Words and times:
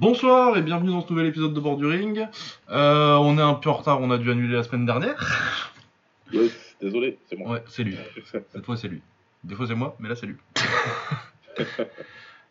Bonsoir 0.00 0.56
et 0.58 0.62
bienvenue 0.62 0.90
dans 0.90 1.06
ce 1.06 1.12
nouvel 1.12 1.26
épisode 1.26 1.54
de 1.54 1.60
Borduring. 1.60 2.26
Euh, 2.68 3.14
on 3.14 3.38
est 3.38 3.42
un 3.42 3.54
peu 3.54 3.70
en 3.70 3.74
retard, 3.74 4.00
on 4.00 4.10
a 4.10 4.18
dû 4.18 4.28
annuler 4.28 4.56
la 4.56 4.64
semaine 4.64 4.84
dernière. 4.84 5.70
Yes, 6.32 6.74
désolé, 6.80 7.16
c'est 7.30 7.36
moi. 7.36 7.52
Ouais, 7.52 7.62
c'est 7.68 7.84
lui. 7.84 7.96
Cette 8.24 8.64
fois, 8.64 8.76
c'est 8.76 8.88
lui. 8.88 9.02
Des 9.44 9.54
fois, 9.54 9.68
c'est 9.68 9.76
moi, 9.76 9.96
mais 10.00 10.08
là, 10.08 10.16
c'est 10.16 10.26
lui. 10.26 10.36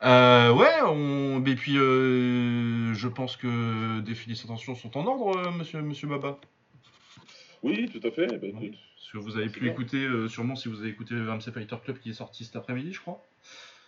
Euh, 0.06 0.52
ouais, 0.52 0.82
on... 0.86 1.42
et 1.46 1.56
puis 1.56 1.78
euh, 1.78 2.94
je 2.94 3.08
pense 3.08 3.37
que 3.37 4.01
des 4.01 4.15
félicitations 4.15 4.75
sont 4.75 4.97
en 4.97 5.07
ordre, 5.07 5.37
euh, 5.37 5.51
monsieur, 5.51 5.81
monsieur 5.81 6.10
Baba. 6.10 6.39
Oui, 7.62 7.89
tout 7.89 8.05
à 8.05 8.12
fait. 8.12 8.28
Bah, 8.28 8.47
écoute, 8.47 8.75
que 9.13 9.17
vous 9.17 9.37
avez 9.37 9.47
pu 9.47 9.62
bien. 9.62 9.71
écouter, 9.71 10.05
sûrement 10.28 10.57
si 10.57 10.67
vous 10.67 10.81
avez 10.81 10.89
écouté 10.89 11.15
MC 11.15 11.53
Fighter 11.53 11.78
Club 11.81 11.99
qui 11.99 12.10
est 12.10 12.13
sorti 12.13 12.44
cet 12.44 12.57
après-midi, 12.57 12.91
je 12.91 12.99
crois. 12.99 13.25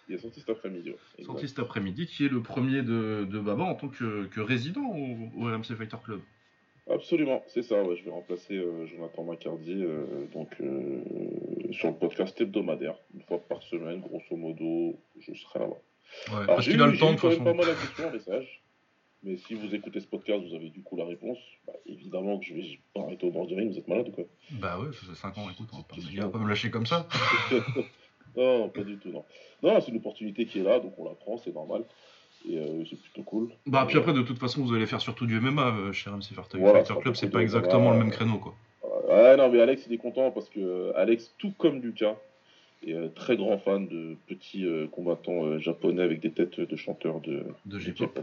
Il 0.07 0.15
est 0.15 0.19
sorti 0.19 0.39
cet 0.39 0.49
après-midi. 0.49 0.91
ouais. 0.91 1.23
Sorti 1.23 1.47
cet 1.47 1.59
après-midi, 1.59 2.05
qui 2.07 2.25
est 2.25 2.29
le 2.29 2.41
premier 2.41 2.81
de, 2.81 3.25
de 3.29 3.39
Baba 3.39 3.63
en 3.63 3.75
tant 3.75 3.87
que, 3.89 4.25
que 4.25 4.41
résident 4.41 4.83
au, 4.85 5.43
au 5.43 5.57
MC 5.57 5.75
Fighter 5.75 5.97
Club. 6.03 6.21
Absolument, 6.89 7.43
c'est 7.47 7.63
ça. 7.63 7.81
Ouais, 7.83 7.95
je 7.95 8.03
vais 8.03 8.11
remplacer 8.11 8.55
euh, 8.57 8.85
Jonathan 8.85 9.23
Macardy 9.23 9.83
euh, 9.83 10.27
donc, 10.33 10.49
euh, 10.61 11.01
sur 11.71 11.89
le 11.89 11.95
podcast 11.95 12.39
hebdomadaire. 12.39 12.95
Une 13.15 13.21
fois 13.23 13.39
par 13.39 13.63
semaine, 13.63 14.01
grosso 14.01 14.35
modo, 14.35 14.99
je 15.19 15.33
serai 15.33 15.59
là-bas. 15.59 15.81
Ouais, 16.29 16.35
Alors, 16.43 16.45
parce 16.57 16.67
qu'il 16.67 16.79
a 16.81 16.85
le 16.85 16.97
temps 16.97 17.13
de 17.13 17.17
toute 17.19 17.29
façon. 17.31 17.43
pas 17.43 17.53
mal 17.55 17.65
de 17.65 17.71
questions 17.73 18.07
en 18.07 18.11
message. 18.11 18.61
Mais 19.23 19.37
si 19.37 19.55
vous 19.55 19.73
écoutez 19.73 19.99
ce 19.99 20.05
podcast, 20.05 20.43
vous 20.47 20.53
avez 20.53 20.69
du 20.69 20.83
coup 20.83 20.95
la 20.95 21.05
réponse. 21.05 21.39
Bah, 21.65 21.73
évidemment 21.87 22.37
que 22.37 22.45
je 22.45 22.53
vais 22.53 22.79
pas 22.93 23.01
arrêter 23.01 23.25
au 23.25 23.31
bord 23.31 23.47
du 23.47 23.55
ring, 23.55 23.71
vous 23.71 23.79
êtes 23.79 23.87
malade 23.87 24.09
ou 24.09 24.11
quoi 24.11 24.25
Bah 24.51 24.79
ouais, 24.79 24.93
ça 24.93 25.07
fait 25.07 25.15
5 25.15 25.37
ans, 25.39 25.49
écoute, 25.49 25.69
on 25.73 25.77
va 26.21 26.29
pas 26.29 26.37
me 26.37 26.47
lâcher 26.47 26.69
comme 26.69 26.85
ça. 26.85 27.07
Non, 28.37 28.69
pas 28.69 28.83
du 28.83 28.97
tout, 28.97 29.09
non. 29.09 29.23
Non, 29.63 29.79
c'est 29.81 29.91
une 29.91 29.97
opportunité 29.97 30.45
qui 30.45 30.59
est 30.59 30.63
là, 30.63 30.79
donc 30.79 30.93
on 30.97 31.05
la 31.05 31.15
prend, 31.15 31.37
c'est 31.37 31.53
normal. 31.53 31.83
Et 32.47 32.57
euh, 32.57 32.83
c'est 32.89 32.99
plutôt 32.99 33.23
cool. 33.23 33.49
Bah, 33.65 33.85
puis 33.87 33.97
après, 33.97 34.13
de 34.13 34.21
toute 34.21 34.37
façon, 34.37 34.63
vous 34.63 34.73
allez 34.75 34.85
faire 34.85 35.01
surtout 35.01 35.25
du 35.25 35.39
MMA 35.39 35.67
euh, 35.67 35.91
chez 35.91 36.09
MC 36.11 36.33
Fighter, 36.33 36.59
Voilà, 36.59 36.83
Club, 36.83 37.15
c'est 37.15 37.29
pas 37.29 37.41
exactement 37.41 37.91
le 37.91 37.97
même 37.97 38.09
euh, 38.09 38.11
créneau, 38.11 38.37
quoi. 38.37 38.53
Ouais, 39.09 39.35
non, 39.37 39.49
mais 39.49 39.61
Alex, 39.61 39.83
il 39.87 39.93
est 39.93 39.97
content 39.97 40.31
parce 40.31 40.49
que 40.49 40.59
euh, 40.59 40.91
Alex, 40.95 41.33
tout 41.37 41.53
comme 41.57 41.81
Lucas, 41.81 42.15
est 42.85 42.93
euh, 42.93 43.07
très 43.13 43.37
grand 43.37 43.57
fan 43.57 43.87
de 43.87 44.15
petits 44.27 44.65
euh, 44.65 44.87
combattants 44.87 45.45
euh, 45.45 45.59
japonais 45.59 46.03
avec 46.03 46.19
des 46.19 46.31
têtes 46.31 46.59
de 46.59 46.75
chanteurs 46.75 47.19
de, 47.21 47.43
De 47.65 47.79
J-pop. 47.79 48.19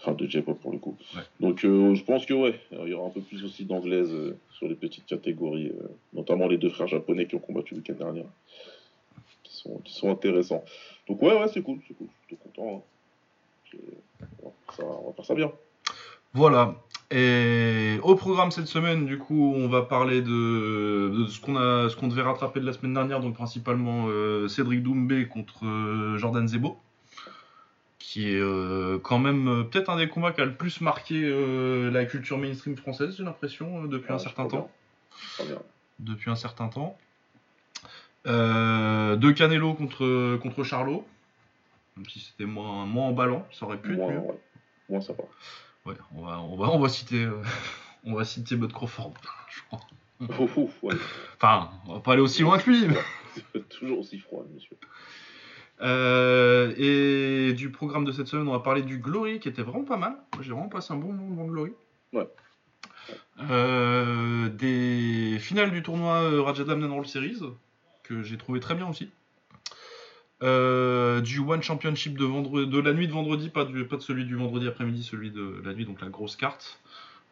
Enfin, 0.00 0.12
de 0.12 0.26
J-pop 0.26 0.58
pour 0.60 0.72
le 0.72 0.78
coup. 0.78 0.96
Ouais. 1.14 1.22
Donc, 1.40 1.64
euh, 1.64 1.94
je 1.94 2.04
pense 2.04 2.26
que, 2.26 2.34
ouais, 2.34 2.60
il 2.72 2.88
y 2.88 2.92
aura 2.94 3.06
un 3.06 3.10
peu 3.10 3.20
plus 3.20 3.44
aussi 3.44 3.64
d'anglaise 3.64 4.12
euh, 4.12 4.36
sur 4.50 4.68
les 4.68 4.74
petites 4.74 5.06
catégories, 5.06 5.68
euh, 5.68 5.88
notamment 6.12 6.48
les 6.48 6.58
deux 6.58 6.70
frères 6.70 6.88
japonais 6.88 7.26
qui 7.26 7.34
ont 7.34 7.40
combattu 7.40 7.74
le 7.74 7.80
week-end 7.80 7.94
dernier, 7.94 8.24
sont, 9.68 9.78
qui 9.84 9.94
sont 9.94 10.10
intéressants. 10.10 10.64
Donc, 11.08 11.22
ouais, 11.22 11.38
ouais, 11.38 11.48
c'est 11.52 11.62
cool, 11.62 11.78
c'est 11.86 11.94
cool, 11.94 12.08
je 12.22 12.34
suis 12.34 12.36
content. 12.36 12.84
hein. 13.74 13.80
Ça, 14.76 14.84
on 14.84 15.08
va 15.08 15.12
faire 15.14 15.24
ça 15.24 15.34
bien. 15.34 15.52
Voilà. 16.34 16.74
Et 17.10 17.98
au 18.02 18.16
programme 18.16 18.50
cette 18.50 18.66
semaine, 18.66 19.06
du 19.06 19.18
coup, 19.18 19.54
on 19.56 19.68
va 19.68 19.82
parler 19.82 20.20
de, 20.20 21.08
de 21.08 21.26
ce 21.26 21.40
qu'on 21.40 21.56
a, 21.56 21.88
ce 21.88 21.96
qu'on 21.96 22.08
devait 22.08 22.22
rattraper 22.22 22.60
de 22.60 22.66
la 22.66 22.74
semaine 22.74 22.92
dernière, 22.92 23.20
donc 23.20 23.34
principalement 23.34 24.06
euh, 24.08 24.46
Cédric 24.46 24.82
Doumbé 24.82 25.26
contre 25.26 25.64
euh, 25.64 26.18
Jordan 26.18 26.46
Zebo, 26.46 26.78
qui 27.98 28.30
est 28.30 28.40
euh, 28.40 28.98
quand 28.98 29.18
même 29.18 29.66
peut-être 29.70 29.88
un 29.88 29.96
des 29.96 30.08
combats 30.08 30.32
qui 30.32 30.42
a 30.42 30.44
le 30.44 30.54
plus 30.54 30.82
marqué 30.82 31.14
la 31.90 32.04
culture 32.04 32.36
mainstream 32.36 32.76
française, 32.76 33.16
j'ai 33.16 33.24
l'impression, 33.24 33.84
depuis 33.84 34.12
un 34.12 34.18
certain 34.18 34.46
temps. 34.46 34.70
Très 35.34 35.46
bien. 35.46 35.58
Depuis 35.98 36.30
un 36.30 36.36
certain 36.36 36.68
temps. 36.68 36.98
Euh, 38.28 39.16
de 39.16 39.30
Canelo 39.30 39.74
contre 39.74 40.36
contre 40.36 40.62
Charlot, 40.62 41.04
même 41.96 42.06
si 42.08 42.20
c'était 42.20 42.44
moins 42.44 42.84
moins 42.86 43.06
emballant, 43.08 43.46
ça 43.52 43.66
aurait 43.66 43.78
pu 43.80 43.92
être 43.92 43.98
Moins, 43.98 44.12
mieux. 44.12 44.18
ouais. 44.20 44.40
Moins 44.90 45.00
sympa. 45.00 45.22
Ouais, 45.86 45.94
on 46.14 46.24
va, 46.26 46.40
on 46.40 46.56
va, 46.56 46.68
on 46.70 46.78
va 46.78 46.88
citer, 46.88 47.24
euh, 47.24 47.40
on 48.04 48.14
va 48.14 48.24
citer 48.24 48.56
Bud 48.56 48.72
Crawford, 48.72 49.14
je 49.50 49.60
crois. 49.68 49.80
Ouais. 50.82 50.94
Enfin, 51.40 51.70
on 51.86 51.94
va 51.94 52.00
pas 52.00 52.12
aller 52.12 52.20
aussi 52.22 52.42
loin 52.42 52.58
que 52.58 52.68
lui. 52.70 52.86
mais- 52.86 53.60
toujours 53.70 54.00
aussi 54.00 54.18
froid, 54.18 54.44
monsieur. 54.52 54.76
Euh, 55.80 56.74
et 56.76 57.52
du 57.54 57.70
programme 57.70 58.04
de 58.04 58.10
cette 58.10 58.26
semaine, 58.26 58.48
on 58.48 58.52
va 58.52 58.58
parler 58.58 58.82
du 58.82 58.98
Glory, 58.98 59.38
qui 59.38 59.48
était 59.48 59.62
vraiment 59.62 59.84
pas 59.84 59.96
mal. 59.96 60.16
J'ai 60.40 60.50
vraiment 60.50 60.68
passé 60.68 60.92
un 60.92 60.96
bon 60.96 61.12
moment 61.12 61.44
le 61.44 61.52
Glory. 61.52 61.72
Ouais. 62.12 62.28
Euh, 63.48 64.48
des 64.48 65.38
finales 65.38 65.70
du 65.70 65.82
tournoi 65.84 66.42
Raja 66.42 66.64
Damnan 66.64 66.90
World 66.90 67.06
Series, 67.08 67.38
que 68.08 68.22
j'ai 68.22 68.38
trouvé 68.38 68.60
très 68.60 68.74
bien 68.74 68.88
aussi. 68.88 69.10
Euh, 70.42 71.20
du 71.20 71.40
One 71.40 71.62
Championship 71.62 72.16
de, 72.16 72.24
vendredi, 72.24 72.70
de 72.70 72.78
la 72.78 72.92
nuit 72.92 73.08
de 73.08 73.12
vendredi, 73.12 73.48
pas, 73.48 73.64
du, 73.64 73.84
pas 73.84 73.96
de 73.96 74.02
celui 74.02 74.24
du 74.24 74.36
vendredi 74.36 74.68
après-midi, 74.68 75.02
celui 75.02 75.30
de 75.30 75.60
la 75.64 75.74
nuit, 75.74 75.84
donc 75.84 76.00
la 76.00 76.08
grosse 76.08 76.36
carte. 76.36 76.78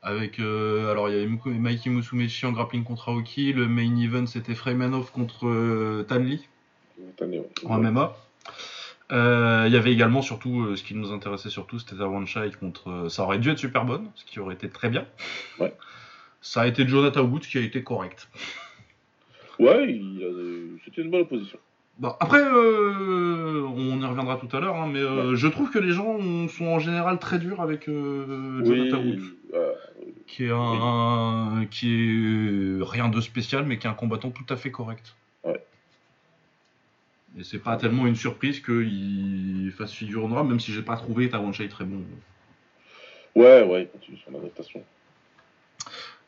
Avec, 0.02 0.38
euh, 0.38 0.90
alors 0.90 1.08
il 1.08 1.16
y 1.16 1.18
avait 1.18 1.26
Mikey 1.26 1.90
Musumechi 1.90 2.46
en 2.46 2.52
grappling 2.52 2.84
contre 2.84 3.08
Aoki, 3.08 3.52
le 3.52 3.66
main 3.66 3.96
event 3.96 4.26
c'était 4.26 4.54
Freemanov 4.54 5.10
contre 5.10 5.48
euh, 5.48 6.04
Tanli 6.06 6.46
en 7.64 7.78
MMA. 7.78 8.16
Euh, 9.12 9.64
Il 9.66 9.72
y 9.72 9.76
avait 9.76 9.92
également 9.92 10.22
surtout, 10.22 10.76
ce 10.76 10.82
qui 10.82 10.94
nous 10.94 11.12
intéressait 11.12 11.50
surtout, 11.50 11.78
c'était 11.78 11.96
Darwan 11.96 12.26
Shai 12.26 12.50
contre. 12.58 13.06
ça 13.08 13.22
aurait 13.22 13.38
dû 13.38 13.50
être 13.50 13.58
super 13.58 13.84
bonne, 13.84 14.08
ce 14.14 14.24
qui 14.24 14.38
aurait 14.38 14.54
été 14.54 14.68
très 14.68 14.90
bien. 14.90 15.06
Ouais. 15.58 15.74
Ça 16.40 16.62
a 16.62 16.66
été 16.66 16.86
Jonathan 16.86 17.22
Wood 17.22 17.42
qui 17.42 17.58
a 17.58 17.60
été 17.60 17.82
correct. 17.82 18.28
Ouais, 19.58 20.00
c'était 20.84 21.02
une 21.02 21.10
bonne 21.10 21.22
opposition. 21.22 21.58
Bon, 21.98 22.14
après, 22.20 22.42
euh, 22.42 23.62
on 23.74 24.00
y 24.00 24.04
reviendra 24.04 24.36
tout 24.36 24.54
à 24.54 24.60
l'heure, 24.60 24.76
hein, 24.76 24.86
mais 24.92 24.98
euh, 25.00 25.34
je 25.34 25.48
trouve 25.48 25.70
que 25.70 25.78
les 25.78 25.92
gens 25.92 26.06
ont- 26.06 26.46
sont 26.46 26.66
en 26.66 26.78
général 26.78 27.18
très 27.18 27.38
durs 27.38 27.62
avec 27.62 27.88
euh, 27.88 28.62
Jonathan 28.64 28.98
Wood, 29.02 29.20
qui 30.26 30.44
est 30.44 30.50
un, 30.52 31.64
qui 31.70 31.88
est 31.94 32.82
rien 32.82 33.08
de 33.08 33.20
spécial, 33.22 33.64
mais 33.64 33.78
qui 33.78 33.86
est 33.86 33.90
un 33.90 33.94
combattant 33.94 34.30
tout 34.30 34.44
à 34.50 34.56
fait 34.56 34.70
correct. 34.70 35.16
Ouais. 35.42 35.64
Et 37.38 37.44
c'est 37.44 37.58
pas 37.60 37.76
tellement 37.78 38.06
une 38.06 38.14
surprise 38.16 38.60
qu'il 38.60 39.72
fasse 39.76 39.92
figure 39.92 40.24
honorable, 40.24 40.50
même 40.50 40.60
si 40.60 40.72
j'ai 40.72 40.82
pas 40.82 40.96
trouvé 40.96 41.30
Tawan 41.30 41.52
Shai 41.54 41.68
très 41.68 41.84
bon. 41.84 42.02
ouais, 43.36 43.62
ouais, 43.62 43.82
il 43.84 43.88
continue 43.88 44.18
son 44.26 44.34
adaptation. 44.38 44.82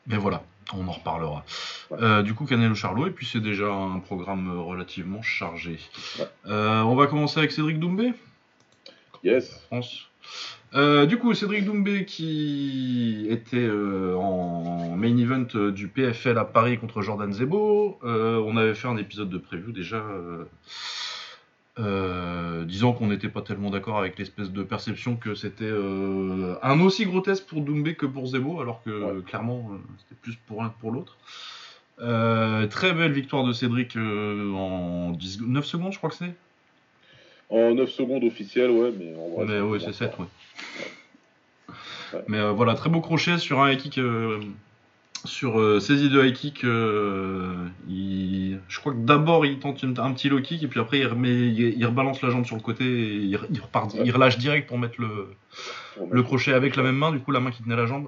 Mais 0.07 0.17
voilà, 0.17 0.41
on 0.73 0.87
en 0.87 0.91
reparlera. 0.91 1.45
Euh, 1.93 2.21
du 2.21 2.33
coup, 2.35 2.45
Canelo 2.45 2.75
Charlot, 2.75 3.07
et 3.07 3.11
puis 3.11 3.25
c'est 3.25 3.39
déjà 3.39 3.71
un 3.71 3.99
programme 3.99 4.49
euh, 4.49 4.59
relativement 4.59 5.21
chargé. 5.21 5.79
Euh, 6.45 6.81
on 6.81 6.95
va 6.95 7.07
commencer 7.07 7.39
avec 7.39 7.51
Cédric 7.51 7.79
Doumbé, 7.79 8.13
Yes. 9.23 9.59
France. 9.67 10.07
Euh, 10.75 11.05
du 11.07 11.17
coup, 11.17 11.33
Cédric 11.33 11.65
Doumbé 11.65 12.05
qui 12.05 13.25
était 13.29 13.67
en 13.69 14.95
main 14.95 15.17
event 15.17 15.69
du 15.71 15.87
PFL 15.87 16.37
à 16.37 16.45
Paris 16.45 16.77
contre 16.77 17.01
Jordan 17.01 17.33
Zebo. 17.33 17.97
On 18.03 18.55
avait 18.55 18.75
fait 18.75 18.87
un 18.87 18.97
épisode 18.97 19.29
de 19.29 19.37
preview 19.39 19.71
déjà. 19.71 20.03
euh, 21.79 22.65
disant 22.65 22.91
qu'on 22.93 23.07
n'était 23.07 23.29
pas 23.29 23.41
tellement 23.41 23.69
d'accord 23.69 23.97
avec 23.99 24.17
l'espèce 24.19 24.51
de 24.51 24.63
perception 24.63 25.15
que 25.15 25.33
c'était 25.33 25.63
euh, 25.63 26.55
un 26.61 26.79
aussi 26.81 27.05
grotesque 27.05 27.45
pour 27.45 27.61
Doumbé 27.61 27.95
que 27.95 28.05
pour 28.05 28.27
Zebo, 28.27 28.59
alors 28.59 28.83
que 28.83 28.89
Ouais. 28.89 29.11
euh, 29.17 29.21
clairement 29.21 29.71
c'était 29.97 30.19
plus 30.21 30.35
pour 30.47 30.61
l'un 30.61 30.69
que 30.69 30.79
pour 30.79 30.91
l'autre. 30.91 31.17
Euh, 32.01 32.65
très 32.67 32.93
belle 32.93 33.11
victoire 33.11 33.43
de 33.43 33.51
Cédric 33.53 33.95
euh, 33.97 34.51
en 34.53 35.11
10 35.11 35.41
9 35.41 35.65
secondes, 35.65 35.91
je 35.91 35.97
crois 35.97 36.09
que 36.09 36.15
c'est. 36.15 36.33
En 37.49 37.73
9 37.73 37.89
secondes 37.89 38.23
officielles, 38.23 38.69
ouais, 38.71 38.93
mais 38.97 39.13
en 39.15 39.29
vrai. 39.35 39.45
Mais 39.47 39.59
ouais, 39.61 39.79
c'est 39.79 39.91
7, 39.93 40.11
fort. 40.15 40.19
ouais. 40.21 41.73
Ouais. 42.13 42.23
Mais 42.27 42.37
euh, 42.37 42.51
voilà, 42.51 42.73
très 42.75 42.89
beau 42.89 43.01
crochet 43.01 43.37
sur 43.37 43.59
un 43.61 43.71
high 43.71 43.77
kick. 43.79 43.99
sur 45.25 45.81
saisie 45.81 46.09
de 46.09 46.23
high 46.23 46.33
kick, 46.33 46.63
il- 47.89 48.59
je 48.69 48.79
crois 48.79 48.93
que 48.93 48.99
d'abord 48.99 49.45
il 49.45 49.59
tente 49.59 49.83
une- 49.83 49.99
un 49.99 50.13
petit 50.13 50.29
low 50.29 50.39
kick 50.39 50.63
et 50.63 50.67
puis 50.67 50.79
après 50.79 50.99
il, 50.99 51.07
remet, 51.07 51.29
il, 51.29 51.59
il 51.77 51.85
rebalance 51.85 52.21
la 52.21 52.29
jambe 52.29 52.45
sur 52.45 52.55
le 52.55 52.61
côté 52.61 52.85
et 52.85 53.15
il, 53.15 53.39
il 53.51 53.59
repart, 53.59 53.93
Ouais. 53.93 54.01
il 54.05 54.11
relâche 54.11 54.37
direct 54.37 54.67
pour 54.69 54.77
mettre 54.77 55.01
le, 55.01 55.27
Pour 55.97 56.07
le 56.07 56.15
mettre- 56.15 56.27
crochet 56.27 56.53
avec 56.53 56.77
la 56.77 56.83
même 56.83 56.95
main, 56.95 57.11
du 57.11 57.19
coup 57.19 57.31
la 57.31 57.41
main 57.41 57.51
qui 57.51 57.61
tenait 57.63 57.75
la 57.75 57.85
jambe. 57.85 58.07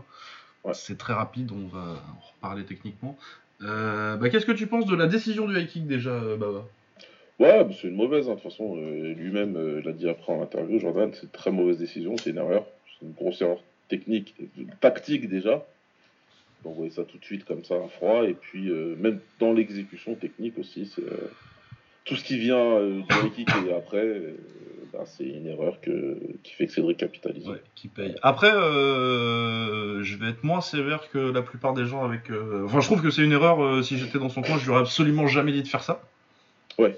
Ouais. 0.64 0.74
C'est 0.74 0.98
très 0.98 1.12
rapide, 1.14 1.52
on 1.52 1.68
va 1.68 1.82
en 1.82 2.20
reparler 2.36 2.64
techniquement. 2.64 3.18
Euh, 3.64 4.16
bah, 4.18 4.30
Qu'est-ce 4.30 4.46
que 4.46 4.52
tu 4.52 4.68
penses 4.68 4.86
de 4.86 4.96
la 4.96 5.08
décision 5.08 5.48
du 5.48 5.58
high 5.60 5.68
kick 5.68 5.88
déjà, 5.88 6.12
euh, 6.12 6.38
Baba 6.38 6.66
Ouais, 7.40 7.64
bah, 7.64 7.70
c'est 7.80 7.88
une 7.88 7.96
mauvaise, 7.96 8.28
hein, 8.28 8.32
de 8.36 8.40
toute 8.40 8.52
façon. 8.52 8.78
euh, 8.78 9.14
Lui-même 9.14 9.80
l'a 9.84 9.92
dit 9.92 10.10
après 10.10 10.34
en 10.34 10.42
interview, 10.42 10.80
Jordan, 10.80 11.12
c'est 11.14 11.24
une 11.24 11.30
très 11.30 11.52
mauvaise 11.52 11.78
décision, 11.78 12.16
c'est 12.18 12.32
une 12.32 12.38
erreur. 12.38 12.66
C'est 13.00 13.06
une 13.06 13.14
grosse 13.14 13.42
erreur 13.42 13.62
technique, 13.90 14.36
tactique 14.80 15.30
déjà. 15.30 15.66
D'envoyer 16.64 16.92
ça 16.92 17.04
tout 17.04 17.18
de 17.18 17.26
suite 17.26 17.46
comme 17.46 17.64
ça 17.64 17.76
à 17.76 17.88
froid. 17.88 18.24
Et 18.24 18.34
puis, 18.36 18.70
même 18.98 19.20
dans 19.40 19.52
l'exécution 19.54 20.14
technique 20.16 20.60
aussi, 20.60 20.86
c'est. 20.86 21.02
tout 22.06 22.16
ce 22.16 22.24
qui 22.24 22.38
vient 22.38 22.80
du 22.82 23.00
high 23.02 23.34
kick 23.36 23.50
et 23.68 23.74
après, 23.74 24.06
c'est 25.06 25.24
une 25.26 25.48
erreur 25.48 25.80
que, 25.82 26.18
qui 26.44 26.54
fait 26.54 26.68
que 26.68 26.74
Cédric 26.74 26.98
capitalise. 26.98 27.48
Ouais, 27.48 27.62
qui 27.76 27.88
paye. 27.88 28.16
Après, 28.22 28.52
euh, 28.54 30.04
je 30.04 30.18
vais 30.18 30.30
être 30.30 30.44
moins 30.44 30.62
sévère 30.62 31.10
que 31.12 31.18
la 31.18 31.42
plupart 31.42 31.74
des 31.74 31.86
gens 31.86 32.04
avec. 32.04 32.30
euh, 32.30 32.64
Enfin, 32.66 32.80
je 32.82 32.86
trouve 32.88 33.02
que 33.02 33.10
c'est 33.10 33.24
une 33.24 33.32
erreur. 33.32 33.64
euh, 33.64 33.82
si 33.82 33.98
j'étais 33.98 34.20
dans 34.20 34.30
son 34.30 34.42
coin, 34.42 34.58
je 34.58 34.64
lui 34.66 34.72
aurais 34.72 34.82
absolument 34.82 35.28
jamais 35.28 35.52
dit 35.52 35.64
de 35.64 35.68
faire 35.68 35.84
ça. 35.84 36.02
Ouais. 36.78 36.98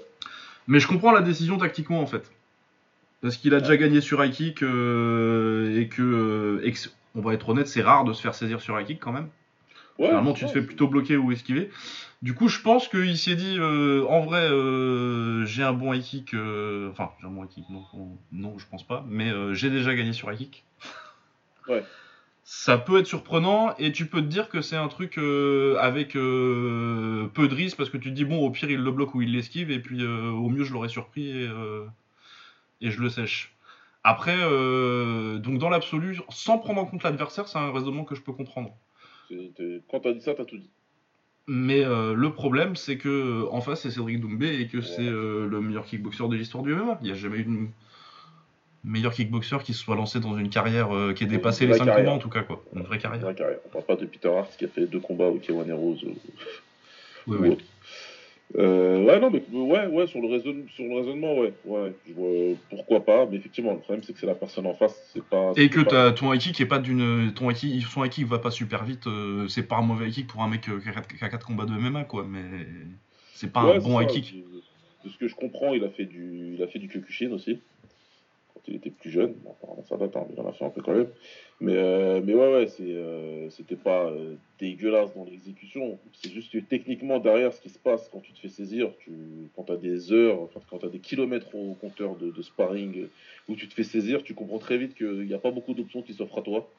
Mais 0.66 0.80
je 0.80 0.86
comprends 0.88 1.12
la 1.12 1.20
décision 1.22 1.58
tactiquement 1.58 2.00
en 2.00 2.06
fait. 2.06 2.30
Parce 3.22 3.36
qu'il 3.36 3.54
a 3.54 3.60
déjà 3.60 3.76
gagné 3.76 4.00
sur 4.00 4.22
high 4.24 4.32
kick 4.32 4.56
et, 4.58 5.88
que, 5.88 6.60
et 6.62 6.72
que, 6.72 6.78
on 7.14 7.20
va 7.20 7.32
être 7.34 7.48
honnête, 7.48 7.68
c'est 7.68 7.82
rare 7.82 8.04
de 8.04 8.12
se 8.12 8.20
faire 8.20 8.34
saisir 8.34 8.60
sur 8.60 8.78
high 8.78 8.86
kick 8.86 9.00
quand 9.00 9.12
même. 9.12 9.28
Ouais, 9.98 10.06
Généralement, 10.06 10.32
tu 10.32 10.44
te 10.44 10.50
fais 10.50 10.60
plutôt 10.62 10.88
bloquer 10.88 11.16
ou 11.16 11.30
esquiver. 11.32 11.70
Du 12.24 12.32
coup, 12.32 12.48
je 12.48 12.58
pense 12.62 12.88
qu'il 12.88 13.18
s'est 13.18 13.34
dit, 13.34 13.58
euh, 13.58 14.06
en 14.08 14.22
vrai, 14.22 14.50
euh, 14.50 15.44
j'ai 15.44 15.62
un 15.62 15.74
bon 15.74 15.92
high 15.92 16.02
kick. 16.02 16.32
euh, 16.32 16.90
enfin, 16.90 17.10
j'ai 17.20 17.26
un 17.26 17.30
bon 17.30 17.44
high 17.44 17.50
kick, 17.50 17.64
non, 18.32 18.58
je 18.58 18.66
pense 18.66 18.82
pas. 18.82 19.04
Mais 19.06 19.30
j'ai 19.54 19.68
déjà 19.68 19.94
gagné 19.94 20.14
sur 20.14 20.32
high 20.32 20.38
kick. 20.38 20.64
Ouais. 21.68 21.82
Ça 22.42 22.76
peut 22.76 22.98
être 22.98 23.06
surprenant 23.06 23.74
et 23.78 23.90
tu 23.90 24.04
peux 24.04 24.20
te 24.20 24.26
dire 24.26 24.50
que 24.50 24.60
c'est 24.60 24.76
un 24.76 24.88
truc 24.88 25.16
avec 25.16 26.12
peu 26.12 26.18
de 27.36 27.54
risque 27.54 27.78
parce 27.78 27.88
que 27.88 27.96
tu 27.96 28.10
te 28.10 28.14
dis, 28.14 28.24
bon, 28.24 28.44
au 28.44 28.50
pire, 28.50 28.70
il 28.70 28.80
le 28.80 28.90
bloque 28.90 29.14
ou 29.14 29.22
il 29.22 29.32
l'esquive 29.32 29.70
et 29.70 29.78
puis 29.78 30.04
au 30.06 30.50
mieux, 30.50 30.64
je 30.64 30.74
l'aurais 30.74 30.90
surpris 30.90 31.30
et, 31.30 31.50
et 32.82 32.90
je 32.90 33.00
le 33.00 33.08
sèche. 33.08 33.54
Après, 34.02 34.36
donc 34.36 35.58
dans 35.58 35.70
l'absolu, 35.70 36.20
sans 36.28 36.58
prendre 36.58 36.82
en 36.82 36.84
compte 36.84 37.02
l'adversaire, 37.02 37.48
c'est 37.48 37.58
un 37.58 37.72
raisonnement 37.72 38.04
que 38.04 38.14
je 38.14 38.20
peux 38.20 38.34
comprendre. 38.34 38.76
Quand 39.90 40.00
t'as 40.00 40.12
dit 40.12 40.20
ça, 40.20 40.34
t'as 40.34 40.44
tout 40.44 40.58
dit. 40.58 40.70
Mais 41.46 41.84
euh, 41.84 42.14
le 42.14 42.32
problème, 42.32 42.74
c'est 42.74 42.96
que 42.96 43.08
euh, 43.08 43.52
en 43.52 43.60
face, 43.60 43.82
c'est 43.82 43.90
Cédric 43.90 44.20
Doumbé 44.20 44.60
et 44.60 44.66
que 44.66 44.80
c'est 44.80 45.02
euh, 45.06 45.46
le 45.46 45.60
meilleur 45.60 45.84
kickboxer 45.84 46.26
de 46.28 46.36
l'histoire 46.36 46.64
du 46.64 46.74
MMA. 46.74 46.98
Il 47.02 47.06
n'y 47.06 47.10
a 47.12 47.14
jamais 47.14 47.38
eu 47.38 47.44
de 47.44 47.66
meilleur 48.82 49.12
kickboxer 49.12 49.58
qui 49.62 49.74
se 49.74 49.80
soit 49.80 49.96
lancé 49.96 50.20
dans 50.20 50.38
une 50.38 50.48
carrière 50.48 50.94
euh, 50.94 51.12
qui 51.12 51.24
ait 51.24 51.26
dépassé 51.26 51.64
les 51.66 51.70
vraie 51.72 51.78
5 51.78 51.84
carrière. 51.84 52.04
combats, 52.04 52.16
en 52.16 52.18
tout 52.18 52.30
cas. 52.30 52.42
quoi. 52.42 52.62
Une 52.74 52.82
vraie 52.82 52.98
carrière. 52.98 53.22
Vraie 53.22 53.34
carrière. 53.34 53.58
On 53.66 53.68
parle 53.68 53.84
pas 53.84 53.96
de 53.96 54.06
Peter 54.06 54.28
Hart 54.28 54.56
qui 54.56 54.64
a 54.64 54.68
fait 54.68 54.86
deux 54.86 55.00
combats 55.00 55.28
au 55.28 55.36
K1 55.38 55.68
Heroes 55.68 55.98
ou, 56.04 56.14
Oui, 57.26 57.36
ou 57.36 57.42
oui. 57.42 57.58
Euh, 58.56 59.02
ouais, 59.04 59.18
non, 59.18 59.30
mais 59.30 59.42
ouais, 59.52 59.86
ouais, 59.86 60.06
sur 60.06 60.20
le, 60.20 60.38
sur 60.68 60.84
le 60.84 60.94
raisonnement, 60.96 61.38
ouais, 61.38 61.52
ouais, 61.64 61.92
je 62.06 62.12
vois 62.12 62.30
pourquoi 62.70 63.04
pas, 63.04 63.26
mais 63.26 63.36
effectivement, 63.38 63.72
le 63.72 63.78
problème 63.78 64.02
c'est 64.04 64.12
que 64.12 64.18
c'est 64.18 64.26
la 64.26 64.34
personne 64.34 64.66
en 64.66 64.74
face, 64.74 65.10
c'est 65.12 65.24
pas. 65.24 65.52
Et 65.56 65.68
que 65.68 65.80
pas- 65.80 66.12
ton 66.12 66.32
high 66.32 66.40
kick 66.40 66.60
est 66.60 66.66
pas 66.66 66.78
d'une. 66.78 67.32
Ton 67.34 67.50
high 67.50 67.56
kick, 67.56 67.82
son 67.84 68.04
high 68.04 68.10
kick 68.10 68.26
va 68.26 68.38
pas 68.38 68.50
super 68.50 68.84
vite. 68.84 69.06
euh, 69.06 69.48
c'est 69.48 69.66
pas 69.66 69.76
un 69.78 69.82
mauvais 69.82 70.08
high 70.08 70.14
kick 70.14 70.26
pour 70.28 70.42
un 70.42 70.48
mec 70.48 70.68
euh, 70.68 70.78
qui 70.78 70.88
a 70.88 70.92
4, 70.92 71.08
qui 71.08 71.24
a 71.24 71.28
quatre 71.28 71.46
combats 71.46 71.64
de 71.64 71.72
MMA, 71.72 72.04
quoi. 72.04 72.24
Mais 72.28 72.42
c'est 73.34 73.52
pas 73.52 73.64
Ouais, 73.64 73.76
un 73.76 73.78
bon 73.80 74.00
high 74.00 74.08
kick. 74.08 74.34
De 75.04 75.08
ce 75.10 75.18
que 75.18 75.26
je 75.28 75.34
comprends, 75.34 75.74
il 75.74 75.84
a 75.84 75.90
fait 75.90 76.06
du, 76.06 76.54
il 76.54 76.62
a 76.62 76.66
fait 76.66 76.78
du 76.78 76.88
Kyokushin 76.88 77.30
aussi, 77.32 77.58
quand 78.54 78.60
il 78.68 78.76
était 78.76 78.90
plus 78.90 79.10
jeune. 79.10 79.34
Bon, 79.44 79.50
apparemment, 79.52 79.84
ça 79.88 79.96
date, 79.96 80.16
hein, 80.16 80.24
mais 80.28 80.34
il 80.36 80.40
en 80.40 80.48
a 80.48 80.52
fait 80.52 80.64
un 80.64 80.70
peu 80.70 80.80
quand 80.82 80.94
même. 80.94 81.08
Mais, 81.60 81.76
euh, 81.76 82.20
mais 82.24 82.34
ouais, 82.34 82.52
ouais, 82.52 82.68
euh, 82.80 83.48
c'était 83.50 83.76
pas 83.76 84.06
euh, 84.06 84.34
dégueulasse 84.58 85.14
dans 85.14 85.24
l'exécution. 85.24 85.98
C'est 86.12 86.32
juste 86.32 86.52
que 86.52 86.58
techniquement, 86.58 87.18
derrière, 87.20 87.52
ce 87.52 87.60
qui 87.60 87.70
se 87.70 87.78
passe 87.78 88.08
quand 88.12 88.20
tu 88.20 88.32
te 88.32 88.40
fais 88.40 88.48
saisir, 88.48 88.90
tu, 88.98 89.12
quand 89.54 89.64
tu 89.64 89.72
as 89.72 89.76
des 89.76 90.12
heures, 90.12 90.48
quand 90.68 90.78
tu 90.78 90.86
as 90.86 90.88
des 90.88 90.98
kilomètres 90.98 91.54
au 91.54 91.74
compteur 91.74 92.16
de, 92.16 92.42
sparring 92.42 93.06
où 93.48 93.54
tu 93.54 93.68
te 93.68 93.74
fais 93.74 93.84
saisir, 93.84 94.22
tu 94.24 94.34
comprends 94.34 94.58
très 94.58 94.78
vite 94.78 94.94
qu'il 94.94 95.26
n'y 95.26 95.34
a 95.34 95.38
pas 95.38 95.52
beaucoup 95.52 95.74
d'options 95.74 96.02
qui 96.02 96.14
s'offrent 96.14 96.38
à 96.38 96.42
toi. 96.42 96.70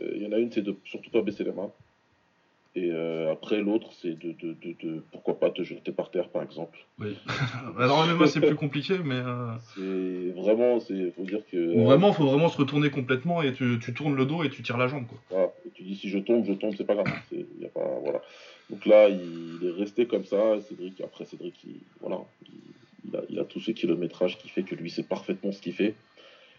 Il 0.00 0.22
y 0.22 0.26
en 0.26 0.32
a 0.32 0.38
une, 0.38 0.50
c'est 0.50 0.62
de 0.62 0.76
surtout 0.84 1.10
pas 1.10 1.22
baisser 1.22 1.44
les 1.44 1.52
mains. 1.52 1.72
Et 2.76 2.90
euh, 2.90 3.30
après, 3.30 3.60
l'autre, 3.60 3.92
c'est 3.92 4.18
de, 4.18 4.32
de, 4.32 4.52
de, 4.54 4.72
de- 4.82 5.04
pourquoi 5.12 5.38
pas 5.38 5.50
te 5.50 5.62
jeter 5.62 5.92
par 5.92 6.10
terre, 6.10 6.28
par 6.30 6.42
exemple. 6.42 6.76
Oui. 6.98 7.16
Alors, 7.78 7.98
en 7.98 8.06
MMA, 8.06 8.26
c'est 8.26 8.40
plus 8.40 8.56
compliqué, 8.56 8.98
mais. 9.04 9.14
euh, 9.14 9.52
C'est 9.76 10.32
vraiment, 10.40 10.80
c'est, 10.80 11.12
faut 11.12 11.22
dire 11.22 11.42
que. 11.50 11.56
euh, 11.56 11.84
Vraiment, 11.84 12.12
faut 12.12 12.26
vraiment 12.26 12.48
se 12.48 12.58
retourner 12.58 12.90
complètement 12.90 13.42
et 13.42 13.52
tu, 13.52 13.78
tu 13.80 13.94
tournes 13.94 14.16
le 14.16 14.26
dos 14.26 14.42
et 14.42 14.50
tu 14.50 14.62
tires 14.62 14.76
la 14.76 14.88
jambe, 14.88 15.06
quoi. 15.06 15.18
Voilà. 15.30 15.52
Et 15.66 15.70
tu 15.70 15.84
dis 15.84 15.94
si 15.94 16.08
je 16.08 16.18
tombe, 16.18 16.44
je 16.46 16.52
tombe, 16.54 16.74
c'est 16.76 16.84
pas 16.84 16.94
grave. 16.94 17.06
C'est, 17.30 17.46
y 17.60 17.64
a 17.64 17.68
pas, 17.68 17.98
voilà. 18.02 18.20
Donc 18.70 18.86
là, 18.86 19.08
il, 19.08 19.60
il 19.62 19.68
est 19.68 19.70
resté 19.80 20.06
comme 20.06 20.24
ça. 20.24 20.60
Cédric, 20.68 21.00
après 21.00 21.26
Cédric, 21.26 21.62
il, 21.64 21.76
voilà, 22.00 22.18
il, 22.44 22.60
il 23.08 23.16
a, 23.16 23.22
il 23.28 23.38
a 23.38 23.44
tout 23.44 23.60
ce 23.60 23.70
kilométrage 23.70 24.36
qui 24.38 24.48
fait 24.48 24.64
que 24.64 24.74
lui, 24.74 24.90
c'est 24.90 25.06
parfaitement 25.08 25.52
ce 25.52 25.60
qu'il 25.62 25.74
fait. 25.74 25.94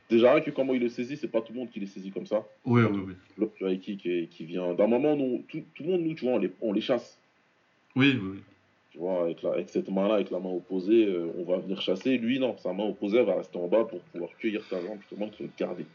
Déjà, 0.10 0.34
rien 0.34 0.42
que 0.42 0.52
comment 0.52 0.74
il 0.74 0.82
le 0.82 0.90
saisit, 0.90 1.18
c'est 1.18 1.28
pas 1.32 1.42
tout 1.42 1.52
le 1.54 1.60
monde 1.60 1.70
qui 1.72 1.80
les 1.80 1.88
saisit 1.88 2.12
comme 2.12 2.28
ça. 2.28 2.46
Oui, 2.64 2.84
oui, 2.84 3.02
oui. 3.08 3.14
L'autre 3.38 3.68
et- 3.68 3.80
qui 3.80 4.46
vient 4.46 4.74
d'un 4.74 4.88
moment, 4.88 5.16
nous, 5.16 5.44
tout, 5.48 5.64
tout 5.74 5.84
le 5.84 5.90
monde, 5.90 6.02
nous, 6.02 6.14
tu 6.14 6.26
vois, 6.26 6.36
on 6.36 6.38
les, 6.38 6.52
on 6.62 6.74
les 6.74 6.82
chasse. 6.82 7.20
Oui, 7.96 8.18
oui, 8.22 8.30
oui. 8.34 8.40
Tu 8.92 9.00
vois, 9.00 9.24
avec, 9.24 9.42
la, 9.42 9.54
avec 9.54 9.70
cette 9.70 9.90
main-là, 9.90 10.16
avec 10.16 10.32
la 10.32 10.40
main 10.40 10.52
opposée, 10.52 11.06
euh, 11.06 11.28
on 11.38 11.44
va 11.44 11.58
venir 11.58 11.82
chasser. 11.82 12.18
Lui, 12.18 12.40
non, 12.40 12.56
sa 12.58 12.72
main 12.72 12.86
opposée, 12.86 13.18
elle 13.18 13.26
va 13.26 13.36
rester 13.36 13.58
en 13.58 13.68
bas 13.68 13.84
pour 13.84 14.00
pouvoir 14.00 14.30
cueillir 14.38 14.66
ta 14.70 14.80
jambe, 14.82 15.00
justement, 15.02 15.28
qui 15.30 15.44
va 15.44 15.50
te 15.50 15.58
garder. 15.60 15.86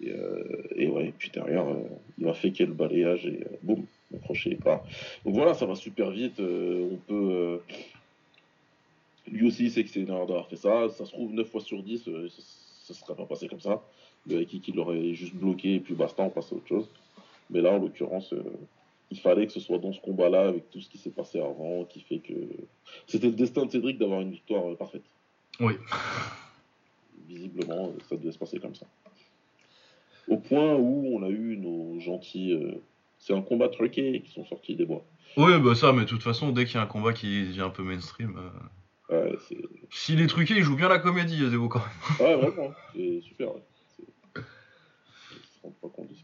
Et, 0.00 0.10
euh, 0.10 0.62
et 0.74 0.88
ouais, 0.88 1.12
puis 1.16 1.30
derrière, 1.30 1.68
euh, 1.68 1.82
il 2.18 2.24
va 2.24 2.34
féquer 2.34 2.66
le 2.66 2.72
balayage 2.72 3.26
et 3.26 3.44
euh, 3.44 3.56
boum, 3.62 3.86
le 4.10 4.18
crochet 4.18 4.50
il 4.50 4.58
part. 4.58 4.82
Donc 5.24 5.34
voilà, 5.34 5.54
ça 5.54 5.66
va 5.66 5.76
super 5.76 6.10
vite. 6.10 6.40
euh, 6.40 6.88
on 6.92 6.96
peut. 6.96 7.60
lui 9.30 9.46
aussi, 9.46 9.64
il 9.66 9.70
sait 9.70 9.84
que 9.84 9.90
c'est 9.90 10.00
une 10.00 10.08
erreur 10.08 10.26
d'avoir 10.26 10.48
fait 10.48 10.56
ça. 10.56 10.88
Ça 10.88 11.04
se 11.04 11.12
trouve, 11.12 11.32
9 11.32 11.48
fois 11.48 11.60
sur 11.60 11.82
10, 11.82 12.08
euh, 12.08 12.28
ça 12.84 12.92
ne 12.92 12.98
serait 12.98 13.14
pas 13.16 13.26
passé 13.26 13.48
comme 13.48 13.60
ça. 13.60 13.82
Le 14.26 14.42
il 14.42 14.74
l'aurait 14.74 15.14
juste 15.14 15.34
bloqué 15.34 15.76
et 15.76 15.80
puis 15.80 15.94
basta, 15.94 16.22
on 16.22 16.30
passe 16.30 16.52
à 16.52 16.56
autre 16.56 16.68
chose. 16.68 16.88
Mais 17.50 17.60
là, 17.60 17.72
en 17.72 17.78
l'occurrence, 17.78 18.32
euh, 18.32 18.42
il 19.10 19.18
fallait 19.18 19.46
que 19.46 19.52
ce 19.52 19.60
soit 19.60 19.78
dans 19.78 19.92
ce 19.92 20.00
combat-là, 20.00 20.48
avec 20.48 20.70
tout 20.70 20.80
ce 20.80 20.88
qui 20.88 20.98
s'est 20.98 21.10
passé 21.10 21.40
avant, 21.40 21.84
qui 21.84 22.00
fait 22.00 22.18
que. 22.18 22.34
C'était 23.06 23.28
le 23.28 23.34
destin 23.34 23.64
de 23.64 23.70
Cédric 23.70 23.98
d'avoir 23.98 24.20
une 24.20 24.32
victoire 24.32 24.70
euh, 24.70 24.76
parfaite. 24.76 25.04
Oui. 25.60 25.74
Visiblement, 27.28 27.86
euh, 27.86 27.98
ça 28.08 28.16
devait 28.16 28.32
se 28.32 28.38
passer 28.38 28.58
comme 28.58 28.74
ça. 28.74 28.86
Au 30.28 30.36
point 30.36 30.74
où 30.74 31.16
on 31.16 31.22
a 31.22 31.28
eu 31.28 31.56
nos 31.56 31.98
gentils. 32.00 32.52
euh, 32.52 32.82
c'est 33.18 33.32
un 33.32 33.40
combat 33.40 33.68
truqué 33.70 34.20
qui 34.20 34.32
sont 34.32 34.44
sortis 34.44 34.74
des 34.74 34.84
bois. 34.84 35.02
Oui, 35.38 35.58
bah 35.58 35.74
ça, 35.74 35.94
mais 35.94 36.02
de 36.02 36.08
toute 36.08 36.22
façon, 36.22 36.52
dès 36.52 36.66
qu'il 36.66 36.74
y 36.74 36.78
a 36.78 36.82
un 36.82 36.86
combat 36.86 37.14
qui 37.14 37.44
devient 37.44 37.62
un 37.62 37.70
peu 37.70 37.82
mainstream, 37.82 38.38
Ouais, 39.22 39.38
s'il 39.90 40.20
est 40.20 40.26
truqué, 40.26 40.54
il 40.56 40.62
joue 40.62 40.76
bien 40.76 40.88
la 40.88 40.98
comédie, 40.98 41.38
Zévo, 41.48 41.68
quand 41.68 41.80
même. 41.80 42.26
Ouais, 42.28 42.36
vraiment, 42.36 42.74
c'est 42.94 43.20
super. 43.20 43.54
Ouais. 43.54 43.62
C'est- 43.96 44.42
se 44.42 45.68
pas 45.80 45.88
compte 45.88 46.08
de 46.10 46.14
ce 46.14 46.22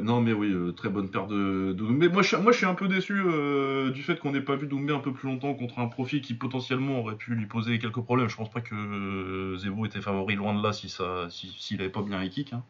non, 0.00 0.22
mais 0.22 0.32
oui, 0.32 0.50
euh, 0.52 0.72
très 0.72 0.88
bonne 0.88 1.10
paire 1.10 1.26
de, 1.26 1.72
de 1.72 1.72
Doumbé. 1.72 2.08
Moi, 2.08 2.22
je, 2.22 2.28
suis- 2.28 2.36
moi, 2.38 2.50
je 2.52 2.56
suis 2.56 2.66
un 2.66 2.74
peu 2.74 2.88
déçu 2.88 3.12
euh, 3.26 3.90
du 3.90 4.02
fait 4.02 4.18
qu'on 4.18 4.32
n'ait 4.32 4.40
pas 4.40 4.56
vu 4.56 4.66
Doumbé 4.66 4.94
un 4.94 5.00
peu 5.00 5.12
plus 5.12 5.28
longtemps 5.28 5.52
contre 5.54 5.80
un 5.80 5.86
profil 5.86 6.22
qui 6.22 6.32
potentiellement 6.32 7.00
aurait 7.00 7.16
pu 7.16 7.34
lui 7.34 7.44
poser 7.46 7.78
quelques 7.78 8.00
problèmes. 8.00 8.28
Je 8.28 8.36
pense 8.36 8.50
pas 8.50 8.62
que 8.62 8.74
euh, 8.74 9.58
Zévo 9.58 9.84
était 9.84 10.00
favori 10.00 10.34
loin 10.34 10.54
de 10.54 10.62
là 10.62 10.72
si 10.72 10.88
ça, 10.88 11.28
si, 11.28 11.54
s'il 11.58 11.80
avait 11.80 11.90
pas 11.90 12.00
bien 12.02 12.20
les 12.22 12.30
kicks. 12.30 12.54
hein. 12.54 12.62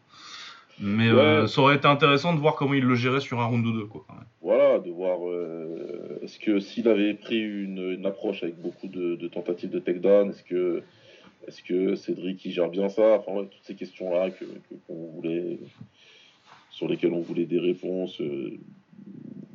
Mais 0.78 1.08
euh, 1.08 1.46
ça 1.46 1.62
aurait 1.62 1.76
été 1.76 1.86
intéressant 1.86 2.34
de 2.34 2.38
voir 2.40 2.54
comment 2.54 2.74
il 2.74 2.84
le 2.84 2.94
gérait 2.94 3.20
sur 3.20 3.40
un 3.40 3.46
round 3.46 3.64
ou 3.66 3.72
deux, 3.72 3.86
quoi. 3.86 4.04
quand 4.06 4.14
même. 4.14 4.24
Voilà, 4.42 4.78
de 4.78 4.90
voir. 4.90 5.26
euh, 5.28 6.18
est-ce 6.22 6.38
que 6.38 6.60
s'il 6.60 6.88
avait 6.88 7.14
pris 7.14 7.38
une, 7.40 7.92
une 7.92 8.04
approche 8.06 8.42
avec 8.42 8.60
beaucoup 8.60 8.86
de, 8.88 9.16
de 9.16 9.28
tentatives 9.28 9.70
de 9.70 9.78
takedown, 9.78 10.28
est-ce 10.30 10.42
que, 10.42 10.82
est-ce 11.48 11.62
que 11.62 11.94
Cédric 11.96 12.44
il 12.44 12.52
gère 12.52 12.68
bien 12.68 12.88
ça? 12.90 13.16
Enfin, 13.18 13.32
ouais, 13.32 13.46
toutes 13.46 13.62
ces 13.64 13.74
questions-là 13.74 14.30
que, 14.30 14.44
que- 14.44 14.74
qu'on 14.86 15.06
voulait, 15.14 15.58
sur 16.70 16.88
lesquelles 16.88 17.14
on 17.14 17.20
voulait 17.22 17.46
des 17.46 17.58
réponses, 17.58 18.20
euh, 18.20 18.58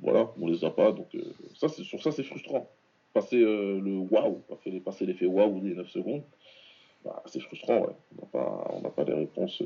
voilà, 0.01 0.32
on 0.40 0.48
les 0.48 0.66
a 0.66 0.72
pas. 0.72 0.92
Donc, 0.92 1.08
ça, 1.56 1.68
c'est, 1.70 1.84
sur 1.84 2.01
ça, 2.01 2.12
c'est 2.12 2.24
frustrant. 2.24 2.68
Passer 3.13 3.38
le 3.40 3.98
waouh, 4.10 4.42
passer, 4.84 5.06
l'effet 5.06 5.25
waouh 5.28 5.60
des 5.60 5.75
9 5.75 5.88
secondes, 5.90 6.24
bah, 7.06 7.22
c'est 7.25 7.42
frustrant, 7.42 7.82
ouais. 7.82 7.94
On 8.18 8.22
n'a 8.22 8.28
pas, 8.32 8.68
on 8.74 8.90
pas 8.90 9.04
les 9.04 9.13
réponses 9.13 9.62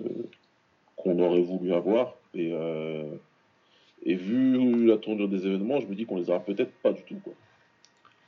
qu'on 0.96 1.20
aurait 1.20 1.42
voulu 1.42 1.74
avoir. 1.74 2.14
Et. 2.34 2.52
euh, 2.54 3.04
et 4.08 4.14
vu 4.14 4.86
la 4.86 4.98
tournure 4.98 5.28
des 5.28 5.48
événements, 5.48 5.80
je 5.80 5.88
me 5.88 5.96
dis 5.96 6.06
qu'on 6.06 6.18
les 6.18 6.30
aura 6.30 6.40
peut-être 6.40 6.72
pas 6.84 6.92
du 6.92 7.02
tout. 7.02 7.16
Quoi. 7.24 7.34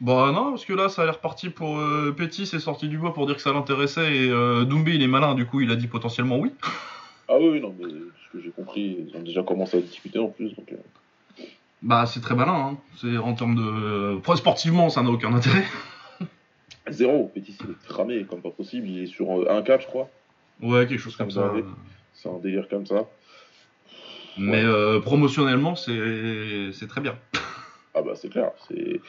Bah 0.01 0.31
non, 0.33 0.49
parce 0.49 0.65
que 0.65 0.73
là, 0.73 0.89
ça 0.89 1.03
a 1.03 1.05
l'air 1.05 1.19
parti 1.19 1.49
pour 1.51 1.77
euh, 1.77 2.11
Petit, 2.17 2.47
c'est 2.47 2.57
sorti 2.59 2.87
du 2.87 2.97
bois 2.97 3.13
pour 3.13 3.27
dire 3.27 3.35
que 3.35 3.41
ça 3.43 3.53
l'intéressait, 3.53 4.11
et 4.15 4.29
euh, 4.31 4.65
Doumbé, 4.65 4.95
il 4.95 5.03
est 5.03 5.07
malin, 5.07 5.35
du 5.35 5.45
coup, 5.45 5.61
il 5.61 5.69
a 5.69 5.75
dit 5.75 5.85
potentiellement 5.85 6.39
oui. 6.39 6.51
Ah 7.27 7.35
oui, 7.39 7.61
non, 7.61 7.75
mais 7.77 7.85
ce 7.85 8.31
que 8.37 8.41
j'ai 8.43 8.49
compris, 8.49 9.05
ils 9.07 9.15
ont 9.15 9.21
déjà 9.21 9.43
commencé 9.43 9.77
à 9.77 9.81
discuter 9.81 10.17
en 10.17 10.29
plus. 10.29 10.55
Donc, 10.55 10.71
euh, 10.71 11.43
Bah, 11.83 12.07
c'est 12.07 12.21
très 12.21 12.33
malin, 12.35 12.55
hein. 12.71 12.77
C'est 12.99 13.15
en 13.17 13.33
termes 13.35 13.53
de. 13.55 14.17
Après, 14.17 14.35
sportivement, 14.37 14.89
ça 14.89 15.03
n'a 15.03 15.11
aucun 15.11 15.31
intérêt. 15.33 15.63
Zéro, 16.89 17.29
Pétis, 17.33 17.55
il 17.63 17.69
est 17.71 17.87
cramé 17.87 18.23
comme 18.23 18.41
pas 18.41 18.49
possible. 18.49 18.87
Il 18.87 19.03
est 19.03 19.07
sur 19.07 19.29
euh, 19.41 19.45
un 19.49 19.61
1-4, 19.61 19.81
je 19.81 19.87
crois. 19.87 20.09
Ouais, 20.61 20.87
quelque 20.87 20.99
chose 20.99 21.15
comme 21.17 21.29
Ça 21.29 21.41
ça. 21.41 21.53
C'est 22.21 22.29
un 22.29 22.39
délire 22.39 22.67
comme 22.67 22.85
ça. 22.85 23.05
Mais 24.37 24.63
euh, 24.63 24.99
promotionnellement, 24.99 25.75
c'est 25.75 26.87
très 26.87 27.01
bien. 27.01 27.17
Ah 27.99 28.03
bah 28.03 28.11
c'est 28.15 28.29
clair. 28.29 28.51
C'est 28.67 29.01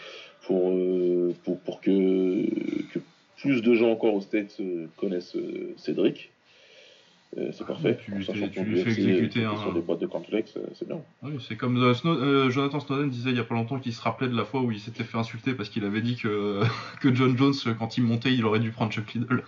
pour, 0.46 0.70
euh, 0.70 1.34
pour, 1.44 1.60
pour 1.60 1.82
que, 1.82 1.90
que 2.94 2.98
plus 3.36 3.60
de 3.60 3.74
gens 3.74 3.90
encore 3.90 4.14
aux 4.14 4.22
States 4.22 4.56
euh, 4.60 4.86
connaissent 4.96 5.36
Cédric. 5.76 6.30
euh, 7.36 7.50
c'est 7.52 7.66
parfait. 7.66 7.98
Tu- 8.02 8.24
tu- 8.24 8.76
fais 8.78 8.90
exécuter 8.90 9.44
un- 9.44 9.58
sur 9.58 9.74
des 9.74 9.82
boîtes 9.82 9.98
de 10.00 10.06
euh, 10.06 10.62
c'est 10.74 10.88
bien. 10.88 11.02
Oui, 11.22 11.32
c'est 11.46 11.56
comme 11.56 11.76
euh, 11.76 11.92
Snow- 11.92 12.16
euh, 12.18 12.48
Jonathan 12.48 12.80
Snowden 12.80 13.10
disait 13.10 13.28
il 13.28 13.36
y 13.36 13.40
a 13.40 13.44
pas 13.44 13.54
longtemps 13.56 13.78
qu'il 13.78 13.92
se 13.92 14.00
rappelait 14.00 14.28
de 14.28 14.36
la 14.36 14.46
fois 14.46 14.62
où 14.62 14.72
il 14.72 14.80
s'était 14.80 15.04
fait 15.04 15.18
insulter 15.18 15.52
parce 15.52 15.68
qu'il 15.68 15.84
avait 15.84 16.00
dit 16.00 16.16
que, 16.16 16.62
que 17.02 17.14
John 17.14 17.36
Jones, 17.36 17.52
quand 17.78 17.98
il 17.98 18.04
montait, 18.04 18.32
il 18.32 18.46
aurait 18.46 18.60
dû 18.60 18.70
prendre 18.70 18.90
Chuck 18.90 19.12
Liddell. 19.12 19.42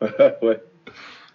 ouais. 0.40 0.62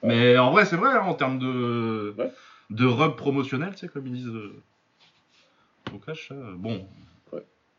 Mais 0.04 0.38
en 0.38 0.52
vrai, 0.52 0.66
c'est 0.66 0.76
vrai, 0.78 0.94
hein, 0.94 1.02
en 1.02 1.14
termes 1.14 1.40
de, 1.40 2.14
Ouais. 2.18 2.32
de 2.70 2.86
rub 2.86 3.16
promotionnel, 3.16 3.72
tu 3.72 3.80
sais, 3.80 3.88
comme 3.88 4.08
ils 4.08 4.14
disent 4.14 4.28
euh, 4.28 4.62
au 5.94 5.98
cash, 6.00 6.30
ça, 6.30 6.36
bon. 6.56 6.88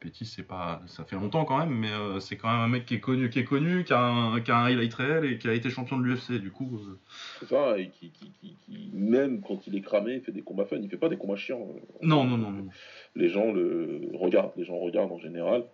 Petit, 0.01 0.25
c'est 0.25 0.45
pas, 0.45 0.81
ça 0.87 1.05
fait 1.05 1.17
longtemps 1.17 1.45
quand 1.45 1.59
même, 1.59 1.75
mais 1.75 1.91
euh, 1.93 2.21
c'est 2.21 2.39
quand 2.39 2.49
même 2.51 2.61
un 2.61 2.69
mec 2.69 2.87
qui 2.87 2.95
est 2.95 3.01
connu, 3.01 3.29
qui 3.29 3.39
est 3.39 3.45
connu, 3.45 3.85
qui 3.85 3.93
a 3.93 4.01
un, 4.03 4.41
qui 4.41 4.51
a 4.51 4.57
un 4.57 4.65
highlight 4.65 4.95
réel 4.95 5.27
et 5.27 5.37
qui 5.37 5.47
a 5.47 5.53
été 5.53 5.69
champion 5.69 5.99
de 5.99 6.05
l'UFC. 6.05 6.41
Du 6.41 6.51
coup, 6.51 6.81
euh, 6.89 6.99
C'est 7.39 7.49
ça, 7.51 7.77
et 7.79 7.91
qui, 7.91 8.09
qui, 8.11 8.31
qui, 8.41 8.57
qui, 8.65 8.91
même 8.95 9.43
quand 9.43 9.67
il 9.67 9.77
est 9.77 9.83
cramé, 9.83 10.15
il 10.15 10.23
fait 10.23 10.33
des 10.33 10.41
combats 10.41 10.65
fun, 10.65 10.79
il 10.81 10.89
fait 10.89 10.97
pas 10.97 11.11
des 11.11 11.19
combats 11.19 11.37
chiants. 11.37 11.69
non, 12.01 12.25
non, 12.25 12.39
non, 12.39 12.51
non. 12.51 12.69
Les 13.15 13.29
gens 13.29 13.53
le 13.53 14.09
regardent, 14.15 14.53
les 14.57 14.65
gens 14.65 14.79
regardent 14.79 15.13
en 15.13 15.19
général. 15.19 15.65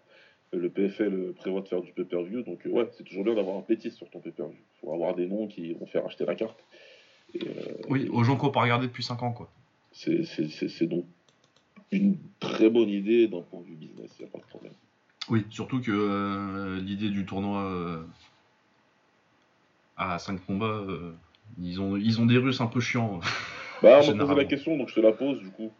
Le 0.56 0.70
PFL 0.70 1.32
prévoit 1.34 1.60
de 1.60 1.68
faire 1.68 1.82
du 1.82 1.92
pay-per-view, 1.92 2.42
donc 2.42 2.66
euh, 2.66 2.70
ouais, 2.70 2.88
c'est 2.96 3.04
toujours 3.04 3.24
bien 3.24 3.34
d'avoir 3.34 3.56
un 3.56 3.62
pétis 3.62 3.90
sur 3.90 4.08
ton 4.10 4.20
pay-per-view. 4.20 4.58
faut 4.80 4.92
avoir 4.92 5.14
des 5.14 5.26
noms 5.26 5.46
qui 5.48 5.74
vont 5.74 5.86
faire 5.86 6.06
acheter 6.06 6.24
la 6.24 6.34
carte. 6.34 6.58
Et, 7.34 7.46
euh, 7.46 7.52
Oui, 7.88 8.08
aux 8.08 8.24
gens 8.24 8.36
qu'on 8.36 8.46
n'a 8.46 8.52
pas 8.52 8.62
regardé 8.62 8.86
depuis 8.86 9.02
5 9.02 9.22
ans, 9.22 9.32
quoi. 9.32 9.50
c'est- 9.92 10.86
donc 10.86 11.06
une 11.92 12.16
très 12.40 12.68
bonne 12.70 12.88
idée 12.88 13.28
d'un 13.28 13.42
point 13.42 13.60
de 13.60 13.66
vue 13.66 13.76
business, 13.76 14.10
il 14.18 14.22
n'y 14.24 14.28
a 14.28 14.32
pas 14.32 14.38
de 14.38 14.46
problème. 14.46 14.72
Oui, 15.28 15.44
surtout 15.50 15.80
que 15.80 15.90
euh, 15.92 16.80
l'idée 16.80 17.10
du 17.10 17.26
tournoi 17.26 17.62
euh, 17.64 18.04
à 19.96 20.18
5 20.18 20.44
combats, 20.46 20.66
euh, 20.66 21.12
ils, 21.58 21.80
ont, 21.80 21.96
ils 21.96 22.20
ont 22.20 22.26
des 22.26 22.38
Russes 22.38 22.60
un 22.60 22.66
peu 22.66 22.80
chiants. 22.80 23.20
Bah, 23.82 24.00
on 24.02 24.14
m'a 24.14 24.24
posé 24.24 24.34
la 24.34 24.44
question, 24.46 24.78
donc 24.78 24.88
je 24.88 24.94
te 24.94 25.00
la 25.00 25.12
pose 25.12 25.38
du 25.38 25.50
coup. 25.50 25.70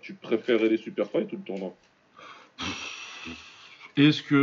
Tu 0.00 0.14
préférais 0.14 0.68
les 0.68 0.78
super 0.78 1.08
fights 1.08 1.32
ou 1.32 1.36
le 1.36 1.42
tournoi? 1.42 1.76
Est-ce 3.98 4.22
que 4.22 4.34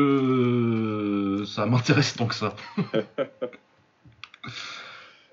euh, 1.41 1.45
ça 1.45 1.65
m'intéresse 1.65 2.13
tant 2.15 2.27
que 2.27 2.35
ça? 2.35 2.55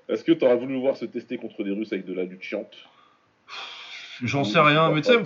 Est-ce 0.07 0.23
que 0.23 0.31
tu 0.31 0.45
auras 0.45 0.55
voulu 0.55 0.79
voir 0.79 0.95
se 0.95 1.03
tester 1.05 1.37
contre 1.37 1.63
des 1.63 1.71
Russes 1.71 1.91
avec 1.91 2.05
de 2.05 2.13
la 2.13 2.23
lutte 2.23 2.41
chiante? 2.41 2.73
J'en 4.23 4.45
sais 4.45 4.59
rien, 4.59 4.91
mais 4.93 5.01
tu 5.01 5.09
sais, 5.11 5.17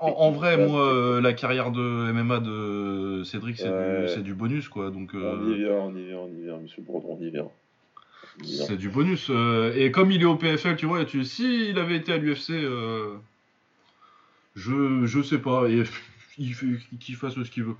en, 0.00 0.08
en 0.08 0.30
vrai, 0.30 0.56
moi, 0.56 0.86
euh, 0.86 1.20
la 1.20 1.32
carrière 1.32 1.72
de 1.72 2.12
MMA 2.12 2.38
de 2.40 3.22
Cédric, 3.24 3.56
c'est 3.58 3.68
Ouais. 3.68 4.22
du, 4.22 4.34
bonus, 4.34 4.68
quoi. 4.68 4.90
Donc, 4.90 5.14
euh, 5.14 5.32
On 5.32 5.50
y 5.50 5.56
vient, 5.58 5.72
on 5.72 5.96
y 5.96 6.04
vient, 6.04 6.18
on 6.18 6.28
y 6.28 6.42
vient, 6.44 6.58
monsieur 6.58 6.82
Bourdon, 6.82 7.18
on 7.20 7.24
y 7.24 7.30
vient. 7.30 7.48
C'est 8.44 8.76
du 8.76 8.88
bonus. 8.88 9.28
euh, 9.30 9.72
et 9.74 9.90
comme 9.90 10.12
il 10.12 10.22
est 10.22 10.26
au 10.26 10.36
PFL, 10.36 10.76
tu 10.76 10.86
vois, 10.86 11.04
tu, 11.04 11.24
s'il 11.24 11.76
avait 11.78 11.96
été 11.96 12.12
à 12.12 12.18
l'UFC, 12.18 12.52
je, 14.54 15.04
je 15.06 15.22
sais 15.22 15.38
pas, 15.38 15.66
et 15.68 15.82
qu'il 16.34 17.16
fasse 17.16 17.34
ce 17.34 17.50
qu'il 17.50 17.64
veut. 17.64 17.76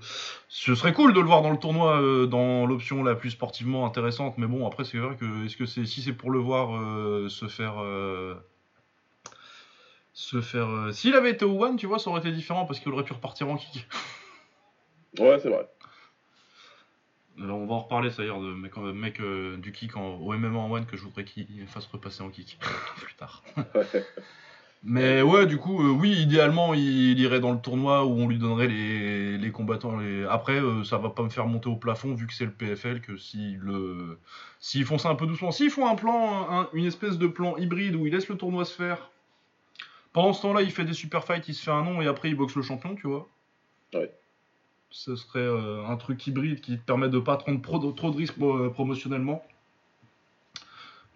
Ce 0.47 0.75
serait 0.75 0.93
cool 0.93 1.13
de 1.13 1.19
le 1.19 1.25
voir 1.25 1.41
dans 1.41 1.51
le 1.51 1.57
tournoi, 1.57 2.01
euh, 2.01 2.25
dans 2.25 2.65
l'option 2.65 3.03
la 3.03 3.15
plus 3.15 3.31
sportivement 3.31 3.85
intéressante, 3.85 4.37
mais 4.37 4.47
bon, 4.47 4.65
après, 4.65 4.85
c'est 4.85 4.97
vrai 4.97 5.15
que, 5.15 5.45
est-ce 5.45 5.57
que 5.57 5.65
c'est, 5.65 5.85
si 5.85 6.01
c'est 6.01 6.13
pour 6.13 6.31
le 6.31 6.39
voir 6.39 6.75
euh, 6.75 7.27
se 7.29 7.47
faire. 7.47 7.81
euh, 7.81 8.35
se 10.13 10.39
faire. 10.39 10.93
S'il 10.93 11.13
avait 11.15 11.31
été 11.31 11.43
au 11.43 11.61
One, 11.61 11.75
tu 11.75 11.87
vois, 11.87 11.99
ça 11.99 12.09
aurait 12.09 12.21
été 12.21 12.31
différent 12.31 12.65
parce 12.65 12.79
qu'il 12.79 12.91
aurait 12.93 13.03
pu 13.03 13.11
repartir 13.13 13.49
en 13.49 13.57
kick. 13.57 13.85
Ouais, 15.19 15.37
c'est 15.39 15.49
vrai. 15.49 15.67
On 17.37 17.65
va 17.65 17.73
en 17.73 17.79
reparler, 17.81 18.11
ça 18.11 18.19
d'ailleurs, 18.19 18.39
de 18.39 18.53
mec, 18.53 18.77
mec 18.77 19.21
du 19.59 19.73
kick 19.73 19.97
en, 19.97 20.15
au 20.15 20.31
MMA 20.33 20.57
en 20.57 20.71
One 20.71 20.85
que 20.85 20.95
je 20.95 21.03
voudrais 21.03 21.25
qu'il 21.25 21.67
fasse 21.67 21.85
repasser 21.87 22.23
en 22.23 22.29
kick 22.29 22.57
plus 22.95 23.15
tard. 23.15 23.43
Mais 24.87 25.23
ouais, 25.23 25.47
du 25.47 25.57
coup, 25.57 25.81
euh, 25.81 25.89
oui, 25.91 26.11
idéalement, 26.11 26.75
il, 26.75 26.81
il 27.11 27.19
irait 27.19 27.39
dans 27.39 27.51
le 27.53 27.59
tournoi 27.59 28.05
où 28.05 28.11
on 28.11 28.27
lui 28.27 28.37
donnerait 28.37 28.67
les, 28.67 29.37
les 29.39 29.51
combattants. 29.51 29.97
les- 29.97 30.25
Après, 30.25 30.59
euh, 30.61 30.83
ça 30.83 30.99
va 30.99 31.09
pas 31.09 31.23
me 31.23 31.29
faire 31.29 31.47
monter 31.47 31.69
au 31.69 31.75
plafond 31.75 32.13
vu 32.13 32.27
que 32.27 32.33
c'est 32.33 32.45
le 32.45 32.51
PFL, 32.51 33.01
que 33.01 33.17
s'ils 33.17 33.57
le... 33.57 34.19
s'ils 34.59 34.85
font 34.85 34.99
ça 34.99 35.09
un 35.09 35.15
peu 35.15 35.25
doucement, 35.25 35.51
s'ils 35.51 35.71
font 35.71 35.87
un 35.87 35.95
plan, 35.95 36.47
un- 36.51 36.69
une 36.73 36.85
espèce 36.85 37.17
de 37.17 37.25
plan 37.27 37.57
hybride 37.57 37.95
où 37.95 38.05
ils 38.05 38.13
laissent 38.13 38.29
le 38.29 38.37
tournoi 38.37 38.63
se 38.63 38.75
faire, 38.75 39.09
pendant 40.13 40.33
ce 40.33 40.43
temps-là, 40.43 40.61
il 40.61 40.71
fait 40.71 40.85
des 40.85 40.93
super 40.93 41.23
fights, 41.23 41.47
il 41.47 41.55
se 41.55 41.63
fait 41.63 41.71
un 41.71 41.83
nom 41.83 42.01
et 42.01 42.07
après 42.07 42.29
il 42.29 42.35
boxe 42.35 42.55
le 42.55 42.61
champion, 42.61 42.95
tu 42.95 43.07
vois. 43.07 43.27
Ouais. 43.95 44.11
Ce 44.91 45.15
serait 45.15 45.39
euh, 45.39 45.83
un 45.87 45.97
truc 45.97 46.25
hybride 46.27 46.61
qui 46.61 46.77
te 46.77 46.83
permet 46.85 47.09
de 47.09 47.19
pas 47.19 47.37
prendre 47.37 47.61
pro- 47.61 47.91
trop 47.91 48.11
de 48.11 48.17
risques 48.17 48.39
euh, 48.41 48.69
promotionnellement. 48.69 49.43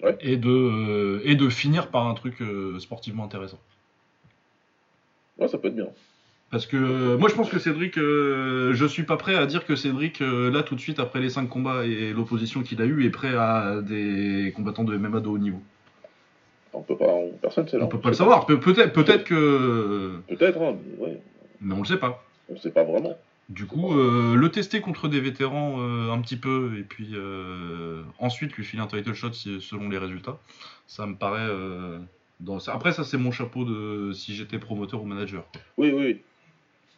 Ouais. 0.04 0.18
Et, 0.22 0.38
de, 0.38 0.50
euh, 0.50 1.22
et 1.26 1.36
de 1.36 1.50
finir 1.50 1.90
par 1.90 2.08
un 2.08 2.14
truc 2.14 2.42
euh, 2.42 2.80
sportivement 2.80 3.26
intéressant. 3.26 3.60
Ouais, 5.38 5.48
ça 5.48 5.58
peut 5.58 5.68
être 5.70 5.76
bien. 5.76 5.88
Parce 6.52 6.66
que 6.66 6.78
euh, 6.78 7.18
moi 7.18 7.30
je 7.30 7.36
pense 7.36 7.50
que 7.50 7.60
Cédric, 7.60 7.98
euh, 7.98 8.74
je 8.74 8.86
suis 8.86 9.04
pas 9.04 9.18
prêt 9.18 9.36
à 9.36 9.46
dire 9.46 9.66
que 9.66 9.76
Cédric, 9.76 10.22
euh, 10.22 10.50
là 10.50 10.64
tout 10.64 10.74
de 10.76 10.80
suite 10.80 11.00
après 11.00 11.20
les 11.20 11.30
5 11.30 11.48
combats 11.48 11.86
et 11.86 12.12
l'opposition 12.12 12.64
qu'il 12.64 12.82
a 12.82 12.86
eu, 12.86 13.06
est 13.06 13.10
prêt 13.12 13.36
à 13.36 13.82
des 13.82 14.52
combattants 14.56 14.84
de 14.84 14.98
MMA 14.98 15.20
de 15.20 15.28
haut 15.28 15.38
niveau. 15.38 15.62
On 16.74 16.82
peut 16.82 16.98
pas, 16.98 17.06
on- 17.06 17.32
personne 17.42 17.66
ne 17.66 17.70
sait. 17.70 17.78
On 17.82 17.88
peut 17.88 18.00
pas 18.00 18.10
le 18.10 18.16
savoir, 18.16 18.46
Pe- 18.48 18.56
peut-être 18.60 18.94
peut-être 18.94 19.26
que. 19.26 20.20
Peut-être, 20.28 20.60
hein, 20.62 20.76
mais 20.98 21.06
ouais, 21.06 21.22
Mais 21.62 21.74
on 21.76 21.80
le 21.80 21.86
sait 21.86 21.98
pas. 21.98 22.24
on 22.50 22.58
sait 22.58 22.72
pas 22.72 22.84
vraiment. 22.84 23.16
Du 23.50 23.66
coup, 23.66 23.94
euh, 23.98 24.36
le 24.36 24.52
tester 24.52 24.80
contre 24.80 25.08
des 25.08 25.20
vétérans 25.20 25.78
euh, 25.82 26.12
un 26.12 26.22
petit 26.22 26.38
peu, 26.38 26.76
et 26.78 26.84
puis 26.84 27.10
euh, 27.14 28.04
ensuite 28.20 28.54
lui 28.54 28.64
filer 28.64 28.84
un 28.84 28.88
title 28.88 29.14
shot 29.16 29.34
si- 29.34 29.60
selon 29.60 29.90
les 29.90 29.98
résultats, 29.98 30.38
ça 30.88 31.08
me 31.08 31.16
paraît. 31.16 31.50
dans... 32.40 32.60
Après, 32.70 32.94
ça 32.94 33.04
c'est 33.04 33.18
mon 33.18 33.32
chapeau 33.32 33.66
de 33.66 34.12
si 34.14 34.36
j'étais 34.36 34.60
promoteur 34.60 35.02
ou 35.02 35.06
manager. 35.06 35.44
Oui, 35.78 35.92
oui, 35.92 36.22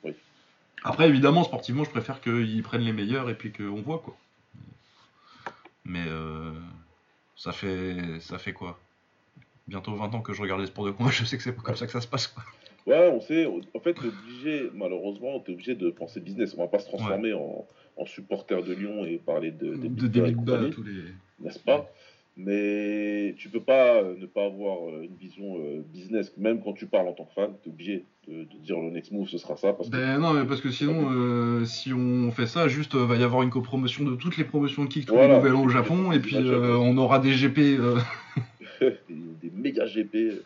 oui. 0.04 0.14
Après, 0.84 1.08
évidemment, 1.08 1.44
sportivement, 1.46 1.84
je 1.86 1.90
préfère 1.90 2.20
qu'ils 2.20 2.62
prennent 2.64 2.82
les 2.82 2.92
meilleurs 2.94 3.30
et 3.30 3.36
puis 3.36 3.54
qu'on 3.54 3.82
voit 3.82 4.00
quoi. 4.00 4.18
Mais 5.86 6.04
euh, 6.08 6.52
ça 7.38 7.54
fait 7.54 8.20
ça 8.20 8.38
fait 8.38 8.52
quoi? 8.54 8.78
Bientôt 9.68 9.96
20 9.96 10.14
ans 10.16 10.22
que 10.22 10.34
je 10.34 10.42
regarde 10.42 10.60
les 10.60 10.68
sports 10.68 10.86
de 10.86 10.92
combat, 10.92 11.12
je 11.12 11.24
sais 11.24 11.38
que 11.38 11.44
c'est 11.44 11.54
pas 11.54 11.62
comme 11.62 11.76
ça 11.78 11.86
que 11.86 11.92
ça 11.94 12.02
se 12.02 12.08
passe. 12.08 12.28
Quoi. 12.28 12.44
Ouais, 12.88 13.10
on 13.14 13.22
sait. 13.22 13.46
En 13.46 13.80
fait, 13.80 13.94
t'es 13.94 14.08
obligé, 14.08 14.70
malheureusement, 14.74 15.40
t'es 15.40 15.52
obligé 15.54 15.76
de 15.76 15.90
penser 15.92 16.20
business. 16.20 16.56
On 16.58 16.62
va 16.62 16.68
pas 16.68 16.80
se 16.80 16.88
transformer 16.88 17.34
en, 17.34 17.66
en 17.98 18.06
supporter 18.06 18.64
de 18.64 18.74
Lyon 18.74 19.06
et 19.06 19.18
parler 19.18 19.52
de, 19.52 19.76
des 19.76 19.90
De 19.90 20.08
David 20.08 20.38
Ball, 20.38 20.70
tous 20.72 20.84
les. 20.84 20.94
n'est-ce 21.44 21.60
pas? 21.60 21.90
Mais 22.38 23.36
tu 23.38 23.50
peux 23.50 23.60
pas 23.60 23.98
euh, 24.02 24.16
ne 24.18 24.26
pas 24.26 24.46
avoir 24.46 24.88
euh, 24.90 25.04
une 25.04 25.16
vision 25.16 25.58
euh, 25.60 25.82
business. 25.94 26.32
Même 26.38 26.62
quand 26.64 26.72
tu 26.74 26.86
parles 26.88 27.08
en 27.10 27.14
tant 27.14 27.26
que 27.26 27.34
fan, 27.34 27.52
t'es 27.62 27.70
obligé 27.70 28.06
de, 28.28 28.44
de 28.46 28.58
dire 28.64 28.80
le 28.80 28.90
next 28.90 29.12
move, 29.12 29.28
ce 29.28 29.38
sera 29.38 29.58
ça. 29.58 29.74
Parce 29.74 29.90
que 29.90 29.96
Ben 29.96 30.18
non, 30.18 30.34
mais 30.34 30.46
parce 30.46 30.62
que 30.62 30.72
sinon, 30.72 31.10
euh, 31.12 31.66
si 31.66 31.92
on 31.94 32.32
fait 32.32 32.48
ça, 32.48 32.68
juste 32.70 32.96
va 32.96 33.18
y 33.18 33.24
avoir 33.24 33.44
une 33.44 33.50
copromotion 33.50 34.06
de 34.06 34.16
toutes 34.16 34.38
les 34.38 34.46
promotions 34.46 34.86
de 34.86 34.90
kick 34.90 35.06
tous 35.08 35.14
Voilà. 35.14 35.34
les 35.34 35.38
nouvel 35.40 35.56
an 35.56 35.64
au 35.66 35.70
Japon, 35.70 36.12
et 36.14 36.20
puis 36.20 36.38
euh, 36.38 36.78
on 36.78 36.98
aura 36.98 37.20
des 37.20 37.32
GP. 37.34 37.58
euh, 37.60 38.00
des, 38.80 38.96
des 39.10 39.52
méga 39.54 39.86
GP. 39.86 40.42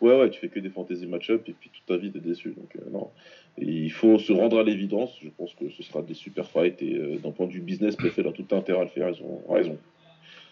Ouais, 0.00 0.18
ouais, 0.18 0.30
tu 0.30 0.38
fais 0.38 0.48
que 0.48 0.60
des 0.60 0.70
fantasy 0.70 1.06
match-up 1.06 1.42
et 1.48 1.52
puis 1.58 1.70
toute 1.70 1.84
ta 1.86 1.96
vie 1.96 2.12
t'es 2.12 2.20
déçu. 2.20 2.50
Donc, 2.56 2.70
euh, 2.76 2.90
non. 2.90 3.10
Et 3.58 3.64
il 3.66 3.90
faut 3.90 4.18
se 4.18 4.32
rendre 4.32 4.58
à 4.58 4.62
l'évidence. 4.62 5.10
Je 5.22 5.28
pense 5.30 5.54
que 5.54 5.68
ce 5.70 5.82
sera 5.82 6.02
des 6.02 6.14
super 6.14 6.48
fights 6.48 6.80
et 6.82 6.94
euh, 6.96 7.18
d'un 7.18 7.32
point 7.32 7.46
de 7.46 7.52
vue 7.52 7.60
business, 7.60 7.96
PFL 7.96 8.28
a 8.28 8.32
tout 8.32 8.46
intérêt 8.52 8.80
à 8.80 8.84
le 8.84 8.90
faire. 8.90 9.08
Ils 9.10 9.22
ont 9.22 9.42
raison. 9.52 9.76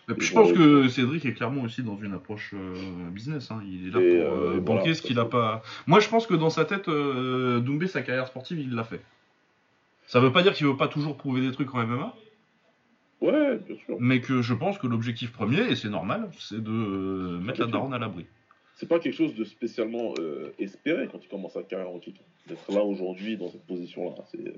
Et 0.08 0.14
puis, 0.14 0.26
je 0.26 0.32
pense 0.34 0.52
que 0.52 0.88
Cédric 0.88 1.24
est 1.26 1.32
clairement 1.32 1.62
aussi 1.62 1.82
dans 1.82 1.96
une 1.96 2.12
approche 2.14 2.54
euh, 2.54 2.74
business. 3.10 3.50
hein. 3.50 3.60
Il 3.66 3.88
est 3.88 3.90
là 3.90 4.00
Et, 4.00 4.18
pour 4.24 4.32
euh, 4.38 4.60
banquer 4.60 4.80
voilà, 4.80 4.94
ce 4.94 5.02
qu'il 5.02 5.14
ça, 5.16 5.22
a 5.22 5.24
c'est- 5.24 5.30
pas. 5.30 5.62
Moi, 5.86 6.00
je 6.00 6.08
pense 6.08 6.26
que 6.26 6.34
dans 6.34 6.50
sa 6.50 6.64
tête, 6.64 6.88
euh, 6.88 7.58
Doumbé, 7.60 7.86
sa 7.88 8.02
carrière 8.02 8.26
sportive, 8.28 8.58
il 8.60 8.72
l'a 8.74 8.84
fait. 8.84 9.00
Ça 10.06 10.20
veut 10.20 10.30
pas 10.32 10.42
dire 10.44 10.54
qu'il 10.54 10.66
veut 10.66 10.76
pas 10.76 10.86
toujours 10.88 11.16
prouver 11.16 11.40
des 11.40 11.50
trucs 11.52 11.74
en 11.74 11.78
MMA, 11.84 12.14
Ouais, 13.20 13.58
bien 13.66 13.76
sûr. 13.84 13.96
mais 13.98 14.20
que 14.20 14.42
je 14.42 14.54
pense 14.54 14.78
que 14.78 14.86
l'objectif 14.86 15.32
premier, 15.32 15.60
et 15.70 15.74
c'est 15.74 15.88
normal, 15.88 16.30
c'est 16.38 16.62
de 16.62 16.70
mettre 17.42 17.60
la 17.60 17.66
daronne 17.66 17.94
à 17.94 17.98
l'abri. 17.98 18.26
C'est 18.76 18.88
pas 18.88 18.98
quelque 18.98 19.14
chose 19.14 19.34
de 19.34 19.44
spécialement 19.44 20.14
euh, 20.18 20.52
espéré 20.58 21.08
quand 21.10 21.18
il 21.22 21.28
commence 21.28 21.54
sa 21.54 21.62
carrière 21.62 21.90
en 21.90 21.98
kick. 21.98 22.20
D'être 22.46 22.70
là 22.70 22.82
aujourd'hui 22.82 23.36
dans 23.36 23.48
cette 23.48 23.66
position-là. 23.66 24.22
C'est... 24.30 24.54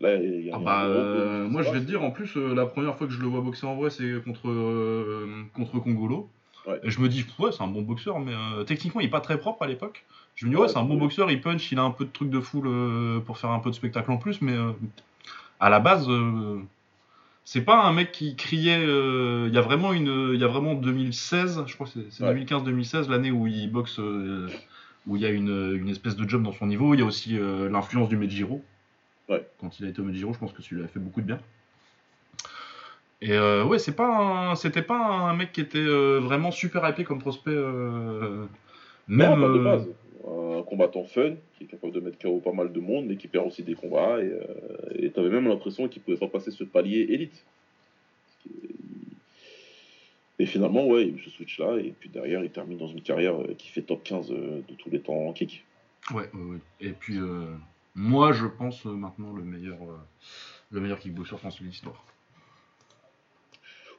Là, 0.00 0.16
il 0.16 0.46
y 0.46 0.50
a 0.50 0.54
Ah 0.56 0.58
bah, 0.58 0.84
euh, 0.86 1.46
moi 1.46 1.62
je 1.62 1.70
vais 1.70 1.80
te 1.80 1.84
dire, 1.84 2.02
en 2.02 2.10
plus, 2.10 2.34
euh, 2.36 2.54
la 2.54 2.64
première 2.64 2.96
fois 2.96 3.06
que 3.06 3.12
je 3.12 3.20
le 3.20 3.28
vois 3.28 3.42
boxer 3.42 3.66
en 3.66 3.76
vrai, 3.76 3.90
c'est 3.90 4.24
contre, 4.24 4.48
euh, 4.48 5.44
contre 5.54 5.78
Congolo. 5.78 6.30
Ouais. 6.66 6.80
Et 6.82 6.90
je 6.90 7.00
me 7.00 7.08
dis, 7.08 7.24
ouais, 7.38 7.52
c'est 7.52 7.62
un 7.62 7.66
bon 7.66 7.82
boxeur, 7.82 8.18
mais 8.18 8.32
euh, 8.32 8.64
techniquement, 8.64 9.02
il 9.02 9.06
est 9.06 9.10
pas 9.10 9.20
très 9.20 9.38
propre 9.38 9.62
à 9.62 9.66
l'époque. 9.66 10.04
Je 10.36 10.46
me 10.46 10.50
dis, 10.50 10.56
ouais, 10.56 10.62
Ouais, 10.62 10.68
c'est 10.68 10.78
un 10.78 10.84
bon 10.84 10.96
boxeur, 10.96 11.30
il 11.30 11.40
punch, 11.40 11.70
il 11.70 11.78
a 11.78 11.82
un 11.82 11.90
peu 11.90 12.06
de 12.06 12.10
truc 12.10 12.30
de 12.30 12.40
foule 12.40 12.66
euh, 12.66 13.20
pour 13.20 13.36
faire 13.36 13.50
un 13.50 13.58
peu 13.58 13.68
de 13.68 13.74
spectacle 13.74 14.10
en 14.10 14.16
plus, 14.16 14.40
mais 14.40 14.52
euh, 14.52 14.72
à 15.58 15.68
la 15.68 15.80
base, 15.80 16.08
euh, 16.08 16.60
c'est 17.44 17.62
pas 17.62 17.82
un 17.84 17.92
mec 17.92 18.12
qui 18.12 18.36
criait. 18.36 18.78
euh, 18.78 19.46
Il 19.48 19.54
y 19.54 19.58
a 19.58 19.60
vraiment 19.60 19.92
une, 19.92 20.30
il 20.34 20.40
y 20.40 20.44
a 20.44 20.46
vraiment 20.46 20.74
2016, 20.74 21.64
je 21.66 21.74
crois 21.74 21.86
que 21.86 21.92
c'est 21.94 22.06
c'est 22.10 22.22
Ouais. 22.24 22.34
2015-2016, 22.44 23.08
l'année 23.10 23.30
où 23.30 23.46
il 23.46 23.70
boxe, 23.70 23.98
euh, 23.98 24.48
où 25.06 25.16
il 25.16 25.22
y 25.22 25.26
a 25.26 25.30
une, 25.30 25.74
une 25.76 25.88
espèce 25.88 26.16
de 26.16 26.28
jump 26.28 26.44
dans 26.44 26.52
son 26.52 26.66
niveau. 26.66 26.94
Il 26.94 27.00
y 27.00 27.02
a 27.02 27.06
aussi 27.06 27.36
euh, 27.38 27.68
l'influence 27.70 28.08
du 28.08 28.16
Mejiro. 28.16 28.62
Ouais. 29.28 29.46
Quand 29.60 29.78
il 29.80 29.86
a 29.86 29.88
été 29.88 30.00
au 30.00 30.04
Mejiro, 30.04 30.32
je 30.32 30.38
pense 30.38 30.52
que 30.52 30.62
celui-là 30.62 30.84
a 30.84 30.88
fait 30.88 31.00
beaucoup 31.00 31.20
de 31.20 31.26
bien. 31.26 31.40
Et 33.22 33.38
ouais, 33.38 33.78
c'est 33.78 33.94
pas, 33.94 34.54
c'était 34.56 34.80
pas 34.82 34.96
un 34.98 35.36
mec 35.36 35.52
qui 35.52 35.60
était 35.60 35.84
vraiment 35.84 36.50
super 36.50 36.88
hypé 36.88 37.04
comme 37.04 37.18
prospect. 37.20 37.50
Non, 37.52 38.48
même. 39.08 39.40
pas 39.40 39.48
de 39.48 39.58
base. 39.58 39.88
Un 40.26 40.62
combattant 40.62 41.04
fun 41.04 41.34
qui 41.56 41.64
est 41.64 41.66
capable 41.66 41.92
de 41.92 42.00
mettre 42.00 42.18
KO 42.18 42.40
pas 42.40 42.52
mal 42.52 42.72
de 42.72 42.80
monde, 42.80 43.06
mais 43.06 43.16
qui 43.16 43.28
perd 43.28 43.46
aussi 43.46 43.62
des 43.62 43.74
combats. 43.74 44.22
Et 44.22 44.28
euh, 44.28 44.46
et 44.96 45.10
t'avais 45.10 45.30
même 45.30 45.48
l'impression 45.48 45.88
qu'il 45.88 46.02
pouvait 46.02 46.18
pas 46.18 46.28
passer 46.28 46.50
ce 46.50 46.64
palier 46.64 47.06
élite. 47.08 47.44
Et 50.38 50.46
finalement, 50.46 50.86
ouais, 50.86 51.06
il 51.06 51.16
eu 51.16 51.22
ce 51.22 51.30
switch-là. 51.30 51.78
Et 51.78 51.92
puis 51.98 52.08
derrière, 52.08 52.42
il 52.42 52.50
termine 52.50 52.78
dans 52.78 52.86
une 52.86 53.02
carrière 53.02 53.38
euh, 53.38 53.54
qui 53.58 53.68
fait 53.68 53.82
top 53.82 54.02
15 54.02 54.32
euh, 54.32 54.62
de 54.66 54.74
tous 54.74 54.88
les 54.88 55.00
temps 55.00 55.12
en 55.28 55.32
kick. 55.32 55.64
Ouais, 56.12 56.30
ouais, 56.32 56.42
ouais. 56.42 56.58
Et 56.80 56.92
puis, 56.92 57.18
euh, 57.18 57.54
Moi, 57.94 58.32
je 58.32 58.46
pense 58.46 58.84
maintenant 58.86 59.32
le 59.34 59.42
meilleur, 59.42 59.76
euh, 59.82 59.98
le 60.70 60.80
meilleur 60.80 60.98
kickboxer 60.98 61.36
français 61.36 61.62
de 61.62 61.68
l'histoire. 61.68 62.04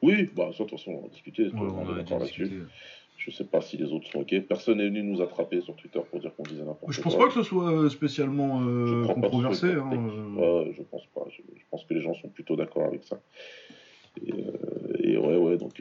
Oui, 0.02 0.28
bah, 0.34 0.50
ça, 0.52 0.64
de 0.64 0.68
toute 0.68 0.78
façon, 0.78 0.90
on 0.92 1.02
va 1.02 1.08
discuter. 1.08 1.44
Ouais, 1.46 1.52
on 1.54 1.96
est 1.96 2.12
a 2.12 2.18
discuté. 2.18 2.58
Je 3.24 3.30
sais 3.30 3.44
pas 3.44 3.60
si 3.60 3.76
les 3.76 3.92
autres 3.92 4.10
sont 4.10 4.20
ok. 4.20 4.40
Personne 4.48 4.78
n'est 4.78 4.86
venu 4.88 5.04
nous 5.04 5.22
attraper 5.22 5.60
sur 5.60 5.76
Twitter 5.76 6.00
pour 6.10 6.18
dire 6.18 6.34
qu'on 6.34 6.42
disait 6.42 6.62
n'importe 6.62 6.80
quoi. 6.80 6.92
Je 6.92 7.00
pense 7.00 7.16
pas 7.16 7.28
que 7.28 7.34
ce 7.34 7.44
soit 7.44 7.70
euh, 7.72 7.88
spécialement 7.88 8.62
euh, 8.62 9.04
Je 9.04 9.12
controversé. 9.12 9.66
hein, 9.68 9.90
euh. 9.92 10.64
Ouais, 10.64 10.72
je 10.76 10.82
pense 10.82 11.06
pas. 11.14 11.24
Je, 11.30 11.42
je 11.56 11.62
pense 11.70 11.84
que 11.84 11.94
les 11.94 12.00
gens 12.00 12.14
sont 12.14 12.28
plutôt 12.28 12.56
d'accord 12.56 12.84
avec 12.84 13.04
ça. 13.04 13.20
Et, 14.26 14.32
euh, 14.32 14.96
et 14.98 15.16
ouais, 15.16 15.36
ouais, 15.36 15.56
donc. 15.56 15.80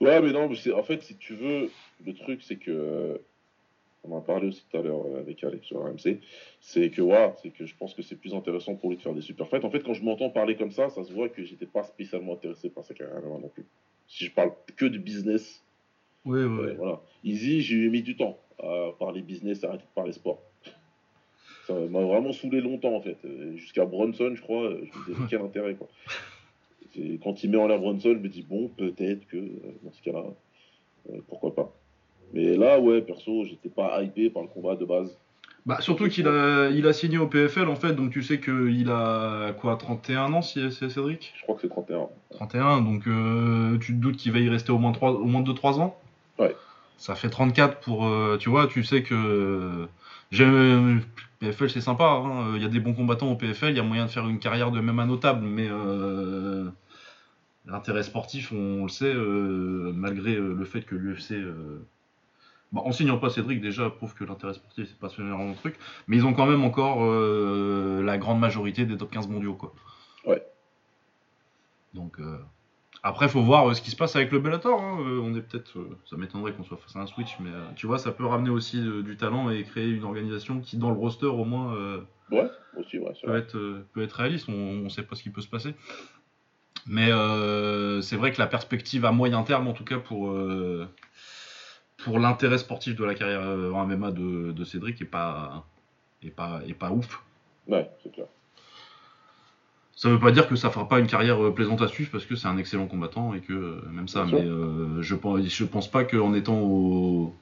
Ouais, 0.00 0.20
mais 0.22 0.32
non, 0.32 0.48
mais 0.48 0.72
en 0.72 0.82
fait, 0.82 1.02
si 1.02 1.16
tu 1.18 1.34
veux, 1.34 1.68
le 2.06 2.14
truc, 2.14 2.42
c'est 2.42 2.56
que. 2.56 3.20
On 4.04 4.12
en 4.12 4.18
a 4.18 4.22
parlé 4.22 4.46
aussi 4.48 4.64
tout 4.70 4.78
à 4.78 4.80
l'heure 4.80 5.04
avec 5.18 5.42
Alex 5.44 5.66
sur 5.66 5.80
RMC. 5.82 6.20
C'est 6.60 6.88
que, 6.88 7.02
ouais, 7.02 7.34
c'est 7.42 7.50
que 7.50 7.66
je 7.66 7.74
pense 7.76 7.92
que 7.94 8.00
c'est 8.00 8.14
plus 8.16 8.32
intéressant 8.32 8.76
pour 8.76 8.88
lui 8.90 8.96
de 8.96 9.02
faire 9.02 9.12
des 9.12 9.20
super 9.20 9.48
fights. 9.48 9.64
En 9.64 9.70
fait, 9.70 9.80
quand 9.82 9.92
je 9.92 10.02
m'entends 10.04 10.30
parler 10.30 10.56
comme 10.56 10.70
ça, 10.70 10.88
ça 10.88 11.02
se 11.04 11.12
voit 11.12 11.28
que 11.28 11.44
j'étais 11.44 11.66
pas 11.66 11.82
spécialement 11.82 12.32
intéressé 12.34 12.70
par 12.70 12.84
sa 12.84 12.94
carrière 12.94 13.20
non 13.22 13.48
plus. 13.52 13.66
Si 14.06 14.24
je 14.24 14.32
parle 14.32 14.52
que 14.76 14.86
de 14.86 14.96
business, 14.96 15.62
Euh, 16.36 16.66
ouais. 16.66 16.74
voilà. 16.76 17.00
Easy, 17.24 17.60
j'ai 17.62 17.88
mis 17.88 18.02
du 18.02 18.16
temps 18.16 18.38
à 18.62 18.90
parler 18.98 19.22
business, 19.22 19.64
à 19.64 19.68
arrêter 19.68 19.84
de 19.84 19.94
parler 19.94 20.12
sport. 20.12 20.40
Ça 21.66 21.74
m'a 21.74 22.00
vraiment 22.00 22.32
saoulé 22.32 22.60
longtemps 22.60 22.94
en 22.94 23.00
fait. 23.00 23.18
Euh, 23.24 23.56
Jusqu'à 23.56 23.84
Bronson, 23.84 24.32
je 24.34 24.40
crois, 24.40 24.64
euh, 24.64 24.80
je 24.92 24.98
me 24.98 25.04
disais 25.04 25.26
quel 25.28 25.40
intérêt 25.42 25.74
quoi. 25.74 25.88
C'est- 26.94 27.18
Quand 27.22 27.42
il 27.44 27.50
met 27.50 27.58
en 27.58 27.66
l'air 27.66 27.78
Bronson, 27.78 28.14
je 28.14 28.18
me 28.18 28.28
dis 28.28 28.42
bon, 28.42 28.68
peut-être 28.68 29.26
que 29.26 29.36
euh, 29.36 29.50
dans 29.82 29.92
ce 29.92 30.02
cas-là, 30.02 30.24
euh, 31.10 31.18
pourquoi 31.28 31.54
pas. 31.54 31.72
Mais 32.32 32.56
là, 32.56 32.80
ouais, 32.80 33.02
perso, 33.02 33.44
j'étais 33.44 33.68
pas 33.68 34.02
hypé 34.02 34.30
par 34.30 34.42
le 34.42 34.48
combat 34.48 34.76
de 34.76 34.84
base. 34.84 35.16
Bah, 35.66 35.78
surtout 35.80 36.08
qu'il 36.08 36.26
a, 36.26 36.70
il 36.70 36.86
a 36.86 36.92
signé 36.94 37.18
au 37.18 37.26
PFL 37.26 37.68
en 37.68 37.76
fait, 37.76 37.92
donc 37.92 38.10
tu 38.10 38.22
sais 38.22 38.40
qu'il 38.40 38.88
a 38.90 39.52
quoi, 39.60 39.76
31 39.76 40.32
ans, 40.32 40.40
si 40.40 40.60
c'est 40.72 40.88
Cédric? 40.88 41.34
Je 41.36 41.42
crois 41.42 41.56
que 41.56 41.60
c'est 41.60 41.68
31. 41.68 42.08
31, 42.30 42.80
donc 42.80 43.06
euh, 43.06 43.76
tu 43.78 43.92
te 43.92 43.98
doutes 43.98 44.16
qu'il 44.16 44.32
va 44.32 44.38
y 44.38 44.48
rester 44.48 44.72
au 44.72 44.78
moins, 44.78 44.92
3, 44.92 45.12
au 45.12 45.24
moins 45.26 45.42
2-3 45.42 45.78
ans? 45.80 45.98
Ouais. 46.38 46.56
Ça 46.96 47.14
fait 47.14 47.30
34 47.30 47.80
pour. 47.80 48.06
euh, 48.06 48.36
tu 48.38 48.48
vois, 48.50 48.66
tu 48.66 48.84
sais 48.84 49.02
que. 49.02 49.86
J'aime. 50.30 51.02
PFL 51.40 51.70
c'est 51.70 51.80
sympa, 51.80 52.04
hein, 52.04 52.56
il 52.56 52.62
y 52.62 52.64
a 52.64 52.68
des 52.68 52.80
bons 52.80 52.94
combattants 52.94 53.30
au 53.30 53.36
PFL, 53.36 53.70
il 53.70 53.76
y 53.76 53.80
a 53.80 53.84
moyen 53.84 54.06
de 54.06 54.10
faire 54.10 54.28
une 54.28 54.40
carrière 54.40 54.70
de 54.72 54.80
même 54.80 54.98
à 54.98 55.06
notable, 55.06 55.44
mais. 55.44 55.68
euh, 55.70 56.68
L'intérêt 57.66 58.02
sportif, 58.02 58.50
on, 58.52 58.84
le 58.84 58.88
sait, 58.88 59.12
euh, 59.12 59.92
malgré 59.94 60.36
euh, 60.36 60.54
le 60.54 60.64
fait 60.64 60.82
que 60.82 60.94
l'UFC. 60.94 61.32
euh, 61.32 61.84
bah, 62.72 62.80
en 62.84 62.92
signant 62.92 63.18
pas 63.18 63.28
Cédric, 63.30 63.60
déjà, 63.60 63.90
prouve 63.90 64.14
que 64.14 64.24
l'intérêt 64.24 64.54
sportif, 64.54 64.88
c'est 64.88 64.98
pas 64.98 65.10
ce 65.10 65.20
genre 65.20 65.46
de 65.46 65.54
truc. 65.54 65.76
Mais 66.06 66.16
ils 66.16 66.24
ont 66.24 66.32
quand 66.32 66.46
même 66.46 66.64
encore 66.64 67.04
euh, 67.04 68.02
la 68.02 68.16
grande 68.16 68.40
majorité 68.40 68.86
des 68.86 68.96
top 68.96 69.10
15 69.10 69.28
mondiaux, 69.28 69.54
quoi. 69.54 69.74
Ouais. 70.26 70.42
Donc, 71.94 72.18
euh, 72.20 72.38
après, 73.02 73.28
faut 73.28 73.42
voir 73.42 73.68
euh, 73.70 73.74
ce 73.74 73.82
qui 73.82 73.90
se 73.90 73.96
passe 73.96 74.16
avec 74.16 74.32
le 74.32 74.38
Bellator. 74.40 74.80
hein. 74.80 74.98
Euh, 75.00 75.20
on 75.22 75.34
est 75.34 75.40
peut-être, 75.40 75.78
euh, 75.78 75.96
ça 76.08 76.16
m'étonnerait 76.16 76.52
qu'on 76.52 76.64
soit 76.64 76.76
face 76.78 76.96
à 76.96 77.00
un 77.00 77.06
switch, 77.06 77.36
mais 77.40 77.50
euh, 77.50 77.62
tu 77.76 77.86
vois, 77.86 77.98
ça 77.98 78.12
peut 78.12 78.26
ramener 78.26 78.50
aussi 78.50 78.80
du 78.80 79.16
talent 79.16 79.50
et 79.50 79.62
créer 79.64 79.88
une 79.88 80.04
organisation 80.04 80.60
qui, 80.60 80.76
dans 80.76 80.90
le 80.90 80.96
roster, 80.98 81.26
au 81.26 81.44
moins, 81.44 81.74
euh, 81.74 82.00
Ouais, 82.30 82.48
aussi, 82.76 82.98
ouais, 82.98 83.12
c'est 83.14 83.22
peut 83.26 83.30
vrai. 83.32 83.38
être, 83.40 83.56
euh, 83.56 83.86
peut 83.94 84.02
être 84.02 84.12
réaliste. 84.12 84.48
On, 84.48 84.52
on 84.52 84.88
sait 84.90 85.02
pas 85.02 85.14
ce 85.16 85.22
qui 85.22 85.30
peut 85.30 85.40
se 85.40 85.48
passer. 85.48 85.74
Mais 86.86 87.10
euh, 87.10 88.00
c'est 88.02 88.16
vrai 88.16 88.32
que 88.32 88.38
la 88.38 88.46
perspective 88.46 89.04
à 89.04 89.12
moyen 89.12 89.42
terme, 89.42 89.66
en 89.66 89.72
tout 89.72 89.84
cas 89.84 89.98
pour, 89.98 90.30
euh, 90.30 90.86
pour 92.04 92.18
l'intérêt 92.18 92.58
sportif 92.58 92.96
de 92.96 93.04
la 93.04 93.14
carrière 93.14 93.42
euh, 93.42 93.70
en 93.72 93.86
MMA 93.86 94.10
de, 94.12 94.52
de 94.52 94.64
Cédric, 94.64 95.00
est 95.00 95.04
pas, 95.06 95.66
est 96.22 96.30
pas, 96.30 96.60
est 96.66 96.74
pas 96.74 96.90
ouf. 96.90 97.22
Ouais, 97.66 97.90
c'est 98.02 98.12
clair. 98.12 98.26
Ça 99.98 100.08
veut 100.08 100.20
pas 100.20 100.30
dire 100.30 100.46
que 100.46 100.54
ça 100.54 100.70
fera 100.70 100.88
pas 100.88 101.00
une 101.00 101.08
carrière 101.08 101.42
euh, 101.44 101.52
plaisante 101.52 101.82
à 101.82 101.88
suivre 101.88 102.12
parce 102.12 102.24
que 102.24 102.36
c'est 102.36 102.46
un 102.46 102.56
excellent 102.56 102.86
combattant 102.86 103.34
et 103.34 103.40
que 103.40 103.52
euh, 103.52 103.80
même 103.90 104.06
ça, 104.06 104.22
Bien 104.22 104.38
mais 104.38 104.44
euh, 104.44 105.02
je 105.02 105.16
pense, 105.16 105.40
je 105.40 105.64
pense 105.64 105.90
pas 105.90 106.04
qu'en 106.04 106.34
étant 106.34 106.56
au, 106.60 107.34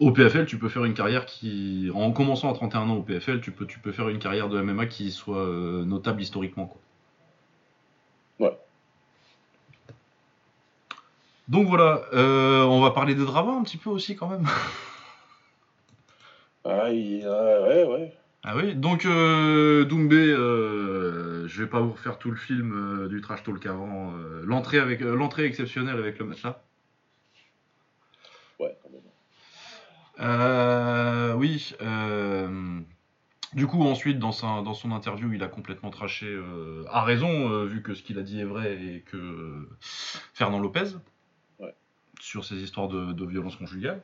au 0.00 0.10
PFL, 0.10 0.46
tu 0.46 0.56
peux 0.56 0.70
faire 0.70 0.86
une 0.86 0.94
carrière 0.94 1.26
qui, 1.26 1.90
en 1.94 2.12
commençant 2.12 2.50
à 2.50 2.54
31 2.54 2.88
ans 2.88 2.96
au 2.96 3.02
PFL, 3.02 3.42
tu 3.42 3.50
peux, 3.50 3.66
tu 3.66 3.78
peux 3.78 3.92
faire 3.92 4.08
une 4.08 4.18
carrière 4.18 4.48
de 4.48 4.58
MMA 4.58 4.86
qui 4.86 5.10
soit 5.10 5.36
euh, 5.44 5.84
notable 5.84 6.22
historiquement. 6.22 6.64
Quoi. 8.38 8.48
Ouais. 8.48 8.58
Donc 11.48 11.68
voilà, 11.68 12.04
euh, 12.14 12.62
on 12.62 12.80
va 12.80 12.90
parler 12.92 13.14
des 13.14 13.26
dramas 13.26 13.52
un 13.52 13.64
petit 13.64 13.76
peu 13.76 13.90
aussi 13.90 14.16
quand 14.16 14.28
même. 14.28 14.46
Ah, 16.64 16.88
il- 16.90 17.26
ah, 17.26 17.60
ouais, 17.68 17.84
ouais. 17.84 18.16
Ah 18.46 18.54
oui, 18.56 18.74
donc 18.74 19.06
euh, 19.06 19.84
Doumbé, 19.86 20.16
euh, 20.16 21.48
je 21.48 21.62
vais 21.62 21.68
pas 21.68 21.80
vous 21.80 21.92
refaire 21.92 22.18
tout 22.18 22.30
le 22.30 22.36
film 22.36 22.72
euh, 22.74 23.08
du 23.08 23.22
trash 23.22 23.42
talk 23.42 23.64
avant. 23.64 24.14
euh, 24.18 24.42
l'entrée 24.44 24.78
avec 24.78 25.00
euh, 25.00 25.14
l'entrée 25.16 25.46
exceptionnelle 25.46 25.96
avec 25.96 26.18
le 26.18 26.26
match 26.26 26.42
là. 26.42 26.62
Ouais, 28.60 28.76
quand 28.82 28.90
même. 28.90 29.00
Oui. 31.38 31.74
du 33.54 33.66
coup, 33.66 33.82
ensuite, 33.82 34.18
dans, 34.18 34.32
sa- 34.32 34.60
dans 34.62 34.74
son 34.74 34.92
interview, 34.92 35.32
il 35.32 35.42
a 35.42 35.48
complètement 35.48 35.90
traché, 35.90 36.38
à 36.90 37.02
raison, 37.02 37.64
vu 37.64 37.82
que 37.82 37.94
ce 37.94 38.02
qu'il 38.02 38.18
a 38.18 38.22
dit 38.22 38.40
est 38.40 38.44
vrai 38.44 38.74
et 38.74 39.00
que 39.00 39.68
Fernand 40.34 40.58
Lopez, 40.58 40.96
Ouais. 41.58 41.74
sur 42.20 42.44
ces 42.44 42.56
histoires 42.62 42.88
de, 42.88 43.12
de 43.12 43.24
violence 43.26 43.56
conjugale, 43.56 44.02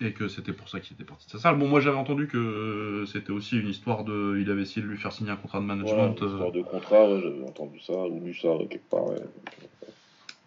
et 0.00 0.12
que 0.12 0.26
c'était 0.28 0.52
pour 0.52 0.68
ça 0.68 0.80
qu'il 0.80 0.94
était 0.94 1.04
parti 1.04 1.26
de 1.26 1.30
sa 1.32 1.38
salle. 1.38 1.56
Bon, 1.56 1.68
moi 1.68 1.80
j'avais 1.80 1.96
entendu 1.96 2.26
que 2.26 2.36
euh, 2.36 3.06
c'était 3.06 3.30
aussi 3.30 3.58
une 3.58 3.68
histoire 3.68 4.04
de. 4.04 4.38
Il 4.40 4.50
avait 4.50 4.62
essayé 4.62 4.82
de 4.82 4.90
lui 4.90 4.96
faire 4.98 5.12
signer 5.12 5.30
un 5.30 5.36
contrat 5.36 5.58
de 5.60 5.64
Ouais, 5.64 5.68
management. 5.74 6.16
une 6.20 6.24
euh, 6.26 6.30
histoire 6.30 6.52
de 6.52 6.62
contrat, 6.62 7.08
ouais, 7.10 7.20
j'avais 7.22 7.42
entendu 7.42 7.80
ça, 7.80 7.92
ou 7.92 8.20
lu 8.24 8.34
ça 8.34 8.48
euh, 8.48 8.66
quelque 8.66 8.88
part, 8.90 9.06
ouais. 9.06 9.20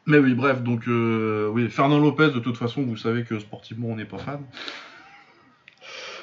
Mais 0.06 0.20
oui, 0.20 0.34
bref, 0.36 0.62
donc 0.64 0.88
euh, 0.88 1.50
oui, 1.50 1.70
Fernand 1.70 2.00
Lopez, 2.00 2.32
de 2.32 2.40
toute 2.40 2.56
façon, 2.58 2.82
vous 2.84 2.96
savez 2.98 3.24
que 3.24 3.40
sportivement 3.40 3.90
on 3.90 3.96
n'est 3.98 4.06
pas 4.06 4.18
fan. 4.18 4.42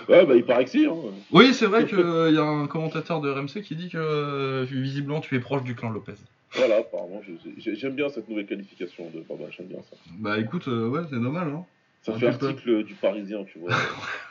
Ouais, 0.08 0.26
bah 0.26 0.34
il 0.36 0.44
paraît 0.44 0.64
que 0.64 0.70
si, 0.70 0.84
hein. 0.84 0.94
Oui, 1.32 1.54
c'est 1.54 1.66
vrai 1.66 1.86
qu'il 1.86 1.98
y 1.98 2.38
a 2.38 2.42
un 2.44 2.66
commentateur 2.66 3.20
de 3.22 3.30
RMC 3.30 3.62
qui 3.62 3.74
dit 3.74 3.88
que 3.88 3.96
euh, 3.98 4.64
visiblement 4.70 5.20
tu 5.20 5.34
es 5.34 5.40
proche 5.40 5.62
du 5.64 5.74
clan 5.74 5.88
Lopez. 5.90 6.12
Voilà, 6.52 6.76
apparemment, 6.78 7.20
j'aime 7.56 7.94
bien 7.94 8.08
cette 8.10 8.28
nouvelle 8.28 8.46
qualification 8.46 9.10
de 9.10 9.20
Baba, 9.20 9.44
j'aime 9.50 9.66
bien 9.66 9.80
ça. 9.82 9.96
Bah 10.18 10.38
écoute, 10.38 10.68
euh, 10.68 10.88
ouais, 10.88 11.00
c'est 11.10 11.18
dommage, 11.20 11.48
hein. 11.52 11.64
Ça 12.04 12.12
Un 12.12 12.18
fait 12.18 12.38
peu. 12.38 12.46
article 12.48 12.84
du 12.84 12.94
Parisien, 12.94 13.44
tu 13.44 13.58
vois. 13.58 13.70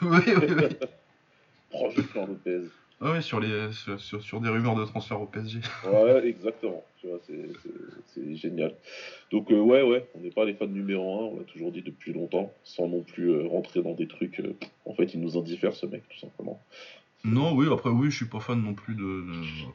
oui, 0.03 0.19
oui, 0.27 0.47
oui. 0.57 0.63
Proche 1.69 1.95
du 1.95 2.03
clan 2.03 2.27
Lopez. 2.27 2.61
Ah 3.01 3.11
oui, 3.13 3.23
sur, 3.23 3.39
les, 3.39 3.71
sur, 3.73 3.99
sur- 3.99 4.21
sur 4.21 4.39
des 4.39 4.47
rumeurs 4.49 4.75
de 4.75 4.85
transfert 4.85 5.19
au 5.19 5.25
PSG. 5.25 5.59
Ouais, 5.85 6.25
exactement. 6.27 6.83
Tu 7.01 7.07
vois, 7.07 7.19
c'est- 7.25 8.35
génial. 8.35 8.75
Donc, 9.31 9.51
euh, 9.51 9.59
ouais, 9.59 9.81
ouais, 9.81 10.07
on 10.15 10.19
n'est 10.19 10.29
pas 10.31 10.45
les 10.45 10.53
fans 10.53 10.67
numéro 10.67 11.19
un, 11.19 11.23
on 11.33 11.39
l'a 11.39 11.43
toujours 11.45 11.71
dit 11.71 11.81
depuis 11.81 12.13
longtemps, 12.13 12.53
sans 12.63 12.87
non 12.87 13.01
plus 13.01 13.29
euh, 13.31 13.47
rentrer 13.47 13.81
dans 13.81 13.93
des 13.93 14.07
trucs. 14.07 14.39
euh, 14.39 14.55
en 14.85 14.93
fait, 14.93 15.13
il 15.15 15.19
nous 15.21 15.37
indiffère, 15.37 15.73
ce 15.73 15.85
mec, 15.87 16.03
tout 16.09 16.19
simplement. 16.19 16.63
Non, 17.25 17.53
oui, 17.55 17.67
après, 17.71 17.89
oui, 17.89 18.11
je 18.11 18.15
suis 18.17 18.25
pas 18.27 18.39
fan 18.39 18.61
non 18.61 18.73
plus 18.75 18.95
de. 18.95 19.23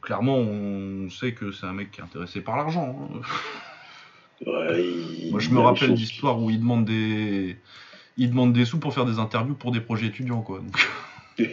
Clairement, 0.01 0.37
on 0.37 1.09
sait 1.09 1.33
que 1.33 1.51
c'est 1.51 1.65
un 1.65 1.73
mec 1.73 1.91
qui 1.91 1.99
est 1.99 2.03
intéressé 2.03 2.41
par 2.41 2.55
l'argent. 2.57 3.09
hein. 3.11 3.21
Ouais, 4.45 4.83
Moi, 5.31 5.39
je 5.39 5.49
me 5.49 5.59
rappelle 5.59 5.89
choses 5.89 5.99
d'histoires 5.99 6.41
où 6.41 6.49
il 6.49 6.59
demande 6.59 6.85
des. 6.85 7.57
Il 8.21 8.29
demande 8.31 8.53
des 8.53 8.65
sous 8.65 8.79
pour 8.79 8.93
faire 8.93 9.05
des 9.05 9.17
interviews 9.17 9.55
pour 9.55 9.71
des 9.71 9.79
projets 9.79 10.07
étudiants, 10.07 10.41
quoi. 10.41 10.59
Donc, 10.59 10.77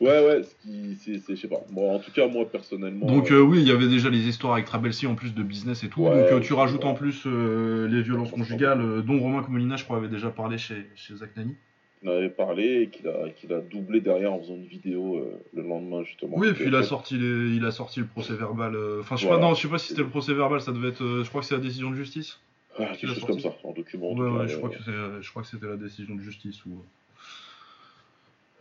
ouais, 0.00 0.26
ouais, 0.26 0.42
ce 0.42 0.54
qui, 0.62 0.96
c'est, 1.00 1.34
je 1.34 1.40
sais 1.40 1.48
pas. 1.48 1.64
Bon, 1.70 1.94
en 1.94 1.98
tout 1.98 2.12
cas, 2.12 2.28
moi, 2.28 2.44
personnellement. 2.48 3.06
Donc 3.06 3.30
euh, 3.30 3.36
euh, 3.36 3.40
oui, 3.40 3.60
il 3.62 3.66
y 3.66 3.70
avait 3.70 3.88
déjà 3.88 4.10
les 4.10 4.28
histoires 4.28 4.52
avec 4.52 4.66
Trabelsi 4.66 5.06
en 5.06 5.14
plus 5.14 5.34
de 5.34 5.42
business 5.42 5.82
et 5.82 5.88
tout. 5.88 6.02
Ouais, 6.02 6.10
donc 6.10 6.30
euh, 6.30 6.40
tu 6.40 6.52
rajoutes 6.52 6.84
ouais. 6.84 6.90
en 6.90 6.94
plus 6.94 7.22
euh, 7.26 7.88
les 7.88 8.02
violences 8.02 8.30
conjugales, 8.30 8.80
euh, 8.82 9.00
dont 9.02 9.18
Romain 9.18 9.42
Comolina, 9.42 9.76
je 9.76 9.84
crois, 9.84 9.96
avait 9.96 10.08
déjà 10.08 10.30
parlé 10.30 10.58
chez, 10.58 10.86
chez 10.94 11.14
Zach 11.16 11.30
Nani. 11.36 11.54
il 12.02 12.08
avait 12.10 12.28
parlé 12.28 12.82
et 12.82 12.88
qu'il 12.90 13.08
a, 13.08 13.30
qu'il 13.30 13.52
a 13.54 13.60
doublé 13.62 14.02
derrière 14.02 14.34
en 14.34 14.40
faisant 14.40 14.56
une 14.56 14.66
vidéo 14.66 15.16
euh, 15.16 15.42
le 15.54 15.62
lendemain, 15.62 16.02
justement. 16.04 16.36
Oui, 16.36 16.48
et 16.48 16.52
puis 16.52 16.64
il 16.66 16.74
euh, 16.74 16.80
a 16.80 16.82
sorti 16.82 17.16
les, 17.16 17.56
il 17.56 17.64
a 17.64 17.70
sorti 17.70 18.00
le 18.00 18.06
procès 18.06 18.34
verbal. 18.34 18.74
euh, 18.74 19.00
Enfin, 19.00 19.16
je 19.16 19.22
sais 19.22 19.28
Voilà. 19.28 19.54
je 19.54 19.62
sais 19.62 19.68
pas 19.68 19.78
si 19.78 19.88
c'était 19.88 20.02
le 20.02 20.08
procès 20.10 20.34
verbal, 20.34 20.60
ça 20.60 20.72
devait 20.72 20.88
être. 20.88 21.02
euh, 21.02 21.24
je 21.24 21.28
crois 21.30 21.40
que 21.40 21.46
c'est 21.46 21.54
la 21.56 21.62
décision 21.62 21.90
de 21.90 21.96
justice. 21.96 22.38
Ah, 22.78 22.86
quelque 22.96 23.14
chose 23.14 23.24
comme 23.24 23.40
ça, 23.40 23.54
en 23.64 23.72
document. 23.72 24.12
Ouais, 24.12 24.40
cas, 24.40 24.46
je 24.46 24.54
euh, 24.54 24.58
crois 24.58 24.70
que 24.70 24.76
c'est, 24.84 25.22
je 25.22 25.30
crois 25.30 25.42
que 25.42 25.48
c'était 25.48 25.66
la 25.66 25.76
décision 25.76 26.14
de 26.14 26.20
justice 26.20 26.64
ou. 26.66 26.82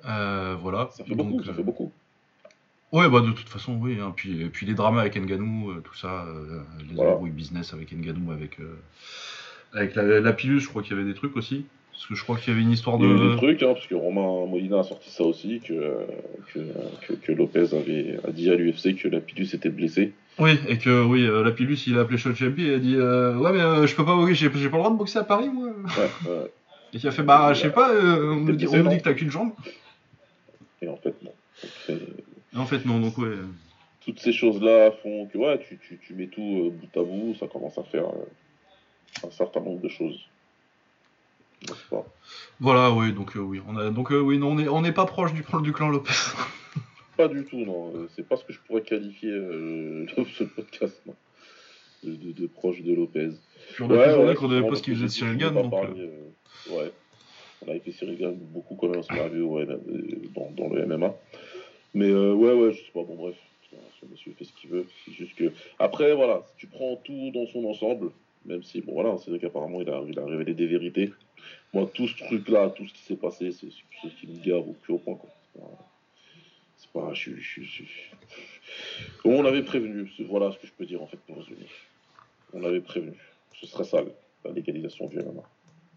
Euh, 0.06 0.56
voilà. 0.62 0.90
Ça 0.92 1.04
fait 1.04 1.16
Donc, 1.16 1.30
beaucoup, 1.32 1.44
ça 1.44 1.52
euh, 1.52 1.54
fait 1.56 1.64
beaucoup. 1.64 1.92
Ouais, 2.92 3.10
bah 3.10 3.22
de 3.22 3.32
toute 3.32 3.50
façon, 3.50 3.78
oui. 3.82 3.98
Hein. 4.00 4.14
Puis, 4.16 4.42
et 4.44 4.50
puis 4.50 4.66
les 4.66 4.74
dramas 4.74 5.02
avec 5.02 5.18
Nganou, 5.18 5.72
euh, 5.72 5.82
tout 5.84 5.96
ça, 5.96 6.26
euh, 6.26 6.62
les 6.88 6.96
Voilà. 6.96 7.12
embrouilles 7.12 7.32
business 7.32 7.74
avec 7.74 7.92
Nganou, 7.92 8.32
avec, 8.32 8.60
euh, 8.60 8.78
avec 9.74 9.96
la, 9.96 10.20
la 10.22 10.34
pilule, 10.34 10.60
je 10.60 10.68
crois 10.70 10.82
qu'il 10.82 10.96
y 10.96 11.00
avait 11.00 11.08
des 11.10 11.16
trucs 11.16 11.36
aussi. 11.36 11.66
Parce 11.92 12.08
que 12.08 12.16
je 12.16 12.24
crois 12.24 12.38
qu'il 12.38 12.50
y 12.50 12.56
avait 12.56 12.62
une 12.62 12.72
histoire 12.72 12.98
Il 13.00 13.06
y 13.08 13.10
a 13.10 13.14
eu 13.14 13.18
des 13.18 13.30
de. 13.32 13.36
trucs, 13.38 13.64
hein, 13.64 13.74
parce 13.74 13.88
que 13.88 13.96
Romain 13.96 14.46
Molina 14.50 14.80
a 14.80 14.84
sorti 14.84 15.10
ça 15.10 15.24
aussi, 15.24 15.60
que, 15.62 15.96
que, 16.54 16.60
que, 17.08 17.14
que 17.14 17.32
Lopez 17.32 17.74
avait 17.74 18.20
a 18.26 18.32
dit 18.32 18.52
à 18.52 18.56
l'UFC 18.56 18.96
que 18.96 19.08
la 19.08 19.20
pilule 19.22 19.48
s'était 19.48 19.70
blessée. 19.70 20.14
Oui, 20.38 20.60
et 20.68 20.78
que 20.78 21.04
oui, 21.06 21.26
euh, 21.26 21.44
la 21.44 21.52
pilule, 21.52 21.78
il 21.88 21.98
a 21.98 22.02
appelé 22.02 22.18
Sean 22.18 22.36
Champi 22.36 22.66
et 22.66 22.76
a 22.76 22.80
dit 22.80 22.96
euh, 22.96 23.36
Ouais, 23.38 23.54
mais 23.54 23.62
euh, 23.62 23.88
je 23.88 23.96
peux 23.96 24.04
pas, 24.04 24.18
j'ai, 24.28 24.36
j'ai 24.36 24.50
pas 24.50 24.58
le 24.58 24.70
droit 24.70 24.92
de 24.92 24.98
boxer 24.98 25.20
à 25.20 25.24
Paris, 25.24 25.50
moi. 25.50 25.68
Ouais, 25.70 26.30
ouais. 26.30 26.52
Et 26.94 26.98
qui 26.98 27.08
a 27.08 27.12
fait 27.12 27.24
Bah, 27.24 27.54
je 27.54 27.62
sais 27.62 27.72
pas, 27.72 27.92
euh, 27.92 28.34
on 28.34 28.36
me 28.38 28.54
dit, 28.54 28.68
on 28.68 28.84
dit 28.84 28.98
que 28.98 29.04
t'as 29.04 29.14
qu'une 29.14 29.32
jambe. 29.32 29.54
Et 30.82 30.90
en 30.90 30.98
fait, 30.98 31.16
non. 31.24 31.32
Donc, 31.90 32.62
En 32.62 32.66
fait, 32.66 32.86
non, 32.86 33.00
donc 33.00 33.18
ouais. 33.18 33.32
toutes 34.02 34.20
ces 34.20 34.34
choses-là 34.34 34.92
font 35.04 35.26
que 35.28 35.38
ouais, 35.38 35.60
tu, 35.68 35.78
tu, 35.78 35.98
tu 36.06 36.14
mets 36.14 36.28
tout 36.28 36.74
bout 36.74 37.00
à 37.00 37.04
bout, 37.04 37.36
ça 37.40 37.48
commence 37.48 37.78
à 37.78 37.84
faire 37.84 38.06
un 39.26 39.32
certain 39.32 39.62
nombre 39.62 39.82
de 39.82 39.90
choses. 39.90 40.20
Pas? 41.90 42.06
Voilà, 42.60 42.92
oui, 42.92 43.14
donc 43.14 43.32
oui, 43.36 43.62
on 43.68 43.78
a, 43.78 43.90
donc 43.90 44.10
oui, 44.12 44.38
non, 44.38 44.52
on 44.52 44.60
est, 44.60 44.68
on 44.68 44.82
n'est 44.82 44.92
pas 44.92 45.06
proche 45.06 45.34
du, 45.34 45.44
du 45.64 45.74
clan 45.74 45.90
Lopez. 45.90 46.12
Pas 47.18 47.28
du 47.28 47.44
tout, 47.46 47.58
non. 47.66 47.92
Euh, 47.96 48.08
C'est 48.16 48.28
pas 48.28 48.38
ce 48.38 48.44
que 48.44 48.54
je 48.54 48.60
pourrais 48.60 48.82
qualifier 48.82 49.32
euh, 49.32 50.06
ce 50.38 50.44
podcast, 50.44 51.02
non. 51.06 51.16
De, 52.04 52.16
de, 52.16 52.32
de 52.34 52.48
proche 52.48 52.82
de 52.84 52.94
Lopez. 52.94 53.30
Puis 53.74 53.84
on 53.84 53.90
a 53.90 54.30
dit 54.34 54.36
qu'on 54.36 54.52
avait 54.52 54.68
pas 54.68 54.76
ce 54.76 54.84
qu'il 54.84 54.94
faisait 54.94 55.06
de 55.06 55.10
Cyril 55.12 55.38
donc. 55.40 55.66
euh, 55.66 55.70
parler, 55.70 56.02
euh, 56.02 56.76
ouais. 56.78 56.92
On 57.66 57.70
avait 57.72 57.80
fait 57.80 57.92
Cyril 57.94 58.18
Gann 58.18 58.36
beaucoup 58.36 58.76
quand 58.76 58.90
même 58.90 59.02
ce 59.02 59.08
scénario 59.08 59.48
ouais, 59.48 59.66
euh, 59.68 59.80
dans, 60.36 60.52
dans 60.52 60.72
le 60.74 60.86
MMA. 60.86 61.16
Mais 61.96 62.10
euh, 62.10 62.34
ouais, 62.34 62.54
ouais, 62.54 62.74
je 62.74 62.78
sais 62.80 62.92
pas, 62.94 63.02
bon, 63.04 63.16
bref. 63.16 63.36
Ce 64.00 64.06
monsieur 64.06 64.34
fait 64.38 64.44
ce 64.46 64.54
qu'il 64.54 64.70
veut. 64.70 64.86
C'est 65.04 65.14
juste 65.14 65.34
que. 65.36 65.52
Après, 65.80 66.14
voilà, 66.14 66.44
si 66.52 66.54
tu 66.58 66.68
prends 66.68 66.96
tout 66.98 67.32
dans 67.34 67.48
son 67.48 67.66
ensemble, 67.66 68.12
même 68.46 68.62
si, 68.62 68.82
bon, 68.82 68.94
voilà, 68.94 69.18
c'est 69.18 69.32
vrai 69.32 69.40
qu'apparemment, 69.40 69.82
il 69.82 69.90
a, 69.90 70.04
il 70.08 70.20
a 70.20 70.26
révélé 70.26 70.54
des 70.54 70.68
vérités. 70.68 71.12
Moi, 71.74 71.90
tout 71.94 72.08
ce 72.08 72.18
truc-là, 72.24 72.70
tout 72.70 72.86
ce 72.86 72.94
qui 72.94 73.02
s'est 73.02 73.16
passé, 73.16 73.52
c'est 73.52 73.68
chose 74.02 74.12
qui 74.20 74.28
me 74.28 74.44
gave 74.46 74.68
au 74.68 74.74
plus 74.74 74.94
haut 74.94 74.98
point, 75.00 75.16
quoi. 75.16 75.30
On 79.26 79.42
l'avait 79.42 79.64
prévenu, 79.64 80.12
voilà 80.28 80.52
ce 80.52 80.58
que 80.58 80.68
je 80.68 80.74
peux 80.74 80.86
dire 80.86 81.02
en 81.02 81.08
fait 81.08 81.18
pour 81.28 81.38
résumer. 81.38 81.68
On 82.54 82.60
l'avait 82.60 82.82
prévenu. 82.82 83.18
Ce 83.54 83.68
serait 83.68 83.84
sale, 83.84 84.12
la 84.44 84.52
légalisation 84.52 85.08
du 85.08 85.18
MMA. 85.18 85.44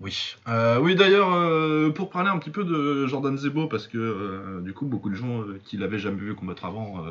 Oui. 0.01 0.37
Euh, 0.47 0.79
oui, 0.79 0.95
d'ailleurs, 0.95 1.35
euh, 1.35 1.91
pour 1.91 2.09
parler 2.09 2.31
un 2.31 2.39
petit 2.39 2.51
peu 2.51 2.63
de 2.63 3.07
Jordan 3.09 3.37
Zebo, 3.37 3.67
parce 3.67 3.89
que 3.89 3.99
euh, 3.99 4.61
du 4.61 4.73
coup, 4.73 4.87
beaucoup 4.87 5.11
de 5.11 5.17
gens 5.17 5.43
qui 5.65 5.77
l'avaient 5.77 5.99
jamais 5.99 6.21
vu 6.21 6.35
combattre 6.37 6.65
avant. 6.67 7.05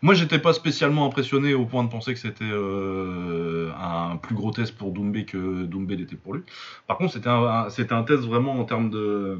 Moi, 0.00 0.14
j'étais 0.14 0.38
pas 0.38 0.54
spécialement 0.54 1.04
impressionné 1.04 1.52
au 1.52 1.66
point 1.66 1.84
de 1.84 1.90
penser 1.90 2.14
que 2.14 2.20
c'était 2.20 2.44
un 2.44 4.16
plus 4.16 4.34
gros 4.34 4.50
test 4.50 4.76
pour 4.76 4.92
Doumbé 4.92 5.26
que 5.26 5.64
Doumbé 5.64 5.96
l'était 5.96 6.16
pour 6.16 6.34
lui. 6.34 6.42
Par 6.86 6.96
contre, 6.96 7.12
c'était 7.12 7.28
un, 7.28 7.68
un 7.68 8.02
test 8.02 8.22
vraiment 8.22 8.58
en 8.58 8.64
termes 8.64 8.88
de. 8.88 9.38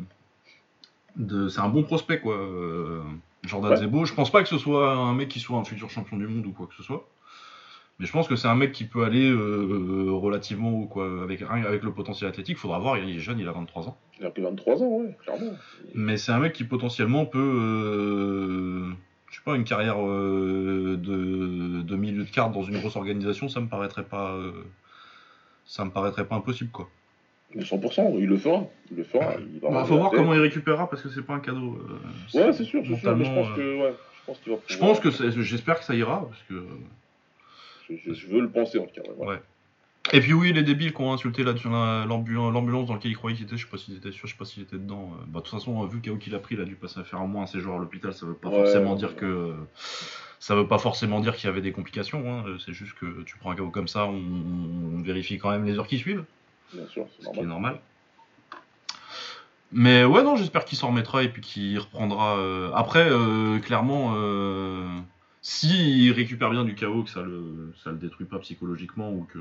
de 1.16 1.48
c'est 1.48 1.60
un 1.60 1.68
bon 1.70 1.82
prospect, 1.84 2.20
quoi. 2.20 2.36
Euh, 3.44 3.48
Jordan 3.48 3.70
Ouais. 3.72 3.76
Zebo. 3.76 4.04
Je 4.04 4.14
pense 4.14 4.30
pas 4.30 4.42
que 4.42 4.48
ce 4.48 4.58
soit 4.58 4.92
un 4.92 5.14
mec 5.14 5.28
qui 5.28 5.40
soit 5.40 5.58
un 5.58 5.64
futur 5.64 5.90
champion 5.90 6.16
du 6.16 6.26
monde 6.26 6.46
ou 6.46 6.52
quoi 6.52 6.66
que 6.66 6.74
ce 6.74 6.82
soit. 6.82 7.08
Mais 7.98 8.06
je 8.06 8.12
pense 8.12 8.26
que 8.26 8.36
c'est 8.36 8.48
un 8.48 8.54
mec 8.54 8.72
qui 8.72 8.84
peut 8.84 9.04
aller 9.04 9.30
euh, 9.30 10.10
relativement 10.10 10.70
haut, 10.72 10.86
quoi. 10.86 11.22
Avec, 11.22 11.42
avec 11.42 11.82
le 11.82 11.92
potentiel 11.92 12.28
athlétique, 12.28 12.56
faudra 12.56 12.78
voir, 12.78 12.96
il 12.98 13.14
est 13.14 13.20
jeune, 13.20 13.38
il 13.38 13.46
a 13.46 13.52
23 13.52 13.88
ans. 13.88 13.98
Il 14.18 14.26
a 14.26 14.30
que 14.30 14.40
23 14.40 14.82
ans, 14.82 14.86
ouais, 14.86 15.16
clairement. 15.22 15.52
Mais 15.94 16.16
c'est 16.16 16.32
un 16.32 16.38
mec 16.38 16.52
qui 16.54 16.64
potentiellement 16.64 17.26
peut, 17.26 17.38
euh, 17.38 18.90
je 19.30 19.36
sais 19.36 19.42
pas, 19.44 19.54
une 19.56 19.64
carrière 19.64 19.96
euh, 20.00 20.96
de, 20.98 21.82
de 21.82 21.96
milieu 21.96 22.24
de 22.24 22.30
carte 22.30 22.52
dans 22.52 22.62
une 22.62 22.78
grosse 22.78 22.96
organisation, 22.96 23.48
ça 23.48 23.60
me 23.60 23.68
paraîtrait 23.68 24.04
pas, 24.04 24.32
euh, 24.32 24.52
ça 25.66 25.84
me 25.84 25.90
paraîtrait 25.90 26.26
pas 26.26 26.36
impossible, 26.36 26.70
quoi. 26.70 26.88
Mais 27.54 27.62
100%, 27.64 28.18
il 28.18 28.26
le 28.26 28.36
fera. 28.38 28.64
Il 28.90 28.96
le 28.96 29.04
fera. 29.04 29.34
Il 29.38 29.60
va 29.60 29.68
Il 29.68 29.74
ramener 29.74 29.86
faut 29.88 29.96
voir 29.98 30.10
comment 30.10 30.34
il 30.34 30.40
récupérera 30.40 30.88
parce 30.88 31.02
que 31.02 31.08
c'est 31.08 31.22
pas 31.22 31.34
un 31.34 31.40
cadeau. 31.40 31.78
euh, 32.34 32.38
Ouais, 32.46 32.52
c'est 32.52 32.64
sûr, 32.64 32.82
c'est 32.86 32.96
sûr. 32.96 33.16
Mais 33.16 33.24
je 33.24 33.30
pense 33.34 33.48
euh, 33.48 33.54
que, 33.56 33.82
ouais, 33.82 33.94
je 34.20 34.26
pense 34.26 34.38
qu'il 34.40 34.52
va 34.52 34.58
Je 34.66 34.76
pense 34.78 35.00
que 35.00 35.10
c'est- 35.10 35.30
j'espère 35.42 35.78
que 35.78 35.84
ça 35.84 35.94
ira 35.94 36.26
parce 36.28 36.42
que. 36.48 36.64
Je, 37.88 37.94
je- 37.96 38.14
je 38.14 38.26
veux 38.28 38.40
le 38.40 38.48
penser 38.48 38.78
en 38.78 38.84
tout 38.86 38.94
cas. 38.94 39.02
ouais, 39.02 39.14
voilà. 39.16 39.32
Ouais. 39.32 39.42
Et 40.12 40.20
puis 40.20 40.32
oui, 40.32 40.52
les 40.52 40.62
débiles 40.64 40.92
qui 40.92 41.00
ont 41.00 41.12
insulté 41.12 41.44
l'ambulance 41.44 42.86
dans 42.88 42.94
laquelle 42.94 43.10
il 43.12 43.16
croyait 43.16 43.36
qu'il 43.36 43.46
était, 43.46 43.56
je 43.56 43.64
sais 43.64 43.70
pas 43.70 43.78
s'il 43.78 43.96
était 43.96 44.10
sûr, 44.10 44.26
je 44.26 44.32
sais 44.32 44.38
pas 44.38 44.44
s'il 44.44 44.62
était 44.64 44.76
dedans. 44.76 45.12
euh, 45.14 45.24
Bah, 45.28 45.38
de 45.40 45.44
toute 45.44 45.52
façon, 45.54 45.84
vu 45.86 46.00
KO 46.00 46.16
qu'il 46.16 46.34
a 46.34 46.38
pris, 46.40 46.56
il 46.56 46.60
a 46.60 46.64
dû 46.64 46.74
passer 46.74 46.98
à 47.00 47.04
faire 47.04 47.22
au 47.22 47.26
moins 47.28 47.44
un 47.44 47.46
séjour 47.46 47.76
à 47.76 47.78
l'hôpital, 47.78 48.12
ça 48.12 48.26
veut 48.26 48.34
pas 48.34 48.48
Ouais, 48.48 48.56
forcément 48.56 48.94
dire 48.96 49.14
que. 49.16 49.54
Ça 50.40 50.56
veut 50.56 50.66
pas 50.66 50.78
forcément 50.78 51.20
dire 51.20 51.36
qu'il 51.36 51.46
y 51.46 51.48
avait 51.52 51.60
des 51.60 51.70
complications, 51.70 52.24
hein, 52.32 52.44
euh, 52.48 52.58
c'est 52.58 52.72
juste 52.72 52.94
que 52.94 53.22
tu 53.22 53.36
prends 53.38 53.52
un 53.52 53.54
KO 53.54 53.70
comme 53.70 53.86
ça, 53.86 54.06
on, 54.06 54.20
on 54.96 55.00
vérifie 55.00 55.38
quand 55.38 55.50
même 55.52 55.64
les 55.64 55.78
heures 55.78 55.86
qui 55.86 55.98
suivent, 55.98 56.24
Bien 56.72 56.86
sûr, 56.88 57.06
c'est 57.16 57.24
ce 57.26 57.30
qui 57.30 57.38
est 57.40 57.42
normal. 57.44 57.72
normal. 57.74 57.80
Mais 59.72 60.04
ouais, 60.04 60.22
non, 60.22 60.36
j'espère 60.36 60.64
qu'il 60.64 60.76
s'en 60.76 60.88
remettra 60.88 61.22
et 61.22 61.28
puis 61.30 61.40
qu'il 61.40 61.78
reprendra. 61.78 62.36
euh, 62.38 62.70
Après, 62.74 63.08
euh, 63.10 63.58
clairement, 63.58 64.12
euh, 64.16 64.86
s'il 65.40 66.12
récupère 66.12 66.50
bien 66.50 66.64
du 66.64 66.74
chaos, 66.74 67.02
que 67.04 67.10
ça 67.10 67.22
le, 67.22 67.72
ça 67.82 67.90
le 67.90 67.96
détruit 67.96 68.26
pas 68.26 68.38
psychologiquement 68.40 69.10
ou 69.10 69.26
que 69.32 69.38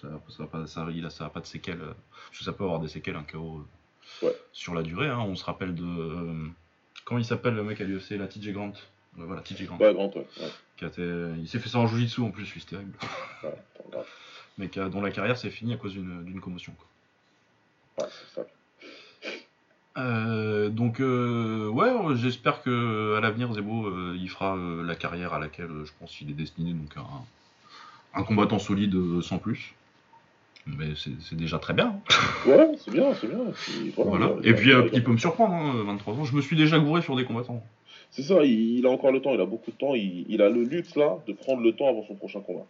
ça, 0.00 0.08
ça, 0.28 0.44
pas, 0.46 0.66
ça, 0.66 0.86
il 0.94 1.06
a, 1.06 1.10
ça 1.10 1.24
a 1.26 1.30
pas 1.30 1.40
de 1.40 1.46
séquelles, 1.46 1.80
euh, 1.80 1.92
parce 2.28 2.38
que 2.40 2.44
ça 2.44 2.52
peut 2.52 2.64
avoir 2.64 2.80
des 2.80 2.88
séquelles, 2.88 3.16
un 3.16 3.22
chaos 3.22 3.64
Ouais. 4.22 4.36
sur 4.52 4.74
la 4.74 4.82
durée. 4.82 5.08
hein. 5.08 5.20
On 5.20 5.34
se 5.36 5.44
rappelle 5.44 5.74
de. 5.74 6.50
comment 7.06 7.18
il 7.18 7.24
s'appelle 7.24 7.54
le 7.54 7.62
mec 7.64 7.80
à 7.80 7.84
l'UFC, 7.84 8.10
la 8.18 8.26
TJ 8.26 8.50
Grant 8.52 8.72
Voilà, 9.16 9.40
TJ 9.40 9.64
Grant. 9.66 9.78
Ouais, 9.78 9.94
grand, 9.94 10.14
ouais. 10.16 10.26
ouais. 10.40 10.48
Qui 10.76 10.84
a 10.84 10.88
été- 10.88 11.30
il 11.38 11.48
s'est 11.48 11.60
fait 11.60 11.68
ça 11.70 11.78
en 11.78 11.86
Jiu-Jitsu 11.86 12.20
en 12.20 12.30
plus, 12.30 12.52
lui, 12.52 12.60
c'était 12.60 12.76
terrible. 12.76 12.92
ouais. 13.44 13.98
Mais 14.58 14.68
dont 14.68 15.00
la 15.00 15.10
carrière 15.10 15.36
s'est 15.38 15.50
finie 15.50 15.74
à 15.74 15.76
cause 15.76 15.94
d'une 15.94 16.40
commotion. 16.40 16.72
quoi. 17.96 18.04
Ouais, 18.06 18.10
c'est 18.12 18.34
ça. 18.40 18.46
Euh, 19.98 20.70
donc 20.70 21.00
euh, 21.00 21.68
ouais, 21.68 21.90
euh, 21.90 22.14
j'espère 22.16 22.62
que 22.62 23.14
à 23.16 23.20
l'avenir 23.20 23.52
Zebo 23.52 23.86
euh, 23.86 24.16
il 24.18 24.30
fera 24.30 24.56
la 24.56 24.94
carrière 24.94 25.34
à 25.34 25.38
laquelle 25.38 25.68
je 25.84 25.90
pense 26.00 26.12
qu'il 26.16 26.30
est 26.30 26.34
destiné, 26.34 26.72
donc 26.72 26.96
un, 26.96 28.18
un 28.18 28.22
combattant 28.22 28.58
solide 28.58 29.20
sans 29.20 29.36
plus. 29.38 29.74
Mais 30.64 30.94
c'est 30.96 31.34
déjà 31.34 31.58
très 31.58 31.74
bien. 31.74 31.88
hein. 32.08 32.14
Ouais, 32.46 32.70
c'est 32.78 32.90
bien, 32.92 33.12
c'est 33.14 33.26
bien. 33.26 33.40
Et 33.48 33.52
puis, 33.52 33.92
voilà, 33.96 34.32
Et 34.44 34.54
puis 34.54 34.70
il 34.92 35.02
peut 35.04 35.10
me 35.12 35.18
surprendre, 35.18 35.52
hein, 35.54 35.82
23 35.84 36.14
ans. 36.14 36.24
Je 36.24 36.34
me 36.36 36.40
suis 36.40 36.56
déjà 36.56 36.78
gouré 36.78 37.02
sur 37.02 37.16
des 37.16 37.24
combattants. 37.24 37.62
C'est 38.12 38.22
ça, 38.22 38.44
il, 38.44 38.78
il 38.78 38.86
a 38.86 38.90
encore 38.90 39.10
le 39.12 39.20
temps, 39.20 39.34
il 39.34 39.40
a 39.40 39.46
beaucoup 39.46 39.72
de 39.72 39.76
temps. 39.76 39.94
Il, 39.94 40.24
il 40.28 40.40
a 40.40 40.48
le 40.48 40.62
luxe 40.62 40.94
là 40.96 41.18
de 41.26 41.32
prendre 41.32 41.62
le 41.62 41.72
temps 41.72 41.88
avant 41.88 42.06
son 42.06 42.14
prochain 42.14 42.40
combat. 42.40 42.64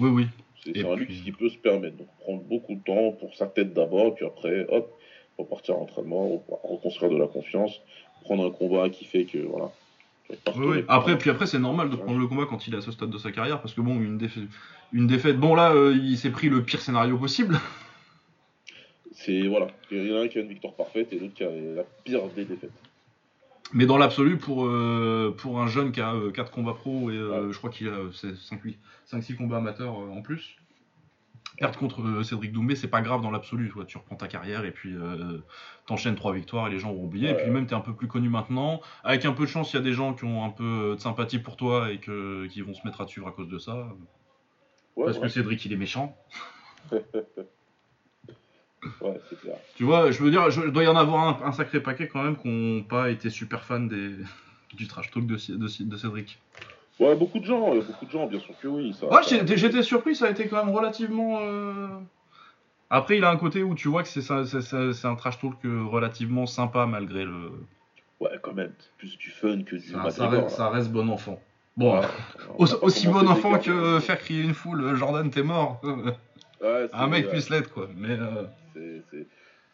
Oui, 0.00 0.08
oui. 0.10 0.26
C'est 0.64 0.84
un 0.84 0.96
luxe 0.96 1.14
qui 1.24 1.32
peut 1.32 1.48
se 1.48 1.58
permettre. 1.58 1.96
Donc 1.96 2.08
prendre 2.20 2.42
beaucoup 2.42 2.74
de 2.74 2.82
temps 2.82 3.12
pour 3.12 3.34
sa 3.34 3.46
tête 3.46 3.72
d'abord, 3.72 4.14
puis 4.14 4.26
après, 4.26 4.66
hop, 4.68 4.92
repartir 5.38 5.76
en 5.76 5.82
entraînement, 5.82 6.42
reconstruire 6.64 7.10
de 7.10 7.18
la 7.18 7.26
confiance, 7.26 7.80
prendre 8.22 8.46
un 8.46 8.50
combat 8.50 8.88
qui 8.88 9.04
fait 9.04 9.24
que 9.24 9.38
voilà. 9.38 9.70
Oui, 10.56 10.66
oui. 10.66 10.84
Après, 10.88 11.16
puis 11.16 11.30
après, 11.30 11.46
c'est 11.46 11.58
normal 11.58 11.88
de 11.88 11.96
prendre 11.96 12.18
le 12.18 12.26
combat 12.26 12.46
quand 12.48 12.66
il 12.66 12.74
est 12.74 12.78
à 12.78 12.80
ce 12.80 12.90
stade 12.90 13.10
de 13.10 13.18
sa 13.18 13.30
carrière, 13.30 13.60
parce 13.60 13.74
que 13.74 13.80
bon, 13.80 13.94
une 13.94 14.18
défaite, 14.18 14.42
une 14.92 15.06
défaite. 15.06 15.36
Bon 15.36 15.54
là, 15.54 15.72
euh, 15.72 15.96
il 15.96 16.18
s'est 16.18 16.30
pris 16.30 16.48
le 16.48 16.64
pire 16.64 16.80
scénario 16.80 17.16
possible. 17.16 17.60
C'est 19.12 19.46
voilà. 19.46 19.68
Il 19.90 20.08
y 20.08 20.12
en 20.12 20.16
a 20.16 20.20
un 20.22 20.28
qui 20.28 20.38
a 20.38 20.42
une 20.42 20.48
victoire 20.48 20.74
parfaite 20.74 21.12
et 21.12 21.18
l'autre 21.18 21.34
qui 21.34 21.44
a 21.44 21.50
la 21.50 21.84
pire 22.04 22.26
des 22.34 22.44
défaites. 22.44 22.70
Mais 23.72 23.86
dans 23.86 23.98
l'absolu, 23.98 24.38
pour, 24.38 24.66
euh, 24.66 25.34
pour 25.36 25.60
un 25.60 25.66
jeune 25.66 25.90
qui 25.92 26.00
a 26.00 26.14
4 26.32 26.50
combats 26.52 26.74
pro 26.74 27.10
et 27.10 27.16
euh, 27.16 27.46
Ouais. 27.46 27.52
je 27.52 27.58
crois 27.58 27.70
qu'il 27.70 27.88
a 27.88 27.98
5-6 28.10 29.36
combats 29.36 29.56
amateurs 29.56 30.00
euh, 30.00 30.08
en 30.10 30.22
plus, 30.22 30.56
perdre 31.58 31.76
contre 31.78 32.02
euh, 32.02 32.22
Cédric 32.22 32.52
Doumbé, 32.52 32.76
c'est 32.76 32.86
pas 32.88 33.00
grave 33.00 33.22
dans 33.22 33.30
l'absolu. 33.30 33.68
toi. 33.70 33.84
Tu 33.84 33.98
reprends 33.98 34.14
ta 34.16 34.28
carrière 34.28 34.64
et 34.64 34.70
puis 34.70 34.94
euh, 34.94 35.38
t'enchaînes 35.86 36.14
3 36.14 36.32
victoires 36.34 36.68
et 36.68 36.70
les 36.70 36.78
gens 36.78 36.92
vont 36.92 37.04
oublier. 37.04 37.30
Et 37.30 37.34
puis 37.34 37.50
même, 37.50 37.66
t'es 37.66 37.74
un 37.74 37.80
peu 37.80 37.94
plus 37.94 38.06
connu 38.08 38.28
maintenant. 38.28 38.80
Avec 39.02 39.24
un 39.24 39.32
peu 39.32 39.44
de 39.44 39.48
chance, 39.48 39.72
il 39.72 39.76
y 39.76 39.78
a 39.80 39.82
des 39.82 39.92
gens 39.94 40.14
qui 40.14 40.24
ont 40.24 40.44
un 40.44 40.50
peu 40.50 40.94
de 40.96 41.00
sympathie 41.00 41.38
pour 41.40 41.56
toi 41.56 41.90
et 41.90 41.98
que, 41.98 42.46
qui 42.46 42.60
vont 42.60 42.74
se 42.74 42.86
mettre 42.86 43.00
à 43.00 43.04
te 43.04 43.10
suivre 43.10 43.26
à 43.26 43.32
cause 43.32 43.48
de 43.48 43.58
ça. 43.58 43.88
Ouais, 44.94 45.06
parce 45.06 45.16
ouais. 45.18 45.22
que 45.24 45.28
Cédric, 45.28 45.64
il 45.64 45.72
est 45.72 45.76
méchant. 45.76 46.16
Ouais, 49.00 49.20
c'est 49.28 49.40
clair. 49.40 49.56
Tu 49.74 49.84
vois, 49.84 50.10
je 50.10 50.22
veux 50.22 50.30
dire, 50.30 50.50
je, 50.50 50.60
il 50.62 50.70
doit 50.70 50.84
y 50.84 50.88
en 50.88 50.96
avoir 50.96 51.42
un, 51.42 51.46
un 51.48 51.52
sacré 51.52 51.80
paquet 51.80 52.08
quand 52.08 52.22
même 52.22 52.36
qui 52.36 52.48
n'ont 52.48 52.82
pas 52.82 53.10
été 53.10 53.30
super 53.30 53.64
fans 53.64 53.80
des, 53.80 54.12
du 54.74 54.86
trash 54.86 55.10
talk 55.10 55.26
de, 55.26 55.34
de, 55.36 55.84
de 55.84 55.96
Cédric. 55.96 56.38
Ouais, 57.00 57.14
beaucoup 57.14 57.38
de 57.40 57.44
gens, 57.44 57.74
euh, 57.74 57.80
beaucoup 57.82 58.06
de 58.06 58.10
gens, 58.10 58.26
bien 58.26 58.38
sûr 58.40 58.54
que 58.60 58.68
oui. 58.68 58.94
Ça, 58.94 59.06
Ouais, 59.06 59.22
ça- 59.22 59.44
j'étais 59.56 59.82
surpris, 59.82 60.14
ça 60.14 60.26
a 60.26 60.30
été 60.30 60.46
quand 60.48 60.64
même 60.64 60.74
relativement. 60.74 61.40
euh, 61.42 61.88
Après, 62.88 63.18
il 63.18 63.24
a 63.24 63.30
un 63.30 63.36
côté 63.36 63.62
où 63.62 63.74
tu 63.74 63.88
vois 63.88 64.02
que 64.02 64.08
c'est 64.08 64.30
un 65.06 65.14
trash 65.16 65.38
talk 65.40 65.54
euh, 65.64 65.82
relativement 65.84 66.46
sympa 66.46 66.86
malgré 66.86 67.24
le. 67.24 67.50
Ouais, 68.20 68.30
quand 68.40 68.54
même, 68.54 68.72
plus 68.96 69.18
du 69.18 69.30
fun 69.30 69.62
que 69.62 69.76
du 69.76 69.82
Ça, 69.82 70.10
ça 70.10 70.22
McGregor, 70.24 70.44
reste, 70.44 70.58
là. 70.58 70.64
ça 70.64 70.68
reste 70.70 70.90
bon 70.90 71.08
enfant. 71.10 71.38
Bon, 71.76 72.00
Ouais, 72.00 72.06
aussi, 72.80 73.08
bon 73.08 73.26
enfant 73.28 73.58
que 73.58 74.00
faire 74.00 74.18
crier 74.18 74.42
une 74.42 74.54
foule, 74.54 74.94
Jordan, 74.96 75.28
t'es 75.30 75.42
mort. 75.42 75.80
Ouais, 76.62 76.88
un 76.94 77.06
mec 77.08 77.28
puisse 77.28 77.50
l'être, 77.50 77.70
quoi. 77.72 77.88
Mais. 77.96 78.10
euh, 78.18 78.44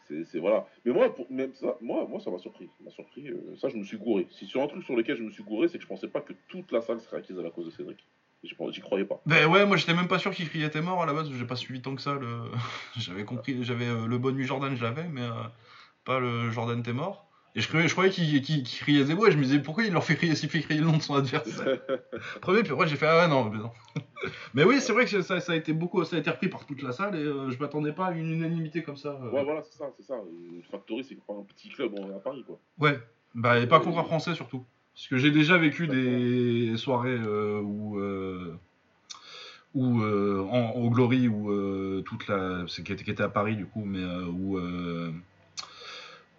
c'est- 0.07 0.39
voilà. 0.39 0.67
Mais 0.85 0.91
moi, 0.91 1.13
pour, 1.15 1.31
même 1.31 1.53
ça, 1.53 1.77
moi, 1.81 2.05
moi, 2.09 2.19
ça 2.19 2.29
m'a 2.31 2.37
surpris. 2.37 2.69
M'a 2.83 2.91
surpris. 2.91 3.29
euh, 3.29 3.55
ça, 3.57 3.69
je 3.69 3.77
me 3.77 3.83
suis 3.83 3.97
gouré. 3.97 4.27
Si 4.31 4.45
sur 4.45 4.61
un 4.61 4.67
truc 4.67 4.83
sur 4.83 4.95
lequel 4.95 5.17
je 5.17 5.23
me 5.23 5.31
suis 5.31 5.43
gouré, 5.43 5.67
c'est 5.67 5.77
que 5.77 5.83
je 5.83 5.87
pensais 5.87 6.07
pas 6.07 6.21
que 6.21 6.33
toute 6.49 6.71
la 6.71 6.81
salle 6.81 6.99
serait 6.99 7.17
acquise 7.17 7.37
à 7.39 7.41
la 7.41 7.49
cause 7.51 7.65
de 7.65 7.71
Cédric. 7.71 8.05
J'y 8.43 8.81
croyais 8.81 9.05
pas. 9.05 9.21
Ben 9.25 9.47
ouais, 9.49 9.65
moi 9.65 9.77
j'étais 9.77 9.93
même 9.93 10.09
pas 10.09 10.19
sûr 10.19 10.31
qu'il 10.31 10.49
criait 10.49 10.69
t'es 10.69 10.81
mort 10.81 11.01
à 11.01 11.05
la 11.05 11.13
base, 11.13 11.31
j'ai 11.31 11.45
pas 11.45 11.55
suivi 11.55 11.81
tant 11.81 11.95
que 11.95 12.01
ça. 12.01 12.19
J'avais 12.97 13.23
compris, 13.23 13.63
j'avais 13.63 13.87
euh, 13.87 14.05
le 14.05 14.17
bon 14.17 14.35
nuit 14.35 14.43
Jordan, 14.43 14.75
je 14.75 14.83
l'avais, 14.83 15.07
mais 15.07 15.21
euh, 15.21 15.31
pas 16.03 16.19
le 16.19 16.49
Jordan 16.51 16.83
t'es 16.83 16.91
mort. 16.91 17.29
Et 17.55 17.61
je 17.61 17.67
croyais, 17.67 17.87
je 17.87 17.93
croyais 17.93 18.09
qu'il 18.09 18.41
qu'il- 18.41 18.63
qu'il 18.63 18.79
criait 18.79 19.03
Zebo 19.05 19.27
et 19.27 19.31
je 19.31 19.37
me 19.37 19.43
disais 19.43 19.59
pourquoi 19.59 19.83
il 19.83 19.93
leur 19.93 20.03
fait 20.03 20.15
crier, 20.15 20.33
s'il 20.35 20.49
fait 20.49 20.61
crier 20.61 20.79
le 20.81 20.87
nom 20.87 20.97
de 20.97 21.01
son 21.03 21.13
adversaire. 21.15 21.79
Premier, 22.41 22.63
puis 22.63 22.71
après 22.73 22.87
j'ai 22.87 22.95
fait 22.95 23.05
ah 23.07 23.27
non, 23.27 23.49
mais 23.49 23.59
non. 23.59 23.71
mais 24.55 24.63
oui, 24.63 24.81
c'est 24.81 24.91
vrai 24.91 25.05
que 25.05 25.21
ça, 25.21 25.39
ça 25.39 25.51
a 25.51 25.55
été 25.55 25.71
beaucoup, 25.71 26.03
ça 26.03 26.15
a 26.15 26.19
été 26.19 26.31
repris 26.31 26.47
par 26.49 26.65
toute 26.65 26.81
la 26.81 26.91
salle 26.91 27.15
et 27.15 27.19
euh, 27.23 27.51
je 27.51 27.59
m'attendais 27.59 27.91
pas 27.91 28.07
à 28.07 28.11
une 28.13 28.31
unanimité 28.31 28.81
comme 28.81 28.97
ça. 28.97 29.09
euh. 29.21 29.29
ouais, 29.31 29.43
voilà, 29.43 29.61
c'est 29.63 29.77
ça, 29.77 29.85
c'est 29.95 30.03
ça. 30.03 30.15
Euh, 30.15 30.61
Factory, 30.71 31.03
c'est 31.03 31.15
pas 31.27 31.33
un 31.33 31.43
petit 31.43 31.69
club 31.69 31.93
à 31.99 32.19
Paris, 32.19 32.43
quoi. 32.47 32.59
Ouais. 32.79 32.99
Bah, 33.35 33.59
et 33.59 33.67
pas 33.67 33.79
contre 33.79 33.99
un 33.99 34.03
Français 34.03 34.33
surtout. 34.33 34.63
Parce 34.95 35.07
que 35.07 35.17
j'ai 35.17 35.31
déjà 35.31 35.57
vécu 35.57 35.87
des 35.87 36.75
soirées 36.77 37.17
euh, 37.19 37.59
où. 37.61 37.99
euh, 37.99 38.55
où 39.75 40.01
euh, 40.01 40.45
en, 40.51 40.71
au 40.71 40.89
Glory, 40.91 41.27
où 41.27 41.49
euh, 41.51 42.01
toute 42.05 42.27
la. 42.27 42.63
C'est 42.67 42.83
qui 42.83 42.93
était, 42.93 43.03
qui 43.03 43.09
était 43.11 43.23
à 43.23 43.29
Paris 43.29 43.55
du 43.55 43.65
coup, 43.65 43.83
mais 43.85 43.99
euh, 44.03 44.25
où. 44.25 44.57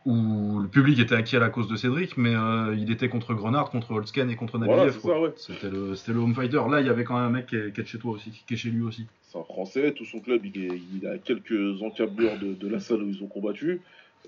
Où 0.04 0.60
le 0.60 0.68
public 0.68 0.98
était 0.98 1.14
acquis 1.14 1.36
à 1.36 1.38
la 1.40 1.48
cause 1.48 1.66
de 1.68 1.76
Cédric, 1.76 2.16
mais 2.16 2.34
euh, 2.34 2.74
il 2.76 2.90
était 2.90 3.08
contre 3.08 3.32
Grenard, 3.34 3.70
contre 3.70 3.92
Holsken 3.92 4.28
et 4.30 4.36
contre 4.36 4.58
Voilà, 4.58 4.90
quoi. 4.92 5.14
ça, 5.14 5.20
ouais. 5.20 5.32
C'était 5.36 5.70
le, 5.70 5.94
le 6.08 6.18
home 6.20 6.34
fighter. 6.34 6.60
Là, 6.70 6.80
il 6.80 6.86
y 6.86 6.90
avait 6.90 7.04
quand 7.04 7.14
même 7.14 7.24
un 7.24 7.30
mec 7.30 7.46
qui 7.46 7.56
est, 7.56 7.72
qui 7.72 7.80
est 7.80 7.84
de 7.84 7.88
chez 7.88 7.98
toi 7.98 8.12
aussi, 8.12 8.30
qui 8.46 8.54
est 8.54 8.56
chez 8.56 8.70
lui 8.70 8.82
aussi. 8.82 9.06
C'est 9.22 9.38
un 9.38 9.44
Français, 9.44 9.92
tout 9.92 10.04
son 10.04 10.20
club, 10.20 10.44
il, 10.44 10.64
est, 10.64 10.78
il 10.94 11.06
a 11.06 11.18
quelques 11.18 11.82
encablures 11.82 12.38
de, 12.38 12.52
de 12.54 12.68
la 12.68 12.80
salle 12.80 13.02
où 13.02 13.08
ils 13.08 13.22
ont 13.22 13.26
combattu. 13.28 13.80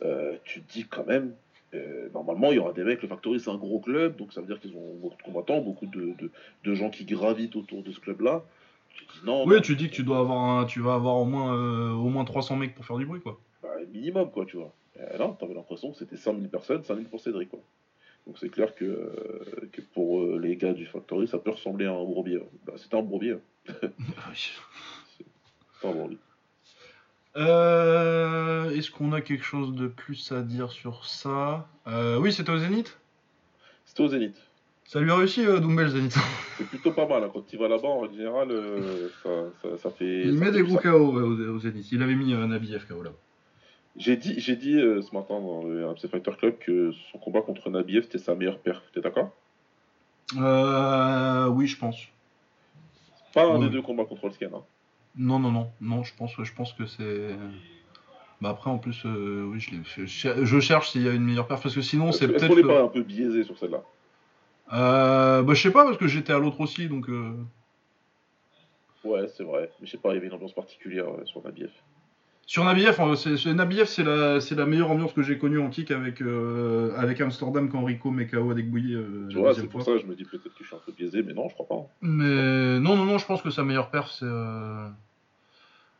Euh, 0.02 0.36
tu 0.44 0.62
te 0.62 0.72
dis 0.72 0.84
quand 0.84 1.06
même, 1.06 1.32
euh, 1.74 2.08
normalement, 2.14 2.50
il 2.52 2.56
y 2.56 2.58
aura 2.58 2.72
des 2.72 2.82
mecs, 2.84 3.02
le 3.02 3.08
Factory, 3.08 3.38
c'est 3.38 3.50
un 3.50 3.56
gros 3.56 3.78
club, 3.80 4.16
donc 4.16 4.32
ça 4.32 4.40
veut 4.40 4.46
dire 4.46 4.58
qu'ils 4.60 4.74
ont 4.76 4.94
beaucoup 5.00 5.16
de 5.16 5.22
combattants, 5.22 5.60
beaucoup 5.60 5.86
de, 5.86 6.12
de, 6.18 6.30
de 6.64 6.74
gens 6.74 6.90
qui 6.90 7.04
gravitent 7.04 7.54
autour 7.56 7.82
de 7.82 7.92
ce 7.92 8.00
club-là. 8.00 8.42
Tu 8.94 9.04
te 9.06 9.12
dis 9.12 9.18
non, 9.26 9.44
Oui, 9.46 9.56
non, 9.56 9.60
tu 9.60 9.76
dis 9.76 9.88
que 9.90 9.94
tu 9.94 10.02
dois 10.02 10.18
avoir 10.20 10.40
un- 10.58 10.64
tu 10.64 10.80
vas 10.80 10.94
avoir 10.94 11.16
au 11.16 11.24
moins, 11.26 11.92
au 11.92 12.08
moins 12.08 12.24
300 12.24 12.56
mecs 12.56 12.74
pour 12.74 12.84
faire 12.86 12.96
du 12.96 13.04
bruit, 13.06 13.20
quoi. 13.20 13.38
bah, 13.62 13.68
minimum, 13.92 14.30
quoi, 14.30 14.44
tu 14.46 14.56
vois. 14.56 14.72
Et 14.98 15.18
là, 15.18 15.36
t'avais 15.38 15.54
l'impression 15.54 15.92
que 15.92 15.98
c'était 15.98 16.16
5000 16.16 16.48
personnes, 16.48 16.82
5000 16.82 17.06
pour 17.06 17.20
Cédric, 17.20 17.50
quoi. 17.50 17.60
Donc 18.26 18.38
c'est 18.38 18.48
clair 18.48 18.74
que, 18.74 18.84
euh, 18.84 19.68
que 19.72 19.80
pour 19.80 20.20
euh, 20.20 20.38
les 20.42 20.56
gars 20.56 20.72
du 20.72 20.84
Factory, 20.84 21.28
ça 21.28 21.38
peut 21.38 21.50
ressembler 21.50 21.86
à 21.86 21.92
un 21.92 22.04
bourbier. 22.04 22.40
Bah, 22.66 22.72
c'était 22.76 22.96
un 22.96 23.02
bourbier, 23.02 23.32
hein. 23.32 23.40
C'était 24.34 25.88
un 25.88 25.92
bourbier. 25.92 26.18
Euh, 27.36 28.70
Est-ce 28.70 28.90
qu'on 28.90 29.12
a 29.12 29.20
quelque 29.20 29.44
chose 29.44 29.74
de 29.74 29.86
plus 29.86 30.32
à 30.32 30.42
dire 30.42 30.72
sur 30.72 31.04
ça? 31.04 31.68
Euh, 31.86 32.18
Oui, 32.18 32.32
c'était 32.32 32.50
au 32.50 32.58
Zénith? 32.58 32.98
C'était 33.84 34.02
au 34.02 34.08
Zénith. 34.08 34.36
Ça 34.86 35.00
lui 35.00 35.10
a 35.10 35.16
réussi, 35.16 35.44
euh, 35.44 35.58
Doumbel, 35.58 35.88
Zénith. 35.88 36.16
C'est 36.58 36.66
plutôt 36.66 36.92
pas 36.92 37.06
mal, 37.06 37.24
hein. 37.24 37.30
quand 37.32 37.46
tu 37.46 37.56
vas 37.56 37.68
là-bas, 37.68 37.88
en 37.88 38.10
général, 38.10 38.50
euh, 38.50 39.08
ça, 39.22 39.30
ça, 39.60 39.76
ça 39.76 39.90
fait... 39.90 40.22
Il 40.22 40.34
met 40.34 40.52
des 40.52 40.62
gros. 40.62 40.78
KO 40.78 41.12
ouais, 41.12 41.48
au, 41.48 41.58
Zénith. 41.58 41.90
Il 41.92 42.02
avait 42.02 42.14
mis 42.14 42.32
euh, 42.32 42.46
Nabiev 42.46 42.86
KO 42.86 43.02
là. 43.02 43.10
J'ai 43.98 44.16
dit, 44.16 44.38
j'ai 44.38 44.56
dit 44.56 44.74
euh, 44.78 45.00
ce 45.00 45.14
matin 45.14 45.40
dans 45.40 45.62
le 45.64 45.86
MC 45.86 46.08
Fighter 46.10 46.32
Club 46.38 46.58
que 46.58 46.92
son 47.12 47.18
combat 47.18 47.40
contre 47.40 47.70
Nabiev 47.70 48.02
c'était 48.04 48.18
sa 48.18 48.34
meilleure 48.34 48.58
perf. 48.58 48.82
T'es 48.92 49.00
d'accord? 49.00 49.30
Euh, 50.36 51.46
oui, 51.48 51.66
je 51.66 51.78
pense. 51.78 51.96
Pas 53.32 53.44
un 53.44 53.58
des 53.58 53.68
deux 53.70 53.82
combats 53.82 54.04
contre 54.04 54.24
Holsken. 54.24 54.50
Hein. 54.54 54.62
Non, 55.16 55.38
non, 55.38 55.50
non, 55.50 55.70
non, 55.80 56.04
je 56.04 56.12
pense, 56.14 56.32
je 56.42 56.52
pense 56.52 56.72
que 56.74 56.86
c'est. 56.86 57.28
Bah 58.42 58.50
après, 58.50 58.68
en 58.70 58.76
plus, 58.76 59.02
euh, 59.06 59.44
oui, 59.50 59.60
je, 59.60 60.60
cherche 60.60 60.90
s'il 60.90 61.02
y 61.02 61.08
a 61.08 61.12
une 61.12 61.24
meilleure 61.24 61.46
perf 61.46 61.62
parce 61.62 61.74
que 61.74 61.80
sinon, 61.80 62.10
Est-ce 62.10 62.18
c'est 62.18 62.24
est-ce 62.26 62.32
peut-être. 62.34 62.48
qu'on 62.48 62.56
n'est 62.56 62.74
pas 62.74 62.82
un 62.82 62.88
peu 62.88 63.02
biaisé 63.02 63.44
sur 63.44 63.56
celle-là? 63.56 63.82
Euh, 64.74 65.42
bah 65.42 65.54
je 65.54 65.62
sais 65.62 65.70
pas 65.70 65.84
parce 65.84 65.96
que 65.96 66.06
j'étais 66.06 66.32
à 66.34 66.38
l'autre 66.38 66.60
aussi, 66.60 66.88
donc. 66.88 67.08
euh, 67.08 67.32
Ouais, 69.04 69.26
c'est 69.28 69.44
vrai. 69.44 69.70
Mais 69.80 69.86
je 69.86 69.92
sais 69.92 69.98
pas, 69.98 70.10
il 70.10 70.14
y 70.16 70.18
avait 70.18 70.26
une 70.26 70.34
ambiance 70.34 70.52
particulière 70.52 71.06
sur 71.24 71.42
Nabiev. 71.44 71.70
Sur 72.48 72.64
Nabiev, 72.64 72.96
c'est, 73.16 73.36
c'est- 73.36 73.52
Nabiev, 73.54 73.86
c'est 73.86 74.04
la, 74.04 74.38
la 74.38 74.66
meilleure 74.66 74.90
ambiance 74.92 75.12
que 75.12 75.22
j'ai 75.22 75.36
connue 75.36 75.58
en 75.58 75.68
kick 75.68 75.90
avec, 75.90 76.22
euh, 76.22 76.92
avec 76.96 77.20
Amsterdam 77.20 77.68
quand 77.68 77.84
Rico 77.84 78.12
met 78.12 78.28
KO 78.28 78.52
avec 78.52 78.70
Bouillet 78.70 78.94
euh, 78.94 79.26
Tu 79.28 79.36
vois, 79.38 79.52
c'est 79.52 79.62
pour 79.66 79.82
fois. 79.82 79.94
ça 79.94 79.98
que 79.98 80.06
je 80.06 80.10
me 80.10 80.14
dis 80.14 80.24
peut-être 80.24 80.44
que 80.54 80.62
je 80.62 80.66
suis 80.68 80.76
un 80.76 80.80
peu 80.86 80.92
biaisé, 80.92 81.24
mais 81.24 81.32
non, 81.34 81.48
je 81.48 81.54
crois 81.54 81.66
pas. 81.66 81.74
hein. 81.74 81.86
Mais 82.02 82.78
non, 82.78 82.94
non, 82.96 83.04
non, 83.04 83.18
je 83.18 83.26
pense 83.26 83.42
que 83.42 83.50
sa 83.50 83.64
meilleure 83.64 83.90
perf, 83.90 84.10
c'est. 84.12 84.24
euh, 84.26 84.88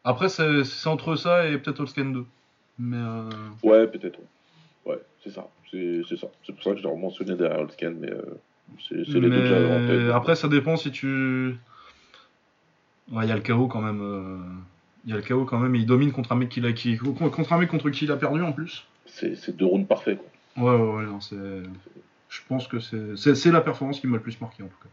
Après, 0.04 0.28
c'est, 0.28 0.62
entre 0.86 1.16
ça 1.16 1.48
et 1.48 1.58
peut-être 1.58 1.80
Holsken 1.80 2.12
2. 2.12 2.24
Mais. 2.78 2.96
Ouais, 3.64 3.88
peut-être. 3.88 4.18
Ouais, 4.20 4.92
Ouais, 4.92 5.00
c'est 5.24 5.30
ça. 5.30 5.48
C'est 5.72 6.16
ça. 6.16 6.28
C'est 6.46 6.52
pour 6.52 6.62
ça 6.62 6.70
que 6.74 6.76
j'ai 6.78 6.86
mentionné 6.94 7.34
derrière 7.34 7.58
Holsken, 7.58 7.96
mais 7.98 8.12
c'est 8.88 8.94
les 8.94 9.04
deux 9.30 9.30
que 9.30 9.46
j'avais 9.46 9.66
en 9.66 9.84
tête. 9.84 10.14
après, 10.14 10.36
ça 10.36 10.46
dépend 10.46 10.76
si 10.76 10.92
tu. 10.92 11.56
Ouais, 13.10 13.24
il 13.24 13.28
y 13.28 13.32
a 13.32 13.36
le 13.36 13.42
KO 13.42 13.66
quand 13.66 13.82
même. 13.82 14.62
Euh, 15.06 15.08
Il 15.08 15.10
y 15.10 15.12
a 15.12 15.16
le 15.16 15.22
KO 15.22 15.44
quand 15.44 15.58
même, 15.58 15.74
et 15.74 15.78
il 15.78 15.86
domine 15.86 16.12
contre 16.12 16.32
un 16.32 16.36
mec 16.36 16.48
qui 16.48 16.60
qui... 16.74 16.96
contre 16.98 17.52
un 17.52 17.58
mec 17.58 17.70
contre 17.70 17.90
qui 17.90 18.04
il 18.04 18.12
a 18.12 18.16
perdu 18.16 18.42
en 18.42 18.52
plus. 18.52 18.84
C'est 19.06 19.56
deux 19.56 19.66
rounds 19.66 19.86
parfaits, 19.86 20.18
quoi. 20.18 20.28
Ouais, 20.64 20.80
ouais, 20.80 20.96
ouais, 20.96 21.04
non, 21.06 21.20
c'est. 21.20 21.36
Je 22.28 22.40
pense 22.48 22.66
que 22.68 22.78
c'est... 22.80 23.50
la 23.50 23.60
performance 23.60 24.00
qui 24.00 24.06
m'a 24.06 24.16
le 24.16 24.22
plus 24.22 24.40
marqué 24.40 24.62
en 24.62 24.66
tout 24.68 24.78
cas. 24.82 24.88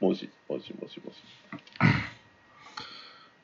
Moi 0.00 0.10
aussi, 0.10 0.28
moi 0.48 0.58
aussi, 0.58 0.72
moi 0.74 0.84
aussi, 0.88 1.00
moi 1.04 1.12
aussi. 1.12 1.92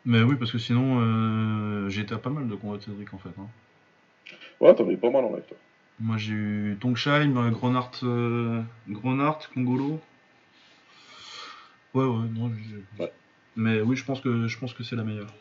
Mais 0.06 0.22
oui, 0.22 0.36
parce 0.36 0.52
que 0.52 0.58
sinon, 0.58 1.00
euh, 1.00 1.88
j'ai 1.88 2.02
été 2.02 2.14
à 2.14 2.18
pas 2.18 2.28
mal 2.30 2.46
de 2.46 2.54
combats 2.54 2.76
de 2.76 2.82
Cédric 2.82 3.14
en 3.14 3.18
fait. 3.18 3.30
hein. 3.38 3.46
Ouais, 4.60 4.74
t'en 4.74 4.84
avais 4.84 4.96
pas 4.96 5.10
mal 5.10 5.24
en 5.24 5.34
live, 5.34 5.44
toi. 5.48 5.56
Moi 6.00 6.16
j'ai 6.16 6.32
eu 6.32 6.76
Tongsheim, 6.80 7.36
euh, 7.36 7.50
Gronart, 7.50 7.92
euh, 8.02 8.60
Gronart, 8.88 9.38
Congolo. 9.54 10.00
Ouais, 11.94 12.04
ouais, 12.04 12.28
non, 12.34 12.50
Ouais. 12.98 13.12
Mais 13.56 13.80
oui, 13.80 13.96
je 13.96 14.04
pense 14.04 14.20
que 14.20 14.46
je 14.48 14.58
pense 14.58 14.74
que 14.74 14.82
c'est 14.82 14.96
la 14.96 15.04
meilleure. 15.04 15.32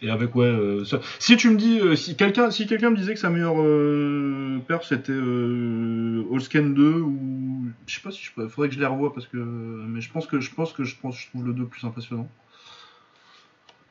Et 0.00 0.10
avec 0.10 0.34
ouais, 0.36 0.46
euh, 0.46 0.84
ça- 0.84 1.00
si 1.18 1.36
tu 1.36 1.50
me 1.50 1.56
dis, 1.56 1.80
euh, 1.80 1.96
si 1.96 2.16
quelqu'un 2.16 2.50
si 2.52 2.66
quelqu'un 2.66 2.90
me 2.90 2.96
disait 2.96 3.14
que 3.14 3.20
sa 3.20 3.30
meilleure 3.30 3.60
euh, 3.60 4.58
perf 4.68 4.84
c'était 4.84 5.10
euh, 5.12 6.24
Holsken 6.30 6.72
2 6.74 7.00
ou 7.00 7.66
je 7.86 7.94
sais 7.96 8.00
pas 8.00 8.10
si 8.12 8.22
je 8.22 8.30
faudrait 8.48 8.68
que 8.68 8.74
je 8.74 8.80
les 8.80 8.86
revoie 8.86 9.12
parce 9.12 9.26
que 9.26 9.36
mais 9.36 10.00
je 10.00 10.10
pense 10.12 10.26
que 10.26 10.38
je 10.40 10.54
pense 10.54 10.72
que 10.72 10.84
je 10.84 10.94
pense 10.96 11.18
je 11.18 11.28
trouve 11.28 11.44
le 11.46 11.52
2 11.52 11.64
plus 11.66 11.84
impressionnant. 11.84 12.28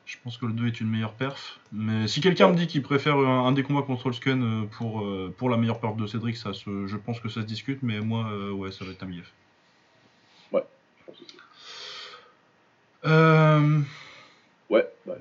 Je 0.06 0.16
pense 0.24 0.38
que 0.38 0.46
le 0.46 0.54
2 0.54 0.66
est 0.68 0.80
une 0.80 0.88
meilleure 0.88 1.12
perf. 1.12 1.58
Mais 1.70 2.08
si 2.08 2.22
quelqu'un 2.22 2.48
me 2.48 2.56
dit 2.56 2.66
qu'il 2.66 2.80
préfère 2.82 3.16
un, 3.16 3.46
un 3.46 3.52
des 3.52 3.62
combats 3.62 3.82
contre 3.82 4.08
euh, 4.08 4.64
pour, 4.78 5.06
pour 5.36 5.50
la 5.50 5.58
meilleure 5.58 5.80
perf 5.80 5.96
de 5.96 6.06
Cédric, 6.06 6.38
ça 6.38 6.54
se, 6.54 6.86
je 6.86 6.96
pense 6.96 7.20
que 7.20 7.28
ça 7.28 7.42
se 7.42 7.46
discute, 7.46 7.82
mais 7.82 8.00
moi, 8.00 8.26
ouais, 8.54 8.72
ça 8.72 8.86
va 8.86 8.92
être 8.92 9.02
Amiev. 9.02 9.26
Je 10.50 10.58
pense 11.04 11.20
aussi. 11.20 11.36
Euh, 13.04 13.80
Ouais, 14.70 14.86
bah. 15.06 15.16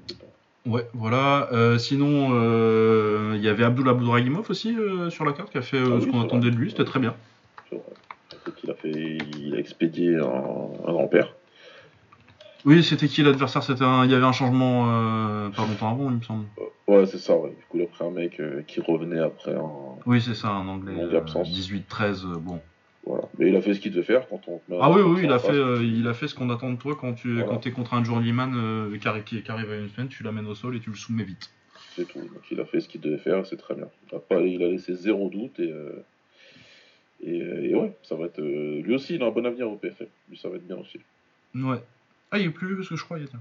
Ouais, 0.68 0.88
voilà. 0.94 1.50
Euh, 1.54 1.78
sinon, 1.78 2.30
euh, 2.34 3.34
il 3.36 3.42
y 3.44 3.48
avait 3.50 3.64
Abdullah 3.64 3.92
Abdouragimov 3.92 4.50
aussi 4.50 4.76
euh, 4.78 5.10
sur 5.10 5.26
la 5.26 5.34
carte 5.34 5.52
qui 5.52 5.58
a 5.58 5.62
fait 5.62 5.78
euh, 5.78 5.90
Ah 5.92 5.96
oui, 5.96 6.02
ce 6.02 6.08
qu'on 6.08 6.22
attendait 6.22 6.48
vrai. 6.48 6.56
de 6.56 6.62
lui, 6.62 6.70
c'était 6.72 6.86
très 6.86 7.00
bien. 7.00 7.16
Il 8.64 8.72
a 8.72 8.76
fait, 8.76 9.18
il 9.38 9.56
a 9.56 9.60
expédié 9.60 10.16
un, 10.16 10.24
un 10.24 10.92
grand-père. 10.92 11.34
Oui, 12.66 12.84
c'était 12.84 13.08
qui 13.08 13.24
l'adversaire? 13.24 13.64
C'était 13.64 13.84
un- 13.84 14.04
Il 14.06 14.12
y 14.12 14.14
avait 14.16 14.26
un 14.26 14.32
changement 14.32 14.88
euh, 14.90 15.50
pas 15.50 15.64
longtemps 15.66 15.92
avant, 15.92 16.10
il 16.10 16.18
me 16.18 16.22
semble. 16.22 16.46
Ouais, 16.88 17.06
c'est 17.06 17.18
ça, 17.18 17.36
ouais. 17.38 17.50
Du 17.52 17.64
coup, 17.66 17.78
il 17.78 17.84
a 17.84 17.88
pris 17.88 18.06
un 18.06 18.12
mec 18.12 18.40
euh, 18.40 18.62
qui 18.64 18.82
revenait 18.82 19.20
après 19.20 19.54
un. 19.54 19.70
Oui, 20.06 20.22
c'est 20.22 20.34
ça, 20.34 20.50
un 20.50 20.68
anglais. 20.68 20.94
Longue 20.94 21.14
euh, 21.14 21.20
absence. 21.20 21.50
18-13, 21.50 22.26
euh, 22.26 22.38
bon. 22.40 22.60
Voilà. 23.08 23.24
Mais 23.38 23.48
il 23.50 23.56
a 23.56 23.62
fait 23.62 23.74
ce 23.74 23.80
qu'il 23.80 23.92
devait 23.92 24.04
faire 24.04 24.28
quand 24.28 24.42
on. 24.48 24.62
Ah 24.82 24.92
oui, 24.92 25.02
oui, 25.02 25.22
il 25.24 25.32
a 25.32 25.40
fait, 25.40 25.52
euh, 25.54 25.82
il 25.84 26.06
a 26.08 26.14
fait 26.14 26.28
ce 26.28 26.36
qu'on 26.36 26.50
attend 26.50 26.72
de 26.72 26.78
toi 26.78 26.98
quand 27.00 27.14
tu 27.14 27.34
Voilà. 27.36 27.48
quand 27.48 27.66
es 27.66 27.72
contre 27.72 27.94
un 27.94 28.04
journeyman 28.04 28.54
euh, 28.56 28.98
qui, 28.98 29.08
arri- 29.08 29.24
qui- 29.24 29.42
qui 29.42 29.50
arrive 29.52 29.72
à 29.72 29.78
une 29.78 29.88
semaine, 29.90 30.10
tu 30.10 30.24
l'amènes 30.24 30.48
au 30.48 30.56
sol 30.56 30.76
et 30.76 30.80
tu 30.82 30.90
le 30.90 30.96
soumets 30.98 31.24
vite. 31.24 31.50
C'est 31.96 32.06
tout. 32.06 32.20
Donc 32.20 32.44
il 32.52 32.60
a 32.60 32.66
fait 32.66 32.82
ce 32.82 32.90
qu'il 32.90 33.00
devait 33.02 33.18
faire, 33.18 33.46
c'est 33.46 33.56
très 33.58 33.76
bien. 33.76 33.88
Il 34.12 34.16
a, 34.16 34.20
pas, 34.20 34.42
il 34.42 34.62
a 34.62 34.68
laissé 34.68 34.94
zéro 34.94 35.30
doute 35.30 35.60
et, 35.60 35.72
euh, 35.72 36.04
et, 37.22 37.42
euh, 37.42 37.64
et 37.64 37.76
ouais, 37.76 37.96
ça 38.04 38.16
va 38.16 38.26
être. 38.26 38.40
euh, 38.40 38.82
lui 38.82 38.94
aussi, 38.96 39.16
il 39.16 39.24
a 39.24 39.28
un 39.28 39.32
bon 39.32 39.46
avenir 39.46 39.70
au 39.72 39.78
PFL. 39.78 40.08
Lui, 40.30 40.38
ça 40.38 40.50
va 40.50 40.58
être 40.58 40.68
bien 40.68 40.78
aussi. 40.78 41.00
Ouais. 41.56 41.82
Ah, 42.32 42.40
il 42.40 42.48
est 42.48 42.50
plus 42.50 42.68
vieux 42.68 42.76
que 42.76 42.84
ce 42.84 42.90
que 42.90 42.96
je 42.98 43.04
croyais. 43.06 43.26
tiens. 43.26 43.40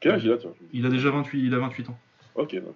Quel 0.00 0.12
âge 0.12 0.24
il 0.24 0.32
a, 0.32 0.38
toi? 0.38 0.54
Il 0.72 0.86
a 0.86 0.88
déjà 0.88 1.10
28, 1.10 1.40
il 1.44 1.54
a 1.54 1.58
28 1.58 1.90
ans. 1.90 1.98
Ok, 2.36 2.54
d'accord. 2.54 2.74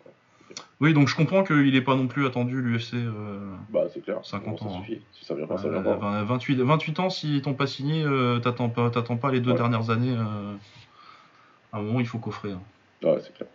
Oui, 0.81 0.93
donc 0.95 1.09
je 1.09 1.15
comprends 1.17 1.45
qu'il 1.45 1.73
n'est 1.73 1.81
pas 1.81 1.95
non 1.95 2.07
plus 2.09 2.27
attendu 2.27 2.61
l'UFC. 2.61 2.95
Euh, 2.95 3.39
Bah, 3.71 3.85
c'est 3.93 4.01
clair. 4.03 4.19
50 4.25 4.51
Bon, 4.51 4.57
ça 4.59 4.65
ans, 4.65 4.79
hein. 4.79 4.85
suffit. 4.85 5.01
Si 5.13 5.25
ça 5.25 5.35
vient 5.35 5.47
pas, 5.47 5.57
ça 5.59 5.69
vient 5.69 5.83
pas. 5.83 5.97
vingt- 5.97 6.25
28, 6.25 6.57
28 6.61 6.99
ans, 7.01 7.11
s'ils 7.11 7.43
t'ont 7.43 7.55
pas 7.55 7.67
signé, 7.67 8.03
euh, 8.05 8.39
t'attends 8.41 8.69
pas, 8.69 8.91
t'attends 8.91 9.17
pas 9.17 9.31
les 9.31 9.41
deux 9.41 9.51
Ouais. 9.53 9.57
dernières 9.57 9.91
années. 9.91 10.17
euh, 10.17 10.55
à 11.73 11.79
un 11.79 11.83
moment, 11.83 12.01
il 12.01 12.07
faut 12.07 12.19
coffrer. 12.19 12.53
hein. 12.53 12.61
Ouais, 13.03 13.19
c'est 13.21 13.33
clair. 13.35 13.49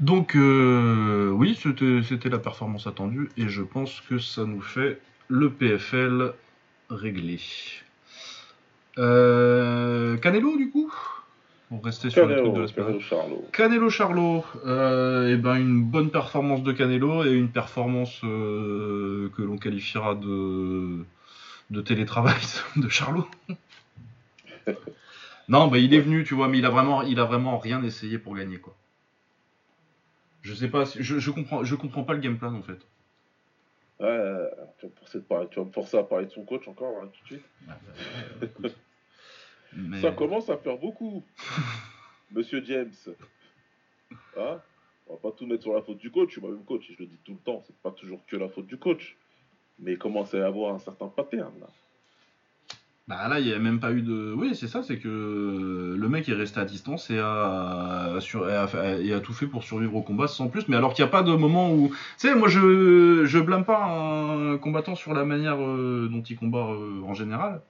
Donc, 0.00 0.32
oui, 0.36 1.58
c'était 1.60 2.02
c'était 2.02 2.28
la 2.28 2.38
performance 2.38 2.86
attendue 2.86 3.30
et 3.36 3.48
je 3.48 3.62
pense 3.62 4.00
que 4.02 4.18
ça 4.18 4.44
nous 4.44 4.60
fait 4.60 5.00
le 5.28 5.50
PFL 5.50 6.32
réglé. 6.90 7.38
Canelo, 8.96 10.56
du 10.56 10.70
coup? 10.70 10.92
Pour 11.72 11.82
rester 11.86 12.10
sur 12.10 12.26
le 12.26 12.34
truc 12.34 12.48
de 12.48 12.50
Canelo, 12.50 12.60
la 12.62 12.68
semaine. 12.68 12.86
Canelo 12.86 13.00
Charlot. 13.00 13.48
Canelo 13.50 13.88
Charlot, 13.90 14.44
euh, 14.66 15.32
eh 15.32 15.36
ben 15.38 15.54
une 15.54 15.82
bonne 15.82 16.10
performance 16.10 16.62
de 16.62 16.70
Canelo 16.70 17.24
et 17.24 17.30
une 17.32 17.48
performance 17.48 18.20
euh, 18.24 19.30
que 19.34 19.40
l'on 19.40 19.56
qualifiera 19.56 20.14
de, 20.14 21.02
de 21.70 21.80
télétravail 21.80 22.36
de 22.76 22.88
Charlot. 22.90 23.26
non, 25.48 25.68
bah 25.68 25.78
il 25.78 25.94
est 25.94 26.00
venu, 26.00 26.24
tu 26.24 26.34
vois, 26.34 26.48
mais 26.48 26.58
il 26.58 26.66
a 26.66 26.70
vraiment, 26.70 27.00
il 27.00 27.18
a 27.18 27.24
vraiment 27.24 27.56
rien 27.56 27.82
essayé 27.82 28.18
pour 28.18 28.36
gagner 28.36 28.58
quoi. 28.58 28.76
Je 30.42 30.52
sais 30.52 30.68
pas, 30.68 30.84
si- 30.84 31.02
je, 31.02 31.18
je 31.18 31.30
comprends, 31.30 31.64
je 31.64 31.74
comprends 31.74 32.04
pas 32.04 32.12
le 32.12 32.20
game 32.20 32.36
plan 32.36 32.52
en 32.54 32.62
fait. 32.62 32.80
Ouais, 33.98 34.50
tu, 34.78 34.84
vas 34.84 34.90
me 34.90 34.94
forcer 34.98 35.18
de 35.20 35.24
parler- 35.24 35.48
tu 35.50 35.58
vas 35.58 35.64
me 35.64 35.72
forcer 35.72 35.96
à 35.96 36.02
parler 36.02 36.26
de 36.26 36.32
son 36.32 36.44
coach 36.44 36.68
encore, 36.68 36.96
hein, 37.02 37.08
tout 37.14 37.34
de 37.34 37.40
suite. 37.40 38.74
Mais- 39.76 40.00
Ça 40.00 40.10
commence 40.12 40.48
à 40.50 40.56
faire 40.56 40.78
beaucoup, 40.78 41.22
Monsieur 42.32 42.62
James. 42.66 42.92
Hein? 44.38 44.60
On 45.08 45.14
va 45.14 45.20
pas 45.20 45.30
tout 45.32 45.46
mettre 45.46 45.62
sur 45.62 45.74
la 45.74 45.82
faute 45.82 45.98
du 45.98 46.10
coach. 46.10 46.38
Moi-même 46.38 46.64
coach, 46.64 46.84
je 46.90 46.96
le 47.02 47.06
dis 47.06 47.18
tout 47.24 47.32
le 47.32 47.38
temps, 47.38 47.62
c'est 47.66 47.76
pas 47.82 47.90
toujours 47.90 48.20
que 48.26 48.36
la 48.36 48.48
faute 48.48 48.66
du 48.66 48.76
coach. 48.76 49.16
Mais 49.78 49.92
il 49.92 49.98
commence 49.98 50.34
à 50.34 50.46
avoir 50.46 50.74
un 50.74 50.78
certain 50.78 51.08
pattern 51.08 51.52
là? 51.60 51.66
Bah 53.08 53.26
là, 53.28 53.40
il 53.40 53.46
n'y 53.46 53.52
a 53.52 53.58
même 53.58 53.80
pas 53.80 53.90
eu 53.92 54.00
de. 54.00 54.32
Oui, 54.32 54.54
c'est 54.54 54.68
ça, 54.68 54.84
c'est 54.84 54.98
que 54.98 55.96
le 55.98 56.08
mec 56.08 56.28
est 56.28 56.34
resté 56.34 56.60
à 56.60 56.64
distance 56.64 57.10
et 57.10 57.18
a, 57.18 58.16
sur... 58.20 58.48
et 58.48 58.54
a... 58.54 58.98
et 59.00 59.12
a 59.12 59.18
tout 59.20 59.32
fait 59.32 59.48
pour 59.48 59.64
survivre 59.64 59.96
au 59.96 60.02
combat 60.02 60.28
sans 60.28 60.48
plus. 60.48 60.68
Mais 60.68 60.76
alors 60.76 60.94
qu'il 60.94 61.04
n'y 61.04 61.08
a 61.08 61.10
pas 61.10 61.24
de 61.24 61.32
moment 61.34 61.72
où. 61.74 61.88
Tu 61.88 61.94
sais, 62.18 62.34
moi 62.36 62.46
je 62.48 63.24
je 63.24 63.38
blâme 63.40 63.64
pas 63.64 63.84
un 63.84 64.56
combattant 64.56 64.94
sur 64.94 65.14
la 65.14 65.24
manière 65.24 65.60
euh, 65.60 66.08
dont 66.12 66.22
il 66.22 66.36
combat 66.36 66.70
euh, 66.70 67.02
en 67.02 67.12
général. 67.12 67.60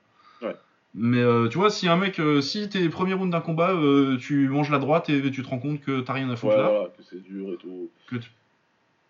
Ouais. 0.43 0.55
Mais 0.95 1.21
euh, 1.21 1.49
tu 1.49 1.57
vois, 1.59 1.71
si 1.71 1.89
un 1.89 1.97
mec, 1.97 2.19
euh, 2.21 2.41
si 2.43 2.69
t'es 2.69 2.89
premier 2.91 3.15
round 3.15 3.33
d'un 3.33 3.41
combat, 3.41 3.71
euh, 3.73 4.19
tu 4.19 4.49
manges 4.49 4.71
la 4.71 4.79
droite 4.79 5.09
et 5.09 5.31
tu 5.31 5.43
te 5.43 5.49
rends 5.49 5.59
compte 5.59 5.81
que 5.81 6.01
t'as 6.01 6.13
rien 6.13 6.29
à 6.31 6.37
foutre 6.37 6.55
Ouais, 6.57 6.63
là. 6.63 6.69
voilà, 6.69 6.89
que 6.97 7.03
c'est 7.03 7.23
dur 7.23 7.53
et 7.53 7.57
tout. 7.57 7.91
que 8.09 8.17
tu- 8.17 8.31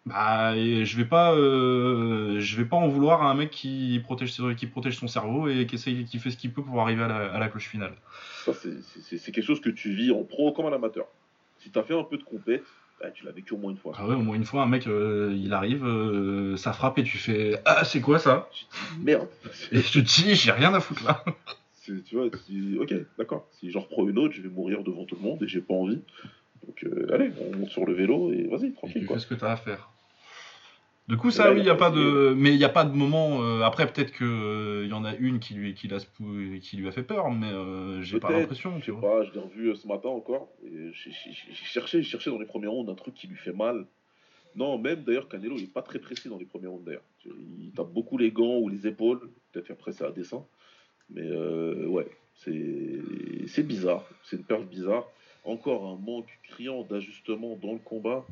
Bah, 0.07 0.57
et 0.57 0.85
je 0.85 0.97
vais 0.97 1.05
pas, 1.05 1.35
je 1.35 2.57
vais 2.57 2.65
pas 2.65 2.77
en 2.77 2.89
vouloir 2.89 3.23
à 3.23 3.31
un 3.31 3.35
mec 3.35 3.51
qui 3.51 4.01
protège, 4.03 4.37
qui 4.57 4.67
protège 4.67 4.97
son 4.97 5.07
cerveau 5.09 5.49
et 5.49 5.67
qui 5.67 5.75
essaye, 5.77 6.05
qui 6.05 6.19
fait 6.19 6.31
ce 6.31 6.37
qu'il 6.37 6.53
peut 6.53 6.63
pour 6.63 6.81
arriver 6.81 7.03
à 7.05 7.09
la, 7.09 7.33
à 7.33 7.39
la 7.39 7.49
cloche 7.49 7.69
finale. 7.69 7.95
Ça, 8.45 8.53
c'est- 8.53 9.33
quelque 9.33 9.43
chose 9.45 9.61
que 9.61 9.71
tu 9.71 9.93
vis 9.93 10.11
en 10.13 10.23
pro 10.25 10.53
comme 10.53 10.67
en 10.67 10.73
amateur. 10.73 11.07
Si 11.59 11.71
t'as 11.71 11.83
fait 11.85 11.99
un 11.99 12.03
peu 12.05 12.17
de 12.17 12.25
compète, 12.25 12.65
bah, 13.01 13.11
tu 13.13 13.25
l'as 13.25 13.31
vécu 13.33 13.55
au 13.55 13.57
moins 13.59 13.71
une 13.71 13.77
fois. 13.77 13.93
Ah 13.97 14.07
ouais, 14.07 14.15
au 14.17 14.23
moins 14.23 14.35
une 14.37 14.45
fois, 14.45 14.63
un 14.63 14.67
mec, 14.67 14.87
euh, 14.89 15.33
il 15.37 15.53
arrive, 15.53 15.85
euh, 15.85 16.57
ça 16.57 16.73
frappe 16.73 16.99
et 16.99 17.05
tu 17.05 17.19
fais 17.19 17.61
Ah, 17.65 17.85
c'est 17.85 18.01
quoi 18.01 18.19
ça? 18.19 18.49
Tu 18.53 18.65
te 18.67 18.71
dis, 18.99 19.05
merde. 19.05 19.29
Et 19.71 19.81
je 19.81 19.93
te 19.93 19.99
dis, 20.01 20.35
j'ai 20.35 20.51
rien 20.53 20.75
à 20.75 20.81
foutre 20.81 21.05
là. 21.05 21.25
Tu 21.85 22.01
vois, 22.13 22.29
tu 22.31 22.79
ok, 22.79 22.95
d'accord. 23.19 23.49
Si 23.53 23.71
j'en 23.71 23.81
reprends 23.81 24.09
une 24.09 24.19
autre, 24.19 24.35
je 24.35 24.43
vais 24.43 24.49
mourir 24.49 24.83
devant 24.85 25.05
tout 25.05 25.17
le 25.17 25.23
monde 25.23 25.43
et 25.43 25.49
j'ai 25.49 25.61
pas 25.61 25.75
envie. 25.75 26.01
Donc, 26.67 26.85
euh, 26.85 27.13
allez, 27.13 27.33
on 27.41 27.57
monte 27.57 27.71
sur 27.71 27.85
le 27.85 27.93
vélo 27.93 28.33
et 28.33 28.47
vas-y, 28.47 28.67
Et 28.69 28.73
tranquille, 28.73 29.01
tu 29.03 29.07
quoi. 29.07 29.17
fais 29.17 29.23
ce 29.23 29.27
que 29.27 29.35
t'as 29.35 29.51
à 29.53 29.57
faire. 29.57 29.91
Du 31.09 31.17
coup, 31.17 31.29
Et 31.29 31.33
ça, 31.33 31.47
là, 31.47 31.53
oui, 31.53 31.59
il 31.61 31.67
y 31.67 31.71
a 31.71 31.75
pas 31.75 31.91
de, 31.91 32.33
mais 32.37 32.51
il 32.53 32.59
n'y 32.59 32.65
a 32.65 32.69
pas 32.69 32.85
de 32.85 32.95
moment. 32.95 33.43
euh, 33.43 33.63
après, 33.63 33.87
peut-être 33.93 34.13
que 34.13 34.25
euh, 34.25 34.85
il 34.85 34.91
y 34.91 34.93
en 34.93 35.05
a 35.05 35.17
une 35.17 35.41
qui 35.41 35.55
lui, 35.55 35.75
qui, 35.75 35.89
qui 36.61 36.77
lui 36.77 36.87
a 36.89 36.93
fait 36.93 37.03
peur, 37.03 37.31
mais 37.33 37.49
euh, 37.49 38.01
j'ai 38.03 38.21
pas 38.21 38.31
l'impression, 38.31 38.79
Je 38.79 38.85
sais 38.93 39.01
pas, 39.01 39.25
je 39.25 39.33
l'ai 39.33 39.41
revu 39.41 39.71
euh, 39.71 39.75
ce 39.75 39.89
matin 39.89 40.11
encore. 40.11 40.49
Et 40.65 40.93
j'ai 40.93 41.11
cherché, 41.53 42.03
j'ai 42.03 42.09
cherché 42.09 42.31
dans 42.31 42.39
les 42.39 42.47
premiers 42.47 42.69
rounds 42.69 42.89
un 42.89 42.95
truc 42.95 43.15
qui 43.15 43.27
lui 43.27 43.37
fait 43.37 43.53
mal. 43.53 43.87
Non, 44.55 44.79
même 44.79 45.03
d'ailleurs, 45.03 45.29
Canelo, 45.29 45.57
il 45.57 45.65
est 45.65 45.73
pas 45.73 45.83
très 45.83 45.99
précis 45.99 46.29
dans 46.29 46.39
les 46.39 46.45
premiers 46.45 46.69
rounds 46.69 46.85
d'ailleurs. 46.85 47.03
Il 47.25 47.73
tape 47.75 47.91
beaucoup 47.91 48.17
les 48.19 48.31
gants 48.31 48.59
ou 48.59 48.69
les 48.69 48.87
épaules. 48.87 49.29
Peut-être 49.51 49.67
qu'après, 49.67 49.91
c'est 49.93 50.05
à 50.05 50.13
dessein. 50.13 50.45
Mais 51.11 51.23
euh, 51.23 51.87
ouais, 51.87 52.09
c'est 52.37 53.63
bizarre. 53.63 54.09
C'est 54.25 54.37
une 54.37 54.45
perche 54.45 54.65
bizarre. 54.65 55.07
Encore 55.45 55.87
un 55.87 55.97
manque 55.97 56.39
criant 56.45 56.83
d'ajustement 56.83 57.57
dans 57.57 57.73
le 57.73 57.79
combat. 57.79 58.25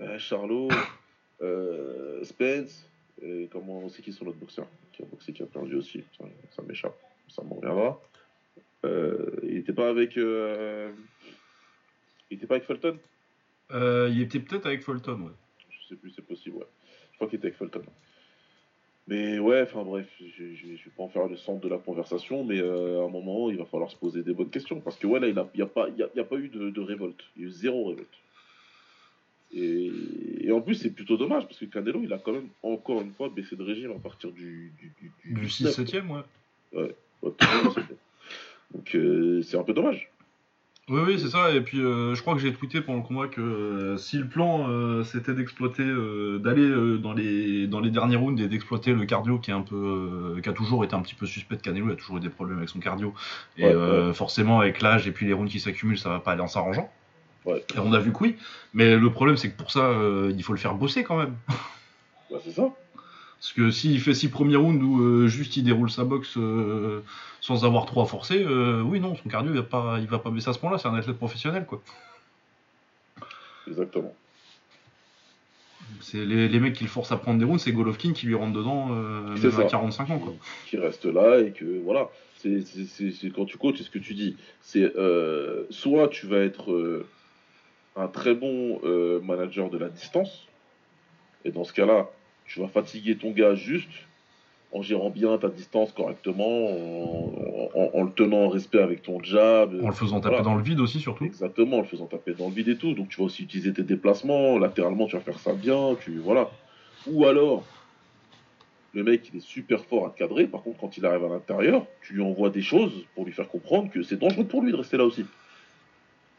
Euh, 0.00 0.18
Charlot, 0.18 0.68
euh, 1.42 2.24
Spence, 2.24 2.88
et 3.22 3.48
comment 3.50 3.88
c'est 3.88 4.02
qui 4.02 4.12
sont 4.12 4.24
l'autre 4.24 4.38
boxeur 4.38 4.66
qui 4.92 5.02
a 5.02 5.06
boxé, 5.06 5.32
qui 5.32 5.42
a 5.42 5.46
perdu 5.46 5.74
aussi? 5.76 6.04
Ça, 6.16 6.24
ça 6.54 6.62
m'échappe, 6.62 6.96
ça 7.28 7.42
m'en 7.42 7.56
reviendra. 7.56 8.00
Euh, 8.84 9.40
il 9.42 9.56
était 9.58 9.72
pas 9.72 9.88
avec. 9.88 10.14
Il 10.16 10.94
était 12.30 12.46
pas 12.46 12.54
avec 12.56 12.66
Fulton? 12.66 12.96
Il 13.70 14.20
était 14.22 14.40
peut-être 14.40 14.66
avec 14.66 14.82
Fulton, 14.82 15.20
ouais. 15.22 15.32
Je 15.68 15.88
sais 15.88 15.96
plus, 15.96 16.10
c'est 16.10 16.22
possible, 16.24 16.56
ouais. 16.56 16.66
Je 17.12 17.16
crois 17.16 17.28
qu'il 17.28 17.38
était 17.38 17.48
avec 17.48 17.58
Fulton. 17.58 17.82
Mais 19.08 19.38
ouais, 19.38 19.62
enfin 19.62 19.82
bref, 19.84 20.06
je, 20.20 20.26
je, 20.54 20.66
je 20.76 20.84
vais 20.84 20.90
pas 20.94 21.02
en 21.02 21.08
faire 21.08 21.26
le 21.26 21.36
centre 21.36 21.60
de 21.62 21.68
la 21.68 21.78
conversation, 21.78 22.44
mais 22.44 22.60
euh, 22.60 23.00
à 23.00 23.04
un 23.06 23.08
moment, 23.08 23.48
il 23.50 23.56
va 23.56 23.64
falloir 23.64 23.90
se 23.90 23.96
poser 23.96 24.22
des 24.22 24.34
bonnes 24.34 24.50
questions. 24.50 24.80
Parce 24.80 24.98
que 24.98 25.06
ouais, 25.06 25.18
là, 25.18 25.28
il 25.28 25.32
n'y 25.34 25.40
a, 25.40 25.48
y 25.54 25.62
a, 25.62 25.66
pas- 25.66 25.88
y 25.88 26.02
a, 26.02 26.08
y 26.14 26.20
a 26.20 26.24
pas 26.24 26.36
eu 26.36 26.48
de, 26.48 26.68
de 26.68 26.80
révolte. 26.80 27.24
Il 27.36 27.42
y 27.42 27.44
a 27.46 27.48
eu 27.48 27.50
zéro 27.50 27.86
révolte. 27.88 28.08
Et, 29.54 29.90
et 30.42 30.52
en 30.52 30.60
plus, 30.60 30.74
c'est 30.74 30.90
plutôt 30.90 31.16
dommage, 31.16 31.44
parce 31.46 31.58
que 31.58 31.64
Canelo, 31.64 32.02
il 32.02 32.12
a 32.12 32.18
quand 32.18 32.32
même, 32.32 32.48
encore 32.62 33.00
une 33.00 33.12
fois, 33.12 33.30
baissé 33.30 33.56
de 33.56 33.62
régime 33.62 33.92
à 33.92 33.98
partir 33.98 34.30
du... 34.30 34.74
Du, 34.78 34.92
du, 35.00 35.34
Du 35.40 35.48
6 35.48 35.64
6-7ème, 35.68 36.10
ouais. 36.10 36.20
Ouais, 36.74 36.94
monde, 37.22 37.72
c'est- 37.74 37.96
Donc 38.76 38.94
euh, 38.94 39.40
c'est 39.42 39.56
un 39.56 39.62
peu 39.62 39.72
dommage. 39.72 40.10
Oui, 40.88 41.00
oui, 41.06 41.18
c'est 41.20 41.28
ça. 41.28 41.50
Et 41.50 41.60
puis, 41.60 41.80
euh, 41.80 42.14
je 42.14 42.22
crois 42.22 42.34
que 42.34 42.40
j'ai 42.40 42.52
tweeté 42.52 42.80
pendant 42.80 42.98
le 42.98 43.04
combat 43.04 43.28
que 43.28 43.40
euh, 43.40 43.96
si 43.98 44.16
le 44.16 44.26
plan 44.26 44.68
euh, 44.68 45.04
c'était 45.04 45.34
d'exploiter, 45.34 45.84
d'aller 45.84 46.98
dans 46.98 47.12
les 47.12 47.66
dans 47.66 47.80
les 47.80 47.90
derniers 47.90 48.16
rounds 48.16 48.42
et 48.42 48.48
d'exploiter 48.48 48.92
le 48.92 49.04
cardio 49.04 49.38
qui 49.38 49.50
est 49.50 49.54
un 49.54 49.60
peu, 49.60 50.38
qui 50.42 50.48
a 50.48 50.52
toujours 50.52 50.84
été 50.84 50.94
un 50.94 51.00
petit 51.00 51.14
peu 51.14 51.26
suspect 51.26 51.56
de 51.56 51.60
Canelo, 51.60 51.88
il 51.88 51.92
a 51.92 51.96
toujours 51.96 52.16
eu 52.16 52.20
des 52.20 52.30
problèmes 52.30 52.58
avec 52.58 52.70
son 52.70 52.80
cardio. 52.80 53.12
Et 53.56 53.66
Ouais, 53.66 54.14
forcément, 54.14 54.60
avec 54.60 54.80
l'âge 54.80 55.06
et 55.06 55.12
puis 55.12 55.26
les 55.26 55.32
rounds 55.32 55.50
qui 55.50 55.60
s'accumulent, 55.60 55.98
ça 55.98 56.08
va 56.08 56.20
pas 56.20 56.32
aller 56.32 56.40
en 56.40 56.48
s'arrangeant. 56.48 56.90
Ouais. 57.44 57.64
Et 57.74 57.78
on 57.78 57.92
a 57.92 57.98
vu 57.98 58.12
que 58.12 58.18
oui. 58.20 58.36
Mais 58.72 58.96
le 58.96 59.10
problème, 59.10 59.36
c'est 59.36 59.50
que 59.50 59.56
pour 59.56 59.70
ça, 59.70 59.92
il 60.30 60.42
faut 60.42 60.52
le 60.52 60.58
faire 60.58 60.74
bosser 60.74 61.04
quand 61.04 61.18
même. 61.18 61.34
Bah, 62.30 62.38
c'est 62.44 62.52
ça. 62.52 62.70
Parce 63.40 63.52
que 63.52 63.70
s'il 63.70 64.00
fait 64.00 64.14
six 64.14 64.28
premiers 64.28 64.56
rounds 64.56 64.82
où 64.82 65.00
euh, 65.00 65.28
juste 65.28 65.56
il 65.56 65.62
déroule 65.62 65.90
sa 65.90 66.02
boxe 66.02 66.36
euh, 66.36 67.02
sans 67.40 67.64
avoir 67.64 67.86
trop 67.86 68.02
à 68.02 68.06
forcer, 68.06 68.42
euh, 68.42 68.82
oui, 68.82 68.98
non, 68.98 69.14
son 69.14 69.28
cardio 69.28 69.52
il 69.52 69.58
va 69.58 69.62
pas, 69.62 69.98
il 70.00 70.08
va 70.08 70.18
pas 70.18 70.30
baisser 70.30 70.50
à 70.50 70.52
ce 70.52 70.58
point-là. 70.58 70.78
C'est 70.78 70.88
un 70.88 70.94
athlète 70.94 71.16
professionnel, 71.16 71.64
quoi. 71.64 71.80
Exactement. 73.68 74.12
C'est 76.00 76.24
les, 76.24 76.48
les 76.48 76.60
mecs 76.60 76.74
qui 76.74 76.82
le 76.82 76.90
forcent 76.90 77.12
à 77.12 77.16
prendre 77.16 77.38
des 77.38 77.44
rounds, 77.44 77.62
c'est 77.62 77.70
Golovkin 77.70 78.12
qui 78.12 78.26
lui 78.26 78.34
rentre 78.34 78.54
dedans 78.56 78.90
à 79.32 79.50
ça. 79.50 79.64
45 79.64 80.10
ans, 80.10 80.18
quoi. 80.18 80.34
Qui 80.66 80.76
reste 80.76 81.04
là 81.04 81.38
et 81.38 81.52
que 81.52 81.80
voilà. 81.84 82.10
C'est 82.36 82.62
quand 83.34 83.44
tu 83.46 83.58
coaches, 83.58 83.78
c'est 83.78 83.84
ce 83.84 83.90
que 83.90 83.98
tu 83.98 84.14
dis. 84.14 84.36
C'est 84.62 84.92
soit 85.70 86.08
tu 86.08 86.26
vas 86.26 86.38
être 86.38 87.04
un 87.96 88.08
très 88.08 88.34
bon 88.34 88.80
manager 89.22 89.70
de 89.70 89.78
la 89.78 89.88
distance, 89.88 90.46
et 91.44 91.50
dans 91.50 91.64
ce 91.64 91.72
cas-là, 91.72 92.10
tu 92.48 92.60
vas 92.60 92.68
fatiguer 92.68 93.16
ton 93.16 93.30
gars 93.30 93.54
juste 93.54 93.90
en 94.70 94.82
gérant 94.82 95.10
bien 95.10 95.38
ta 95.38 95.48
distance 95.48 95.92
correctement, 95.92 96.44
en, 96.68 97.70
en- 97.74 97.90
en 97.94 98.02
le 98.02 98.12
tenant 98.12 98.44
en 98.44 98.48
respect 98.48 98.80
avec 98.80 99.02
ton 99.02 99.22
jab. 99.22 99.72
En 99.80 99.88
le 99.88 99.94
faisant 99.94 100.20
taper 100.20 100.42
dans 100.42 100.56
le 100.56 100.62
vide 100.62 100.80
aussi, 100.80 101.00
surtout. 101.00 101.24
Exactement, 101.24 101.78
en 101.78 101.80
le 101.82 101.86
faisant 101.86 102.06
taper 102.06 102.34
dans 102.34 102.48
le 102.48 102.54
vide 102.54 102.68
et 102.68 102.76
tout. 102.76 102.92
Donc 102.94 103.08
tu 103.08 103.18
vas 103.20 103.24
aussi 103.26 103.44
utiliser 103.44 103.72
tes 103.72 103.82
déplacements, 103.82 104.58
latéralement 104.58 105.06
tu 105.06 105.16
vas 105.16 105.22
faire 105.22 105.38
ça 105.38 105.54
bien, 105.54 105.96
tu 106.00 106.18
voilà. 106.18 106.50
Ou 107.06 107.24
alors, 107.24 107.64
le 108.92 109.04
mec 109.04 109.28
il 109.32 109.36
est 109.38 109.40
super 109.40 109.84
fort 109.84 110.06
à 110.06 110.10
te 110.10 110.18
cadrer, 110.18 110.46
par 110.46 110.62
contre 110.62 110.80
quand 110.80 110.96
il 110.98 111.06
arrive 111.06 111.24
à 111.24 111.28
l'intérieur, 111.28 111.86
tu 112.02 112.14
lui 112.14 112.22
envoies 112.22 112.50
des 112.50 112.62
choses 112.62 113.06
pour 113.14 113.24
lui 113.24 113.32
faire 113.32 113.48
comprendre 113.48 113.90
que 113.90 114.02
c'est 114.02 114.16
dangereux 114.16 114.44
pour 114.46 114.62
lui 114.62 114.72
de 114.72 114.76
rester 114.76 114.96
là 114.96 115.04
aussi. 115.04 115.24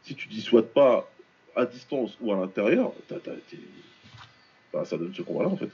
Si 0.02 0.14
tu 0.14 0.28
dissuades 0.28 0.72
pas 0.72 1.12
à 1.56 1.66
distance 1.66 2.16
ou 2.20 2.32
à 2.32 2.36
l'intérieur, 2.36 2.92
bah, 4.72 4.84
ça 4.84 4.96
donne 4.96 5.12
ce 5.14 5.22
combat-là 5.22 5.48
en 5.48 5.56
fait. 5.56 5.70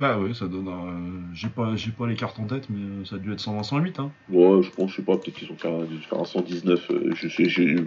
Bah 0.00 0.16
oui, 0.20 0.32
ça 0.34 0.46
donne. 0.46 0.68
un- 0.68 1.34
J'ai 1.34 1.48
pas, 1.48 1.74
j'ai 1.74 1.90
pas 1.90 2.06
les 2.06 2.14
cartes 2.14 2.38
en 2.38 2.44
tête, 2.46 2.68
mais 2.70 3.04
ça 3.04 3.16
a 3.16 3.18
dû 3.18 3.32
être 3.32 3.40
120-108. 3.40 3.98
Hein. 3.98 4.12
Ouais, 4.28 4.62
je 4.62 4.70
pense, 4.70 4.90
je 4.92 4.96
sais 4.96 5.02
pas, 5.02 5.16
peut-être 5.16 5.36
qu'ils 5.36 5.50
ont 5.50 5.56
fait 5.56 5.68
un, 5.68 5.84
dû 5.84 5.98
faire 5.98 6.20
un 6.20 6.24
119. 6.24 6.90
euh, 6.92 7.12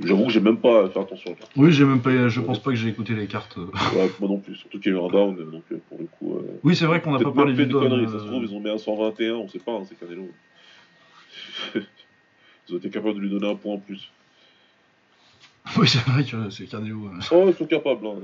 J'avoue 0.06 0.26
que 0.26 0.32
j'ai 0.32 0.42
même 0.42 0.58
pas 0.60 0.90
fait 0.90 1.00
attention. 1.00 1.36
Oui, 1.56 1.72
j'ai 1.72 1.86
même 1.86 2.02
pas, 2.02 2.28
je 2.28 2.42
pense 2.42 2.60
pas 2.60 2.72
que 2.72 2.76
j'ai 2.76 2.90
écouté 2.90 3.14
les 3.16 3.28
cartes. 3.28 3.58
euh. 3.58 3.68
Ouais, 3.98 4.10
moi 4.20 4.28
non 4.30 4.40
plus, 4.40 4.56
surtout 4.56 4.80
qu'il 4.80 4.92
y 4.92 4.96
a 4.96 5.00
eu 5.00 5.02
un 5.02 5.08
down, 5.08 5.36
donc 5.52 5.64
euh, 5.72 5.82
pour 5.88 6.00
le 6.00 6.06
coup. 6.08 6.36
euh, 6.36 6.60
Oui, 6.64 6.76
c'est 6.76 6.86
vrai 6.86 7.02
qu'on 7.02 7.12
n'a 7.12 7.20
pas 7.20 7.32
parlé 7.32 7.54
du 7.54 7.66
down, 7.66 7.86
euh, 7.94 8.08
ça 8.08 8.20
se 8.20 8.26
trouve, 8.26 8.44
ils 8.44 8.54
ont 8.54 8.60
mis 8.60 8.70
un 8.70 8.78
121, 8.78 9.36
on 9.36 9.48
sait 9.48 9.60
pas, 9.60 9.72
hein, 9.74 9.84
c'est 9.88 9.98
Canelo. 9.98 10.30
ils 11.76 12.76
ont 12.76 12.78
été 12.78 12.90
capables 12.90 13.16
de 13.16 13.20
lui 13.22 13.30
donner 13.30 13.50
un 13.50 13.56
point 13.56 13.76
en 13.76 13.80
plus. 13.80 14.12
Oui, 15.78 15.88
c'est 15.88 16.00
vrai 16.00 16.24
que 16.24 16.50
c'est 16.50 16.66
Canelo. 16.66 17.06
euh. 17.08 17.20
Oh, 17.32 17.46
ils 17.48 17.54
sont 17.56 17.66
capables, 17.66 18.06
hein, 18.08 18.16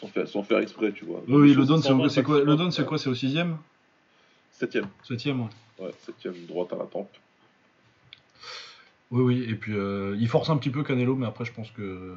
sans, 0.00 0.06
faire, 0.08 0.28
sans 0.28 0.42
faire 0.42 0.58
exprès, 0.58 0.92
tu 0.92 1.04
vois. 1.04 1.22
Oui, 1.26 1.54
le 1.54 1.64
down, 1.64 1.82
120 1.82 2.08
c'est 2.10 2.22
quoi 2.22 2.42
Le 2.42 2.54
down, 2.56 2.70
c'est 2.70 2.84
quoi 2.84 2.98
C'est 2.98 3.08
au 3.08 3.14
6ème 3.14 3.56
Septième, 4.52 4.86
7ème, 5.06 5.40
ouais. 5.40 5.48
ouais, 5.86 5.90
septième 6.04 6.34
droite 6.46 6.72
à 6.72 6.76
la 6.76 6.84
tempe. 6.84 7.10
Oui, 9.10 9.22
oui, 9.22 9.46
et 9.48 9.54
puis 9.54 9.72
euh, 9.74 10.16
il 10.18 10.28
force 10.28 10.50
un 10.50 10.56
petit 10.56 10.70
peu 10.70 10.82
Canelo, 10.82 11.14
mais 11.14 11.26
après, 11.26 11.44
je 11.44 11.52
pense 11.52 11.70
que 11.70 11.82
euh, 11.82 12.14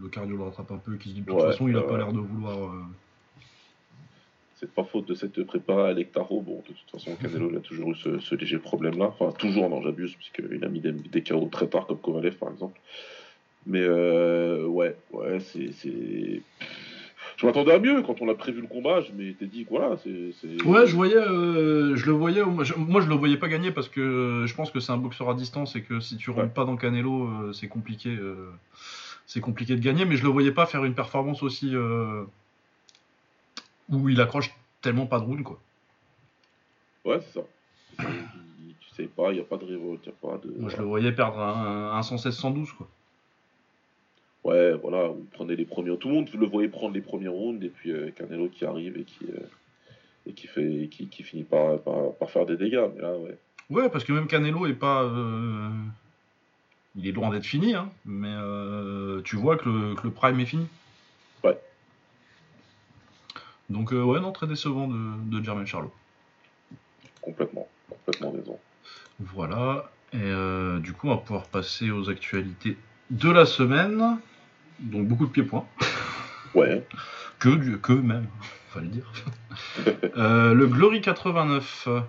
le 0.00 0.08
cardio 0.08 0.36
le 0.36 0.44
rattrape 0.44 0.70
un 0.70 0.76
peu 0.78 0.94
et 0.94 0.98
qu'il 0.98 1.10
se 1.12 1.16
dit 1.16 1.22
de 1.22 1.26
toute 1.26 1.36
Ouais, 1.40 1.46
façon, 1.46 1.66
il 1.68 1.76
a 1.76 1.80
ouais, 1.80 1.86
pas 1.86 1.96
l'air 1.98 2.12
de 2.12 2.18
vouloir. 2.20 2.58
euh, 2.66 2.82
C'est 4.56 4.72
pas 4.72 4.84
faute 4.84 5.06
de 5.08 5.14
cette 5.14 5.42
prépa 5.44 5.86
à 5.86 5.90
Electaro. 5.90 6.40
Bon, 6.40 6.62
de 6.68 6.74
toute 6.74 6.90
façon, 6.90 7.16
Canelo 7.16 7.50
il 7.50 7.56
a 7.56 7.60
toujours 7.60 7.90
eu 7.90 7.94
ce, 7.96 8.18
ce 8.20 8.34
léger 8.36 8.58
problème-là. 8.58 9.06
Enfin, 9.18 9.32
toujours, 9.32 9.68
non, 9.68 9.82
j'abuse, 9.82 10.14
puisqu'il 10.14 10.64
a 10.64 10.68
mis 10.68 10.80
des, 10.80 10.92
des 10.92 11.22
KO 11.22 11.48
très 11.50 11.66
tard, 11.68 11.86
comme 11.86 11.98
Kovalev, 11.98 12.36
par 12.36 12.50
exemple. 12.52 12.78
Mais 13.68 13.82
euh, 13.82 14.64
ouais, 14.66 14.96
ouais, 15.12 15.38
c'est. 15.40 15.70
c'est- 15.72 16.42
Je 17.36 17.46
m'attendais 17.46 17.72
à 17.72 17.78
mieux 17.78 18.02
quand 18.02 18.20
on 18.20 18.28
a 18.28 18.34
prévu 18.34 18.60
le 18.62 18.66
combat. 18.66 19.00
Je 19.02 19.12
m'étais 19.12 19.46
dit 19.46 19.64
que 19.64 19.70
voilà, 19.70 19.96
c'est. 20.02 20.64
Ouais, 20.64 20.86
je 20.86 20.94
voyais, 20.96 21.14
euh, 21.16 21.94
je 21.94 22.06
le 22.06 22.12
voyais, 22.12 22.42
moi 22.44 22.64
je, 22.64 22.74
moi, 22.74 23.00
je 23.00 23.08
le 23.08 23.14
voyais 23.14 23.36
pas 23.36 23.48
gagner 23.48 23.70
parce 23.70 23.88
que 23.88 24.00
euh, 24.00 24.46
je 24.46 24.54
pense 24.54 24.70
que 24.72 24.80
c'est 24.80 24.90
un 24.90 24.96
boxeur 24.96 25.28
à 25.30 25.34
distance 25.34 25.76
et 25.76 25.82
que 25.82 26.00
si 26.00 26.16
tu 26.16 26.30
rentres 26.30 26.46
Ouais. 26.48 26.52
pas 26.52 26.64
dans 26.64 26.76
Canelo, 26.76 27.26
euh, 27.28 27.52
c'est 27.52 27.68
compliqué, 27.68 28.16
c'est 29.26 29.40
compliqué 29.40 29.76
de 29.76 29.80
gagner. 29.80 30.04
Mais 30.06 30.16
je 30.16 30.24
le 30.24 30.30
voyais 30.30 30.50
pas 30.52 30.66
faire 30.66 30.84
une 30.84 30.94
performance 30.94 31.42
aussi 31.44 31.74
où 33.90 34.08
il 34.08 34.20
accroche 34.20 34.50
tellement 34.80 35.06
pas 35.06 35.20
de 35.20 35.24
round 35.24 35.42
quoi. 35.42 35.60
Ouais, 37.04 37.20
c'est 37.20 37.38
ça. 37.40 37.46
Tu 38.80 38.90
sais 38.94 39.04
pas, 39.08 39.30
il 39.30 39.34
n'y 39.34 39.40
a 39.40 39.44
pas 39.44 39.56
de 39.58 39.64
révolte, 39.64 40.00
il 40.06 40.08
n'y 40.10 40.14
a 40.14 40.30
pas 40.32 40.38
de. 40.44 40.52
Moi 40.58 40.70
je 40.70 40.76
le 40.76 40.84
voyais 40.84 41.12
perdre 41.12 41.38
un, 41.38 41.92
un 41.92 42.00
116-112 42.00 42.72
quoi. 42.72 42.88
Ouais, 44.44 44.72
voilà, 44.74 45.08
vous 45.08 45.26
prenez 45.32 45.56
les 45.56 45.64
premiers. 45.64 45.96
Tout 45.98 46.08
le 46.08 46.14
monde 46.14 46.30
le 46.32 46.46
voyait 46.46 46.68
prendre 46.68 46.94
les 46.94 47.00
premiers 47.00 47.28
rounds 47.28 47.62
et 47.64 47.68
puis 47.68 47.90
euh, 47.90 48.10
Canelo 48.10 48.48
qui 48.48 48.64
arrive 48.64 48.96
et 48.96 49.04
qui, 49.04 49.24
euh, 49.24 49.40
et 50.26 50.32
qui, 50.32 50.46
fait, 50.46 50.88
qui, 50.90 51.08
qui 51.08 51.22
finit 51.22 51.44
par, 51.44 51.80
par, 51.80 52.14
par 52.14 52.30
faire 52.30 52.46
des 52.46 52.56
dégâts. 52.56 52.86
Mais 52.94 53.02
là, 53.02 53.16
ouais. 53.16 53.36
Ouais, 53.68 53.88
parce 53.90 54.04
que 54.04 54.12
même 54.12 54.26
Canelo 54.26 54.66
est 54.66 54.74
pas. 54.74 55.02
euh, 55.02 55.68
Il 56.96 57.06
est 57.06 57.12
loin 57.12 57.30
d'être 57.30 57.44
fini, 57.44 57.74
hein, 57.74 57.90
mais 58.06 58.34
tu 59.24 59.36
vois 59.36 59.56
que 59.56 59.68
le, 59.68 59.94
que 59.94 60.04
le 60.04 60.12
prime 60.12 60.40
est 60.40 60.46
fini. 60.46 60.66
Ouais. 61.44 61.58
Donc, 63.68 63.90
ouais, 63.90 64.20
non, 64.20 64.32
très 64.32 64.46
décevant 64.46 64.88
de, 64.88 65.38
de 65.38 65.44
Jermaine 65.44 65.66
Charlot. 65.66 65.92
Complètement, 67.20 67.68
complètement 67.90 68.30
raison. 68.30 68.58
Voilà. 69.20 69.90
Et 70.14 70.32
du 70.80 70.94
coup, 70.94 71.08
on 71.08 71.16
va 71.16 71.18
pouvoir 71.18 71.46
passer 71.48 71.90
aux 71.90 72.08
actualités 72.08 72.78
de 73.10 73.30
la 73.30 73.46
semaine. 73.46 74.18
Donc, 74.80 75.06
beaucoup 75.08 75.26
de 75.26 75.30
pieds-points. 75.32 75.66
Ouais, 76.54 76.86
Que, 77.38 77.50
du, 77.50 77.78
que 77.78 77.92
même, 77.92 78.26
fallait 78.70 78.88
dire. 78.88 79.10
Euh, 80.16 80.54
le 80.54 80.66
Glory 80.66 81.00
89. 81.00 81.84
euh, 81.86 82.00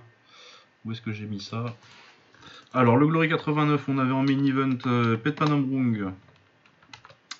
Où 0.85 0.91
est-ce 0.91 1.01
que 1.01 1.11
j'ai 1.11 1.25
mis 1.25 1.39
ça? 1.39 1.65
Alors, 2.73 2.97
le 2.97 3.05
Glory 3.07 3.29
89, 3.29 3.83
on 3.87 3.97
avait 3.99 4.11
en 4.11 4.23
main 4.23 4.43
event 4.45 4.77
euh, 4.87 5.15
Pet 5.17 5.31
Panambrung 5.33 6.11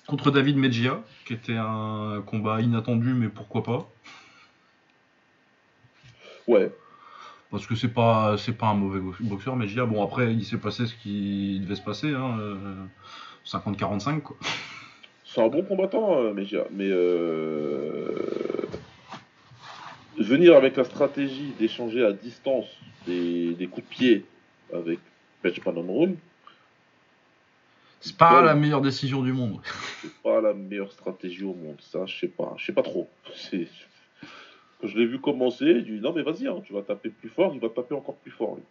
contre 0.06 0.30
David 0.30 0.56
Mejia, 0.56 1.02
qui 1.26 1.32
était 1.34 1.56
un 1.56 2.22
combat 2.26 2.60
inattendu, 2.60 3.12
mais 3.14 3.28
pourquoi 3.28 3.62
pas 3.64 3.88
ouais, 6.46 6.72
Parce 7.50 7.66
que 7.66 7.74
c'est 7.74 7.88
pas 7.92 8.36
c'est 8.38 8.52
pas 8.56 8.68
un 8.68 8.74
mauvais 8.74 9.00
bo- 9.00 9.14
boxeur, 9.20 9.56
Mejia. 9.56 9.86
Bon, 9.86 10.04
après, 10.04 10.32
il 10.34 10.44
s'est 10.44 10.58
passé 10.58 10.86
ce 10.86 10.94
qui 10.94 11.60
devait 11.60 11.76
se 11.76 11.82
passer, 11.82 12.12
hein, 12.14 12.38
euh, 12.38 12.74
50-45, 13.46 14.20
quoi. 14.20 14.36
c'est 15.24 15.40
un 15.42 15.48
bon 15.48 15.62
combattant, 15.62 16.18
euh, 16.20 16.32
mais, 16.34 16.88
euh, 16.90 18.14
venir 20.18 20.54
avec 20.56 20.76
la 20.76 20.84
stratégie 20.84 21.52
d'échanger 21.58 22.04
à 22.04 22.12
distance 22.12 22.66
des, 23.06 23.54
des 23.54 23.66
coups 23.66 23.86
de 23.86 23.90
pied 23.90 24.24
avec 24.72 24.98
Pech 25.42 25.60
Panamroun, 25.62 26.16
C'est 28.00 28.16
pas 28.16 28.42
la 28.42 28.54
meilleure 28.54 28.80
décision 28.82 29.22
du 29.22 29.32
monde. 29.32 29.60
c'est 30.02 30.12
pas 30.22 30.40
la 30.40 30.52
meilleure 30.54 30.92
stratégie 30.92 31.44
au 31.44 31.54
monde. 31.54 31.76
Ça, 31.80 32.06
je 32.06 32.18
sais 32.18 32.28
pas, 32.28 32.54
je 32.58 32.66
sais 32.66 32.72
pas 32.72 32.82
trop. 32.82 33.08
C'est- 33.34 33.68
Quand 34.80 34.86
je 34.88 34.96
l'ai 34.98 35.06
vu 35.06 35.18
commencer, 35.20 35.66
j'ai 35.84 35.92
dit 35.96 36.00
non 36.00 36.12
mais 36.14 36.22
vas-y, 36.22 36.46
hein, 36.46 36.60
tu 36.64 36.72
vas 36.72 36.82
taper 36.82 37.10
plus 37.10 37.28
fort, 37.28 37.52
il 37.54 37.60
va 37.60 37.68
taper 37.68 37.94
encore 37.94 38.16
plus 38.16 38.30
fort. 38.30 38.56
lui. 38.56 38.62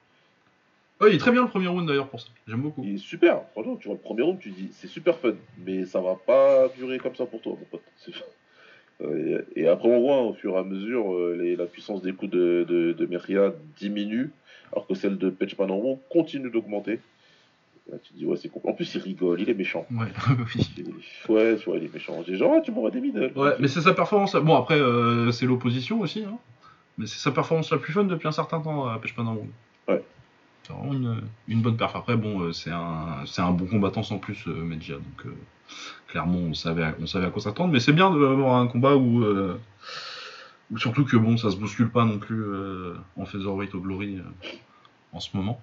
Ouais, 1.01 1.11
il 1.11 1.15
est 1.15 1.19
très 1.19 1.31
bien 1.31 1.41
le 1.43 1.47
premier 1.47 1.67
round 1.67 1.87
d'ailleurs 1.87 2.09
pour 2.09 2.19
ça. 2.19 2.27
J'aime 2.47 2.61
beaucoup. 2.61 2.83
Il 2.83 2.95
est 2.95 2.97
super, 2.97 3.41
franchement, 3.53 3.77
tu 3.77 3.87
vois 3.87 3.95
le 3.95 4.01
premier 4.01 4.21
round, 4.23 4.39
tu 4.39 4.49
dis 4.49 4.69
c'est 4.73 4.87
super 4.87 5.17
fun, 5.17 5.33
mais 5.65 5.85
ça 5.85 6.01
va 6.01 6.15
pas 6.15 6.67
durer 6.77 6.97
comme 6.99 7.15
ça 7.15 7.25
pour 7.25 7.41
toi, 7.41 7.53
mon 7.59 7.65
pote. 7.65 7.81
Euh, 9.01 9.43
Et, 9.55 9.65
après, 9.65 9.87
on 9.87 10.01
voit 10.01 10.21
au 10.23 10.33
fur 10.33 10.55
et 10.55 10.57
à 10.57 10.63
mesure 10.63 11.13
euh, 11.13 11.37
les- 11.41 11.55
la 11.55 11.67
puissance 11.67 12.01
des 12.01 12.11
coups 12.11 12.31
de, 12.31 12.65
de, 12.67 12.91
de 12.91 13.05
Meria 13.05 13.53
diminue, 13.79 14.29
alors 14.73 14.87
que 14.87 14.93
celle 14.93 15.17
de 15.17 15.29
Pech 15.29 15.55
Panamon 15.55 16.01
continue 16.09 16.49
d'augmenter. 16.51 16.99
Là, 17.89 17.97
tu 18.03 18.11
dis, 18.11 18.25
ouais, 18.25 18.35
c'est. 18.35 18.51
En 18.65 18.73
plus, 18.73 18.93
il 18.95 19.01
rigole, 19.01 19.39
il 19.39 19.49
est 19.49 19.53
méchant. 19.53 19.85
Ouais, 19.89 20.07
Ouais, 21.29 21.55
tu 21.55 21.63
vois, 21.69 21.77
il 21.77 21.85
est 21.85 21.93
méchant. 21.93 22.21
J'ai 22.27 22.35
genre, 22.35 22.55
ah, 22.57 22.59
tu 22.59 22.71
m'aurais 22.73 22.91
des 22.91 22.99
middle. 22.99 23.31
Ouais, 23.37 23.51
mais 23.61 23.69
c'est 23.69 23.79
sa 23.79 23.93
performance. 23.93 24.35
Bon, 24.35 24.57
après, 24.57 24.77
euh, 24.79 25.31
c'est 25.31 25.45
l'opposition 25.45 26.01
aussi. 26.01 26.25
Hein. 26.25 26.37
Mais 26.97 27.05
c'est 27.07 27.19
sa 27.19 27.31
performance 27.31 27.71
la 27.71 27.77
plus 27.77 27.93
fun 27.93 28.03
depuis 28.03 28.27
un 28.27 28.33
certain 28.33 28.59
temps 28.59 28.85
à 28.85 28.99
Pêche 28.99 29.15
Panamon. 29.15 29.47
Ouais. 29.87 30.03
Vraiment 30.69 30.93
une, 30.93 31.21
une 31.47 31.61
bonne 31.61 31.77
perf. 31.77 31.95
Après, 31.95 32.15
bon, 32.15 32.41
euh, 32.41 32.51
c'est 32.53 32.71
un, 32.71 33.51
bon 33.51 33.65
combattant 33.65 34.03
sans 34.03 34.17
plus, 34.17 34.47
euh, 34.47 34.53
Medja. 34.53 34.95
Donc, 34.95 35.25
euh, 35.25 35.33
clairement, 36.07 36.37
on 36.37 36.53
savait, 36.53 36.83
à- 36.83 36.95
on 37.01 37.07
savait 37.07 37.25
à 37.25 37.29
quoi 37.29 37.41
s'attendre. 37.41 37.73
Mais 37.73 37.79
c'est 37.79 37.93
bien 37.93 38.09
d'avoir 38.11 38.55
un 38.55 38.67
combat 38.67 38.95
où, 38.95 39.23
euh, 39.23 39.59
où 40.71 40.77
surtout 40.77 41.05
que 41.05 41.17
bon, 41.17 41.37
ça 41.37 41.49
se 41.51 41.57
bouscule 41.57 41.89
pas 41.89 42.05
non 42.05 42.19
plus 42.19 42.41
euh, 42.41 42.95
en 43.17 43.25
featherweight 43.25 43.73
au 43.75 43.79
Glory 43.79 44.19
en 45.11 45.19
ce 45.19 45.35
moment. 45.35 45.59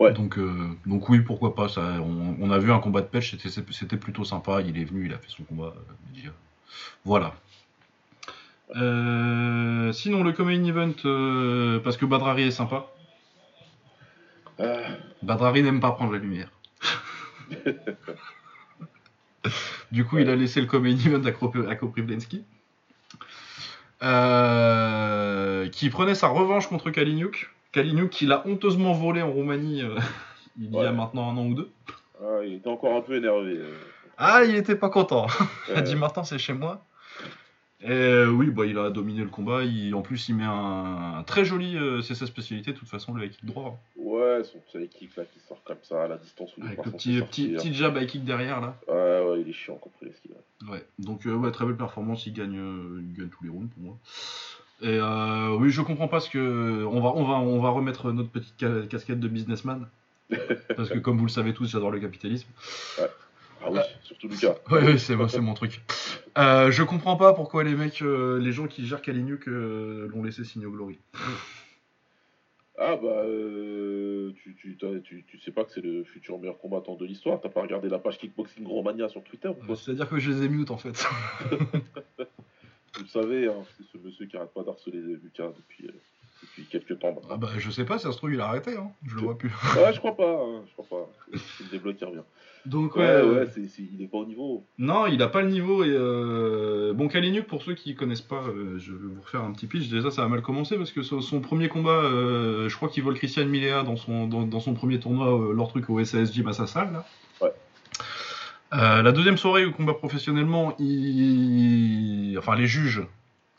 Ouais. 0.00 0.12
Donc, 0.12 0.38
donc 0.86 1.08
oui, 1.08 1.20
pourquoi 1.20 1.54
pas. 1.54 1.68
Ça, 1.68 1.82
on, 2.00 2.36
on 2.40 2.50
a 2.50 2.58
vu 2.58 2.72
un 2.72 2.80
combat 2.80 3.00
de 3.00 3.06
pêche, 3.06 3.36
c'était, 3.38 3.96
plutôt 3.96 4.24
sympa. 4.24 4.60
Il 4.62 4.76
est 4.78 4.84
venu, 4.84 5.06
il 5.06 5.12
a 5.12 5.18
fait 5.18 5.30
son 5.30 5.44
combat. 5.44 5.72
Medja. 6.12 6.30
Voilà. 7.04 7.34
Euh, 8.76 9.92
sinon, 9.92 10.22
le 10.22 10.32
Common 10.32 10.64
Event, 10.64 10.94
euh, 11.04 11.78
parce 11.80 11.96
que 11.96 12.06
Badrari 12.06 12.44
est 12.44 12.50
sympa. 12.50 12.86
Ah, 14.58 14.78
Badrari 15.22 15.62
n'aime 15.62 15.80
pas 15.80 15.92
prendre 15.92 16.12
la 16.12 16.18
lumière. 16.18 16.48
du 19.92 20.04
coup, 20.04 20.18
il 20.18 20.28
a 20.28 20.36
laissé 20.36 20.60
le 20.60 20.66
Event 20.66 21.24
à, 21.24 21.74
Koprivlensky. 21.76 22.44
Euh, 24.02 25.68
qui 25.70 25.88
prenait 25.90 26.14
sa 26.14 26.28
revanche 26.28 26.66
contre 26.68 26.90
Kaliniuk. 26.90 27.50
Kaliniuk 27.72 28.10
qui 28.10 28.26
l'a 28.26 28.46
honteusement 28.46 28.92
volé 28.92 29.22
en 29.22 29.30
Roumanie 29.30 29.82
euh, 29.82 29.98
il 30.60 30.72
y 30.72 30.80
a 30.80 30.92
maintenant 30.92 31.30
un 31.30 31.36
an 31.36 31.46
ou 31.46 31.54
deux. 31.54 31.70
ah, 32.20 32.40
il 32.44 32.54
était 32.54 32.68
encore 32.68 32.96
un 32.96 33.00
peu 33.00 33.16
énervé. 33.16 33.56
euh. 33.56 33.74
Ah, 34.18 34.44
il 34.44 34.54
était 34.54 34.76
pas 34.76 34.90
content. 34.90 35.26
Il 35.68 35.74
a 35.74 35.78
Euh, 35.78 35.80
dit 35.80 35.96
Martin, 35.96 36.22
c'est 36.22 36.38
chez 36.38 36.52
moi. 36.52 36.84
Et 37.80 37.90
euh, 37.90 38.30
oui, 38.30 38.46
bah, 38.50 38.64
il 38.66 38.78
a 38.78 38.88
dominé 38.90 39.20
le 39.22 39.28
combat. 39.28 39.62
Il, 39.64 39.94
en 39.94 40.00
plus, 40.02 40.28
il 40.28 40.36
met 40.36 40.44
un, 40.44 41.16
un 41.18 41.22
très 41.24 41.44
joli. 41.44 41.76
euh, 41.76 42.00
c'est 42.00 42.14
sa 42.14 42.26
spécialité, 42.26 42.72
de 42.72 42.78
toute 42.78 42.88
façon, 42.88 43.12
le 43.12 43.24
high 43.24 43.30
kick 43.30 43.44
droit. 43.44 43.78
Ouais, 43.96 44.42
son 44.44 44.58
petit 44.60 44.88
kick 44.88 45.16
là 45.16 45.24
qui 45.24 45.38
sort 45.46 45.62
comme 45.64 45.76
ça 45.82 46.04
à 46.04 46.08
la 46.08 46.16
distance 46.16 46.56
où 46.56 46.64
Avec 46.64 46.84
le 46.84 46.92
petit, 46.92 47.20
petit, 47.20 47.48
petit 47.48 47.74
jab 47.74 47.96
high 48.00 48.06
kick 48.06 48.24
derrière, 48.24 48.60
là. 48.60 48.76
Ouais, 48.88 49.30
ouais, 49.30 49.40
il 49.42 49.48
est 49.48 49.52
chiant 49.52 49.74
Koprivlensky, 49.76 50.28
là. 50.30 50.70
Ouais. 50.72 50.84
Donc, 50.98 51.26
euh, 51.26 51.34
ouais, 51.34 51.50
très 51.50 51.66
belle 51.66 51.76
performance. 51.76 52.26
Il 52.26 52.32
gagne, 52.32 52.56
euh, 52.58 53.02
il 53.02 53.12
gagne 53.18 53.28
tous 53.28 53.44
les 53.44 53.50
rounds 53.50 53.68
pour 53.74 53.82
moi. 53.82 53.98
Et 54.82 54.98
oui, 55.60 55.70
je 55.70 55.82
comprends 55.82 56.08
pas 56.08 56.20
ce 56.20 56.30
que. 56.30 56.84
On 56.84 57.00
va, 57.00 57.10
on, 57.14 57.24
va, 57.24 57.34
on 57.34 57.60
va 57.60 57.70
remettre 57.70 58.12
notre 58.12 58.30
petite 58.30 58.54
ca- 58.58 58.86
casquette 58.88 59.20
de 59.20 59.28
businessman. 59.28 59.86
Parce 60.76 60.88
que, 60.88 60.98
comme 60.98 61.16
vous 61.18 61.26
le 61.26 61.30
savez 61.30 61.52
tous, 61.54 61.70
j'adore 61.70 61.90
le 61.90 62.00
capitalisme. 62.00 62.48
Ah 63.66 63.70
oui, 63.70 63.78
surtout 64.02 64.28
Lucas. 64.28 64.54
Ouais, 64.70 64.82
ouais, 64.84 64.98
c'est 64.98 65.40
mon 65.40 65.54
truc. 65.54 65.80
Euh, 66.36 66.70
je 66.70 66.82
comprends 66.82 67.16
pas 67.16 67.32
pourquoi 67.32 67.64
les 67.64 67.74
mecs, 67.74 68.02
euh, 68.02 68.38
les 68.38 68.52
gens 68.52 68.66
qui 68.66 68.86
gèrent 68.86 69.02
Kaliniuk 69.02 69.48
euh, 69.48 70.08
l'ont 70.08 70.22
laissé 70.22 70.44
signer 70.44 70.66
au 70.66 70.70
Glory. 70.72 70.98
Ah 72.76 72.96
bah, 72.96 73.22
euh, 73.24 74.32
tu, 74.42 74.56
tu, 74.56 74.76
t'as- 74.76 74.98
tu, 75.00 75.24
tu 75.28 75.38
sais 75.38 75.52
pas 75.52 75.64
que 75.64 75.70
c'est 75.72 75.80
le 75.80 76.02
futur 76.04 76.38
meilleur 76.38 76.58
combattant 76.58 76.96
de 76.96 77.06
l'histoire. 77.06 77.40
T'as 77.40 77.48
pas 77.48 77.62
regardé 77.62 77.88
la 77.88 77.98
page 78.00 78.18
Kickboxing 78.18 78.66
Romania 78.66 79.08
sur 79.08 79.22
Twitter 79.22 79.50
C'est-à-dire 79.76 80.08
que 80.08 80.18
je 80.18 80.32
les 80.32 80.44
ai 80.44 80.48
mute 80.48 80.70
en 80.72 80.76
fait. 80.76 81.06
Vous 82.96 83.02
le 83.02 83.08
savez, 83.08 83.46
hein, 83.48 83.64
c'est 83.76 83.84
ce 83.92 83.98
monsieur 84.04 84.26
qui 84.26 84.36
arrête 84.36 84.52
pas 84.52 84.62
d'harceler 84.62 84.98
Lucas 85.00 85.48
depuis, 85.56 85.88
depuis 86.42 86.64
quelques 86.66 86.98
temps 87.00 87.20
Ah 87.30 87.36
bah 87.36 87.48
je 87.58 87.70
sais 87.70 87.84
pas, 87.84 87.98
ça 87.98 88.12
se 88.12 88.16
trouve 88.16 88.32
il 88.32 88.40
a 88.40 88.46
arrêté, 88.46 88.76
hein. 88.76 88.90
je 89.06 89.16
le 89.16 89.22
vois 89.22 89.36
plus. 89.38 89.50
Ouais, 89.76 89.92
je 89.92 89.98
crois 89.98 90.16
pas, 90.16 90.30
hein, 90.42 90.62
je 90.68 90.72
crois 90.82 91.00
pas. 91.00 91.10
C'est 91.58 91.64
le 91.64 91.70
débloc 91.70 91.96
qui 91.96 92.04
revient. 92.04 92.22
Donc 92.66 92.96
ouais, 92.96 93.22
Ouais, 93.22 93.46
il 93.78 94.02
est 94.02 94.06
pas 94.06 94.18
au 94.18 94.24
niveau. 94.24 94.64
non, 94.78 95.06
il 95.06 95.20
a 95.22 95.28
pas 95.28 95.42
le 95.42 95.50
niveau 95.50 95.84
et 95.84 95.90
euh... 95.90 96.94
bon 96.94 97.08
Kaliniuk 97.08 97.46
pour 97.46 97.62
ceux 97.62 97.74
qui 97.74 97.94
connaissent 97.94 98.22
pas, 98.22 98.42
euh, 98.48 98.78
je 98.78 98.92
vais 98.92 98.98
vous 99.14 99.20
refaire 99.20 99.42
un 99.42 99.52
petit 99.52 99.66
pitch. 99.66 99.88
Déjà 99.88 100.10
ça 100.10 100.24
a 100.24 100.28
mal 100.28 100.40
commencé 100.40 100.76
parce 100.78 100.90
que 100.90 101.02
son, 101.02 101.20
son 101.20 101.40
premier 101.40 101.68
combat, 101.68 101.90
euh, 101.90 102.68
je 102.68 102.76
crois 102.76 102.88
qu'il 102.88 103.02
vole 103.02 103.14
Christian 103.16 103.44
Milea 103.46 103.82
dans 103.82 103.96
son 103.96 104.26
dans, 104.26 104.42
dans 104.44 104.60
son 104.60 104.72
premier 104.72 104.98
tournoi, 104.98 105.52
leur 105.54 105.68
truc 105.68 105.90
au 105.90 106.02
SAS 106.02 106.32
Gym 106.32 106.48
à 106.48 106.54
sa 106.54 106.66
salle 106.66 106.92
là. 106.92 107.06
Ouais. 107.42 107.52
La 108.72 109.12
deuxième 109.12 109.36
soirée 109.36 109.66
où 109.66 109.70
combat 109.72 109.94
professionnellement, 109.94 110.74
il... 110.78 112.36
enfin 112.38 112.56
les 112.56 112.66
juges 112.66 113.02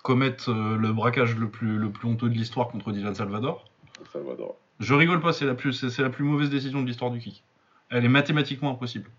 commettent 0.04 0.48
le 0.48 0.92
braquage 0.94 1.36
le 1.36 1.48
plus 1.48 1.78
le 1.78 1.90
plus 1.90 2.08
honteux 2.08 2.30
de 2.30 2.34
l'histoire 2.34 2.70
contre 2.70 2.92
Dylan 2.92 3.14
Salvador. 3.16 3.66
Salvador. 4.12 4.56
Je 4.80 4.94
rigole 4.94 5.22
pas, 5.22 5.32
c'est 5.32 5.46
la 5.46 5.54
plus, 5.56 5.88
c'est 5.90 6.02
la 6.02 6.10
plus 6.10 6.24
mauvaise 6.26 6.50
décision 6.50 6.82
de 6.82 6.88
l'histoire 6.88 7.12
du 7.12 7.20
kick. 7.20 7.44
Elle 7.90 8.06
est 8.06 8.10
mathématiquement 8.10 8.72
impossible. 8.72 9.10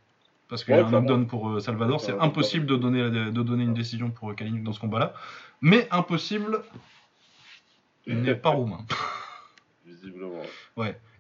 Parce 0.49 0.63
qu'il 0.65 0.75
y 0.75 0.77
Ouais, 0.77 0.83
a 0.83 0.87
un 0.87 0.91
knockdown 0.91 1.27
pour 1.27 1.49
euh, 1.51 1.61
Salvador, 1.61 2.01
c'est 2.01 2.13
Ouais, 2.13 2.21
impossible 2.21 2.67
de 2.67 2.77
donner, 2.77 3.03
la- 3.11 3.31
de 3.31 3.43
donner 3.43 3.65
une 3.65 3.75
décision 3.75 4.11
pour 4.11 4.35
Kaliniuk 4.35 4.63
dans 4.63 4.73
ce 4.73 4.81
combat-là. 4.81 5.13
Mais 5.61 5.89
impossible 5.91 6.63
n'est 8.07 8.35
pas 8.37 8.51
roumain. 8.51 8.85
Visiblement. 9.85 10.43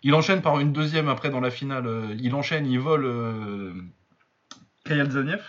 Il 0.03 0.14
enchaîne 0.14 0.42
par 0.42 0.61
une 0.61 0.72
deuxième 0.72 1.09
après 1.09 1.30
dans 1.30 1.40
la 1.40 1.51
finale. 1.51 1.86
euh, 1.86 2.14
il 2.20 2.34
enchaîne, 2.34 2.66
il 2.66 2.78
vole 2.78 3.05
euh, 3.05 3.72
Kayal 4.84 5.11
Zaniev, 5.11 5.42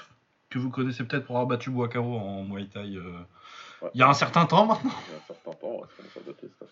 que 0.50 0.58
vous 0.58 0.72
connaissez 0.72 1.04
peut-être 1.04 1.26
pour 1.26 1.36
avoir 1.36 1.48
battu 1.48 1.70
Boakaro 1.70 2.18
en 2.18 2.44
Muay 2.44 2.66
Thai 2.68 2.96
euh, 2.96 3.12
Ouais. 3.80 3.92
il 3.94 4.00
y 4.00 4.02
a 4.02 4.10
un 4.10 4.14
certain 4.16 4.48
temps 4.48 4.66
maintenant. 4.66 4.90
Il 5.08 5.12
y 5.12 5.16
a 5.16 5.18
un 5.20 5.26
certain 5.28 5.52
temps, 5.52 5.82
ouais, 5.82 5.88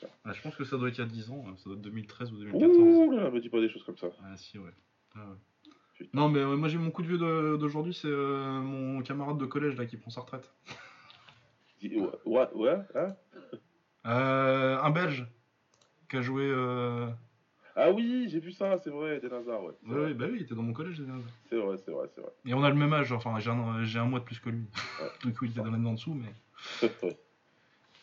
ça. 0.01 0.07
Ah, 0.25 0.33
je 0.33 0.41
pense 0.41 0.55
que 0.55 0.63
ça 0.63 0.75
doit 0.75 0.87
être 0.89 0.97
il 0.97 1.01
y 1.01 1.03
a 1.03 1.07
10 1.07 1.29
ans, 1.29 1.45
hein, 1.47 1.53
ça 1.57 1.65
doit 1.65 1.75
être 1.75 1.81
2013 1.83 2.31
ou 2.33 2.37
2014. 2.37 2.75
Ouh 2.79 3.11
là, 3.11 3.29
me 3.29 3.39
dis 3.39 3.49
pas 3.49 3.59
des 3.59 3.69
choses 3.69 3.83
comme 3.83 3.97
ça. 3.97 4.07
Ah 4.23 4.35
si 4.37 4.57
ouais. 4.57 4.71
Ah, 5.15 5.19
ouais. 5.19 5.35
Putain. 5.93 6.09
Non 6.19 6.29
mais 6.29 6.39
euh, 6.39 6.55
moi 6.57 6.67
j'ai 6.67 6.77
mon 6.77 6.91
coup 6.91 7.01
de 7.01 7.07
vieux 7.07 7.17
de- 7.17 7.57
d'aujourd'hui, 7.57 7.93
c'est 7.93 8.07
euh, 8.09 8.59
mon 8.59 9.01
camarade 9.01 9.37
de 9.37 9.45
collège 9.45 9.75
là 9.77 9.85
qui 9.85 9.97
prend 9.97 10.09
sa 10.11 10.21
retraite. 10.21 10.51
Ouais, 11.83 11.99
ouais, 12.25 12.47
ouais, 12.53 12.77
hein 12.95 13.15
Euh, 14.07 14.77
un 14.81 14.89
Belge 14.91 15.25
qui 16.09 16.17
a 16.17 16.21
joué 16.21 16.43
euh, 16.45 17.07
Ah 17.75 17.91
oui, 17.91 18.27
j'ai 18.29 18.39
vu 18.39 18.51
ça, 18.51 18.77
c'est 18.77 18.89
vrai, 18.89 19.19
des 19.19 19.29
Nazar, 19.29 19.63
ouais. 19.63 19.73
Ouais, 19.87 19.95
ouais, 20.05 20.13
bah 20.13 20.25
oui, 20.29 20.37
il 20.37 20.41
était 20.43 20.55
dans 20.55 20.63
mon 20.63 20.73
collège, 20.73 20.99
Eden 20.99 21.11
Hazard. 21.11 21.31
C'est 21.49 21.55
vrai, 21.57 21.77
c'est 21.77 21.91
vrai, 21.91 22.07
c'est 22.13 22.21
vrai. 22.21 22.31
Et 22.45 22.53
on 22.53 22.63
a 22.63 22.69
le 22.69 22.75
même 22.75 22.93
âge, 22.93 23.11
enfin, 23.11 23.39
j'ai 23.39 23.49
un, 23.51 23.83
j'ai 23.85 23.99
un 23.99 24.05
mois 24.05 24.19
de 24.19 24.25
plus 24.25 24.39
que 24.39 24.49
lui. 24.49 24.65
Ouais. 25.01 25.09
du 25.23 25.33
coup, 25.33 25.45
il 25.45 25.51
était 25.51 25.61
dans 25.61 25.71
l'année 25.71 25.89
en 25.89 25.93
dessous, 25.93 26.13
mais. 26.13 26.87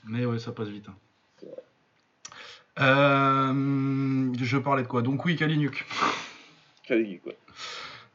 Mais 0.04 0.24
ouais, 0.26 0.38
ça 0.40 0.50
passe 0.52 0.68
vite. 0.68 0.88
hein. 0.88 0.96
C'est. 1.38 1.48
Euh, 2.80 4.32
je 4.36 4.58
parlais 4.58 4.82
de 4.82 4.88
quoi? 4.88 5.02
Donc 5.02 5.24
oui, 5.24 5.36
Kaliniuk. 5.36 5.84
Quoi. 6.86 7.32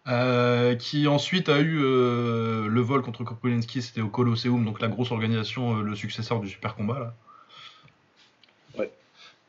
Euh, 0.07 0.75
qui 0.75 1.07
ensuite 1.07 1.49
a 1.49 1.59
eu 1.59 1.79
euh, 1.81 2.67
le 2.67 2.81
vol 2.81 3.01
contre 3.01 3.23
Korpulinski, 3.23 3.81
c'était 3.81 4.01
au 4.01 4.07
Colosseum, 4.07 4.63
donc 4.63 4.79
la 4.79 4.87
grosse 4.87 5.11
organisation, 5.11 5.77
euh, 5.77 5.81
le 5.83 5.95
successeur 5.95 6.39
du 6.39 6.47
Super 6.47 6.75
Combat 6.75 6.99
là. 6.99 7.15
Ouais. 8.77 8.91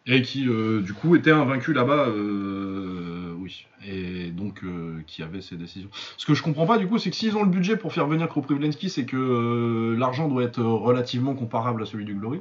Et 0.07 0.23
qui 0.23 0.45
du 0.45 0.95
coup 0.95 1.15
était 1.15 1.31
invaincu 1.31 1.73
là-bas, 1.73 2.09
oui. 2.09 3.67
Et 3.87 4.31
donc 4.31 4.63
qui 5.07 5.23
avait 5.23 5.43
ses 5.43 5.57
décisions. 5.57 5.91
Ce 6.17 6.27
que 6.27 6.35
je 6.35 6.43
comprends 6.43 6.67
pas 6.67 6.79
du 6.79 6.89
coup, 6.89 6.99
c'est 6.99 7.11
que 7.11 7.17
s'ils 7.17 7.37
ont 7.37 7.45
le 7.45 7.51
budget 7.51 7.77
pour 7.77 7.93
faire 7.93 8.07
venir 8.07 8.27
Kroprivlensky, 8.29 8.91
c'est 8.91 9.05
que 9.05 9.95
l'argent 9.99 10.29
doit 10.29 10.45
être 10.45 10.63
relativement 10.63 11.35
comparable 11.35 11.83
à 11.83 11.87
celui 11.87 12.05
du 12.05 12.15
Glory? 12.15 12.41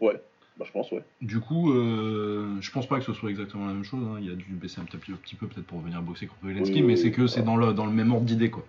Ouais, 0.00 0.20
bah 0.60 0.66
je 0.68 0.72
pense, 0.72 0.92
ouais. 0.92 1.02
Du 1.22 1.40
coup, 1.40 1.72
euh, 1.72 2.58
je 2.60 2.70
pense 2.70 2.86
pas 2.86 2.98
que 2.98 3.04
ce 3.06 3.14
soit 3.14 3.30
exactement 3.30 3.66
la 3.66 3.72
même 3.72 3.82
chose. 3.82 4.06
hein. 4.06 4.18
Il 4.20 4.30
a 4.30 4.34
dû 4.34 4.44
baisser 4.52 4.78
un 4.80 4.84
petit, 4.84 5.34
peu 5.34 5.46
peut-être 5.46 5.66
pour 5.66 5.80
venir 5.80 6.02
boxer 6.02 6.26
contre 6.26 6.40
Oui, 6.44 6.52
mais 6.54 6.82
oui, 6.82 6.98
c'est 6.98 7.10
que 7.10 7.26
c'est 7.26 7.42
dans 7.42 7.56
le, 7.56 7.72
dans 7.72 7.86
le 7.86 7.92
même 7.92 8.12
ordre 8.12 8.26
d'idée 8.26 8.50
quoi. 8.50 8.62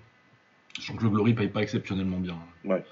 Sachant 0.77 0.95
que 0.95 1.03
le 1.03 1.09
Glory 1.09 1.33
paye 1.33 1.49
pas 1.49 1.61
exceptionnellement 1.61 2.19
bien. 2.19 2.37
Ouais. 2.63 2.83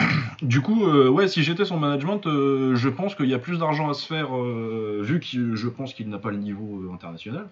Du 0.42 0.60
coup, 0.60 0.84
euh, 0.86 1.08
ouais, 1.08 1.28
si 1.28 1.44
j'étais 1.44 1.64
son 1.64 1.78
management, 1.78 2.26
euh, 2.26 2.74
je 2.74 2.88
pense 2.88 3.14
qu'il 3.14 3.28
y 3.28 3.34
a 3.34 3.38
plus 3.38 3.60
d'argent 3.60 3.88
à 3.88 3.94
se 3.94 4.04
faire, 4.04 4.36
euh, 4.36 5.00
vu 5.02 5.20
que 5.20 5.54
je 5.54 5.68
pense 5.68 5.94
qu'il 5.94 6.08
n'a 6.08 6.18
pas 6.18 6.32
le 6.32 6.38
niveau 6.38 6.90
international. 6.92 7.48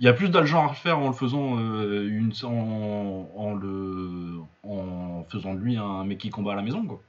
Il 0.00 0.06
y 0.06 0.08
a 0.08 0.12
plus 0.12 0.28
d'argent 0.28 0.68
à 0.68 0.72
faire 0.74 0.98
en 0.98 1.06
le 1.06 1.12
faisant 1.12 1.56
une, 1.60 2.32
en, 2.42 3.28
en 3.36 3.54
le, 3.54 4.40
en 4.64 5.24
faisant 5.30 5.54
de 5.54 5.60
lui 5.60 5.76
un 5.76 6.02
mec 6.02 6.18
qui 6.18 6.30
combat 6.30 6.54
à 6.54 6.56
la 6.56 6.62
maison 6.62 6.84
quoi. 6.84 7.00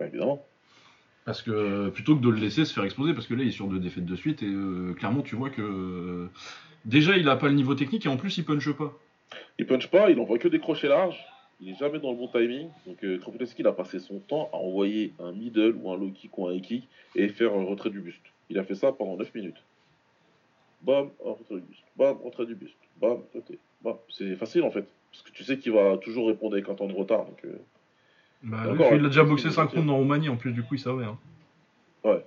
Bah 0.00 0.06
évidemment. 0.06 0.42
Parce 1.26 1.42
que 1.42 1.90
plutôt 1.90 2.16
que 2.16 2.22
de 2.22 2.30
le 2.30 2.38
laisser 2.38 2.64
se 2.64 2.72
faire 2.72 2.84
exploser, 2.84 3.12
parce 3.12 3.26
que 3.26 3.34
là 3.34 3.42
il 3.42 3.48
est 3.48 3.52
sur 3.52 3.68
deux 3.68 3.78
défaites 3.78 4.06
de 4.06 4.16
suite 4.16 4.42
et 4.42 4.46
euh, 4.46 4.94
clairement 4.94 5.20
tu 5.20 5.36
vois 5.36 5.50
que 5.50 5.60
euh, 5.60 6.30
déjà 6.86 7.18
il 7.18 7.28
a 7.28 7.36
pas 7.36 7.48
le 7.48 7.54
niveau 7.54 7.74
technique 7.74 8.06
et 8.06 8.08
en 8.08 8.16
plus 8.16 8.38
il 8.38 8.44
punch 8.46 8.72
pas. 8.72 8.98
Il 9.58 9.66
punch 9.66 9.88
pas, 9.88 10.10
il 10.10 10.18
envoie 10.18 10.38
que 10.38 10.48
des 10.48 10.58
crochets 10.58 10.88
larges. 10.88 11.22
Il 11.60 11.68
est 11.68 11.78
jamais 11.78 11.98
dans 11.98 12.12
le 12.12 12.16
bon 12.16 12.28
timing. 12.28 12.68
Donc 12.86 13.04
euh, 13.04 13.20
il 13.58 13.66
a 13.66 13.72
passé 13.72 14.00
son 14.00 14.20
temps 14.20 14.48
à 14.54 14.56
envoyer 14.56 15.12
un 15.20 15.32
middle 15.32 15.76
ou 15.76 15.92
un 15.92 15.98
low 15.98 16.10
kick 16.10 16.36
ou 16.38 16.48
un 16.48 16.54
high 16.54 16.62
kick 16.62 16.88
et 17.14 17.28
faire 17.28 17.52
un 17.52 17.64
retrait 17.64 17.90
du 17.90 18.00
buste. 18.00 18.22
Il 18.48 18.58
a 18.58 18.64
fait 18.64 18.74
ça 18.74 18.92
pendant 18.92 19.18
9 19.18 19.34
minutes. 19.34 19.62
Bam, 20.80 21.10
un 21.24 21.32
retrait 21.32 21.56
du 21.56 21.60
buste. 21.60 21.84
Bam, 21.96 22.16
retrait 22.24 22.46
du 22.46 22.54
buste. 22.54 22.78
Bam, 22.98 23.18
côté. 23.34 23.58
Bam. 23.82 23.96
C'est 24.08 24.34
facile 24.36 24.62
en 24.62 24.70
fait. 24.70 24.86
Parce 25.12 25.22
que 25.22 25.32
tu 25.32 25.44
sais 25.44 25.58
qu'il 25.58 25.72
va 25.72 25.98
toujours 25.98 26.28
répondre 26.28 26.54
avec 26.54 26.68
un 26.68 26.74
temps 26.74 26.86
de 26.86 26.94
retard. 26.94 27.26
Donc, 27.26 27.44
euh, 27.44 27.58
Bah, 28.42 28.64
il 28.92 29.04
a 29.04 29.08
déjà 29.08 29.22
boxé 29.24 29.48
c'est 29.48 29.54
5 29.54 29.62
gentil. 29.64 29.76
rounds 29.78 29.90
en 29.92 29.96
Roumanie 29.98 30.28
en 30.30 30.36
plus 30.36 30.52
du 30.52 30.62
coup 30.62 30.74
il 30.74 30.80
savait. 30.80 31.04
Hein. 31.04 31.18
ouais. 32.04 32.24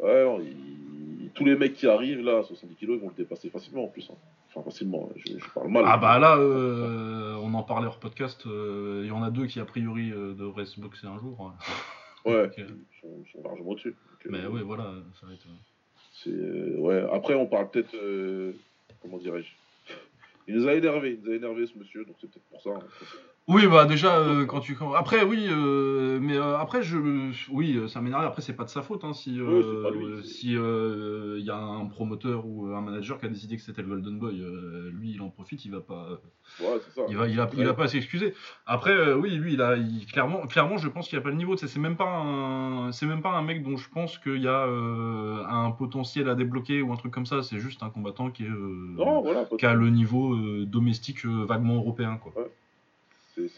Ouais, 0.00 0.24
non, 0.24 0.40
il- 0.40 1.30
tous 1.34 1.44
les 1.44 1.56
mecs 1.56 1.74
qui 1.74 1.86
arrivent 1.86 2.22
là, 2.24 2.38
à 2.38 2.42
70 2.42 2.74
kg, 2.76 2.82
ils 2.94 2.98
vont 3.00 3.08
le 3.08 3.14
dépasser 3.14 3.48
facilement 3.50 3.84
en 3.84 3.88
plus. 3.88 4.08
hein. 4.10 4.16
Enfin, 4.48 4.62
facilement, 4.62 5.08
je, 5.16 5.38
je 5.38 5.44
parle 5.54 5.68
mal. 5.68 5.84
Ah 5.86 5.96
bah 5.98 6.18
là 6.18 6.36
euh, 6.36 7.36
on 7.42 7.52
en 7.54 7.62
parlait 7.62 7.86
hors 7.86 7.98
podcast, 8.00 8.44
euh, 8.46 9.02
il 9.04 9.08
y 9.08 9.12
en 9.12 9.22
a 9.22 9.30
deux 9.30 9.46
qui 9.46 9.60
a 9.60 9.64
priori 9.64 10.10
euh, 10.10 10.32
devraient 10.34 10.64
se 10.66 10.80
boxer 10.80 11.06
un 11.06 11.18
jour. 11.18 11.52
hein. 11.52 11.74
Ouais, 12.24 12.50
ils 12.58 12.64
sont, 13.00 13.08
ils 13.24 13.30
sont 13.30 13.42
largement 13.46 13.70
au-dessus. 13.70 13.94
Mais 14.28 14.46
ouais 14.46 14.62
voilà, 14.62 14.94
ça 15.20 15.26
va 15.26 15.34
être. 15.34 15.46
C'est 16.12 16.30
ouais. 16.76 17.04
Après, 17.12 17.34
on 17.34 17.46
parle 17.46 17.70
peut-être 17.70 17.94
comment 19.02 19.18
dirais-je? 19.18 19.52
Il 20.48 20.56
nous 20.56 20.66
a 20.66 20.74
énervé, 20.74 21.18
il 21.20 21.24
nous 21.24 21.32
a 21.32 21.36
énervé 21.36 21.66
ce 21.66 21.78
monsieur, 21.78 22.04
donc 22.04 22.16
c'est 22.20 22.30
peut-être 22.30 22.48
pour 22.50 22.62
ça. 22.62 22.70
hein. 22.70 22.88
Oui, 23.50 23.66
bah 23.66 23.86
déjà, 23.86 24.18
euh, 24.18 24.44
quand 24.44 24.60
tu. 24.60 24.76
Après, 24.94 25.22
oui, 25.24 25.46
euh, 25.48 26.18
mais 26.20 26.36
euh, 26.36 26.58
après, 26.58 26.82
je. 26.82 26.98
Oui, 27.50 27.76
euh, 27.76 27.88
ça 27.88 28.02
m'énerve. 28.02 28.22
Après, 28.24 28.42
c'est 28.42 28.52
pas 28.52 28.64
de 28.64 28.68
sa 28.68 28.82
faute. 28.82 29.04
Hein, 29.04 29.14
si 29.14 29.40
euh, 29.40 29.62
c'est- 30.22 30.28
si 30.28 30.54
euh, 30.54 31.36
il 31.38 31.46
y 31.46 31.50
a 31.50 31.56
un 31.56 31.86
promoteur 31.86 32.44
ou 32.46 32.66
un 32.74 32.82
manager 32.82 33.18
qui 33.18 33.24
a 33.24 33.28
décidé 33.30 33.56
que 33.56 33.62
c'était 33.62 33.80
le 33.80 33.88
Golden 33.88 34.18
Boy, 34.18 34.44
lui, 34.92 35.12
il 35.12 35.22
en 35.22 35.30
profite, 35.30 35.64
il 35.64 35.70
va 35.72 35.80
pas. 35.80 36.20
Ouais, 36.60 36.66
c'est 36.84 36.94
ça. 36.94 37.06
Il 37.08 37.16
va, 37.16 37.26
il 37.26 37.40
a, 37.40 37.48
il 37.56 37.66
a 37.66 37.72
pas 37.72 37.84
à 37.84 37.88
s'excuser. 37.88 38.34
Après, 38.66 38.90
euh, 38.92 39.16
oui, 39.16 39.30
lui, 39.30 39.54
il 39.54 39.62
a. 39.62 39.76
il- 39.76 40.04
clairement, 40.04 40.46
clairement, 40.46 40.76
je 40.76 40.88
pense 40.88 41.08
qu'il 41.08 41.16
a 41.18 41.22
pas 41.22 41.30
le 41.30 41.36
niveau. 41.36 41.56
C'est 41.56 41.74
même 41.78 41.96
pas 41.96 42.04
un. 42.06 42.92
C'est 42.92 43.06
même 43.06 43.22
pas 43.22 43.30
un 43.30 43.42
mec 43.42 43.62
dont 43.62 43.78
je 43.78 43.88
pense 43.88 44.18
qu'il 44.18 44.42
y 44.42 44.48
a 44.48 44.66
euh, 44.66 45.42
un 45.48 45.70
potentiel 45.70 46.28
à 46.28 46.34
débloquer 46.34 46.82
ou 46.82 46.92
un 46.92 46.96
truc 46.96 47.12
comme 47.14 47.24
ça. 47.26 47.42
C'est 47.42 47.58
juste 47.60 47.82
un 47.82 47.88
combattant 47.88 48.30
qui 48.30 48.44
est. 48.44 48.48
euh, 48.50 48.94
Non, 48.96 49.22
voilà. 49.22 49.44
pas 49.44 49.54
de- 49.54 49.56
qui 49.56 49.64
a 49.64 49.72
le 49.72 49.88
niveau 49.88 50.34
euh, 50.34 50.66
domestique 50.66 51.24
euh, 51.24 51.46
vaguement 51.46 51.76
européen, 51.76 52.18
quoi. 52.22 52.34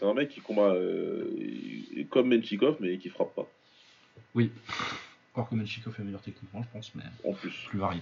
C'est 0.01 0.07
un 0.07 0.13
mec 0.15 0.29
qui 0.29 0.41
combat 0.41 0.73
euh, 0.73 1.29
comme 2.09 2.29
Menchikov, 2.33 2.77
mais 2.79 2.97
qui 2.97 3.09
frappe 3.09 3.35
pas. 3.35 3.47
Oui. 4.33 4.51
Encore 5.33 5.49
que 5.49 5.55
Melchikov 5.55 5.95
est 5.99 6.03
meilleur 6.03 6.21
techniquement, 6.21 6.63
je 6.63 6.67
pense, 6.73 6.93
mais 6.95 7.03
En 7.23 7.33
plus. 7.33 7.53
plus 7.69 7.77
varié. 7.79 8.01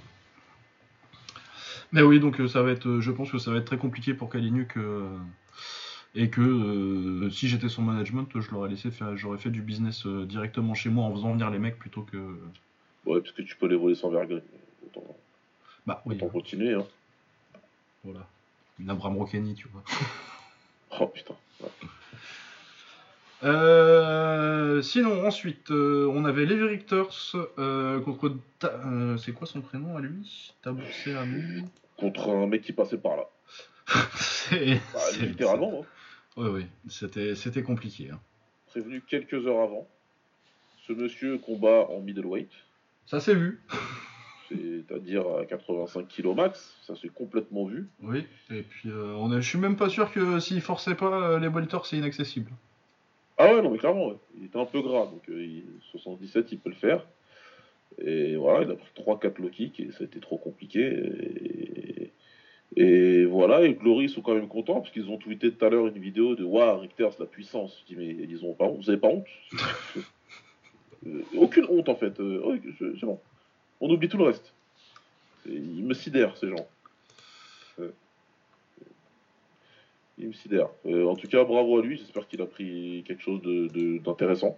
Mais 1.91 2.01
oui, 2.01 2.19
donc 2.19 2.39
euh, 2.39 2.47
ça 2.47 2.63
va 2.63 2.71
être, 2.71 2.87
euh, 2.87 3.01
je 3.01 3.11
pense 3.11 3.31
que 3.31 3.37
ça 3.37 3.51
va 3.51 3.57
être 3.57 3.65
très 3.65 3.77
compliqué 3.77 4.13
pour 4.13 4.29
Kaliniuk 4.29 4.77
euh, 4.77 5.09
et 6.15 6.29
que 6.29 6.41
euh, 6.41 7.29
si 7.29 7.47
j'étais 7.49 7.67
son 7.69 7.81
management, 7.81 8.27
je 8.39 8.49
l'aurais 8.51 8.69
laissé 8.69 8.91
faire, 8.91 9.17
j'aurais 9.17 9.37
fait 9.37 9.49
du 9.49 9.61
business 9.61 10.05
euh, 10.05 10.25
directement 10.25 10.73
chez 10.73 10.89
moi 10.89 11.05
en 11.05 11.11
faisant 11.13 11.33
venir 11.33 11.49
les 11.49 11.59
mecs 11.59 11.77
plutôt 11.77 12.03
que. 12.03 12.17
Ouais, 13.05 13.19
parce 13.19 13.31
que 13.33 13.41
tu 13.41 13.55
peux 13.57 13.67
les 13.67 13.75
voler 13.75 13.95
sans 13.95 14.09
vergogne. 14.09 14.41
Autant, 14.85 15.03
Bah 15.85 16.01
oui, 16.05 16.15
autant 16.15 16.29
continuer. 16.29 16.73
Hein. 16.75 16.85
voilà. 18.03 18.25
Une 18.79 18.89
Abraham 18.89 19.25
tu 19.55 19.67
vois. 19.67 19.83
Oh 20.99 21.07
putain. 21.07 21.35
Ouais. 21.61 21.69
Euh, 23.43 24.81
sinon, 24.81 25.25
ensuite, 25.25 25.71
euh, 25.71 26.11
on 26.13 26.25
avait 26.25 26.45
Levi 26.45 26.63
Richters 26.63 27.35
euh, 27.57 27.99
contre. 28.01 28.35
Ta- 28.59 28.81
c'est 29.17 29.31
quoi 29.31 29.47
son 29.47 29.61
prénom 29.61 29.95
à 29.97 30.01
lui? 30.01 30.53
Tabousé 30.61 31.15
Amou 31.15 31.69
Contre 31.97 32.29
un 32.31 32.47
mec 32.47 32.61
qui 32.63 32.73
passait 32.73 32.97
par 32.97 33.15
là. 33.15 33.23
C'est. 34.15 34.75
Bah, 34.93 34.99
c'est- 35.11 35.25
littéralement. 35.25 35.81
Hein. 35.83 35.85
Oui, 36.37 36.49
oui, 36.49 36.65
c'était, 36.89 37.35
c'était 37.35 37.63
compliqué. 37.63 38.09
hein. 38.11 38.19
Prévenu 38.67 39.01
quelques 39.01 39.47
heures 39.47 39.61
avant. 39.61 39.87
Ce 40.87 40.93
monsieur 40.93 41.37
combat 41.37 41.87
en 41.89 41.99
middleweight. 42.01 42.51
Ça 43.05 43.19
s'est 43.19 43.35
vu. 43.35 43.61
C'est-à-dire 44.49 45.23
à 45.39 45.45
85 45.45 46.07
kg 46.07 46.35
max. 46.35 46.75
Ça 46.83 46.95
s'est 46.95 47.09
complètement 47.09 47.65
vu. 47.65 47.87
Oui, 48.01 48.25
et 48.51 48.61
puis 48.63 48.89
euh, 48.89 49.13
on 49.17 49.31
est, 49.31 49.41
je 49.41 49.47
suis 49.49 49.59
même 49.59 49.75
pas 49.75 49.89
sûr 49.89 50.11
que 50.11 50.39
s'il 50.39 50.61
forçait 50.61 50.95
pas 50.95 51.31
euh, 51.33 51.39
les 51.39 51.47
welters, 51.47 51.85
c'est 51.85 51.97
inaccessible. 51.97 52.51
Ah 53.37 53.53
ouais, 53.53 53.61
non, 53.61 53.69
mais 53.71 53.77
clairement, 53.77 54.07
ouais. 54.09 54.15
il 54.37 54.45
était 54.45 54.59
un 54.59 54.65
peu 54.65 54.81
gras, 54.81 55.05
donc 55.05 55.21
euh, 55.29 55.41
il- 55.43 55.63
77, 55.91 56.51
il 56.51 56.59
peut 56.59 56.69
le 56.69 56.75
faire. 56.75 57.05
Et 58.01 58.35
voilà, 58.35 58.63
il 58.65 58.71
a 58.71 58.75
pris 58.75 58.89
3-4 58.95 59.41
low 59.41 59.49
kicks 59.49 59.79
et 59.79 59.91
ça 59.91 59.99
a 60.01 60.03
été 60.05 60.19
trop 60.19 60.37
compliqué. 60.37 60.81
Et, 60.81 62.11
et 62.75 63.25
voilà, 63.25 63.63
et 63.63 63.73
Glory 63.73 64.05
ils 64.05 64.09
sont 64.09 64.21
quand 64.21 64.35
même 64.35 64.47
contents 64.47 64.79
parce 64.81 64.91
qu'ils 64.91 65.09
ont 65.09 65.17
tweeté 65.17 65.51
tout 65.51 65.65
à 65.65 65.69
l'heure 65.69 65.87
une 65.87 65.97
vidéo 65.99 66.35
de 66.35 66.43
Waouh, 66.43 66.79
Richter, 66.81 67.07
c'est 67.11 67.19
la 67.19 67.25
puissance. 67.25 67.81
Je 67.87 67.93
dis, 67.93 67.99
mais 67.99 68.07
ils 68.29 68.45
ont 68.45 68.53
pas 68.53 68.65
honte, 68.65 68.83
vous 68.83 68.89
avez 68.89 68.99
pas 68.99 69.09
honte? 69.09 69.25
Euh, 71.07 71.21
Aucune 71.37 71.65
honte 71.69 71.87
en 71.87 71.95
fait, 71.95 72.19
Euh, 72.19 72.57
c'est 72.77 73.05
bon. 73.05 73.21
On 73.81 73.89
oublie 73.89 74.09
tout 74.09 74.17
le 74.17 74.25
reste. 74.25 74.53
Ils 75.45 75.83
me 75.83 75.93
sidèrent, 75.93 76.35
ces 76.37 76.49
gens. 76.49 76.67
Euh, 77.79 77.91
Ils 80.17 80.27
me 80.27 80.33
sidèrent. 80.33 80.69
Euh, 80.85 81.05
en 81.07 81.15
tout 81.15 81.27
cas, 81.29 81.43
bravo 81.45 81.79
à 81.79 81.81
lui. 81.81 81.97
J'espère 81.97 82.27
qu'il 82.27 82.41
a 82.41 82.45
pris 82.45 83.03
quelque 83.07 83.21
chose 83.23 83.41
de- 83.41 83.67
de- 83.67 83.97
d'intéressant 83.99 84.57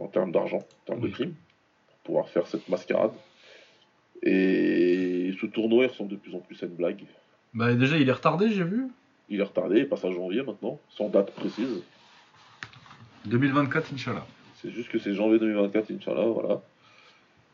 en 0.00 0.08
termes 0.08 0.32
d'argent, 0.32 0.58
en 0.58 0.84
termes 0.86 1.00
Oui. 1.02 1.08
de 1.10 1.14
prime, 1.14 1.34
pour 1.88 1.96
pouvoir 1.98 2.28
faire 2.28 2.46
cette 2.48 2.68
mascarade. 2.68 3.12
Et 4.22 5.32
ce 5.40 5.46
tournoi 5.46 5.86
ressemble 5.86 6.10
de 6.10 6.16
plus 6.16 6.34
en 6.34 6.40
plus 6.40 6.60
à 6.62 6.66
une 6.66 6.74
blague. 6.74 7.04
Bah 7.54 7.72
déjà, 7.74 7.96
il 7.96 8.08
est 8.08 8.12
retardé, 8.12 8.50
j'ai 8.50 8.64
vu. 8.64 8.88
Il 9.28 9.40
est 9.40 9.44
retardé, 9.44 9.80
il 9.80 9.88
passe 9.88 10.04
à 10.04 10.10
janvier 10.10 10.42
maintenant, 10.42 10.80
sans 10.90 11.08
date 11.08 11.30
précise. 11.32 11.82
2024, 13.24 13.92
Inch'Allah. 13.94 14.26
C'est 14.56 14.70
juste 14.70 14.88
que 14.88 14.98
c'est 14.98 15.14
janvier 15.14 15.38
2024, 15.38 15.90
Inch'Allah, 15.92 16.26
voilà. 16.26 16.60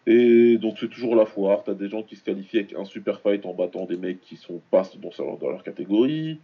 Et 0.06 0.58
donc 0.58 0.76
c'est 0.80 0.88
toujours 0.88 1.14
la 1.14 1.26
foire. 1.26 1.62
T'as 1.64 1.74
des 1.74 1.88
gens 1.88 2.02
qui 2.02 2.16
se 2.16 2.24
qualifient 2.24 2.58
avec 2.58 2.74
un 2.74 2.84
super 2.84 3.20
fight 3.20 3.46
en 3.46 3.54
battant 3.54 3.84
des 3.86 3.96
mecs 3.96 4.20
qui 4.20 4.36
sont 4.36 4.60
pas 4.70 4.82
dans, 5.00 5.10
leur- 5.24 5.38
dans 5.38 5.50
leur 5.50 5.62
catégorie. 5.62 6.40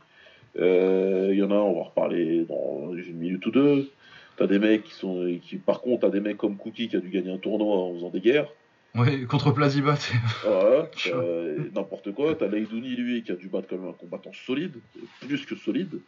Euh, 0.58 1.30
Il 1.32 1.38
y 1.38 1.42
en 1.42 1.50
a, 1.50 1.54
on 1.56 1.76
va 1.78 1.84
reparler 1.88 2.44
dans 2.44 2.94
une 2.94 3.16
minute 3.18 3.44
ou 3.46 3.50
deux. 3.50 3.90
T'as 4.36 4.46
des 4.46 4.58
mecs 4.60 4.84
qui 4.84 4.94
sont, 4.94 5.36
qui, 5.42 5.56
par 5.56 5.80
contre, 5.80 6.02
t'as 6.02 6.10
des 6.10 6.20
mecs 6.20 6.36
comme 6.36 6.56
Cookie 6.56 6.88
qui 6.88 6.96
a 6.96 7.00
dû 7.00 7.08
gagner 7.10 7.32
un 7.32 7.38
tournoi 7.38 7.76
en 7.76 7.94
faisant 7.94 8.10
des 8.10 8.20
guerres. 8.20 8.48
Oui, 8.94 9.26
contre 9.26 9.50
Plazibat. 9.52 9.98
Voilà, 10.44 10.88
euh, 11.12 11.58
n'importe 11.74 12.12
quoi. 12.12 12.34
T'as 12.36 12.46
Leidouni, 12.46 12.94
lui, 12.94 13.22
qui 13.24 13.32
a 13.32 13.34
dû 13.34 13.48
battre 13.48 13.66
quand 13.68 13.76
même 13.76 13.88
un 13.90 13.92
combattant 13.92 14.32
solide, 14.46 14.76
plus 15.20 15.44
que 15.44 15.56
solide, 15.56 15.98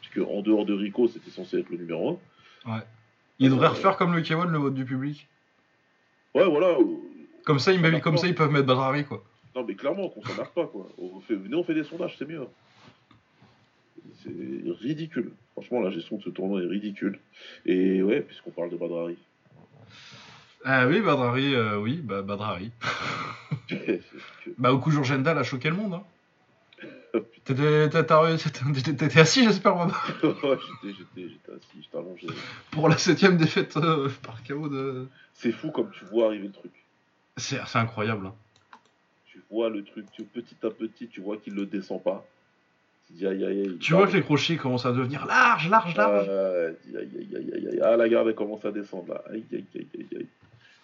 puisque 0.00 0.26
en 0.28 0.40
dehors 0.42 0.64
de 0.64 0.72
Rico, 0.72 1.08
c'était 1.08 1.30
censé 1.30 1.58
être 1.58 1.68
le 1.70 1.78
numéro 1.78 2.20
1. 2.66 2.82
il 3.40 3.50
devrait 3.50 3.68
refaire 3.68 3.96
comme 3.96 4.14
le 4.14 4.22
K1, 4.22 4.48
le 4.48 4.58
vote 4.58 4.74
du 4.74 4.84
public. 4.84 5.26
Ouais, 6.34 6.48
voilà. 6.48 6.76
Comme 7.44 7.58
ça, 7.58 7.72
ils, 7.72 8.00
comme 8.00 8.18
ça, 8.18 8.26
ils 8.26 8.34
peuvent 8.34 8.50
mettre 8.50 8.66
Badrari, 8.66 9.04
quoi. 9.04 9.22
Non, 9.54 9.64
mais 9.64 9.74
clairement, 9.74 10.08
qu'on 10.08 10.22
s'emmerde 10.22 10.50
pas, 10.54 10.66
quoi. 10.66 10.88
On 10.98 11.20
fait... 11.20 11.34
Venez, 11.34 11.54
on 11.54 11.62
fait 11.62 11.74
des 11.74 11.84
sondages, 11.84 12.16
c'est 12.18 12.28
mieux. 12.28 12.46
C'est 14.22 14.32
ridicule. 14.80 15.32
Franchement, 15.52 15.80
la 15.80 15.90
gestion 15.90 16.16
de 16.16 16.22
ce 16.22 16.30
tournoi 16.30 16.62
est 16.62 16.66
ridicule. 16.66 17.20
Et 17.66 18.02
ouais, 18.02 18.20
puisqu'on 18.20 18.50
parle 18.50 18.70
de 18.70 18.76
Badrari. 18.76 19.16
Ah 20.64 20.88
oui, 20.88 21.00
Badrari, 21.00 21.54
euh, 21.54 21.78
oui, 21.78 22.00
bah, 22.02 22.22
Badrari. 22.22 22.70
Bah, 24.58 24.72
Oku 24.72 24.90
Jurgenda 24.90 25.32
a 25.32 25.42
choqué 25.42 25.70
le 25.70 25.76
monde, 25.76 25.94
hein. 25.94 26.04
T'étais 27.44 29.20
assis, 29.20 29.44
j'espère, 29.44 29.76
Ouais, 29.76 29.88
j'étais, 30.82 31.24
assis, 31.52 31.82
j'étais 31.82 31.96
allongé. 31.96 32.26
pour 32.70 32.88
la 32.88 32.96
septième 32.96 33.36
défaite 33.36 33.76
euh, 33.76 34.08
par 34.22 34.42
KO 34.42 34.68
de... 34.68 35.06
C'est 35.34 35.52
fou 35.52 35.70
comme 35.70 35.90
tu 35.90 36.04
vois 36.06 36.26
arriver 36.26 36.46
le 36.48 36.52
truc. 36.52 36.72
C'est 37.36 37.58
incroyable, 37.74 38.26
hein. 38.26 38.34
Tu 39.26 39.42
vois 39.50 39.68
le 39.68 39.82
truc, 39.84 40.06
tu, 40.12 40.22
petit 40.24 40.56
à 40.62 40.70
petit, 40.70 41.08
tu 41.08 41.20
vois 41.20 41.36
qu'il 41.36 41.54
le 41.54 41.66
descend 41.66 42.02
pas. 42.02 42.24
Tu 43.06 43.14
dis 43.14 43.26
aïe 43.26 43.44
aïe 43.44 43.60
aïe. 43.60 43.78
Tu 43.78 43.92
vois 43.92 44.06
que 44.06 44.12
les 44.12 44.22
crochets 44.22 44.56
commencent 44.56 44.86
à 44.86 44.92
devenir 44.92 45.26
larges, 45.26 45.68
larges, 45.68 45.96
larges. 45.96 46.28
Ah, 46.28 46.72
tu 46.82 46.90
dis, 46.90 46.96
aïe 46.96 47.10
aïe 47.16 47.36
aïe 47.36 47.52
aïe 47.54 47.68
aïe. 47.68 47.80
Ah, 47.82 47.96
la 47.96 48.08
garde 48.08 48.28
elle 48.28 48.34
commence 48.34 48.64
à 48.64 48.72
descendre 48.72 49.12
là. 49.14 49.22
Aïe 49.30 49.44
aïe 49.52 49.64
aïe 49.74 49.86
aïe 49.98 50.06
aïe. 50.16 50.26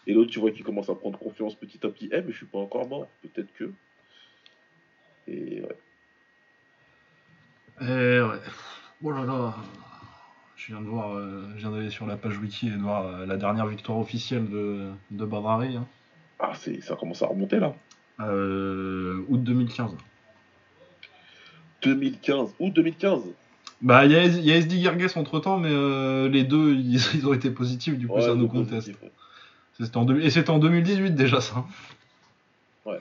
Et 0.06 0.12
l'autre, 0.12 0.30
tu 0.30 0.40
vois 0.40 0.50
qu'il 0.50 0.64
commence 0.64 0.88
à 0.90 0.94
prendre 0.94 1.18
confiance 1.18 1.54
petit 1.54 1.78
à 1.86 1.88
petit. 1.88 2.08
Eh, 2.12 2.20
mais 2.22 2.32
je 2.32 2.36
suis 2.36 2.46
pas 2.46 2.58
encore 2.58 2.88
mort. 2.88 3.06
Peut-être 3.22 3.52
que. 3.54 3.70
Et 5.28 5.60
ouais. 5.62 5.76
Et 7.80 8.20
ouais. 8.20 8.40
Oh 9.02 9.10
là 9.12 9.24
là. 9.24 9.54
Je 10.56 10.66
viens 10.66 10.80
de 10.82 10.86
voir, 10.86 11.14
euh, 11.16 11.48
je 11.54 11.60
viens 11.60 11.70
d'aller 11.70 11.88
sur 11.90 12.06
la 12.06 12.16
page 12.16 12.36
wiki 12.38 12.68
et 12.68 12.70
de 12.70 12.76
voir 12.82 13.06
euh, 13.06 13.26
la 13.26 13.36
dernière 13.38 13.66
victoire 13.66 13.98
officielle 13.98 14.48
de, 14.50 14.90
de 15.10 15.24
Badrari. 15.24 15.76
hein. 15.76 15.86
Ah, 16.38 16.52
c'est, 16.54 16.80
ça 16.82 16.96
commence 16.96 17.22
à 17.22 17.26
remonter 17.26 17.58
là. 17.58 17.74
Euh, 18.20 19.24
août 19.28 19.42
2015. 19.42 19.92
2015. 21.82 22.54
Août 22.58 22.72
2015. 22.74 23.22
Bah, 23.82 24.04
il 24.04 24.12
y 24.12 24.16
a, 24.16 24.24
il 24.24 24.44
y 24.44 24.52
a 24.52 24.56
SD 24.56 24.80
Gerges 24.80 25.16
entre 25.16 25.40
temps, 25.40 25.58
mais 25.58 25.70
euh, 25.72 26.28
les 26.28 26.44
deux 26.44 26.74
ils, 26.74 26.96
ils 27.14 27.26
ont 27.26 27.32
été 27.32 27.50
positifs, 27.50 27.96
du 27.96 28.06
coup, 28.06 28.14
Ouais, 28.16 28.20
ça 28.22 28.34
nous 28.34 28.48
conteste. 28.48 28.70
positif, 28.92 29.02
ouais. 29.02 29.10
C'était 29.80 29.96
en 29.96 30.06
Et 30.18 30.28
c'était 30.28 30.50
en 30.50 30.58
2018 30.58 31.12
déjà, 31.14 31.40
ça. 31.40 31.64
Ouais. 32.84 32.98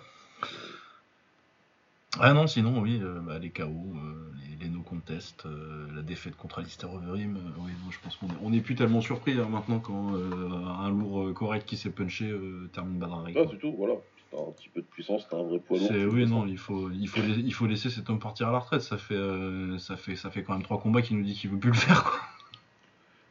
Ah 2.20 2.34
non, 2.34 2.48
sinon, 2.48 2.80
oui, 2.82 3.00
euh, 3.04 3.20
bah, 3.20 3.38
les 3.38 3.50
KO, 3.52 3.66
euh, 3.66 4.32
les, 4.60 4.66
les 4.66 4.70
no 4.72 4.82
contests, 4.82 5.46
euh, 5.46 5.86
la 5.96 6.02
défaite 6.02 6.36
contre 6.36 6.60
Alistair 6.60 6.92
Overeem, 6.92 7.38
euh, 7.38 7.40
oui, 7.60 7.72
non, 7.84 7.92
je 7.92 8.00
pense 8.02 8.16
qu'on 8.16 8.28
est, 8.28 8.38
on 8.42 8.52
est 8.52 8.62
plus 8.62 8.76
tellement 8.76 9.02
surpris 9.02 9.34
hein, 9.34 9.48
maintenant 9.50 9.80
quand 9.80 10.16
euh, 10.16 10.50
un 10.80 10.90
lourd 10.90 11.32
correct 11.34 11.68
qui 11.68 11.78
s'est 11.78 11.92
punché 11.92 12.34
termine 12.74 12.98
Badrari. 12.98 13.34
Ouais, 13.34 13.44
quoi. 13.44 13.52
c'est 13.52 13.60
tout, 13.60 13.74
voilà. 13.78 13.94
T'as 14.32 14.38
un 14.38 14.52
petit 14.52 14.70
peu 14.70 14.82
de 14.82 14.86
puissance, 14.86 15.28
t'as 15.30 15.38
un 15.38 15.44
vrai 15.44 15.60
poids 15.60 15.78
lourd. 15.80 15.90
Oui 16.14 16.28
non 16.28 16.46
il 16.46 16.58
faut 16.60 16.92
il 16.92 17.08
faut 17.08 17.22
il 17.22 17.52
faut 17.52 17.66
laisser 17.66 17.90
cet 17.90 18.12
homme 18.12 18.20
partir 18.20 18.48
à 18.50 18.52
la 18.52 18.60
retraite 18.60 18.82
ça 18.82 19.00
fait 19.00 19.16
euh, 19.16 19.80
ça 19.80 19.98
fait 19.98 20.16
ça 20.16 20.30
fait 20.30 20.44
quand 20.44 20.54
même 20.54 20.62
trois 20.62 20.80
combats 20.80 21.02
qu'il 21.02 21.18
nous 21.18 21.24
dit 21.24 21.34
qu'il 21.34 21.50
veut 21.50 21.58
plus 21.58 21.72
le 21.72 21.76
faire 21.76 22.04
quoi. 22.04 22.20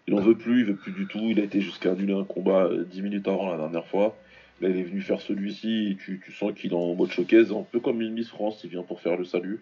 Il 0.08 0.14
en 0.14 0.20
veut 0.20 0.34
plus, 0.34 0.60
il 0.60 0.64
veut 0.64 0.74
plus 0.74 0.92
du 0.92 1.06
tout. 1.06 1.18
Il 1.28 1.38
a 1.38 1.44
été 1.44 1.60
jusqu'à 1.60 1.90
annuler 1.92 2.14
un 2.14 2.24
combat 2.24 2.64
euh, 2.64 2.84
10 2.90 3.02
minutes 3.02 3.28
avant 3.28 3.50
la 3.50 3.58
dernière 3.58 3.86
fois. 3.86 4.16
Là, 4.60 4.68
il 4.70 4.76
est 4.78 4.82
venu 4.82 5.00
faire 5.00 5.20
celui-ci 5.20 5.96
tu, 6.00 6.20
tu 6.24 6.32
sens 6.32 6.52
qu'il 6.52 6.72
est 6.72 6.76
en 6.76 6.94
mode 6.94 7.10
showcase, 7.12 7.52
un 7.52 7.62
peu 7.62 7.78
comme 7.80 8.00
une 8.02 8.12
Miss 8.12 8.28
France, 8.28 8.60
il 8.64 8.70
vient 8.70 8.82
pour 8.82 9.00
faire 9.00 9.16
le 9.16 9.24
salut. 9.24 9.60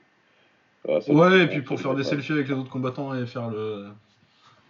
Ah, 0.88 1.00
ça, 1.00 1.12
Ouais 1.12 1.44
et 1.44 1.46
puis 1.48 1.60
pour 1.62 1.78
faire 1.80 1.94
des 1.94 2.02
pas- 2.02 2.08
selfies 2.10 2.32
avec 2.32 2.48
les 2.48 2.54
autres 2.54 2.70
combattants 2.70 3.14
et 3.14 3.26
faire 3.26 3.50
le 3.50 3.88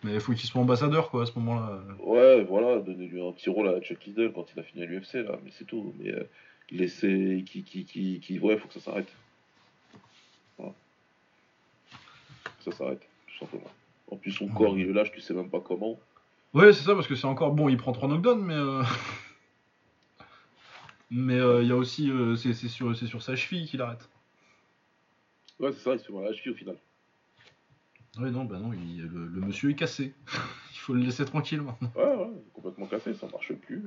mais 0.05 0.15
il 0.15 0.21
faut 0.21 0.33
qu'il 0.33 0.49
soit 0.49 0.61
ambassadeur 0.61 1.11
quoi 1.11 1.23
à 1.23 1.27
ce 1.27 1.33
moment-là. 1.39 1.81
Ouais, 2.01 2.45
voilà, 2.45 2.81
donner-lui 2.81 3.21
un 3.27 3.33
petit 3.33 3.51
rôle 3.51 3.69
à 3.69 3.81
Chuck 3.81 4.05
Liddell 4.05 4.31
quand 4.33 4.47
il 4.55 4.61
a 4.61 4.63
fini 4.63 4.83
à 4.85 4.87
l'UFC, 4.87 5.15
là, 5.15 5.37
mais 5.45 5.51
c'est 5.57 5.65
tout. 5.65 5.95
Mais 5.99 6.11
euh, 6.11 6.23
laisser. 6.71 7.43
Qui, 7.47 7.63
qui, 7.65 7.85
qui, 7.85 8.21
qui, 8.21 8.39
ouais, 8.39 8.57
faut 8.57 8.69
que 8.69 8.75
ça 8.75 8.81
s'arrête. 8.81 9.09
Voilà. 10.59 10.73
Ça 12.65 12.73
s'arrête, 12.73 13.01
tout 13.27 13.39
simplement. 13.39 13.71
En 14.11 14.17
plus, 14.17 14.33
son 14.33 14.45
Ouais. 14.47 14.51
corps, 14.55 14.79
il 14.79 14.87
le 14.87 14.93
lâche, 14.93 15.11
tu 15.13 15.21
sais 15.21 15.35
même 15.35 15.51
pas 15.51 15.61
comment. 15.61 15.99
Ouais 16.55 16.73
c'est 16.73 16.85
ça 16.85 16.95
parce 16.95 17.07
que 17.09 17.17
c'est 17.17 17.27
encore 17.27 17.53
bon 17.53 17.69
il 17.69 17.77
prend 17.77 17.93
trois 17.93 18.09
knockdowns 18.09 18.41
mais 18.43 18.55
euh, 18.55 18.83
mais 21.11 21.39
euh, 21.39 21.63
il 21.63 21.69
y 21.69 21.73
a 21.73 21.77
aussi 21.77 22.11
euh, 22.11 22.37
c'est 22.37 22.53
c'est 22.55 22.69
sur 22.69 22.97
c'est 22.97 23.07
sur 23.07 23.23
sa 23.23 23.37
cheville 23.37 23.67
qu'il 23.69 23.81
arrête. 23.83 24.09
Ouais, 25.59 25.73
c'est 25.73 25.81
ça, 25.81 25.93
il 25.95 26.01
se 26.01 26.07
fait 26.07 26.13
la 26.23 26.33
cheville 26.35 26.53
au 26.53 26.57
final. 26.57 26.77
Ouais 28.19 28.31
non 28.31 28.45
bah 28.45 28.59
non 28.59 28.73
il- 28.73 29.03
le, 29.07 29.27
le 29.27 29.41
monsieur 29.41 29.71
est 29.71 29.75
cassé. 29.75 30.15
il 30.73 30.79
faut 30.79 30.95
le 30.95 31.01
laisser 31.01 31.25
tranquille 31.25 31.61
maintenant. 31.63 31.93
Ouais, 31.95 32.15
ouais, 32.15 32.31
complètement 32.55 32.87
cassé, 32.87 33.15
ça 33.15 33.27
marche 33.29 33.53
plus. 33.55 33.83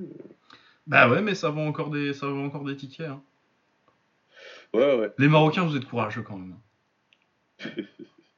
Bah 0.88 1.10
ouais 1.10 1.22
mais 1.22 1.36
ça 1.36 1.50
vend 1.50 1.68
encore 1.68 1.90
des 1.90 2.14
ça 2.14 2.28
vend 2.28 2.46
encore 2.46 2.64
des 2.64 2.76
tickets. 2.76 3.08
hein. 3.10 3.22
Ouais, 4.74 5.00
ouais. 5.00 5.12
Les 5.18 5.28
Marocains, 5.28 5.66
vous 5.66 5.76
êtes 5.76 5.86
courageux 5.86 6.22
quand 6.22 6.38
même. 6.38 6.56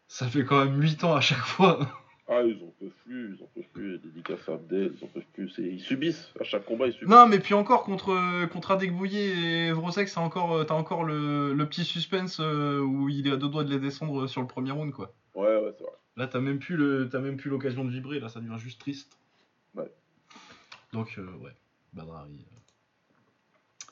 Ça 0.07 0.27
fait 0.27 0.43
quand 0.43 0.65
même 0.65 0.81
8 0.81 1.03
ans 1.05 1.15
à 1.15 1.21
chaque 1.21 1.37
fois. 1.45 1.87
Ah, 2.33 2.43
ils 2.43 2.63
en 2.63 2.71
peuvent 2.79 2.89
plus, 3.03 3.35
ils 3.35 3.43
en 3.43 3.47
peuvent 3.47 3.69
plus, 3.73 3.91
les 3.91 3.97
dédicaces 3.97 4.47
à 4.47 4.53
Abdel, 4.53 4.93
ils 4.97 5.03
en 5.03 5.07
peuvent 5.07 5.25
plus. 5.33 5.53
Ils 5.57 5.81
subissent, 5.81 6.31
à 6.39 6.45
chaque 6.45 6.63
combat, 6.63 6.87
ils 6.87 6.93
subissent. 6.93 7.09
Non, 7.09 7.27
mais 7.27 7.39
puis 7.39 7.53
encore 7.53 7.83
contre, 7.83 8.45
contre 8.47 8.71
Adek 8.71 8.95
Bouillet 8.95 9.67
et 9.67 9.71
Vrosek, 9.73 10.09
encore, 10.15 10.53
euh, 10.53 10.63
t'as 10.63 10.75
encore 10.75 11.03
le, 11.03 11.53
le 11.53 11.65
petit 11.67 11.83
suspense 11.83 12.39
euh, 12.39 12.79
où 12.79 13.09
il 13.09 13.27
est 13.27 13.31
à 13.31 13.35
deux 13.35 13.49
doigts 13.49 13.65
de 13.65 13.69
les 13.69 13.79
descendre 13.79 14.27
sur 14.27 14.39
le 14.39 14.47
premier 14.47 14.71
round, 14.71 14.93
quoi. 14.93 15.13
Ouais, 15.35 15.57
ouais, 15.57 15.73
c'est 15.77 15.83
vrai. 15.83 15.91
Là, 16.15 16.27
t'as 16.27 16.39
même 16.39 16.59
plus 16.59 16.77
le, 16.77 17.09
t'as 17.09 17.19
même 17.19 17.35
plus 17.35 17.49
l'occasion 17.49 17.83
de 17.83 17.89
vibrer. 17.91 18.21
Là, 18.21 18.29
ça 18.29 18.39
devient 18.39 18.57
juste 18.59 18.79
triste. 18.79 19.17
Ouais. 19.75 19.91
Donc, 20.93 21.15
euh, 21.17 21.25
ouais, 21.41 21.51
Badrari. 21.91 22.45
euh. 22.49 23.91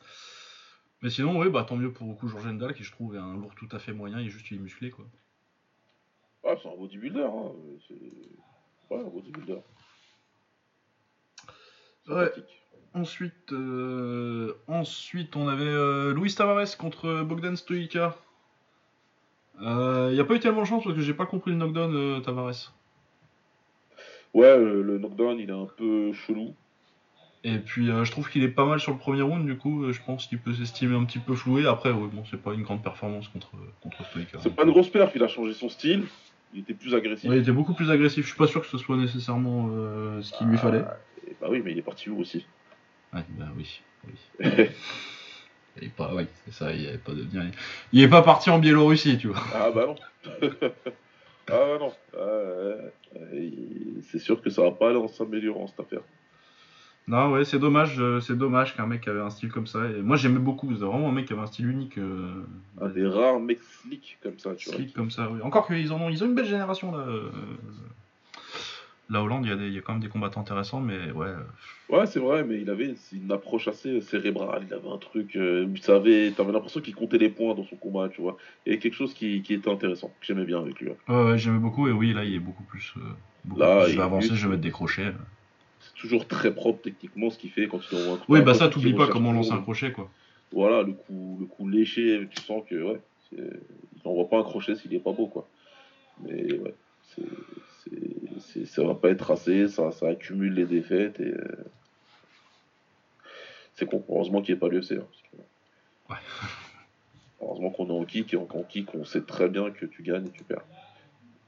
Mais 1.02 1.10
sinon, 1.10 1.38
oui, 1.40 1.50
bah 1.50 1.66
tant 1.68 1.76
mieux 1.78 1.92
pour 1.92 2.10
Oku 2.10 2.28
Jorgendal 2.30 2.74
qui 2.74 2.84
je 2.84 2.92
trouve 2.92 3.16
est 3.16 3.20
un 3.20 3.34
lourd 3.36 3.56
tout 3.56 3.70
à 3.72 3.80
fait 3.80 3.94
moyen. 3.94 4.20
Il 4.20 4.28
est 4.28 4.30
juste 4.30 4.50
il 4.52 4.58
est 4.58 4.62
musclé, 4.62 4.92
quoi. 4.92 5.06
Ah, 6.46 6.56
c'est 6.62 6.70
un 6.70 6.76
bodybuilder, 6.76 7.24
hein. 7.24 7.52
C'est... 7.88 8.94
Ouais, 8.94 9.02
un 9.02 9.10
bodybuilder. 9.10 9.60
Ouais. 12.08 12.32
Ensuite, 12.94 13.52
euh, 13.52 14.56
ensuite, 14.68 15.36
on 15.36 15.48
avait 15.48 15.64
euh, 15.64 16.14
Luis 16.14 16.34
Tavares 16.34 16.76
contre 16.78 17.22
Bogdan 17.24 17.56
Stoica. 17.56 18.16
Il 19.62 20.14
n'y 20.14 20.20
a 20.20 20.24
pas 20.24 20.36
eu 20.36 20.40
tellement 20.40 20.62
de 20.62 20.68
chance 20.68 20.84
parce 20.84 20.96
que 20.96 21.02
j'ai 21.02 21.14
pas 21.14 21.26
compris 21.26 21.52
le 21.52 21.58
knockdown 21.58 21.96
euh, 21.96 22.20
Tavares. 22.22 22.74
Ouais, 24.34 24.58
le, 24.58 24.98
knockdown, 24.98 25.40
il 25.40 25.50
est 25.50 25.54
un 25.54 25.68
peu 25.78 26.14
chelou. 26.14 26.54
Et 27.44 27.58
puis 27.58 27.90
euh, 27.90 28.04
je 28.04 28.12
trouve 28.12 28.30
qu'il 28.30 28.44
est 28.44 28.50
pas 28.50 28.66
mal 28.66 28.82
sur 28.82 28.92
le 28.92 28.98
premier 28.98 29.22
round, 29.22 29.46
du 29.46 29.58
coup 29.58 29.86
euh, 29.86 29.94
je 29.94 30.02
pense 30.02 30.28
qu'il 30.28 30.40
peut 30.40 30.54
s'estimer 30.54 30.96
un 30.96 31.06
petit 31.06 31.20
peu 31.20 31.36
floué. 31.36 31.66
Après, 31.66 31.92
ouais, 31.92 32.08
bon, 32.12 32.24
c'est 32.30 32.42
pas 32.42 32.54
une 32.54 32.64
grande 32.64 32.84
performance 32.84 33.30
contre, 33.30 33.52
contre 33.82 34.06
Stoica. 34.06 34.40
C'est 34.42 34.54
pas 34.54 34.64
une 34.64 34.72
grosse 34.72 34.90
perf, 34.90 35.12
il 35.16 35.24
a 35.24 35.28
changé 35.28 35.54
son 35.54 35.70
style. 35.70 36.06
Il 36.54 36.62
était 36.62 36.74
plus 36.74 36.96
agressif. 36.96 37.30
Ouais, 37.30 37.38
il 37.38 37.42
était 37.42 37.52
beaucoup 37.52 37.74
plus 37.74 37.92
agressif. 37.92 38.24
Je 38.24 38.30
suis 38.30 38.38
pas 38.38 38.48
sûr 38.48 38.62
que 38.62 38.68
ce 38.68 38.78
soit 38.78 38.98
nécessairement 38.98 39.70
euh, 39.72 40.22
ce 40.22 40.34
qu'il 40.34 40.48
lui 40.48 40.58
Ah, 40.58 40.62
fallait. 40.62 40.84
et 41.28 41.36
bah 41.40 41.48
oui, 41.50 41.62
mais 41.64 41.72
il 41.72 41.78
est 41.78 41.84
parti 41.84 42.10
où 42.10 42.20
aussi? 42.20 42.46
Ouais, 43.14 43.24
bah 43.38 43.50
oui. 43.56 43.82
oui. 44.08 44.20
Il 45.82 45.86
est 45.88 45.96
pas, 45.96 46.14
ouais, 46.14 46.28
c'est 46.46 46.52
ça, 46.54 46.74
il 46.74 46.86
est 46.86 46.98
pas 46.98 47.14
de 47.14 47.24
bien. 47.24 47.52
Il 47.94 48.02
est 48.02 48.10
pas 48.10 48.22
parti 48.22 48.50
en 48.50 48.60
Biélorussie, 48.60 49.18
tu 49.18 49.28
vois. 49.28 49.42
Ah 49.54 49.72
bah 49.72 49.86
non. 49.86 49.96
ah 50.62 50.70
bah 51.48 51.78
non. 51.80 51.94
Ah, 52.18 52.76
c'est 54.12 54.20
sûr 54.20 54.42
que 54.42 54.50
ça 54.50 54.64
va 54.64 54.72
pas 54.72 54.90
aller 54.90 54.98
en 54.98 55.08
s'améliorant 55.08 55.68
cette 55.68 55.80
affaire. 55.80 56.02
Non, 57.10 57.32
ouais, 57.32 57.44
c'est 57.44 57.58
dommage, 57.58 58.00
euh, 58.00 58.20
c'est 58.20 58.38
dommage 58.38 58.76
qu'un 58.78 58.86
mec 58.86 59.08
avait 59.08 59.20
un 59.20 59.32
style 59.32 59.52
comme 59.52 59.66
ça. 59.66 59.80
Et 59.90 60.02
moi, 60.04 60.16
j'aimais 60.16 60.38
beaucoup. 60.40 60.72
C'est 60.76 60.84
vraiment 60.86 61.10
un 61.10 61.12
mec 61.12 61.26
qui 61.26 61.34
avait 61.34 61.42
un 61.42 61.48
style 61.48 61.68
unique. 61.68 61.98
euh, 61.98 62.44
Un 62.80 62.88
des 62.90 63.08
rares 63.08 63.40
mecs 63.40 63.64
slick 63.64 64.20
comme 64.22 64.38
ça, 64.38 64.54
tu 64.56 64.70
vois. 64.70 64.80
comme 64.96 65.10
ça. 65.10 65.28
Oui. 65.32 65.42
Encore 65.42 65.66
qu'ils 65.66 65.92
en 65.92 66.00
ont, 66.02 66.10
ils 66.10 66.24
ont 66.24 66.28
une 66.28 66.36
belle 66.36 66.46
génération 66.46 66.92
là. 66.92 67.00
euh, 67.08 67.32
La 69.10 69.24
Hollande, 69.24 69.44
il 69.46 69.50
y, 69.50 69.52
a 69.52 69.56
des- 69.56 69.68
il 69.70 69.74
y 69.74 69.78
a 69.80 69.82
quand 69.82 69.94
même 69.94 70.04
des 70.04 70.08
combattants 70.08 70.42
intéressants, 70.42 70.82
mais 70.82 71.10
ouais. 71.12 71.34
Ouais, 71.90 72.06
c'est 72.06 72.20
vrai, 72.20 72.44
mais 72.44 72.62
il 72.62 72.70
avait 72.70 72.94
une 73.12 73.32
approche 73.32 73.68
assez 73.68 74.02
cérébrale. 74.02 74.66
Il 74.68 74.74
avait 74.76 74.88
un 74.90 75.00
truc. 75.00 75.36
Euh, 75.36 75.68
savait, 75.82 76.30
t'avais 76.38 76.52
l'impression 76.52 76.80
qu'il 76.80 76.94
comptait 76.94 77.18
les 77.18 77.30
points 77.30 77.56
dans 77.56 77.64
son 77.64 77.76
combat, 77.76 78.10
tu 78.10 78.22
vois. 78.22 78.38
Avait 78.68 78.78
quelque 78.78 78.94
chose 78.94 79.16
qui, 79.16 79.42
qui 79.42 79.56
était 79.56 79.72
intéressant, 79.72 80.10
que 80.20 80.28
j'aimais 80.28 80.46
bien 80.46 80.60
avec 80.60 80.80
lui. 80.80 80.92
hein. 80.92 80.96
Ouais, 81.12 81.32
ouais, 81.32 81.38
j'aimais 81.40 81.58
beaucoup. 81.58 81.88
Et 81.88 81.92
oui, 81.92 82.14
là, 82.14 82.24
il 82.24 82.36
est 82.36 82.40
beaucoup 82.40 82.62
plus. 82.66 82.94
euh, 82.98 83.02
beaucoup 83.46 83.62
Là, 83.62 83.82
plus, 83.86 83.94
je 83.94 83.98
vais 83.98 84.04
avancer, 84.04 84.36
je 84.36 84.46
vais 84.46 84.52
mettre 84.52 84.62
des 84.62 84.70
crochets. 84.70 85.12
Toujours 86.00 86.28
très 86.28 86.54
propre 86.54 86.82
techniquement 86.82 87.30
ce 87.30 87.38
qu'il 87.38 87.52
fait 87.52 87.68
quand 87.68 87.80
il 87.92 87.98
envoie 87.98 88.14
un 88.14 88.18
coup. 88.18 88.26
Oui, 88.34 88.42
bah 88.42 88.54
ça, 88.54 88.68
qui 88.68 88.76
t'oublies 88.76 88.94
pas 88.94 89.08
comment 89.08 89.34
lancer 89.34 89.52
un 89.52 89.62
crochet, 89.62 89.92
quoi. 89.92 90.10
Voilà, 90.52 90.82
le 90.84 90.94
coup, 90.94 91.38
le 91.40 91.46
coup 91.46 91.68
léché, 91.68 92.28
tu 92.32 92.42
sens 92.42 92.64
que, 92.68 92.82
ouais, 92.82 93.00
il 93.34 93.50
n'envoie 94.06 94.30
pas 94.30 94.40
un 94.40 94.44
crochet 94.44 94.76
s'il 94.76 94.94
est 94.94 95.00
pas 95.00 95.12
beau, 95.12 95.28
quoi. 95.28 95.48
Mais 96.24 96.54
ouais, 96.58 96.74
c'est, 97.04 97.22
c'est, 97.84 98.40
c'est- 98.40 98.66
ça 98.66 98.84
va 98.84 98.96
pas 98.96 99.10
être 99.10 99.30
assez, 99.32 99.68
ça, 99.68 99.92
ça 99.92 100.08
accumule 100.10 100.54
les 100.54 100.66
défaites 100.66 101.20
et. 101.20 101.26
euh, 101.34 101.64
C'est 103.76 103.86
con, 103.86 104.04
heureusement 104.10 104.42
qu'il 104.42 104.54
n'y 104.54 104.58
ait 104.58 104.60
pas 104.60 104.68
l'UFC. 104.70 104.94
Hein, 104.94 105.06
que- 105.32 106.14
Ouais. 106.14 106.20
Heureusement 107.42 107.70
qu'on 107.70 107.88
est 107.88 107.92
en 108.00 108.04
kick 108.06 108.34
et 108.34 108.38
en 108.38 108.48
en 108.54 108.64
kick, 108.64 108.94
on 108.96 109.06
sait 109.06 109.22
très 109.22 109.48
bien 109.50 109.70
que 109.72 109.86
tu 109.86 110.04
gagnes 110.04 110.26
et 110.28 110.32
tu 110.32 110.44
perds. 110.44 110.66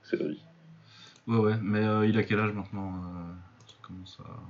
C'est 0.04 0.18
la 0.20 0.28
vie. 0.28 0.41
Ouais, 1.28 1.38
ouais, 1.38 1.56
mais 1.62 1.80
euh, 1.84 2.06
il 2.08 2.18
a 2.18 2.24
quel 2.24 2.39
âge 2.39 2.54
maintenant 2.54 2.93
euh, 2.95 3.34
Ça 4.06 4.24
commence 4.24 4.42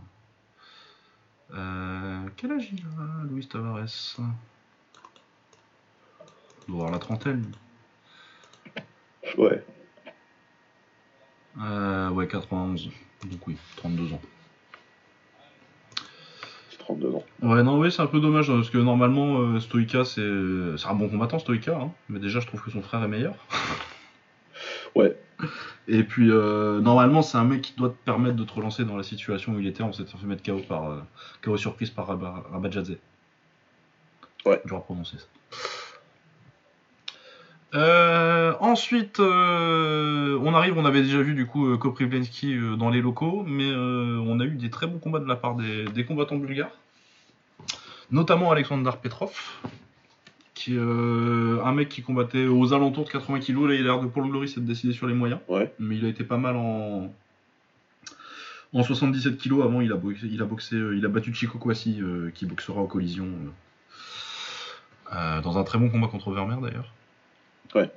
Euh, 1.54 2.30
quel 2.38 2.52
âge 2.54 2.70
il 2.72 2.80
a, 2.80 3.26
Luis 3.30 3.46
Tavares 3.46 3.86
Il 6.68 6.68
doit 6.68 6.76
avoir 6.76 6.92
la 6.92 7.00
trentaine. 7.00 7.52
Ouais. 9.38 9.64
Euh, 11.62 12.10
ouais, 12.10 12.28
91. 12.28 12.90
Donc 13.30 13.48
oui, 13.48 13.58
32 13.76 14.14
ans. 14.14 14.22
C'est 16.70 16.78
32 16.80 17.16
ans. 17.16 17.24
Ouais, 17.42 17.64
non, 17.64 17.80
oui, 17.80 17.92
c'est 17.92 18.02
un 18.02 18.08
peu 18.08 18.22
dommage 18.22 18.48
parce 18.48 18.70
que 18.70 18.78
normalement, 18.78 19.40
euh, 19.40 19.60
Stoïka, 19.60 20.06
c'est 20.06 20.22
c'est 20.78 20.88
un 20.88 20.96
bon 20.96 21.10
combattant, 21.10 21.40
Stoïka. 21.40 21.78
Hein, 21.78 21.92
mais 22.08 22.20
déjà, 22.20 22.40
je 22.40 22.48
trouve 22.48 22.62
que 22.62 22.72
son 22.72 22.82
frère 22.82 23.04
est 23.04 23.10
meilleur. 23.10 23.36
Ouais. 24.96 25.18
Et 25.94 26.04
puis, 26.06 26.32
euh, 26.32 26.80
normalement, 26.80 27.22
c'est 27.22 27.38
un 27.38 27.44
mec 27.44 27.62
qui 27.64 27.74
doit 27.76 27.90
te 27.90 28.06
permettre 28.06 28.38
de 28.38 28.46
te 28.46 28.54
relancer 28.54 28.86
dans 28.86 28.96
la 28.96 29.04
situation 29.04 29.52
où 29.52 29.60
il 29.60 29.68
était 29.68 29.84
en 29.84 29.92
s'étant 29.92 30.18
fait 30.18 30.26
mettre 30.26 30.42
KO 30.42 30.60
par 30.60 30.90
euh, 30.90 31.00
KO 31.42 31.58
surprise 31.58 31.90
par 31.90 32.08
Rabat- 32.08 32.44
Rabadjadze. 32.50 32.98
Ouais. 34.46 34.62
Je 34.64 34.74
vais 34.74 34.80
prononcer 34.80 35.18
ça. 35.18 35.26
Euh, 37.74 38.54
ensuite, 38.62 39.20
euh, 39.20 40.40
on 40.42 40.54
arrive, 40.54 40.78
on 40.78 40.86
avait 40.86 41.02
déjà 41.02 41.22
vu 41.22 41.34
du 41.34 41.46
coup 41.46 41.78
Koprivlensky 41.78 42.56
euh, 42.56 42.78
dans 42.78 42.90
les 42.90 43.02
locaux, 43.02 43.44
mais 43.46 43.70
on 43.74 44.40
a 44.40 44.46
eu 44.46 44.56
des 44.56 44.70
très 44.70 44.88
bons 44.88 45.00
combats 45.00 45.20
de 45.20 45.28
la 45.28 45.36
part 45.36 45.56
des, 45.56 45.84
des 45.86 46.06
combattants 46.06 46.38
bulgares, 46.38 46.72
notamment 48.12 48.52
Alexander 48.52 48.92
Petrov, 49.02 49.34
qui 50.64 50.76
euh, 50.78 51.60
un 51.64 51.72
mec 51.74 51.90
qui 51.90 52.04
combattait 52.04 52.46
aux 52.46 52.74
alentours 52.74 53.06
de 53.06 53.10
80 53.10 53.40
kg. 53.40 53.68
Là, 53.68 53.74
il 53.74 53.82
a 53.82 53.84
l'air 53.84 54.00
de 54.00 54.08
pour 54.08 54.22
le 54.22 54.30
glory, 54.30 54.48
c'est 54.48 54.60
de 54.62 54.66
décider 54.66 54.94
sur 54.94 55.08
les 55.08 55.14
moyens, 55.14 55.40
Ouais. 55.48 55.74
mais 55.80 55.98
il 55.98 56.06
a 56.06 56.08
été 56.08 56.24
pas 56.24 56.38
mal 56.38 56.56
en 56.56 57.12
en 58.74 58.84
77 58.84 59.38
kg. 59.38 59.62
Avant, 59.64 59.82
il 59.82 59.92
a 59.92 59.96
boxé, 59.96 60.28
il 60.32 60.42
a 60.42 60.46
boxé, 60.46 60.76
euh, 60.76 60.96
il 60.96 61.04
a 61.06 61.10
battu 61.10 61.34
Chico 61.34 61.58
Kwasi, 61.58 62.00
euh, 62.02 62.30
qui 62.34 62.46
boxera 62.46 62.80
en 62.80 62.86
collision 62.86 63.26
euh, 63.26 65.16
euh, 65.16 65.42
dans 65.42 65.58
un 65.58 65.64
très 65.64 65.80
bon 65.80 65.90
combat 65.90 66.08
contre 66.08 66.32
Vermeer 66.32 66.58
d'ailleurs. 66.62 66.94
Ouais. 67.76 67.90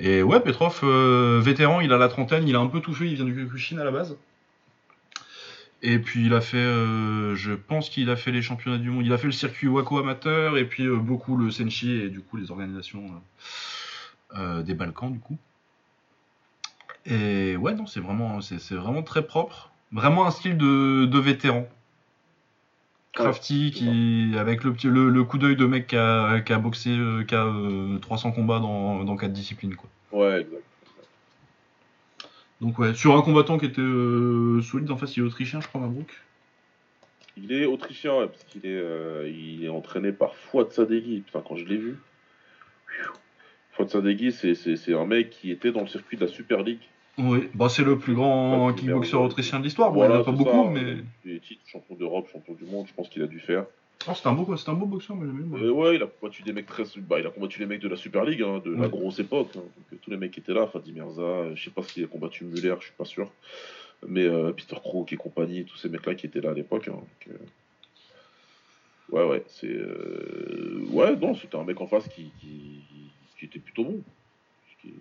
Et 0.00 0.22
ouais, 0.22 0.40
Petrov, 0.40 0.80
vétéran, 1.42 1.80
il 1.82 1.92
a 1.92 1.98
la 1.98 2.08
trentaine, 2.08 2.48
il 2.48 2.56
a 2.56 2.60
un 2.60 2.68
peu 2.68 2.80
tout 2.80 2.94
fait, 2.94 3.06
il 3.06 3.16
vient 3.16 3.26
du 3.26 3.34
Kyokushin 3.34 3.78
à 3.78 3.84
la 3.84 3.90
base. 3.90 4.16
Et 5.86 5.98
puis 5.98 6.24
il 6.24 6.32
a 6.32 6.40
fait, 6.40 6.56
euh, 6.56 7.36
je 7.36 7.52
pense 7.52 7.90
qu'il 7.90 8.08
a 8.08 8.16
fait 8.16 8.32
les 8.32 8.40
championnats 8.40 8.78
du 8.78 8.88
monde, 8.88 9.04
il 9.04 9.12
a 9.12 9.18
fait 9.18 9.26
le 9.26 9.32
circuit 9.32 9.68
Wako 9.68 9.98
amateur 9.98 10.56
et 10.56 10.64
puis 10.64 10.84
euh, 10.86 10.96
beaucoup 10.96 11.36
le 11.36 11.50
Senshi 11.50 11.90
et 12.00 12.08
du 12.08 12.20
coup 12.20 12.38
les 12.38 12.50
organisations 12.50 13.04
euh, 14.34 14.62
des 14.62 14.72
Balkans 14.72 15.12
du 15.12 15.18
coup. 15.20 15.36
Et 17.04 17.56
ouais, 17.58 17.74
non, 17.74 17.84
c'est 17.86 18.00
vraiment, 18.00 18.40
c'est 18.40 18.58
c'est 18.58 18.74
vraiment 18.76 19.02
très 19.02 19.26
propre, 19.26 19.70
vraiment 19.92 20.26
un 20.26 20.30
style 20.30 20.56
de, 20.56 21.04
de 21.04 21.18
vétéran. 21.18 21.68
Crafty, 23.12 23.70
qui, 23.70 24.32
avec 24.38 24.64
le, 24.64 24.72
petit- 24.72 24.88
le, 24.88 25.08
le 25.10 25.22
coup 25.24 25.38
d'œil 25.38 25.54
de 25.54 25.66
mec 25.66 25.86
qui 25.88 25.96
a, 25.96 26.40
qui 26.40 26.52
a 26.52 26.58
boxé 26.58 26.96
qui 27.28 27.34
a, 27.34 27.44
euh, 27.44 27.98
300 27.98 28.32
combats 28.32 28.58
dans, 28.58 29.04
dans 29.04 29.16
4 29.16 29.32
disciplines. 29.32 29.76
Quoi. 29.76 29.88
Ouais, 30.12 30.40
exact. 30.40 30.62
Donc 32.64 32.78
ouais, 32.78 32.94
sur 32.94 33.14
un 33.14 33.20
combattant 33.20 33.58
qui 33.58 33.66
était 33.66 33.82
euh, 33.82 34.62
solide, 34.62 34.90
en 34.90 34.96
face 34.96 35.14
il 35.18 35.22
est 35.22 35.26
autrichien 35.26 35.60
je 35.60 35.68
crois 35.68 35.82
Mabrouk. 35.82 36.10
Il 37.36 37.52
est 37.52 37.66
autrichien, 37.66 38.16
ouais, 38.16 38.26
parce 38.28 38.44
qu'il 38.44 38.64
est, 38.64 38.78
euh, 38.78 39.28
il 39.28 39.64
est 39.64 39.68
entraîné 39.68 40.12
par 40.12 40.34
Fouad 40.34 40.70
Sadeghi. 40.70 41.20
Putain, 41.26 41.42
quand 41.46 41.56
je 41.56 41.64
l'ai 41.66 41.76
vu. 41.76 41.98
Fouad 43.72 43.90
Sadeghi, 43.90 44.32
c'est- 44.32 44.94
un 44.94 45.04
mec 45.04 45.30
qui 45.30 45.50
était 45.50 45.72
dans 45.72 45.80
le 45.82 45.88
circuit 45.88 46.16
de 46.16 46.22
la 46.24 46.28
Super 46.28 46.62
League. 46.62 46.80
Oui, 47.18 47.48
bah, 47.54 47.68
c'est 47.68 47.84
le 47.84 47.98
plus 47.98 48.14
grand 48.14 48.72
kickboxer 48.72 49.16
autrichien 49.16 49.58
de 49.58 49.64
l'histoire, 49.64 49.90
bon 49.90 49.96
Voilà, 49.98 50.14
il 50.14 50.18
en 50.18 50.20
a 50.22 50.24
pas 50.24 50.32
beaucoup 50.32 50.50
ça, 50.50 50.70
mais... 50.70 50.80
euh, 50.84 50.96
Des 51.24 51.40
titres, 51.40 51.62
champion 51.66 51.96
d'Europe, 51.96 52.28
champion 52.32 52.54
du 52.54 52.64
monde, 52.64 52.86
je 52.88 52.94
pense 52.94 53.08
qu'il 53.08 53.22
a 53.22 53.26
dû 53.26 53.40
faire. 53.40 53.66
Oh, 54.06 54.12
c'est 54.14 54.26
un, 54.26 54.32
beau, 54.34 54.56
c'est 54.56 54.68
un 54.68 54.74
beau 54.74 54.84
boxeur, 54.86 55.16
mais 55.16 55.26
j'aime 55.26 55.48
bien. 55.48 55.58
Euh, 55.62 55.70
ouais, 55.70 55.96
il 55.96 56.02
a 56.02 56.06
combattu 56.06 56.42
des 56.42 56.52
mecs 56.52 56.66
très. 56.66 56.82
Bah, 56.98 57.18
il 57.20 57.26
a 57.26 57.30
combattu 57.30 57.58
les 57.60 57.66
mecs 57.66 57.80
de 57.80 57.88
la 57.88 57.96
Super 57.96 58.24
League, 58.24 58.42
hein, 58.42 58.60
de 58.64 58.70
la 58.74 58.88
grosse 58.88 59.18
époque. 59.18 59.48
hein. 59.56 59.60
Donc, 59.90 60.00
tous 60.00 60.10
les 60.10 60.16
mecs 60.18 60.30
qui 60.32 60.40
étaient 60.40 60.52
là, 60.52 60.66
Fadi 60.66 60.92
Mirza, 60.92 61.22
euh, 61.22 61.56
je 61.56 61.64
sais 61.64 61.70
pas 61.70 61.82
s'il 61.82 62.04
a 62.04 62.06
combattu 62.06 62.44
Muller, 62.44 62.74
je 62.80 62.84
suis 62.86 62.94
pas 62.98 63.06
sûr. 63.06 63.30
Mais 64.06 64.24
euh, 64.24 64.52
Peter 64.52 64.76
Crook 64.76 65.10
et 65.12 65.16
compagnie, 65.16 65.64
tous 65.64 65.76
ces 65.78 65.88
mecs-là 65.88 66.14
qui 66.14 66.26
étaient 66.26 66.42
là 66.42 66.50
à 66.50 66.54
l'époque. 66.54 66.88
hein. 66.88 66.92
Donc, 66.92 67.28
euh, 67.28 67.38
Ouais, 69.10 69.24
ouais, 69.24 69.44
c'est. 69.48 69.68
euh, 69.68 70.84
Ouais, 70.90 71.14
non, 71.16 71.34
c'était 71.34 71.56
un 71.56 71.64
mec 71.64 71.80
en 71.80 71.86
face 71.86 72.06
qui, 72.08 72.30
qui, 72.40 72.80
qui 73.38 73.44
était 73.46 73.58
plutôt 73.58 73.84
bon. 73.84 74.02
Qui- 74.82 74.94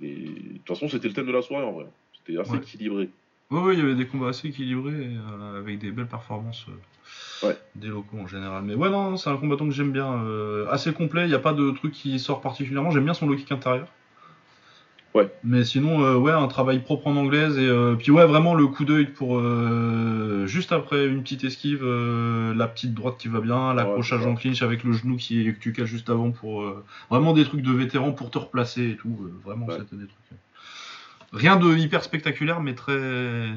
les- 0.00 0.14
De 0.16 0.58
toute 0.58 0.68
façon, 0.68 0.88
c'était 0.88 1.08
le 1.08 1.14
thème 1.14 1.26
de 1.26 1.32
la 1.32 1.42
soirée 1.42 1.64
en 1.64 1.72
vrai. 1.72 1.86
C'était 2.18 2.38
assez 2.38 2.52
Ouais. 2.52 2.58
équilibré. 2.58 3.08
Ouais, 3.62 3.74
il 3.74 3.78
y 3.78 3.82
avait 3.82 3.94
des 3.94 4.06
combats 4.06 4.28
assez 4.28 4.48
équilibrés, 4.48 4.92
euh, 4.92 5.60
avec 5.60 5.78
des 5.78 5.90
belles 5.92 6.06
performances 6.06 6.66
euh, 6.68 7.46
Ouais. 7.46 7.56
des 7.76 7.88
locaux 7.88 8.18
en 8.18 8.26
général. 8.26 8.62
Mais 8.64 8.74
ouais, 8.74 8.90
non, 8.90 9.10
non, 9.10 9.16
c'est 9.16 9.30
un 9.30 9.36
combattant 9.36 9.66
que 9.66 9.74
j'aime 9.74 9.92
bien, 9.92 10.12
euh, 10.12 10.66
assez 10.70 10.92
complet, 10.92 11.22
il 11.22 11.28
n'y 11.28 11.34
a 11.34 11.38
pas 11.38 11.52
de 11.52 11.70
truc 11.70 11.92
qui 11.92 12.18
sort 12.18 12.40
particulièrement, 12.40 12.90
j'aime 12.90 13.04
bien 13.04 13.14
son 13.14 13.26
low 13.26 13.36
kick 13.36 13.52
intérieur. 13.52 13.86
Ouais. 15.14 15.30
Mais 15.44 15.64
sinon, 15.64 16.16
ouais, 16.16 16.32
un 16.32 16.48
travail 16.48 16.80
propre 16.80 17.06
en 17.06 17.14
anglaise, 17.14 17.56
et 17.56 17.96
puis 17.98 18.10
ouais, 18.10 18.26
vraiment 18.26 18.54
le 18.54 18.66
coup 18.66 18.84
d'œil 18.84 19.06
pour, 19.06 19.40
juste 20.46 20.72
après 20.72 21.06
une 21.06 21.22
petite 21.22 21.44
esquive, 21.44 21.84
la 21.84 22.66
petite 22.66 22.94
droite 22.94 23.16
qui 23.18 23.28
va 23.28 23.40
bien, 23.40 23.74
l'accrochage 23.74 24.26
en 24.26 24.34
clinch 24.34 24.62
avec 24.62 24.82
le 24.82 24.92
genou 24.92 25.16
qui 25.16 25.46
est, 25.46 25.52
que 25.52 25.60
tu 25.60 25.72
cales 25.72 25.86
juste 25.86 26.10
avant 26.10 26.32
pour, 26.32 26.64
vraiment 27.10 27.32
des 27.32 27.44
trucs 27.44 27.62
de 27.62 27.70
vétéran 27.70 28.10
pour 28.10 28.32
te 28.32 28.38
replacer 28.38 28.90
et 28.90 28.96
tout, 28.96 29.30
vraiment, 29.44 29.66
c'était 29.70 29.94
des 29.94 30.06
trucs. 30.06 30.38
Rien 31.34 31.56
de 31.56 31.76
hyper 31.76 32.04
spectaculaire, 32.04 32.60
mais 32.60 32.74
très 32.74 33.50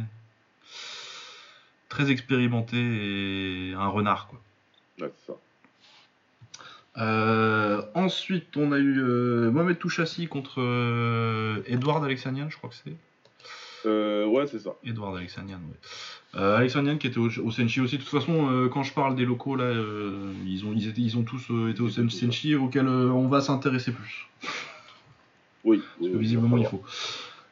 très 1.90 2.12
expérimenté 2.12 2.78
et 2.78 3.74
un 3.74 3.88
renard 3.88 4.28
quoi. 4.28 4.42
Ouais, 5.00 5.14
ça. 5.26 5.34
Euh, 6.98 7.84
ensuite, 7.94 8.58
on 8.58 8.72
a 8.72 8.80
eu 8.80 9.00
euh, 9.00 9.52
Mohamed 9.52 9.78
Touchassi 9.78 10.28
contre 10.28 10.60
euh, 10.62 11.62
Edward 11.68 12.04
Alexanian, 12.04 12.50
je 12.50 12.58
crois 12.58 12.72
que 12.72 12.76
c'est. 12.76 12.96
Euh, 13.86 14.26
ouais, 14.26 14.48
c'est 14.48 14.60
ça. 14.60 14.72
Edward 14.84 15.16
Alexanian, 15.16 15.60
ouais. 15.60 16.42
Alexanian 16.42 16.98
qui 16.98 17.08
était 17.08 17.20
au, 17.20 17.28
au 17.28 17.52
Senshi 17.52 17.80
aussi. 17.80 17.98
De 17.98 18.04
toute 18.04 18.12
façon, 18.12 18.70
quand 18.74 18.84
je 18.84 18.94
parle 18.94 19.16
des 19.16 19.26
locaux 19.26 19.56
là, 19.56 19.72
ils 20.46 20.66
ont 20.66 20.74
ils 20.76 20.88
étaient 20.88 21.02
ils 21.02 21.18
ont 21.18 21.24
tous 21.24 21.46
été 21.70 21.82
au 21.82 21.90
Senshi 21.90 22.54
auquel 22.56 22.88
on 22.88 23.28
va 23.28 23.42
s'intéresser 23.42 23.92
plus. 23.92 24.28
Oui. 25.64 25.82
Parce 26.00 26.12
que 26.12 26.16
oui, 26.16 26.22
visiblement 26.22 26.58
il 26.58 26.66
faut. 26.66 26.84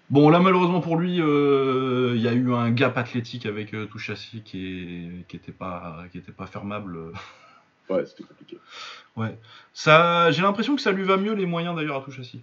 Bon 0.10 0.30
là 0.30 0.39
malheureusement 0.39 0.82
pour 0.82 0.97
lui, 0.97 1.20
euh, 1.20 2.14
il 2.16 2.22
y 2.22 2.28
a 2.28 2.34
eu 2.34 2.53
un 2.53 2.70
gap 2.72 2.97
athlétique 2.97 3.45
avec 3.45 3.74
euh, 3.74 3.86
Touchassi 3.88 4.41
qui 4.43 4.66
est 4.68 5.28
qui 5.28 5.36
était 5.36 5.51
pas 5.51 6.03
qui 6.12 6.18
était 6.20 6.32
pas 6.32 6.45
fermable. 6.47 6.97
Ouais, 7.88 8.03
c'était 8.03 8.24
compliqué. 8.24 8.58
Ouais. 9.16 9.38
Ça, 9.72 10.32
j'ai 10.32 10.41
l'impression 10.41 10.76
que 10.76 10.82
ça 10.82 10.91
lui 10.91 11.03
va 11.03 11.18
mieux 11.18 11.34
les 11.36 11.45
moyens 11.45 11.76
d'ailleurs 11.76 11.97
à 11.97 12.01
Touchassi 12.01 12.41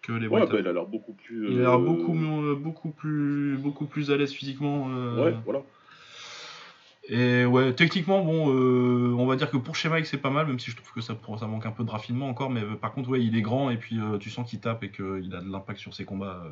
que 0.00 0.12
les 0.12 0.26
Ouais, 0.26 0.46
bah, 0.46 0.56
il 0.58 0.66
a 0.66 0.72
l'air 0.72 0.86
beaucoup 0.86 1.12
plus. 1.12 1.50
Il 1.50 1.58
a 1.58 1.60
l'air 1.60 1.74
euh, 1.74 2.54
beaucoup 2.54 2.90
plus 2.90 3.58
beaucoup 3.58 3.84
plus 3.84 4.10
à 4.10 4.16
l'aise 4.16 4.32
physiquement. 4.32 4.88
euh, 4.88 5.22
Ouais, 5.22 5.34
voilà. 5.44 5.62
Et 7.08 7.44
ouais, 7.44 7.74
techniquement, 7.74 8.24
bon, 8.24 8.50
euh, 8.50 9.14
on 9.18 9.26
va 9.26 9.36
dire 9.36 9.50
que 9.50 9.58
pour 9.58 9.76
chez 9.76 9.90
Mike, 9.90 10.06
c'est 10.06 10.18
pas 10.18 10.30
mal, 10.30 10.46
même 10.46 10.58
si 10.58 10.70
je 10.70 10.76
trouve 10.76 10.90
que 10.90 11.02
ça, 11.02 11.14
ça 11.38 11.46
manque 11.46 11.66
un 11.66 11.70
peu 11.70 11.84
de 11.84 11.90
raffinement 11.90 12.28
encore. 12.28 12.48
Mais 12.48 12.62
euh, 12.62 12.76
par 12.76 12.94
contre, 12.94 13.10
ouais, 13.10 13.22
il 13.22 13.36
est 13.36 13.42
grand 13.42 13.68
et 13.68 13.76
puis 13.76 13.98
euh, 13.98 14.16
tu 14.16 14.30
sens 14.30 14.48
qu'il 14.48 14.60
tape 14.60 14.82
et 14.84 14.90
qu'il 14.90 15.34
a 15.34 15.42
de 15.42 15.52
l'impact 15.52 15.78
sur 15.80 15.92
ses 15.92 16.06
combats. 16.06 16.42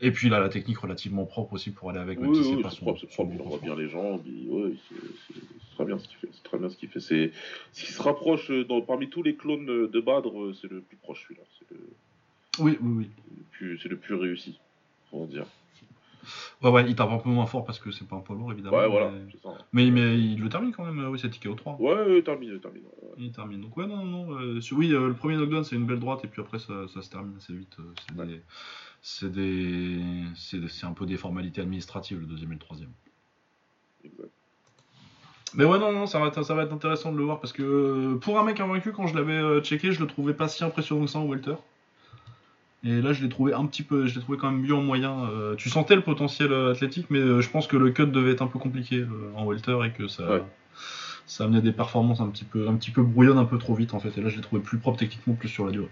Et 0.00 0.10
puis 0.10 0.28
il 0.28 0.34
a 0.34 0.40
la 0.40 0.48
technique 0.48 0.78
relativement 0.78 1.26
propre 1.26 1.54
aussi 1.54 1.70
pour 1.70 1.90
aller 1.90 1.98
avec, 1.98 2.18
même 2.18 2.30
Oui, 2.30 2.42
si 2.42 2.54
c'est 2.54 2.62
pas 2.62 2.70
son, 2.70 2.84
propre, 2.86 3.00
son 3.00 3.06
propre, 3.26 3.32
il 3.34 3.40
envoie 3.42 3.58
bien 3.58 3.74
les 3.74 3.88
jambes, 3.88 4.22
ouais, 4.48 4.72
c'est 5.28 5.74
très 5.74 5.84
bien 5.84 5.98
ce 5.98 6.08
qu'il 6.08 6.16
fait, 6.16 6.28
c'est 6.32 6.44
très 6.44 6.58
bien 6.58 6.68
ce 6.70 6.76
qu'il 6.76 6.88
fait. 6.88 7.00
C'est 7.00 7.32
ce 7.72 7.84
qui 7.84 7.92
se 7.92 8.00
rapproche 8.00 8.50
dans, 8.50 8.80
parmi 8.80 9.10
tous 9.10 9.22
les 9.22 9.34
clones 9.34 9.66
de 9.66 10.00
Badr, 10.00 10.28
euh, 10.28 10.54
c'est 10.60 10.70
le 10.70 10.80
plus 10.80 10.96
proche 10.96 11.24
celui-là, 11.24 11.42
c'est 11.58 11.74
le, 11.74 11.80
Oui, 12.60 12.78
oui, 12.80 12.92
oui. 12.98 13.10
le 13.36 13.42
plus, 13.50 13.78
c'est 13.82 13.88
le 13.88 13.96
plus 13.96 14.14
réussi, 14.14 14.58
faut 15.10 15.26
dire. 15.26 15.46
Ouais, 16.62 16.70
ouais, 16.70 16.84
il 16.88 16.94
tape 16.94 17.10
un 17.10 17.18
peu 17.18 17.28
moins 17.28 17.46
fort 17.46 17.64
parce 17.64 17.78
que 17.78 17.90
c'est 17.90 18.06
pas 18.06 18.16
un 18.16 18.20
poids 18.20 18.36
lourd 18.36 18.52
évidemment. 18.52 18.76
Ouais, 18.76 18.88
voilà, 18.88 19.10
mais... 19.10 19.26
Mais, 19.72 19.90
mais 19.90 20.18
il 20.18 20.40
le 20.40 20.48
termine 20.48 20.72
quand 20.72 20.84
même, 20.84 20.98
euh, 21.00 21.08
oui, 21.08 21.18
c'est 21.20 21.30
ticket 21.30 21.48
au 21.48 21.54
3. 21.54 21.76
Ouais, 21.80 21.94
ouais, 21.94 22.22
terminé, 22.22 22.58
terminé. 22.58 22.86
ouais. 23.02 23.10
Il 23.18 23.32
termine. 23.32 23.60
Donc 23.60 23.76
ouais, 23.76 23.86
non, 23.86 24.04
non. 24.04 24.38
euh, 24.38 24.60
oui, 24.72 24.92
euh, 24.92 25.08
le 25.08 25.14
premier 25.14 25.36
knockdown, 25.36 25.64
c'est 25.64 25.76
une 25.76 25.86
belle 25.86 26.00
droite, 26.00 26.24
et 26.24 26.28
puis 26.28 26.40
après, 26.42 26.58
ça, 26.58 26.72
ça 26.92 27.02
se 27.02 27.10
termine 27.10 27.36
assez 27.36 27.52
vite. 27.52 27.76
euh, 27.80 27.92
c'est 28.08 28.14
Ouais. 28.18 28.26
des... 28.26 28.40
C'est 29.02 29.30
des... 30.60 30.66
Un 30.82 30.92
peu 30.92 31.06
des 31.06 31.16
formalités 31.16 31.60
administratives, 31.60 32.18
le 32.20 32.26
deuxième 32.26 32.50
et 32.52 32.54
le 32.54 32.60
troisième. 32.60 32.90
Exact. 34.04 34.28
Mais 35.54 35.64
ouais, 35.64 35.78
non, 35.78 35.92
non, 35.92 36.06
ça 36.06 36.18
va, 36.18 36.26
être, 36.28 36.42
ça 36.42 36.54
va 36.54 36.64
être 36.64 36.72
intéressant 36.72 37.12
de 37.12 37.16
le 37.18 37.24
voir, 37.24 37.38
parce 37.40 37.52
que 37.52 38.14
pour 38.16 38.38
un 38.40 38.44
mec 38.44 38.58
invaincu, 38.60 38.92
quand 38.92 39.06
je 39.06 39.14
l'avais 39.14 39.60
checké, 39.60 39.92
je 39.92 40.00
le 40.00 40.06
trouvais 40.06 40.34
pas 40.34 40.48
si 40.48 40.64
impressionnant 40.64 41.04
que 41.04 41.10
ça 41.10 41.18
en 41.20 41.26
welter. 41.26 41.54
Et 42.86 43.00
là, 43.00 43.14
je 43.14 43.22
l'ai 43.22 43.30
trouvé 43.30 43.54
un 43.54 43.64
petit 43.64 43.82
peu, 43.82 44.06
je 44.06 44.14
l'ai 44.14 44.20
trouvé 44.20 44.36
quand 44.36 44.50
même 44.50 44.60
mieux 44.60 44.74
en 44.74 44.82
moyen. 44.82 45.24
euh, 45.30 45.54
tu 45.56 45.70
sentais 45.70 45.94
le 45.96 46.02
potentiel 46.02 46.52
athlétique, 46.52 47.06
mais 47.08 47.18
euh, 47.18 47.40
je 47.40 47.48
pense 47.48 47.66
que 47.66 47.76
le 47.78 47.90
cut 47.90 48.06
devait 48.06 48.32
être 48.32 48.42
un 48.42 48.46
peu 48.46 48.58
compliqué 48.58 48.96
euh, 48.98 49.08
en 49.36 49.46
welter 49.46 49.78
et 49.86 49.90
que 49.90 50.06
ça, 50.06 50.28
Ouais. 50.30 50.42
ça 51.26 51.44
amenait 51.44 51.62
des 51.62 51.72
performances 51.72 52.20
un 52.20 52.28
petit 52.28 52.44
peu, 52.44 52.68
un 52.68 52.74
petit 52.74 52.90
peu 52.90 53.02
brouillonnes, 53.02 53.38
un 53.38 53.46
peu 53.46 53.56
trop 53.58 53.74
vite 53.74 53.94
en 53.94 54.00
fait. 54.00 54.18
Et 54.18 54.20
là, 54.20 54.28
je 54.28 54.36
l'ai 54.36 54.42
trouvé 54.42 54.60
plus 54.60 54.76
propre 54.78 54.98
techniquement, 54.98 55.32
plus 55.34 55.48
sur 55.48 55.64
la 55.64 55.72
durée. 55.72 55.88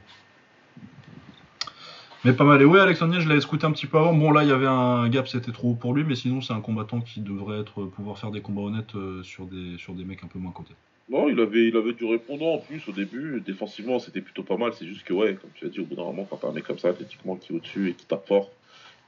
Mais 2.25 2.33
pas 2.35 2.45
mal. 2.45 2.63
Et 2.63 2.65
ouais, 2.65 2.79
Alexandre, 2.79 3.19
je 3.19 3.29
l'avais 3.29 3.41
scouté 3.41 3.67
un 3.67 3.73
petit 3.73 3.87
peu 3.87 3.99
avant. 3.99 4.15
Bon, 4.15 4.31
là, 4.31 4.45
il 4.45 4.49
y 4.49 4.53
avait 4.53 4.67
un 4.69 5.09
gap, 5.09 5.27
c'était 5.27 5.51
trop 5.51 5.71
haut 5.71 5.75
pour 5.75 5.93
lui, 5.95 6.05
mais 6.05 6.15
sinon, 6.15 6.41
c'est 6.41 6.53
un 6.53 6.61
combattant 6.61 7.01
qui 7.01 7.21
devrait 7.21 7.59
être, 7.59 7.85
pouvoir 7.87 8.17
faire 8.19 8.31
des 8.31 8.41
combats 8.43 8.61
honnêtes 8.63 8.95
euh, 8.95 9.23
sur, 9.25 9.47
des, 9.47 9.77
sur 9.79 9.95
des 9.95 10.05
mecs 10.05 10.23
un 10.23 10.29
peu 10.29 10.39
moins 10.39 10.53
cotés. 10.53 10.75
Non, 11.09 11.29
il 11.29 11.39
avait, 11.41 11.69
il 11.69 11.77
avait 11.77 11.93
du 11.93 12.05
répondant 12.05 12.55
en 12.55 12.59
plus 12.59 12.87
au 12.89 12.93
début. 12.93 13.43
Défensivement, 13.45 13.99
c'était 13.99 14.21
plutôt 14.21 14.43
pas 14.43 14.57
mal. 14.57 14.73
C'est 14.75 14.87
juste 14.87 15.05
que, 15.05 15.13
ouais, 15.13 15.35
comme 15.35 15.51
tu 15.55 15.67
as 15.67 15.69
dit, 15.69 15.81
au 15.81 15.85
bout 15.85 15.97
d'un 15.97 16.05
moment, 16.05 16.27
quand 16.29 16.37
t'as 16.37 16.49
un 16.49 16.53
mec 16.53 16.65
comme 16.65 16.79
ça, 16.79 16.89
athlétiquement, 16.89 17.37
qui 17.37 17.53
est 17.53 17.57
au-dessus 17.57 17.91
et 17.91 17.95
qui 17.95 18.07
tape 18.07 18.27
fort, 18.27 18.51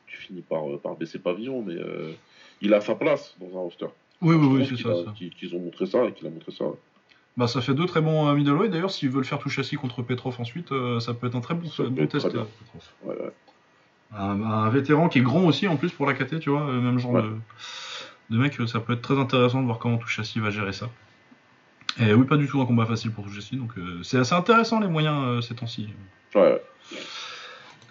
tu 0.06 0.16
finis 0.16 0.42
par, 0.42 0.68
euh, 0.68 0.78
par 0.78 0.96
baisser 0.96 1.18
pavillon. 1.18 1.62
Mais 1.62 1.74
euh, 1.74 2.12
il 2.60 2.74
a 2.74 2.80
sa 2.80 2.94
place 2.94 3.36
dans 3.40 3.56
un 3.58 3.60
roster. 3.60 3.86
Oui, 4.20 4.34
oui, 4.34 4.46
oui, 4.46 4.66
c'est 4.68 4.82
ça. 4.82 4.94
Qu'ils 5.14 5.54
ont 5.54 5.60
montré 5.60 5.86
ça 5.86 6.04
et 6.04 6.12
qu'il 6.12 6.26
a 6.26 6.30
montré 6.30 6.52
ça. 6.52 6.64
Bah, 7.36 7.46
ça 7.46 7.60
fait 7.60 7.74
deux 7.74 7.86
très 7.86 8.00
bons 8.00 8.28
euh, 8.28 8.34
middleweight. 8.34 8.72
D'ailleurs, 8.72 8.90
s'ils 8.90 9.10
veulent 9.10 9.24
faire 9.24 9.38
tout 9.38 9.48
châssis 9.48 9.76
contre 9.76 10.02
Petrov 10.02 10.36
ensuite, 10.40 10.70
ça 11.00 11.14
peut 11.14 11.28
être 11.28 11.36
un 11.36 11.40
très 11.40 11.54
bon, 11.54 11.68
test. 12.06 12.26
Ouais, 12.26 12.44
ouais. 13.04 13.32
Un, 14.16 14.68
vétéran 14.70 15.08
qui 15.08 15.18
est 15.18 15.22
grand 15.22 15.44
aussi 15.44 15.66
en 15.66 15.76
plus 15.76 15.90
pour 15.90 16.06
la 16.06 16.14
KT, 16.14 16.38
tu 16.38 16.50
vois, 16.50 16.64
même 16.64 16.98
genre 16.98 17.20
de, 17.20 17.32
de, 18.30 18.38
mec, 18.38 18.56
ça 18.68 18.78
peut 18.78 18.92
être 18.92 19.02
très 19.02 19.18
intéressant 19.18 19.60
de 19.60 19.66
voir 19.66 19.80
comment 19.80 19.96
tout 19.96 20.06
châssis 20.06 20.38
va 20.38 20.50
gérer 20.50 20.72
ça. 20.72 20.88
Et 22.00 22.12
oui, 22.12 22.26
pas 22.26 22.36
du 22.36 22.48
tout 22.48 22.60
un 22.60 22.66
combat 22.66 22.86
facile 22.86 23.12
pour 23.12 23.28
Jessie, 23.28 23.56
donc 23.56 23.78
euh, 23.78 24.02
c'est 24.02 24.18
assez 24.18 24.34
intéressant 24.34 24.80
les 24.80 24.88
moyens 24.88 25.24
euh, 25.24 25.40
ces 25.40 25.54
temps-ci. 25.54 25.88
Ouais. 26.34 26.60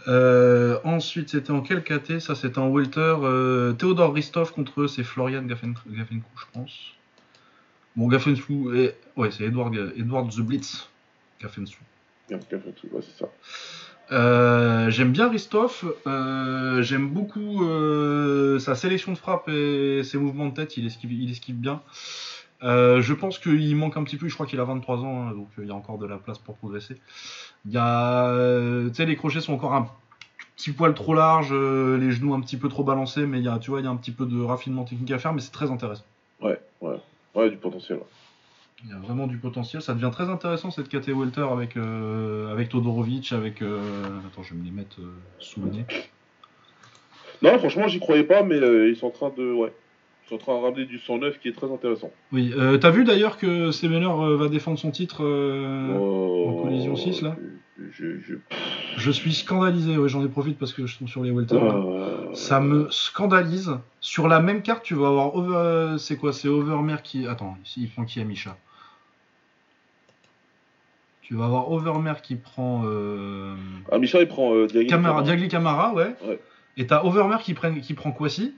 Euh, 0.10 0.78
ensuite, 0.84 1.30
c'était 1.30 1.52
en 1.52 1.62
quel 1.62 1.84
KT? 1.84 2.20
Ça, 2.20 2.36
c'était 2.36 2.60
en 2.60 2.70
welter. 2.70 3.16
Théodore 3.78 4.14
Ristov 4.14 4.52
contre 4.52 4.82
eux, 4.82 4.88
c'est 4.88 5.04
Florian 5.04 5.44
Gaffenkou, 5.44 5.90
je 5.90 6.46
pense. 6.54 6.96
Bon, 7.96 8.08
Gaffenkou, 8.08 8.72
ouais, 9.16 9.32
c'est 9.32 9.46
Edward, 9.46 9.74
Edward 9.96 10.30
The 10.30 10.42
Blitz. 10.42 10.90
Gaffenkou. 11.40 11.72
ouais, 12.30 13.02
c'est 13.02 13.24
ça. 14.10 14.90
j'aime 14.90 15.14
bien 15.14 15.30
Ristov. 15.30 15.86
j'aime 16.82 17.08
beaucoup 17.08 17.64
sa 18.60 18.76
sélection 18.76 19.14
de 19.14 19.18
frappe 19.18 19.48
et 19.48 20.02
ses 20.04 20.18
mouvements 20.18 20.48
de 20.48 20.56
tête. 20.56 20.76
Il 20.76 20.86
esquive, 20.86 21.14
il 21.14 21.32
esquive 21.32 21.56
bien. 21.56 21.82
Euh, 22.64 23.02
je 23.02 23.14
pense 23.14 23.40
qu'il 23.40 23.76
manque 23.76 23.98
un 23.98 24.04
petit 24.04 24.16
peu, 24.16 24.28
je 24.30 24.34
crois 24.34 24.46
qu'il 24.46 24.60
a 24.60 24.64
23 24.64 25.00
ans, 25.00 25.28
hein, 25.28 25.32
donc 25.34 25.50
euh, 25.60 25.64
il 25.64 25.68
y 25.68 25.72
a 25.72 25.76
encore 25.76 25.98
de 25.98 26.06
la 26.06 26.18
place 26.18 26.38
pour 26.38 26.56
progresser. 26.56 26.96
Il 27.66 27.74
y 27.74 27.78
a, 27.78 28.28
euh, 28.28 28.88
tu 28.90 28.96
sais, 28.96 29.06
les 29.06 29.18
crochets 29.18 29.42
sont 29.42 29.54
encore 29.54 29.74
un 29.74 29.90
petit 30.56 30.72
poil 30.72 30.94
trop 30.94 31.14
larges, 31.14 31.54
les 31.54 32.12
genoux 32.12 32.34
un 32.34 32.40
petit 32.40 32.58
peu 32.58 32.70
trop 32.70 32.84
balancés, 32.84 33.26
mais 33.26 33.40
il 33.40 33.46
y 33.46 33.50
a, 33.50 33.60
tu 33.60 33.70
vois, 33.70 33.82
il 33.82 33.84
y 33.84 33.88
a 33.88 33.90
un 33.90 33.98
petit 33.98 34.12
peu 34.12 34.26
de 34.26 34.42
raffinement 34.42 34.86
technique 34.86 35.12
à 35.12 35.20
faire, 35.20 35.34
mais 35.34 35.42
c'est 35.42 35.52
très 35.52 35.72
intéressant. 35.72 36.06
Ouais, 36.42 36.60
ouais, 36.82 36.96
ouais, 37.36 37.50
du 37.50 37.58
potentiel. 37.58 38.00
Il 38.86 38.92
y 38.92 38.94
a 38.94 38.98
vraiment 38.98 39.28
du 39.28 39.38
potentiel. 39.38 39.82
Ça 39.82 39.94
devient 39.94 40.12
très 40.12 40.30
intéressant 40.30 40.70
cette 40.70 40.90
KT 40.90 41.10
Welter 41.10 41.48
avec, 41.52 41.78
avec 41.78 42.70
Todorovic, 42.70 43.32
avec. 43.32 43.62
Attends, 43.62 44.44
je 44.44 44.54
vais 44.54 44.60
me 44.60 44.66
les 44.66 44.72
mettre 44.72 44.98
sous 45.40 45.62
le 45.62 45.72
nez. 45.72 45.86
Non, 47.42 47.58
franchement, 47.60 47.88
j'y 47.88 48.02
croyais 48.02 48.26
pas, 48.26 48.44
mais 48.44 48.58
ils 48.58 48.96
sont 48.98 49.08
en 49.08 49.12
train 49.12 49.32
de. 49.38 49.54
Ouais, 49.54 49.74
sont 50.30 50.36
en 50.36 50.38
train 50.38 50.58
de 50.58 50.64
ramener 50.64 50.86
du 50.86 51.00
109 51.00 51.40
qui 51.40 51.50
est 51.50 51.54
très 51.54 51.72
intéressant. 51.72 52.12
Oui, 52.32 52.54
euh, 52.58 52.78
t'as 52.78 52.92
vu 52.92 53.04
d'ailleurs 53.04 53.38
que 53.38 53.72
Semeler 53.72 54.06
euh, 54.06 54.38
va 54.38 54.48
défendre 54.48 54.80
son 54.80 54.92
titre 54.92 55.24
euh, 55.24 55.98
oh, 56.00 56.50
en 56.50 56.64
collision 56.64 56.96
6 56.96 57.22
là? 57.22 57.36
je, 58.98 59.12
suis 59.12 59.34
scandalisé, 59.34 59.98
ouais, 59.98 60.08
j'en 60.08 60.24
ai 60.24 60.30
profité 60.30 60.56
parce 60.60 60.74
que 60.74 60.86
je 60.86 60.98
tombe 60.98 61.08
sur 61.08 61.24
les 61.24 61.32
welter. 61.32 61.60
Ça 62.34 62.60
me 62.60 62.90
scandalise. 62.90 63.78
Sur 64.00 64.28
la 64.28 64.40
même 64.40 64.62
carte, 64.62 64.84
tu 64.84 64.96
vas 64.96 65.08
avoir 65.08 65.36
Over. 65.36 65.98
C'est 65.98 66.18
quoi? 66.18 66.34
C'est 66.34 66.48
Overmer 66.48 66.98
qui. 67.04 67.28
Attends, 67.28 67.58
il 67.78 67.90
prend 67.90 68.06
qui 68.06 68.22
à 68.22 68.24
Misha 68.24 68.58
Tu 71.22 71.36
vas 71.36 71.46
avoir 71.46 71.72
Overmer 71.72 72.14
qui 72.22 72.36
prend. 72.36 72.84
Ah, 73.92 73.98
Misha 73.98 74.22
il 74.22 74.28
prend 74.28 74.66
Diagli 74.66 74.88
Camara. 74.88 75.22
Diagli 75.24 75.48
Camara, 75.48 75.94
ouais. 75.94 76.16
ouais. 76.28 76.40
Et 76.78 76.88
t'as 76.88 77.04
Overmer 77.04 77.38
qui, 77.42 77.54
prend, 77.54 77.74
qui 77.74 77.94
prend 77.94 78.12
Kwasi. 78.12 78.54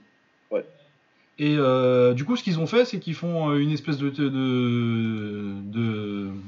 Et 1.38 1.56
euh, 1.58 2.14
du 2.14 2.24
coup, 2.24 2.36
ce 2.36 2.42
qu'ils 2.42 2.58
ont 2.60 2.66
fait, 2.66 2.86
c'est 2.86 2.98
qu'ils 2.98 3.14
font 3.14 3.50
euh, 3.50 3.58
une 3.58 3.70
espèce 3.70 3.98
de, 3.98 4.08
de, 4.08 4.30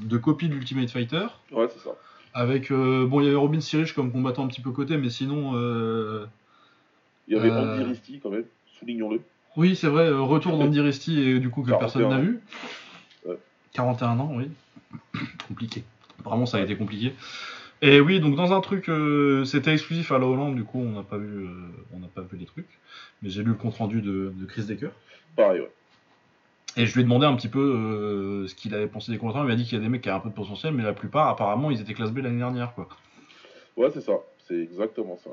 de, 0.05 0.17
copie 0.17 0.49
de 0.49 0.53
l'Ultimate 0.55 0.89
Fighter. 0.89 1.27
Ouais, 1.51 1.67
c'est 1.71 1.79
ça. 1.79 1.91
Avec, 2.33 2.71
euh, 2.71 3.05
bon, 3.05 3.21
il 3.21 3.25
y 3.25 3.27
avait 3.27 3.35
Robin 3.35 3.59
Sirich 3.59 3.93
comme 3.93 4.11
combattant 4.11 4.45
un 4.45 4.47
petit 4.47 4.61
peu 4.61 4.71
côté, 4.71 4.97
mais 4.97 5.09
sinon. 5.09 5.53
il 7.27 7.35
y 7.35 7.37
avait 7.37 7.51
Andy 7.51 7.83
Risti 7.83 8.19
quand 8.19 8.31
même, 8.31 8.45
soulignons-le. 8.79 9.21
Oui, 9.55 9.75
c'est 9.75 9.87
vrai, 9.87 10.09
retour 10.09 10.57
d'Andy 10.57 10.79
Risti 10.79 11.19
et 11.19 11.39
du 11.39 11.49
coup 11.49 11.63
que 11.63 11.71
personne 11.71 12.09
n'a 12.09 12.19
vu. 12.19 12.39
41 13.73 14.19
ans, 14.19 14.31
oui. 14.33 14.49
compliqué. 15.47 15.83
Vraiment, 16.23 16.47
ça 16.47 16.57
a 16.57 16.61
été 16.61 16.75
compliqué. 16.75 17.13
Et 17.81 18.01
oui, 18.01 18.19
donc 18.19 18.35
dans 18.35 18.53
un 18.53 18.61
truc, 18.61 18.91
c'était 19.45 19.73
exclusif 19.73 20.11
à 20.11 20.19
la 20.19 20.25
Hollande, 20.25 20.55
du 20.55 20.63
coup, 20.63 20.79
on 20.79 20.91
n'a 20.91 21.03
pas 21.03 21.17
vu, 21.17 21.47
on 21.93 21.99
n'a 21.99 22.07
pas 22.07 22.21
vu 22.21 22.37
les 22.37 22.45
trucs 22.45 22.79
mais 23.21 23.29
j'ai 23.29 23.43
lu 23.43 23.49
le 23.49 23.55
compte 23.55 23.75
rendu 23.75 24.01
de, 24.01 24.33
Chris 24.47 24.63
Decker. 24.63 24.91
Pareil, 25.35 25.61
ouais. 25.61 25.71
Et 26.77 26.85
je 26.85 26.93
lui 26.93 27.01
ai 27.01 27.03
demandé 27.03 27.25
un 27.25 27.35
petit 27.35 27.47
peu 27.47 27.59
euh, 27.59 28.47
ce 28.47 28.55
qu'il 28.55 28.73
avait 28.75 28.87
pensé 28.87 29.11
des 29.11 29.17
combattants. 29.17 29.43
Il 29.43 29.47
m'a 29.47 29.55
dit 29.55 29.63
qu'il 29.63 29.77
y 29.77 29.81
a 29.81 29.83
des 29.83 29.89
mecs 29.89 30.01
qui 30.01 30.09
avaient 30.09 30.19
un 30.19 30.21
peu 30.21 30.29
de 30.29 30.35
potentiel, 30.35 30.73
mais 30.73 30.83
la 30.83 30.93
plupart, 30.93 31.27
apparemment, 31.27 31.71
ils 31.71 31.81
étaient 31.81 31.93
classe 31.93 32.11
B 32.11 32.19
l'année 32.19 32.37
dernière, 32.37 32.73
quoi. 32.73 32.87
Ouais, 33.75 33.89
c'est 33.91 34.01
ça. 34.01 34.13
C'est 34.47 34.59
exactement 34.59 35.17
ça. 35.23 35.31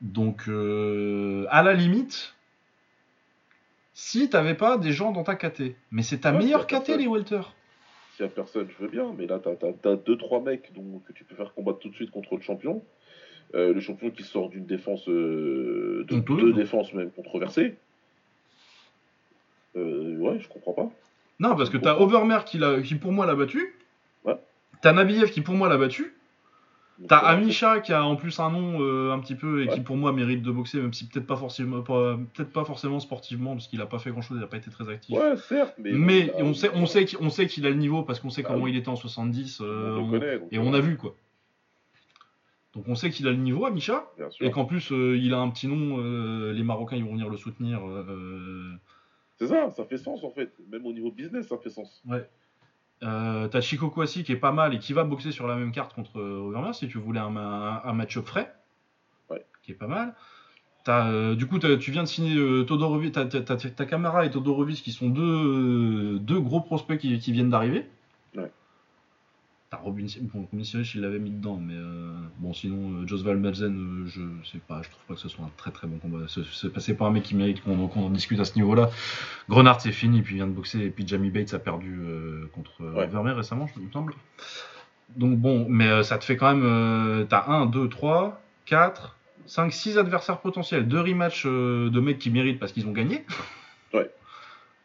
Donc, 0.00 0.44
euh, 0.48 1.46
à 1.50 1.62
la 1.62 1.74
limite, 1.74 2.34
si 3.92 4.30
t'avais 4.30 4.54
pas 4.54 4.78
des 4.78 4.92
gens 4.92 5.10
dans 5.10 5.24
ta 5.24 5.34
KT, 5.34 5.74
mais 5.90 6.02
c'est 6.02 6.18
ta 6.18 6.32
meilleure 6.32 6.66
KT, 6.66 6.96
les 6.96 7.08
Welter. 7.08 7.42
S'il 8.18 8.26
y 8.26 8.28
a 8.28 8.32
personne, 8.32 8.66
je 8.68 8.82
veux 8.82 8.90
bien, 8.90 9.14
mais 9.16 9.28
là, 9.28 9.38
t'as 9.38 9.94
2-3 9.94 10.42
mecs 10.42 10.72
donc, 10.74 11.04
que 11.04 11.12
tu 11.12 11.22
peux 11.22 11.36
faire 11.36 11.54
combattre 11.54 11.78
tout 11.78 11.88
de 11.88 11.94
suite 11.94 12.10
contre 12.10 12.34
le 12.34 12.42
champion. 12.42 12.82
Euh, 13.54 13.72
le 13.72 13.78
champion 13.78 14.10
qui 14.10 14.24
sort 14.24 14.48
d'une 14.48 14.66
défense, 14.66 15.08
euh, 15.08 16.04
de 16.08 16.18
deux 16.18 16.52
défenses 16.52 16.92
même 16.94 17.12
controversées. 17.12 17.76
Euh, 19.76 20.16
ouais, 20.16 20.40
je 20.40 20.48
comprends 20.48 20.72
pas. 20.72 20.90
Non, 21.38 21.54
parce 21.54 21.70
que 21.70 21.76
t'as 21.76 21.96
Overmer 21.96 22.40
qui, 22.44 22.58
qui 22.84 22.96
pour 22.96 23.12
moi 23.12 23.24
l'a 23.24 23.36
battu. 23.36 23.76
Ouais. 24.24 24.34
T'as 24.82 24.92
Nabiev 24.92 25.30
qui 25.30 25.40
pour 25.40 25.54
moi 25.54 25.68
l'a 25.68 25.78
battu. 25.78 26.12
T'as 27.06 27.18
Amisha 27.18 27.80
qui 27.80 27.92
a 27.92 28.04
en 28.04 28.16
plus 28.16 28.40
un 28.40 28.50
nom 28.50 29.12
un 29.12 29.18
petit 29.20 29.36
peu 29.36 29.62
et 29.62 29.68
qui 29.68 29.80
pour 29.80 29.96
moi 29.96 30.12
mérite 30.12 30.42
de 30.42 30.50
boxer, 30.50 30.80
même 30.80 30.92
si 30.92 31.06
peut-être 31.06 31.26
pas 31.26 31.36
forcément, 31.36 31.80
peut-être 31.82 32.52
pas 32.52 32.64
forcément 32.64 32.98
sportivement 32.98 33.52
parce 33.52 33.68
qu'il 33.68 33.80
a 33.80 33.86
pas 33.86 34.00
fait 34.00 34.10
grand 34.10 34.20
chose, 34.20 34.38
il 34.40 34.42
a 34.42 34.48
pas 34.48 34.56
été 34.56 34.70
très 34.70 34.88
actif. 34.88 35.16
Ouais, 35.16 35.36
certes, 35.36 35.74
mais, 35.78 35.92
mais 35.92 36.32
on, 36.42 36.54
sait, 36.54 36.70
on 36.74 36.86
sait, 36.86 37.06
on 37.20 37.30
sait 37.30 37.46
qu'il 37.46 37.66
a 37.66 37.70
le 37.70 37.76
niveau 37.76 38.02
parce 38.02 38.18
qu'on 38.18 38.30
sait 38.30 38.42
bah 38.42 38.48
comment 38.52 38.66
il 38.66 38.76
était 38.76 38.88
en 38.88 38.96
70 38.96 39.62
et 40.50 40.58
on 40.58 40.74
a 40.74 40.80
vu 40.80 40.96
quoi. 40.96 41.14
Donc 42.74 42.86
on 42.86 42.94
sait 42.94 43.10
qu'il 43.10 43.26
a 43.26 43.30
le 43.30 43.36
niveau 43.38 43.64
à 43.64 43.70
Micha, 43.70 44.10
et 44.40 44.50
qu'en 44.50 44.64
plus 44.64 44.92
euh, 44.92 45.16
il 45.16 45.32
a 45.34 45.38
un 45.38 45.50
petit 45.50 45.66
nom, 45.66 45.98
euh, 45.98 46.52
les 46.52 46.62
Marocains 46.62 46.96
ils 46.96 47.04
vont 47.04 47.12
venir 47.12 47.28
le 47.28 47.36
soutenir. 47.36 47.80
Euh, 47.84 48.72
c'est 49.36 49.46
ça, 49.46 49.70
ça 49.70 49.84
fait 49.84 49.98
sens 49.98 50.22
en 50.22 50.30
fait. 50.30 50.52
Même 50.70 50.84
au 50.84 50.92
niveau 50.92 51.10
business, 51.10 51.48
ça 51.48 51.58
fait 51.58 51.70
sens. 51.70 52.02
Ouais. 52.06 52.28
T'as 53.00 53.60
Chico 53.60 53.90
Kwasi 53.90 54.24
qui 54.24 54.32
est 54.32 54.36
pas 54.36 54.52
mal 54.52 54.74
et 54.74 54.78
qui 54.78 54.92
va 54.92 55.04
boxer 55.04 55.32
sur 55.32 55.46
la 55.46 55.56
même 55.56 55.72
carte 55.72 55.94
contre 55.94 56.20
Overmars 56.20 56.74
si 56.74 56.88
tu 56.88 56.98
voulais 56.98 57.20
un, 57.20 57.36
un, 57.36 57.92
match-up 57.92 58.26
frais. 58.26 58.52
Ouais. 59.30 59.44
Qui 59.62 59.72
est 59.72 59.76
pas 59.76 59.86
mal. 59.86 60.14
As, 60.86 61.34
du 61.34 61.46
coup, 61.46 61.58
tu 61.58 61.90
viens 61.90 62.02
de 62.02 62.08
signer 62.08 62.34
Todorovic, 62.66 63.12
t'as 63.12 63.26
ta 63.26 63.86
Camara 63.86 64.24
et 64.24 64.30
Todorovic 64.30 64.82
qui 64.82 64.92
sont 64.92 65.10
deux, 65.10 66.18
deux 66.18 66.40
gros 66.40 66.60
prospects 66.60 66.98
qui, 66.98 67.18
qui 67.18 67.32
viennent 67.32 67.50
d'arriver. 67.50 67.86
T'as 69.70 69.76
Robin, 69.76 70.06
bon, 70.32 70.48
il 70.52 71.00
l'avait 71.02 71.18
mis 71.18 71.28
dedans, 71.28 71.60
mais 71.62 71.74
euh, 71.74 72.10
bon, 72.38 72.54
sinon, 72.54 73.02
euh, 73.02 73.06
Josval 73.06 73.36
Melzen, 73.36 73.76
euh, 73.76 74.06
je 74.06 74.48
sais 74.50 74.60
pas, 74.66 74.80
je 74.82 74.88
trouve 74.88 75.04
pas 75.06 75.14
que 75.14 75.20
ce 75.20 75.28
soit 75.28 75.44
un 75.44 75.50
très 75.58 75.70
très 75.70 75.86
bon 75.86 75.98
combat. 75.98 76.24
C'est 76.26 76.96
pas 76.96 77.04
un 77.04 77.10
mec 77.10 77.24
qui 77.24 77.34
mérite 77.34 77.62
qu'on 77.62 77.78
en 77.78 78.08
discute 78.08 78.40
à 78.40 78.46
ce 78.46 78.54
niveau-là. 78.54 78.88
Grenard, 79.50 79.78
c'est 79.82 79.92
fini, 79.92 80.22
puis 80.22 80.36
il 80.36 80.38
vient 80.38 80.46
de 80.46 80.52
boxer, 80.52 80.78
et 80.78 80.88
puis 80.88 81.06
Jamie 81.06 81.28
Bates 81.28 81.52
a 81.52 81.58
perdu 81.58 82.00
contre 82.54 82.82
Vermeer 82.82 83.36
récemment, 83.36 83.66
je 83.66 83.78
me 83.78 83.90
semble. 83.92 84.14
Donc 85.16 85.38
bon, 85.38 85.66
mais 85.68 86.02
ça 86.02 86.16
te 86.16 86.24
fait 86.24 86.38
quand 86.38 86.54
même. 86.54 87.26
T'as 87.28 87.44
1, 87.46 87.66
2, 87.66 87.90
3, 87.90 88.40
4, 88.64 89.16
5, 89.44 89.70
6 89.70 89.98
adversaires 89.98 90.40
potentiels, 90.40 90.88
deux 90.88 91.00
rematchs 91.00 91.44
de 91.44 92.00
mecs 92.00 92.18
qui 92.18 92.30
méritent 92.30 92.58
parce 92.58 92.72
qu'ils 92.72 92.86
ont 92.86 92.92
gagné. 92.92 93.26
Ouais. 93.92 94.10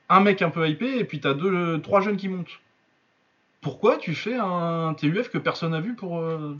Un 0.09 0.19
mec 0.19 0.41
un 0.41 0.49
peu 0.49 0.67
hypé, 0.67 0.99
et 0.99 1.05
puis 1.05 1.21
t'as 1.21 1.33
deux, 1.33 1.79
trois 1.79 2.01
jeunes 2.01 2.17
qui 2.17 2.27
montent 2.27 2.59
pourquoi 3.63 3.97
tu 3.97 4.13
fais 4.13 4.35
un 4.35 4.93
TUF 4.93 5.29
que 5.29 5.39
personne 5.39 5.71
n'a 5.71 5.81
vu 5.81 5.95
pour. 5.95 6.19
Euh, 6.19 6.55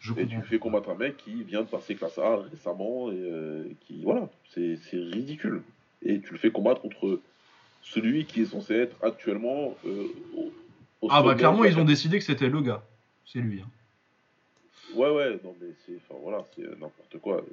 je 0.00 0.12
et 0.14 0.26
tu 0.26 0.40
fais 0.42 0.58
combattre 0.58 0.90
un 0.90 0.94
mec 0.94 1.16
qui 1.18 1.42
vient 1.42 1.62
de 1.62 1.66
passer 1.66 1.94
classe 1.94 2.18
A 2.18 2.36
récemment 2.50 3.12
et 3.12 3.16
euh, 3.16 3.64
qui. 3.82 4.02
Voilà, 4.02 4.28
c'est 4.54 4.78
ridicule. 4.92 5.62
Et 6.02 6.20
tu 6.20 6.32
le 6.32 6.38
fais 6.38 6.50
combattre 6.50 6.80
contre 6.80 7.20
celui 7.82 8.24
qui 8.24 8.42
est 8.42 8.46
censé 8.46 8.74
être 8.74 8.96
actuellement. 9.04 9.76
Euh, 9.86 10.06
au, 11.00 11.08
ah 11.10 11.22
bah 11.22 11.34
clairement, 11.34 11.64
ils 11.64 11.78
ont 11.78 11.84
décidé 11.84 12.18
que 12.18 12.24
c'était 12.24 12.48
le 12.48 12.60
gars. 12.60 12.82
C'est 13.26 13.40
lui. 13.40 13.60
Hein. 13.60 13.68
Ouais, 14.94 15.10
ouais, 15.10 15.38
non, 15.44 15.54
mais 15.60 15.68
c'est. 15.84 15.96
Enfin 15.96 16.18
voilà, 16.22 16.44
c'est 16.56 16.62
n'importe 16.62 17.18
quoi. 17.20 17.44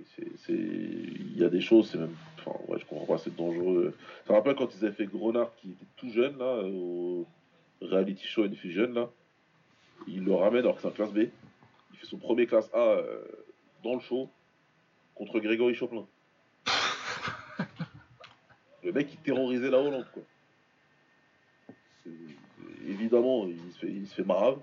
Il 0.48 1.38
y 1.38 1.44
a 1.44 1.50
des 1.50 1.62
choses, 1.62 1.90
c'est 1.92 1.98
même. 1.98 2.16
Enfin, 2.40 2.58
ouais, 2.68 2.80
je 2.80 2.86
comprends 2.86 3.16
pas, 3.16 3.18
c'est 3.18 3.36
dangereux. 3.36 3.94
Ça 4.26 4.34
me 4.34 4.38
rappelle 4.38 4.56
quand 4.56 4.70
ils 4.74 4.86
avaient 4.86 4.96
fait 4.96 5.06
Grenard 5.06 5.52
qui 5.62 5.72
était 5.72 5.86
tout 5.98 6.10
jeune, 6.10 6.38
là, 6.38 6.62
au 6.64 7.26
reality 7.82 8.26
show 8.26 8.44
Infusion, 8.44 8.92
là. 8.94 9.10
Il 10.08 10.24
le 10.24 10.34
ramène 10.34 10.62
alors 10.62 10.76
que 10.76 10.82
c'est 10.82 10.88
un 10.88 10.92
classe 10.92 11.14
B. 11.14 11.20
Il 11.94 11.98
fait 12.00 12.06
son 12.06 12.18
premier 12.18 12.46
classe 12.46 12.70
A 12.74 12.80
euh, 12.80 13.24
dans 13.84 13.96
le 13.96 14.02
show 14.02 14.30
contre 15.16 15.40
Grégory 15.40 15.74
Choplin. 15.74 16.06
le 18.84 18.92
mec, 18.92 19.10
il 19.12 19.18
terrorisait 19.20 19.70
la 19.70 19.80
Hollande, 19.80 20.08
quoi. 20.14 20.24
Évidemment, 22.88 23.48
il 23.48 23.74
se 23.74 23.80
fait, 23.80 23.92
il 23.92 24.08
se 24.08 24.14
fait 24.16 24.24
marave 24.24 24.60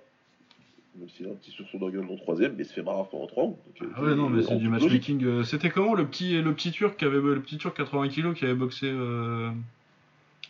même 0.96 1.08
s'il 1.08 1.26
a 1.26 1.30
un 1.30 1.34
petit 1.34 1.50
sursaut 1.50 1.78
dans 1.78 1.86
la 1.86 1.92
gueule 1.92 2.06
dans 2.06 2.12
le 2.12 2.18
troisième, 2.18 2.54
mais 2.56 2.64
il 2.64 2.66
se 2.66 2.74
fait 2.74 2.82
marrer 2.82 2.98
en 2.98 3.26
3 3.26 3.56
Ah 3.96 4.02
ouais, 4.02 4.14
non, 4.14 4.28
mais 4.28 4.42
c'est 4.42 4.56
du 4.56 4.68
matchmaking. 4.68 5.24
Euh, 5.24 5.42
c'était 5.42 5.70
comment 5.70 5.94
le 5.94 6.06
petit, 6.06 6.40
le 6.40 6.54
petit 6.54 6.70
turc 6.70 6.98
qui 6.98 7.04
avait 7.04 7.20
le 7.20 7.40
petit 7.40 7.56
turc 7.56 7.76
80 7.76 8.08
kg 8.08 8.34
qui 8.34 8.44
avait 8.44 8.54
boxé 8.54 8.90
euh, 8.90 9.50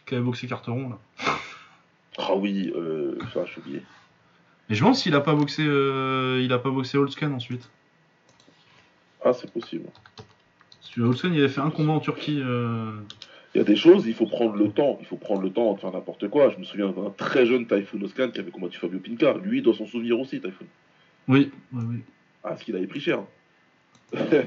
qui 0.06 0.14
avait 0.14 0.24
boxé 0.24 0.46
Carteron 0.48 0.90
là? 0.90 0.98
Ah 2.18 2.34
oui, 2.34 2.72
euh, 2.74 3.18
ça 3.32 3.44
j'ai 3.46 3.60
oublié. 3.60 3.82
Et 4.68 4.74
je 4.74 4.80
me 4.80 4.80
demande 4.80 4.96
s'il 4.96 5.14
a 5.14 5.20
pas 5.20 5.34
boxé 5.34 5.64
euh, 5.66 6.40
il 6.42 6.52
a 6.52 6.58
pas 6.58 6.70
boxé 6.70 6.98
Holtzken 6.98 7.32
ensuite. 7.32 7.68
Ah 9.24 9.32
c'est 9.32 9.50
possible. 9.50 9.88
Parce 10.16 10.94
que 10.94 11.00
Holtzken 11.00 11.34
il 11.34 11.40
avait 11.40 11.48
fait 11.48 11.60
un 11.60 11.70
combat 11.70 11.92
en 11.92 12.00
Turquie. 12.00 12.40
Euh 12.40 12.92
il 13.54 13.58
y 13.58 13.60
a 13.60 13.64
des 13.64 13.76
choses, 13.76 14.06
il 14.06 14.14
faut 14.14 14.26
prendre 14.26 14.56
le 14.56 14.70
temps. 14.70 14.96
Il 15.00 15.06
faut 15.06 15.16
prendre 15.16 15.42
le 15.42 15.50
temps 15.50 15.74
de 15.74 15.80
faire 15.80 15.92
n'importe 15.92 16.28
quoi. 16.28 16.48
Je 16.50 16.58
me 16.58 16.64
souviens 16.64 16.90
d'un 16.90 17.10
très 17.10 17.44
jeune 17.44 17.66
Typhoon 17.66 18.00
Oscan 18.02 18.30
qui 18.30 18.40
avait 18.40 18.50
combattu 18.50 18.78
Fabio 18.78 18.98
Pinca. 18.98 19.34
Lui, 19.42 19.58
il 19.58 19.62
doit 19.62 19.74
s'en 19.74 19.86
souvenir 19.86 20.18
aussi, 20.18 20.40
Typhoon. 20.40 20.66
Oui, 21.28 21.50
oui, 21.72 21.84
oui. 21.88 21.96
Ah, 22.42 22.56
ce 22.56 22.64
qu'il 22.64 22.74
avait 22.76 22.86
pris 22.86 23.00
cher. 23.00 23.22
enfin 24.14 24.46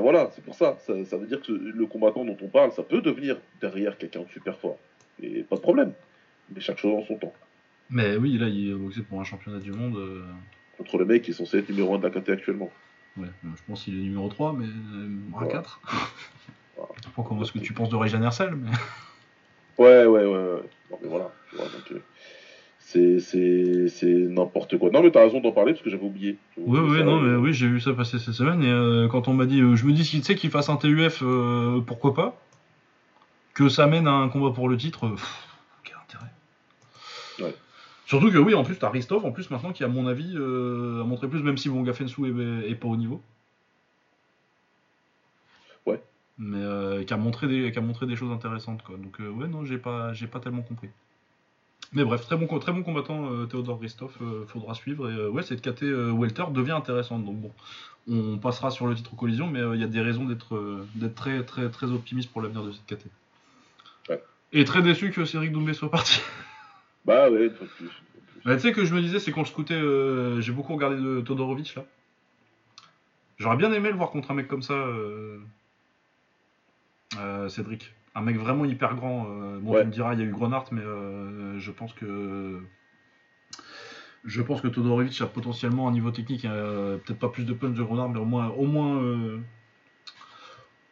voilà, 0.00 0.30
c'est 0.34 0.44
pour 0.44 0.54
ça. 0.54 0.76
ça. 0.80 1.16
veut 1.16 1.26
dire 1.26 1.40
que 1.40 1.52
le 1.52 1.86
combattant 1.86 2.24
dont 2.24 2.36
on 2.42 2.48
parle, 2.48 2.72
ça 2.72 2.82
peut 2.82 3.00
devenir 3.00 3.36
derrière 3.60 3.96
quelqu'un 3.96 4.22
de 4.22 4.28
super 4.32 4.58
fort. 4.58 4.78
Et 5.22 5.42
pas 5.42 5.56
de 5.56 5.60
problème. 5.60 5.92
Mais 6.54 6.60
chaque 6.60 6.78
chose 6.78 6.94
en 6.94 7.06
son 7.06 7.16
temps. 7.16 7.32
Mais 7.90 8.16
oui, 8.16 8.36
là, 8.38 8.48
il 8.48 8.70
est 8.70 8.74
boxé 8.74 9.02
pour 9.02 9.20
un 9.20 9.24
championnat 9.24 9.58
du 9.58 9.72
monde. 9.72 9.96
Euh. 9.96 10.24
Contre 10.76 10.98
le 10.98 11.04
mec 11.04 11.22
qui 11.22 11.30
est 11.30 11.34
censé 11.34 11.58
être 11.58 11.70
numéro 11.70 11.94
1 11.94 11.98
de 11.98 12.02
la 12.04 12.10
KT 12.10 12.30
actuellement. 12.30 12.70
Ouais, 13.16 13.28
je 13.42 13.62
pense 13.66 13.84
qu'il 13.84 13.94
est 13.98 14.02
numéro 14.02 14.28
3, 14.28 14.52
mais 14.52 14.66
euh, 14.66 15.46
4. 15.48 15.80
Pour 17.14 17.24
comment 17.24 17.42
est-ce 17.42 17.52
que 17.52 17.58
tu 17.58 17.72
penses 17.72 17.88
de 17.88 17.96
Régine 17.96 18.22
Hersel 18.22 18.54
mais... 18.54 18.70
Ouais, 19.78 20.04
ouais, 20.06 20.24
ouais, 20.24 20.26
ouais. 20.26 20.62
Non, 20.90 20.98
mais 21.02 21.08
voilà. 21.08 21.30
Euh, 21.58 22.00
c'est, 22.78 23.88
c'est, 23.88 24.06
n'importe 24.06 24.78
quoi. 24.78 24.90
Non, 24.90 25.02
mais 25.02 25.10
t'as 25.10 25.22
raison 25.22 25.40
d'en 25.40 25.52
parler 25.52 25.72
parce 25.72 25.82
que 25.82 25.90
j'avais 25.90 26.04
oublié. 26.04 26.36
Oui, 26.56 26.78
oui, 26.80 27.04
non, 27.04 27.20
mais 27.20 27.36
oui, 27.36 27.52
j'ai 27.52 27.66
vu 27.66 27.80
ça 27.80 27.92
passer 27.92 28.18
cette 28.18 28.34
semaine 28.34 28.62
et 28.62 28.70
euh, 28.70 29.08
quand 29.08 29.28
on 29.28 29.34
m'a 29.34 29.46
dit, 29.46 29.60
euh, 29.60 29.76
je 29.76 29.84
me 29.84 29.92
dis, 29.92 30.02
tu 30.02 30.22
sais, 30.22 30.34
qu'il 30.34 30.50
fasse 30.50 30.68
un 30.68 30.76
TUF, 30.76 31.22
pourquoi 31.86 32.14
pas 32.14 32.40
Que 33.56 33.68
ça 33.68 33.88
mène 33.88 34.06
à 34.06 34.12
un 34.12 34.28
combat 34.28 34.54
pour 34.54 34.68
le 34.68 34.76
titre, 34.76 35.16
quel 35.82 35.96
intérêt 35.96 36.30
ouais. 37.40 37.54
Surtout 38.06 38.30
que 38.30 38.38
oui, 38.38 38.54
en 38.54 38.62
plus, 38.62 38.78
t'as 38.78 38.90
Ristov, 38.90 39.24
en 39.24 39.32
plus, 39.32 39.50
maintenant, 39.50 39.72
qui, 39.72 39.82
à 39.82 39.88
mon 39.88 40.06
avis, 40.06 40.36
a 40.36 41.04
montré 41.04 41.26
plus, 41.26 41.42
même 41.42 41.56
si 41.56 41.68
Bonga 41.68 41.92
Fensou 41.92 42.26
est, 42.26 42.70
est 42.70 42.76
pas 42.76 42.86
au 42.86 42.96
niveau. 42.96 43.20
mais 46.38 46.58
euh, 46.60 47.04
qui 47.04 47.14
a 47.14 47.16
montré 47.16 47.48
des 47.48 47.72
qui 47.72 47.78
a 47.78 47.82
montré 47.82 48.06
des 48.06 48.16
choses 48.16 48.32
intéressantes 48.32 48.82
quoi. 48.82 48.96
Donc 48.96 49.20
euh, 49.20 49.28
ouais 49.30 49.48
non 49.48 49.64
j'ai 49.64 49.78
pas 49.78 50.12
j'ai 50.12 50.26
pas 50.26 50.40
tellement 50.40 50.62
compris. 50.62 50.88
Mais 51.92 52.04
bref 52.04 52.22
très 52.22 52.36
bon 52.36 52.46
très 52.58 52.72
bon 52.72 52.82
combattant 52.82 53.30
euh, 53.32 53.46
Théodore 53.46 53.78
Christophe 53.78 54.18
faudra 54.48 54.74
suivre 54.74 55.10
et 55.10 55.28
ouais 55.28 55.42
cette 55.42 55.62
KT 55.62 55.82
welter 56.18 56.44
devient 56.52 56.72
intéressante 56.72 57.24
donc 57.24 57.36
bon 57.36 57.52
on 58.08 58.38
passera 58.38 58.70
sur 58.70 58.86
le 58.86 58.94
titre 58.94 59.14
collision 59.16 59.46
mais 59.46 59.60
il 59.74 59.80
y 59.80 59.84
a 59.84 59.88
des 59.88 60.00
raisons 60.00 60.24
d'être 60.24 60.84
d'être 60.94 61.14
très 61.14 61.44
très 61.44 61.70
très 61.70 61.86
optimiste 61.90 62.30
pour 62.30 62.42
l'avenir 62.42 62.64
de 62.64 62.72
cette 62.72 62.86
KT. 62.86 63.06
Et 64.52 64.64
très 64.64 64.82
déçu 64.82 65.10
que 65.10 65.24
Cédric 65.24 65.52
Doumbé 65.52 65.74
soit 65.74 65.90
parti. 65.90 66.20
Bah 67.04 67.30
ouais, 67.30 67.50
plus. 67.50 67.90
Bah, 68.44 68.54
tu 68.56 68.62
sais 68.62 68.72
que 68.72 68.84
je 68.84 68.94
me 68.94 69.00
disais, 69.00 69.20
c'est 69.20 69.32
quand 69.32 69.44
je 69.44 69.50
scoutais, 69.50 69.80
j'ai 70.40 70.52
beaucoup 70.52 70.74
regardé 70.74 70.96
de 70.96 71.20
Todorovic 71.20 71.74
là. 71.74 71.84
J'aurais 73.38 73.56
bien 73.56 73.72
aimé 73.72 73.90
le 73.90 73.96
voir 73.96 74.10
contre 74.10 74.30
un 74.30 74.34
mec 74.34 74.48
comme 74.48 74.62
ça. 74.62 74.74
Euh, 77.18 77.48
Cédric. 77.48 77.92
Un 78.14 78.22
mec 78.22 78.36
vraiment 78.36 78.64
hyper 78.64 78.94
grand. 78.94 79.26
Euh, 79.28 79.58
bon, 79.60 79.78
tu 79.78 79.86
me 79.86 79.90
diras, 79.90 80.14
il 80.14 80.20
y 80.20 80.22
a 80.22 80.26
eu 80.26 80.30
Grenard, 80.30 80.66
mais 80.72 80.82
euh, 80.82 81.58
je 81.58 81.70
pense 81.70 81.92
que. 81.92 82.60
Je 84.24 84.42
pense 84.42 84.60
que 84.60 84.68
Todorovic 84.68 85.20
a 85.20 85.26
potentiellement 85.26 85.86
un 85.86 85.92
niveau 85.92 86.10
technique, 86.10 86.42
peut-être 86.42 87.18
pas 87.18 87.28
plus 87.28 87.44
de 87.44 87.52
punch 87.52 87.76
de 87.76 87.82
Grenard, 87.82 88.08
mais 88.08 88.18
au 88.18 88.24
moins, 88.24 88.48
au 88.48 88.64
moins, 88.64 89.40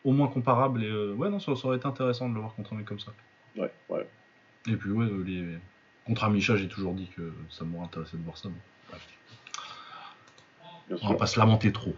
au 0.04 0.12
moins 0.12 0.28
comparable. 0.28 0.84
Et 0.84 1.12
ouais, 1.14 1.30
non, 1.30 1.40
ça, 1.40 1.50
aurait 1.50 1.78
été 1.78 1.86
intéressant 1.86 2.28
de 2.28 2.34
le 2.34 2.40
voir 2.40 2.54
contre 2.54 2.74
un 2.74 2.76
mec 2.76 2.86
comme 2.86 3.00
ça. 3.00 3.12
Ouais, 3.56 3.70
ouais. 3.88 4.08
Et 4.68 4.76
puis, 4.76 4.90
ouais, 4.90 5.06
les... 5.24 5.58
contre 6.06 6.24
Amicha, 6.24 6.56
j'ai 6.56 6.68
toujours 6.68 6.94
dit 6.94 7.08
que 7.16 7.32
ça 7.50 7.64
m'aurait 7.64 7.84
intéressé 7.84 8.16
de 8.16 8.22
voir 8.22 8.36
ça. 8.36 8.48
On 10.90 11.08
va 11.08 11.14
pas 11.14 11.26
se 11.26 11.38
lamenter 11.38 11.72
trop. 11.72 11.94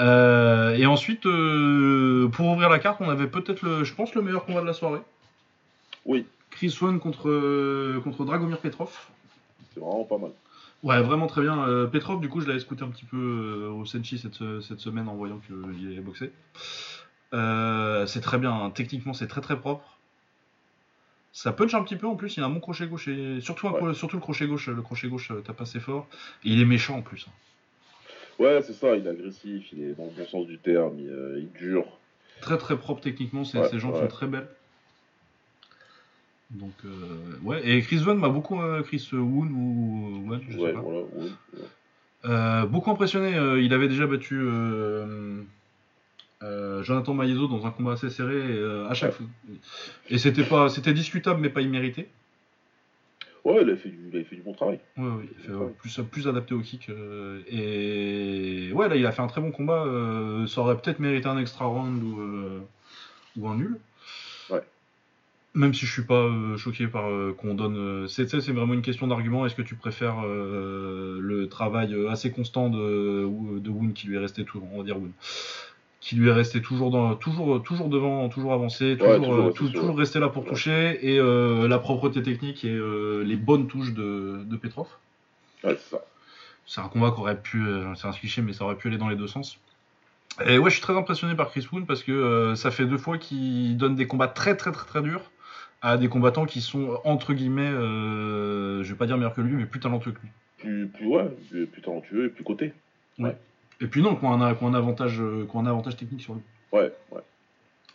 Euh, 0.00 0.74
et 0.74 0.86
ensuite, 0.86 1.26
euh, 1.26 2.28
pour 2.28 2.48
ouvrir 2.48 2.68
la 2.68 2.78
carte, 2.78 3.00
on 3.00 3.08
avait 3.08 3.28
peut-être, 3.28 3.62
le, 3.62 3.84
je 3.84 3.94
pense, 3.94 4.14
le 4.14 4.22
meilleur 4.22 4.44
combat 4.44 4.60
de 4.60 4.66
la 4.66 4.72
soirée. 4.72 5.00
Oui. 6.04 6.26
Chris 6.50 6.76
One 6.80 6.98
contre, 6.98 7.28
euh, 7.28 8.00
contre 8.02 8.24
Dragomir 8.24 8.58
Petrov. 8.58 8.90
C'est 9.72 9.80
vraiment 9.80 10.04
pas 10.04 10.18
mal. 10.18 10.30
Ouais, 10.82 11.00
vraiment 11.00 11.26
très 11.26 11.40
bien. 11.40 11.86
Petrov, 11.90 12.20
du 12.20 12.28
coup, 12.28 12.40
je 12.40 12.46
l'avais 12.46 12.60
écouté 12.60 12.84
un 12.84 12.88
petit 12.88 13.06
peu 13.06 13.70
au 13.72 13.86
Senchi 13.86 14.18
cette, 14.18 14.60
cette, 14.60 14.80
semaine 14.80 15.08
en 15.08 15.14
voyant 15.14 15.38
qu'il 15.38 15.92
avait 15.92 16.02
boxé. 17.34 18.12
c'est 18.12 18.20
très 18.20 18.38
bien. 18.38 18.52
Hein. 18.52 18.70
Techniquement, 18.70 19.14
c'est 19.14 19.26
très 19.26 19.40
très 19.40 19.58
propre. 19.58 19.98
Ça 21.32 21.52
punch 21.52 21.74
un 21.74 21.82
petit 21.82 21.96
peu 21.96 22.06
en 22.06 22.14
plus. 22.14 22.36
Il 22.36 22.42
a 22.42 22.46
un 22.46 22.50
bon 22.50 22.60
crochet 22.60 22.86
gauche 22.86 23.08
et 23.08 23.40
surtout, 23.40 23.68
surtout 23.94 24.16
le 24.16 24.22
crochet 24.22 24.46
gauche. 24.46 24.68
Le 24.68 24.82
crochet 24.82 25.08
gauche 25.08 25.32
tape 25.44 25.60
assez 25.60 25.80
fort. 25.80 26.06
Et 26.44 26.50
il 26.50 26.60
est 26.60 26.64
méchant 26.64 26.96
en 26.96 27.02
plus. 27.02 27.26
Hein. 27.28 27.32
Ouais, 28.38 28.60
c'est 28.62 28.72
ça, 28.72 28.96
il 28.96 29.06
est 29.06 29.10
agressif, 29.10 29.72
il 29.72 29.82
est 29.82 29.94
dans 29.94 30.04
le 30.04 30.10
bon 30.10 30.26
sens 30.26 30.46
du 30.46 30.58
terme, 30.58 30.98
il, 30.98 31.08
euh, 31.08 31.42
dure. 31.58 31.86
Très 32.40 32.58
très 32.58 32.76
propre 32.76 33.00
techniquement, 33.00 33.44
ces 33.44 33.78
jambes 33.78 33.96
sont 33.96 34.08
très 34.08 34.26
belles. 34.26 34.48
Donc, 36.50 36.74
euh, 36.84 36.88
ouais, 37.42 37.66
et 37.66 37.80
Chris 37.80 37.96
Van 37.98 38.14
m'a 38.14 38.28
beaucoup, 38.28 38.60
euh, 38.60 38.82
Chris 38.82 39.08
Woon 39.12 39.48
ou 39.48 40.30
ouais, 40.30 40.38
je 40.48 40.58
sais 40.58 40.72
pas. 40.72 40.82
Voilà, 42.22 42.66
beaucoup 42.66 42.90
impressionné, 42.90 43.36
il 43.62 43.72
avait 43.72 43.88
déjà 43.88 44.06
battu 44.06 44.40
Jonathan 46.82 47.14
Maezo 47.14 47.48
dans 47.48 47.66
un 47.66 47.70
combat 47.70 47.92
assez 47.92 48.10
serré 48.10 48.40
à 48.88 48.94
chaque 48.94 49.12
fois. 49.12 49.26
Et 50.10 50.18
c'était 50.18 50.44
pas, 50.44 50.68
c'était 50.68 50.92
discutable 50.92 51.40
mais 51.40 51.50
pas 51.50 51.60
immérité. 51.60 52.08
Ouais, 53.44 53.60
il 53.60 53.70
a 53.70 53.76
fait 53.76 53.90
du, 53.90 54.08
il 54.10 54.18
a 54.18 54.24
fait 54.24 54.36
du 54.36 54.42
bon 54.42 54.54
travail. 54.54 54.80
Ouais, 54.96 55.04
ouais, 55.04 55.24
il 55.30 55.52
a 55.52 55.58
fait, 55.58 55.74
plus, 55.78 56.00
plus 56.10 56.28
adapté 56.28 56.54
au 56.54 56.60
kick. 56.60 56.88
Euh, 56.88 57.42
et 57.46 58.72
ouais, 58.72 58.88
là, 58.88 58.96
il 58.96 59.04
a 59.04 59.12
fait 59.12 59.20
un 59.20 59.26
très 59.26 59.42
bon 59.42 59.50
combat. 59.50 59.84
Euh, 59.84 60.46
ça 60.46 60.62
aurait 60.62 60.78
peut-être 60.78 60.98
mérité 60.98 61.28
un 61.28 61.36
extra 61.36 61.66
round 61.66 62.02
ou, 62.02 62.20
euh, 62.20 62.60
ou 63.36 63.46
un 63.48 63.56
nul. 63.56 63.78
Ouais. 64.48 64.62
Même 65.52 65.74
si 65.74 65.84
je 65.84 65.92
suis 65.92 66.04
pas 66.04 66.30
choqué 66.56 66.86
par 66.86 67.04
qu'on 67.36 67.54
donne. 67.54 68.08
c'est, 68.08 68.28
c'est 68.28 68.52
vraiment 68.52 68.72
une 68.72 68.82
question 68.82 69.06
d'argument. 69.06 69.44
Est-ce 69.44 69.54
que 69.54 69.62
tu 69.62 69.74
préfères 69.74 70.22
le 70.24 71.46
travail 71.50 71.94
assez 72.08 72.30
constant 72.30 72.70
de, 72.70 73.58
de 73.58 73.70
Woon 73.70 73.92
qui 73.92 74.06
lui 74.08 74.16
est 74.16 74.20
resté 74.20 74.44
tout, 74.44 74.60
on 74.72 74.78
va 74.78 74.84
dire 74.84 74.96
Woon, 74.96 75.12
qui 76.04 76.16
lui 76.16 76.28
est 76.28 76.32
resté 76.32 76.60
toujours 76.60 76.90
dans, 76.90 77.14
toujours, 77.14 77.62
toujours 77.62 77.88
devant, 77.88 78.28
toujours 78.28 78.52
avancé, 78.52 78.98
toujours, 78.98 79.54
toujours, 79.54 79.96
resté 79.96 80.20
là 80.20 80.28
pour 80.28 80.44
toucher, 80.44 80.98
et 81.00 81.18
euh, 81.18 81.66
la 81.66 81.78
propreté 81.78 82.22
technique 82.22 82.62
et 82.62 82.74
euh, 82.74 83.24
les 83.24 83.36
bonnes 83.36 83.68
touches 83.68 83.94
de, 83.94 84.44
de 84.44 84.56
Petrov. 84.58 84.86
Ouais, 85.64 85.74
c'est 85.80 85.96
ça. 85.96 86.04
C'est 86.66 86.82
un 86.82 86.88
combat 86.88 87.10
qui 87.10 87.20
aurait 87.20 87.40
pu, 87.40 87.66
euh, 87.66 87.94
c'est 87.94 88.06
un 88.06 88.12
cliché, 88.12 88.42
mais 88.42 88.52
ça 88.52 88.64
aurait 88.64 88.76
pu 88.76 88.88
aller 88.88 88.98
dans 88.98 89.08
les 89.08 89.16
deux 89.16 89.26
sens. 89.26 89.58
Et 90.44 90.58
ouais, 90.58 90.68
je 90.68 90.74
suis 90.74 90.82
très 90.82 90.94
impressionné 90.94 91.34
par 91.36 91.48
Chris 91.48 91.66
Woon 91.72 91.86
parce 91.86 92.02
que 92.02 92.52
ça 92.54 92.70
fait 92.70 92.84
deux 92.84 92.98
fois 92.98 93.16
qu'il 93.16 93.78
donne 93.78 93.94
des 93.94 94.06
combats 94.06 94.28
très 94.28 94.56
très 94.56 94.72
très 94.72 94.86
très 94.86 95.00
durs 95.00 95.30
à 95.80 95.96
des 95.96 96.08
combattants 96.08 96.44
qui 96.44 96.60
sont 96.60 97.00
entre 97.04 97.32
guillemets, 97.32 97.70
je 97.70 98.82
vais 98.82 98.96
pas 98.96 99.06
dire 99.06 99.16
meilleurs 99.16 99.34
que 99.34 99.40
lui, 99.40 99.54
mais 99.54 99.64
plus 99.64 99.80
talentueux 99.80 100.12
que 100.12 100.20
lui. 100.20 100.28
Plus, 100.58 100.88
plus 100.88 101.06
ouais, 101.06 101.30
plus, 101.50 101.82
talentueux 101.82 102.26
et 102.26 102.28
plus 102.28 102.44
coté. 102.44 102.74
Ouais. 103.18 103.36
Et 103.80 103.86
puis 103.86 104.02
non, 104.02 104.16
qu'on 104.16 104.40
a, 104.40 104.46
un 104.46 104.74
avantage, 104.74 105.20
euh, 105.20 105.46
un 105.54 105.66
avantage 105.66 105.96
technique 105.96 106.22
sur 106.22 106.34
lui. 106.34 106.42
Ouais, 106.72 106.92
ouais. 107.10 107.20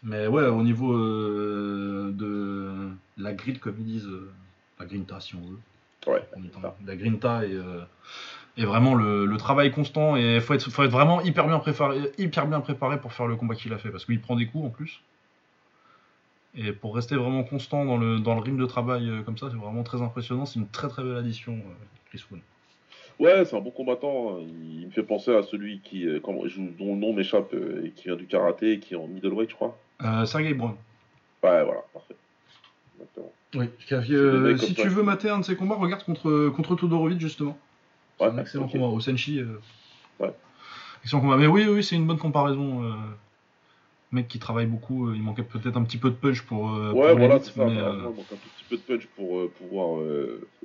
Mais 0.04 0.28
ouais, 0.28 0.46
au 0.46 0.64
niveau 0.64 0.94
euh, 0.94 2.12
de 2.14 2.90
la 3.18 3.34
grid, 3.34 3.60
comme 3.60 3.76
ils 3.80 3.86
disent, 3.86 4.08
euh, 4.08 4.32
la 4.80 4.86
grinta 4.86 5.20
si 5.20 5.36
on 5.36 5.42
veut. 5.42 5.60
Ouais. 6.08 6.24
La 6.86 6.96
grinta 6.96 7.42
et 8.58 8.66
vraiment 8.66 8.96
le, 8.96 9.38
travail 9.38 9.72
constant 9.72 10.18
et 10.18 10.36
il 10.36 10.42
faut 10.42 10.54
être, 10.54 10.70
faut 10.70 10.84
être 10.84 10.92
vraiment 10.92 11.22
hyper 11.22 11.48
bien, 11.48 11.60
préparé, 11.60 12.12
hyper 12.18 12.48
bien 12.48 12.62
préparé 12.62 13.00
pour 13.00 13.14
faire 13.14 13.28
le 13.28 13.36
combat 13.36 13.56
qu'il 13.56 13.72
a 13.74 13.78
fait 13.78 13.90
parce 13.90 14.06
qu'il 14.06 14.20
prend 14.22 14.36
des 14.36 14.48
coups 14.48 14.66
en 14.66 14.70
plus. 14.70 15.02
Et 16.56 16.72
pour 16.72 16.96
rester 16.96 17.16
vraiment 17.16 17.44
constant 17.44 17.86
dans 17.86 17.98
le, 17.98 18.20
dans 18.20 18.34
le 18.34 18.42
rythme 18.42 18.58
de 18.58 18.66
travail 18.66 19.24
comme 19.26 19.38
ça, 19.38 19.50
c'est 19.52 19.58
vraiment 19.58 19.84
très 19.84 20.02
impressionnant. 20.02 20.46
C'est 20.46 20.60
une 20.60 20.70
très 20.70 20.88
très 20.88 21.04
belle 21.04 21.18
addition, 21.18 21.62
Chris 22.10 22.24
Woon. 22.32 22.42
Ouais, 23.20 23.44
c'est 23.44 23.56
un 23.56 23.60
bon 23.60 23.72
combattant. 23.72 24.38
Hein. 24.38 24.46
Il 24.64 24.88
me 24.88 24.92
fait 24.92 25.04
penser 25.04 25.36
à 25.36 25.44
celui 25.44 25.82
qui, 25.82 26.08
euh, 26.08 26.20
dont 26.22 26.94
le 26.94 27.00
nom 27.00 27.14
m'échappe 27.14 27.54
euh, 27.54 27.86
et 27.86 27.92
qui 27.92 28.06
vient 28.06 28.16
du 28.16 28.26
karaté 28.26 28.74
et 28.74 28.80
qui 28.80 28.94
est 28.94 28.98
en 28.98 29.08
middleweight, 29.08 29.50
je 29.50 29.56
crois. 29.56 29.78
Euh, 30.04 30.26
Sergei 30.26 30.54
Brown. 30.54 30.76
Ouais, 31.44 31.64
voilà, 31.64 31.82
parfait. 31.94 32.16
Oui, 33.56 33.66
euh, 33.92 34.58
si 34.58 34.76
tu 34.76 34.88
veux 34.90 35.04
mater 35.04 35.30
un 35.30 35.40
de 35.40 35.46
ses 35.46 35.56
combats, 35.56 35.76
regarde 35.76 36.04
contre, 36.04 36.50
contre 36.50 36.76
Todorovic 36.76 37.20
justement. 37.20 37.58
C'est 38.18 38.26
un 38.26 38.38
excellent 38.38 38.68
combat. 38.68 38.86
Osenshi. 38.86 39.42
Ouais. 40.20 40.34
Excellent 41.04 41.22
combat. 41.22 41.38
Mais 41.38 41.48
oui, 41.48 41.66
oui, 41.68 41.84
c'est 41.84 41.96
une 41.96 42.06
bonne 42.06 42.20
comparaison. 42.20 42.94
Mec 44.12 44.28
qui 44.28 44.40
travaille 44.40 44.66
beaucoup, 44.66 45.14
il 45.14 45.22
manquait 45.22 45.44
peut-être 45.44 45.78
un 45.78 45.84
petit 45.84 45.98
peu 45.98 46.10
de 46.10 46.16
punch 46.16 46.42
pour. 46.44 46.66
ouais, 46.66 47.16
voilà, 47.16 47.40
c'est 47.40 47.52
ça. 47.52 47.66
Mais, 47.66 47.74
il 47.74 47.80
manque 47.80 48.20
un 48.20 48.36
petit 48.36 48.66
peu 48.70 48.78
de 48.78 48.82
punch 48.82 49.08
pour 49.16 49.50
pouvoir 49.52 50.00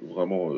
vraiment 0.03 0.51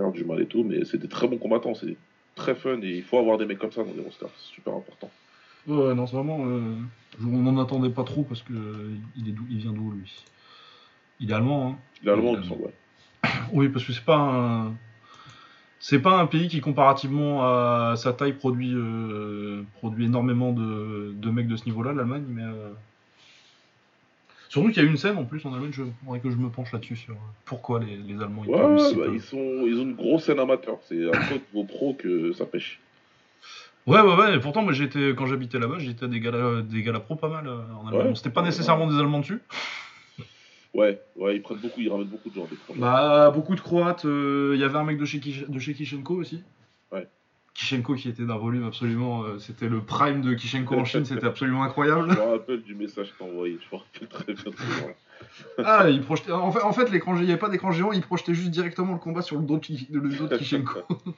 faire 0.00 0.12
du 0.12 0.24
mal 0.24 0.40
et 0.40 0.46
tout. 0.46 0.64
Mais 0.64 0.84
c'est 0.84 0.98
des 0.98 1.08
très 1.08 1.28
bons 1.28 1.38
combattants. 1.38 1.74
C'est 1.74 1.96
très 2.34 2.54
fun 2.54 2.80
et 2.82 2.96
il 2.96 3.02
faut 3.02 3.18
avoir 3.18 3.38
des 3.38 3.46
mecs 3.46 3.58
comme 3.58 3.72
ça 3.72 3.84
dans 3.84 3.92
les 3.92 4.02
rosters. 4.02 4.30
C'est 4.38 4.54
super 4.54 4.74
important. 4.74 5.10
Ouais, 5.66 5.94
non, 5.94 6.06
c'est 6.06 6.16
vraiment. 6.16 6.40
Euh, 6.46 6.74
on 7.22 7.26
n'en 7.26 7.62
attendait 7.62 7.90
pas 7.90 8.04
trop 8.04 8.22
parce 8.22 8.42
que 8.42 8.52
euh, 8.52 8.94
il, 9.16 9.28
est 9.28 9.34
il 9.50 9.58
vient 9.58 9.72
d'où 9.72 9.90
lui? 9.90 10.24
Il 11.20 11.30
est 11.30 11.34
allemand, 11.34 11.68
hein 11.68 11.78
Il 12.02 12.08
est 12.08 12.12
allemand, 12.12 12.32
il 12.32 12.38
me 12.38 12.44
semble, 12.44 12.62
ouais. 12.62 12.74
Oui, 13.52 13.68
parce 13.68 13.84
que 13.84 13.92
c'est 13.92 14.04
pas 14.04 14.16
un. 14.16 14.74
C'est 15.82 16.00
pas 16.00 16.18
un 16.18 16.26
pays 16.26 16.48
qui, 16.48 16.60
comparativement 16.60 17.42
à 17.42 17.94
sa 17.96 18.12
taille, 18.12 18.34
produit, 18.34 18.72
euh, 18.74 19.62
produit 19.78 20.04
énormément 20.04 20.52
de, 20.52 21.14
de 21.14 21.30
mecs 21.30 21.48
de 21.48 21.56
ce 21.56 21.64
niveau-là, 21.64 21.92
l'Allemagne, 21.92 22.24
mais. 22.28 22.42
Surtout 24.50 24.72
qu'il 24.72 24.82
y 24.82 24.86
a 24.86 24.88
une 24.90 24.96
scène 24.96 25.16
en 25.16 25.24
plus 25.24 25.46
en 25.46 25.54
Allemagne, 25.54 25.70
je 25.72 25.84
voudrais 26.02 26.18
que 26.18 26.28
je 26.28 26.34
me 26.34 26.48
penche 26.48 26.72
là-dessus 26.72 26.96
sur 26.96 27.14
pourquoi 27.44 27.78
les, 27.78 27.96
les 27.96 28.20
Allemands 28.20 28.42
ils, 28.44 28.50
ouais, 28.50 28.94
bah, 28.96 29.04
ils, 29.14 29.20
sont, 29.20 29.64
ils 29.64 29.78
ont 29.78 29.82
une 29.82 29.94
grosse 29.94 30.24
scène 30.24 30.40
amateur. 30.40 30.78
C'est 30.88 31.08
à 31.08 31.12
cause 31.12 31.38
de 31.38 31.44
vos 31.54 31.62
pros 31.62 31.94
que 31.94 32.32
ça 32.32 32.46
pêche. 32.46 32.80
Ouais, 33.86 34.00
ouais, 34.00 34.16
ouais. 34.16 34.34
Et 34.34 34.40
pourtant, 34.40 34.62
moi, 34.62 34.72
j'étais 34.72 35.10
quand 35.10 35.26
j'habitais 35.26 35.60
là-bas, 35.60 35.78
j'étais 35.78 36.04
à 36.04 36.08
des 36.08 36.18
galas, 36.18 36.62
des 36.62 36.82
galas 36.82 36.98
pro 36.98 37.14
pas 37.14 37.28
mal 37.28 37.46
euh, 37.46 37.60
en 37.80 37.86
Allemagne. 37.86 38.16
C'était 38.16 38.30
pas 38.30 38.42
nécessairement 38.42 38.88
des 38.88 38.98
Allemands 38.98 39.20
dessus. 39.20 39.40
Ouais, 40.72 41.00
ouais, 41.16 41.34
ils 41.34 41.42
prennent 41.42 41.58
beaucoup, 41.58 41.80
ils 41.80 41.90
ramènent 41.90 42.06
beaucoup 42.06 42.30
de 42.30 42.34
gens. 42.36 42.46
Bah, 42.76 43.32
beaucoup 43.32 43.56
de 43.56 43.60
Croates. 43.60 44.04
Euh, 44.04 44.52
il 44.54 44.60
y 44.60 44.62
avait 44.62 44.78
un 44.78 44.84
mec 44.84 44.98
de 44.98 45.04
chez, 45.04 45.18
de 45.18 45.58
chez 45.58 45.74
Kishenko 45.74 46.14
aussi. 46.14 46.44
Ouais. 46.92 47.08
Kishenko 47.54 47.94
qui 47.94 48.08
était 48.08 48.24
d'un 48.24 48.38
volume 48.38 48.64
absolument. 48.66 49.22
Euh, 49.24 49.38
c'était 49.38 49.68
le 49.68 49.82
prime 49.82 50.22
de 50.22 50.34
Kishenko 50.34 50.76
en 50.76 50.84
Chine, 50.84 51.04
c'était 51.04 51.26
absolument 51.26 51.62
incroyable. 51.62 52.10
Je 52.10 52.16
me 52.16 52.30
rappelle 52.32 52.62
du 52.62 52.74
message 52.74 53.14
que 53.16 53.24
envoyé, 53.24 53.58
je 53.60 53.76
me 53.76 53.80
rappelle 53.80 54.08
très 54.08 54.34
bien. 54.34 54.94
ah, 55.58 55.90
il 55.90 56.00
projetait. 56.00 56.32
En 56.32 56.52
fait, 56.52 56.62
en 56.62 56.72
fait 56.72 56.90
l'écran, 56.90 57.16
il 57.16 57.24
n'y 57.24 57.30
avait 57.30 57.38
pas 57.38 57.48
d'écran 57.48 57.70
géant, 57.72 57.92
il 57.92 58.02
projetait 58.02 58.34
juste 58.34 58.50
directement 58.50 58.92
le 58.92 58.98
combat 58.98 59.22
sur 59.22 59.36
le 59.36 59.44
dos 59.44 59.58
de, 59.58 59.98
le 59.98 60.08
dos 60.16 60.26
de 60.26 60.36
Kishenko. 60.36 60.80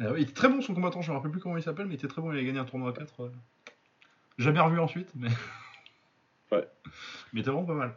Euh, 0.00 0.14
il 0.16 0.22
était 0.22 0.32
très 0.32 0.48
bon 0.48 0.60
son 0.60 0.74
combattant, 0.74 1.02
je 1.02 1.10
me 1.10 1.16
rappelle 1.16 1.30
plus 1.30 1.40
comment 1.40 1.56
il 1.56 1.62
s'appelle, 1.62 1.86
mais 1.86 1.92
il 1.92 1.98
était 1.98 2.08
très 2.08 2.22
bon, 2.22 2.32
il 2.32 2.38
a 2.38 2.42
gagné 2.42 2.58
un 2.58 2.64
tournoi 2.64 2.90
à 2.90 2.92
4. 2.92 3.30
Jamais 4.38 4.58
revu 4.58 4.80
ensuite, 4.80 5.10
mais. 5.14 5.28
ouais. 6.50 6.66
Mais 7.32 7.38
il 7.38 7.40
était 7.40 7.50
vraiment 7.50 7.66
pas 7.66 7.74
mal. 7.74 7.94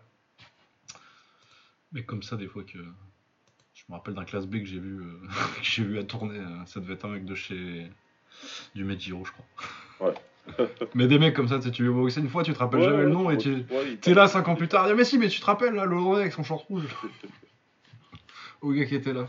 Mais 1.92 2.04
comme 2.04 2.24
ça, 2.24 2.36
des 2.36 2.48
fois 2.48 2.64
que. 2.64 2.78
Je 3.88 3.94
me 3.94 3.98
rappelle 3.98 4.16
d'un 4.16 4.26
classe 4.26 4.48
B 4.48 4.60
que 4.60 4.66
j'ai 4.66 4.80
vu, 4.80 5.02
euh, 5.02 5.28
j'ai 5.62 5.84
vu 5.84 6.00
à 6.00 6.04
tourner, 6.04 6.40
euh, 6.40 6.66
ça 6.66 6.80
devait 6.80 6.94
être 6.94 7.06
un 7.06 7.10
mec 7.10 7.26
de 7.26 7.36
chez. 7.36 7.90
du 8.74 8.84
Medjiro, 8.84 9.24
je 9.26 9.32
crois. 9.32 10.08
Ouais. 10.08 10.68
mais 10.96 11.08
des 11.08 11.18
mecs 11.18 11.36
comme 11.36 11.48
ça, 11.48 11.60
tu 11.60 11.84
veux 11.84 11.92
boxer 11.92 12.22
une 12.22 12.30
fois, 12.30 12.44
tu 12.44 12.54
te 12.54 12.60
rappelles 12.60 12.84
jamais 12.84 13.04
le 13.04 13.10
nom 13.10 13.30
et 13.32 13.38
tu 13.38 13.66
es 14.06 14.14
là 14.14 14.28
5 14.28 14.48
ans 14.48 14.56
plus 14.56 14.68
tard. 14.68 14.88
Mais 14.96 15.04
si, 15.04 15.18
mais 15.18 15.28
tu 15.28 15.40
te 15.40 15.46
rappelles 15.46 15.74
là, 15.74 15.86
le 15.86 15.98
avec 16.16 16.34
son 16.34 16.44
short 16.44 16.66
rouge. 16.68 16.84
Au 18.62 18.72
gars 18.72 18.86
qui 18.86 18.96
était 18.96 19.14
là 19.14 19.28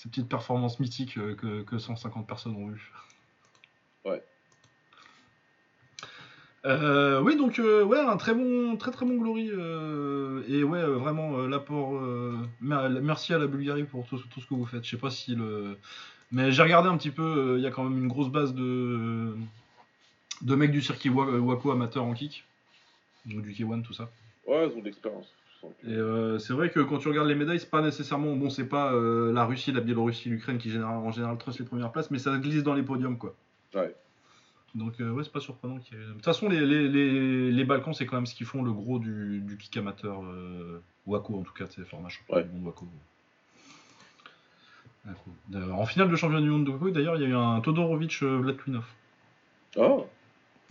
ces 0.00 0.08
petites 0.08 0.28
performances 0.28 0.80
mythiques 0.80 1.18
euh, 1.18 1.64
que, 1.64 1.78
150 1.78 2.26
personnes 2.26 2.56
ont 2.56 2.68
vues. 2.68 2.92
Ouais. 4.06 4.22
Euh, 6.66 7.22
oui, 7.22 7.36
donc 7.36 7.58
euh, 7.58 7.82
ouais, 7.84 7.98
un 7.98 8.16
très 8.16 8.34
bon, 8.34 8.76
très 8.76 8.90
très 8.90 9.06
bon 9.06 9.16
Glory 9.16 9.48
et 9.48 10.62
ouais, 10.62 10.82
vraiment 10.82 11.38
l'apport. 11.46 12.00
merci 12.60 13.32
à 13.32 13.38
la 13.38 13.46
Bulgarie 13.46 13.84
pour 13.84 14.06
tout, 14.06 14.18
ce 14.18 14.46
que 14.46 14.54
vous 14.54 14.66
faites. 14.66 14.84
Je 14.84 14.90
sais 14.90 14.96
pas 14.98 15.10
si 15.10 15.34
le, 15.34 15.78
mais 16.32 16.52
j'ai 16.52 16.62
regardé 16.62 16.88
un 16.88 16.96
petit 16.96 17.10
peu. 17.10 17.56
Il 17.56 17.62
y 17.62 17.66
a 17.66 17.70
quand 17.70 17.84
même 17.84 17.98
une 17.98 18.08
grosse 18.08 18.28
base 18.28 18.54
de 18.54 19.34
de 20.42 20.54
mecs 20.54 20.72
du 20.72 20.82
circuit 20.82 21.10
Waco 21.10 21.70
amateur 21.70 22.04
en 22.04 22.14
kick, 22.14 22.44
donc 23.26 23.42
du 23.42 23.52
K1 23.52 23.82
tout 23.82 23.92
ça. 23.92 24.10
Ouais, 24.46 24.68
ils 24.68 24.76
ont 24.76 24.80
de 24.80 24.84
l'expérience. 24.84 25.32
Et 25.86 25.92
euh, 25.92 26.38
c'est 26.38 26.52
vrai 26.52 26.70
que 26.70 26.80
quand 26.80 26.98
tu 26.98 27.08
regardes 27.08 27.28
les 27.28 27.34
médailles, 27.34 27.60
c'est 27.60 27.70
pas 27.70 27.82
nécessairement. 27.82 28.34
Bon, 28.34 28.50
c'est 28.50 28.68
pas 28.68 28.92
euh, 28.92 29.32
la 29.32 29.44
Russie, 29.44 29.72
la 29.72 29.80
Biélorussie, 29.80 30.28
l'Ukraine 30.28 30.58
qui 30.58 30.76
en 30.78 31.12
général 31.12 31.36
trussent 31.38 31.58
les 31.58 31.66
premières 31.66 31.92
places, 31.92 32.10
mais 32.10 32.18
ça 32.18 32.36
glisse 32.38 32.62
dans 32.62 32.74
les 32.74 32.82
podiums, 32.82 33.18
quoi. 33.18 33.34
Ouais. 33.74 33.94
Donc, 34.74 35.00
euh, 35.00 35.10
ouais, 35.10 35.24
c'est 35.24 35.32
pas 35.32 35.40
surprenant. 35.40 35.76
De 35.76 36.12
toute 36.12 36.24
façon, 36.24 36.48
les, 36.48 36.64
les, 36.64 37.50
les, 37.50 37.64
Balkans, 37.64 37.92
c'est 37.92 38.06
quand 38.06 38.16
même 38.16 38.26
ce 38.26 38.34
qui 38.34 38.44
font 38.44 38.62
le 38.62 38.72
gros 38.72 38.98
du, 38.98 39.40
du 39.40 39.56
kick 39.56 39.76
amateur. 39.76 40.22
Waco, 41.06 41.38
en 41.38 41.42
tout 41.42 41.52
cas, 41.52 41.64
c'est 41.68 41.84
format 41.84 42.08
championnat 42.08 42.42
du 42.42 42.52
monde 42.52 42.66
Waco. 42.66 42.86
En 45.72 45.86
finale 45.86 46.10
de 46.10 46.16
championnat 46.16 46.42
du 46.42 46.50
monde 46.50 46.66
de 46.66 46.70
Waco, 46.70 46.90
d'ailleurs, 46.90 47.16
il 47.16 47.22
y 47.22 47.24
a 47.24 47.28
eu 47.28 47.34
un 47.34 47.60
Todorovic 47.60 48.22
Vladklinov. 48.22 48.84
Oh 49.76 50.06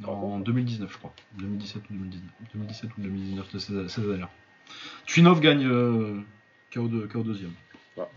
En 0.06 0.39
2019, 0.39 0.91
je 0.91 0.97
crois. 0.97 1.14
2017 1.38 1.84
ou 1.89 1.93
2019. 1.93 2.32
2017 2.54 2.89
ou 2.97 3.02
2019 3.02 3.54
de 3.54 3.60
ces, 3.60 3.89
ces 3.89 4.02
années-là. 4.02 4.30
Twinov 5.08 5.39
gagne 5.39 5.66
euh, 5.66 6.22
KO, 6.74 6.88
de, 6.88 7.08
KO 7.08 7.24
deuxième. 7.24 7.54
Ah. 7.97 8.08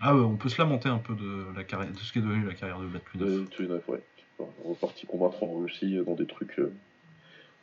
ah 0.00 0.16
ouais, 0.16 0.22
on 0.22 0.36
peut 0.36 0.48
se 0.48 0.58
lamenter 0.58 0.88
un 0.88 0.98
peu 0.98 1.14
de, 1.14 1.44
la 1.54 1.64
carrière, 1.64 1.92
de 1.92 1.98
ce 1.98 2.12
qui 2.12 2.18
est 2.18 2.22
devenu 2.22 2.46
la 2.46 2.54
carrière 2.54 2.80
de 2.80 2.86
Vlad 2.86 3.02
Twinov. 3.04 3.48
Twinov, 3.50 3.82
ouais. 3.88 4.02
Reparti 4.64 5.06
combattre 5.06 5.42
en 5.42 5.58
Russie 5.58 5.98
dans 6.06 6.14
des 6.14 6.26
trucs. 6.26 6.58
Euh, 6.58 6.72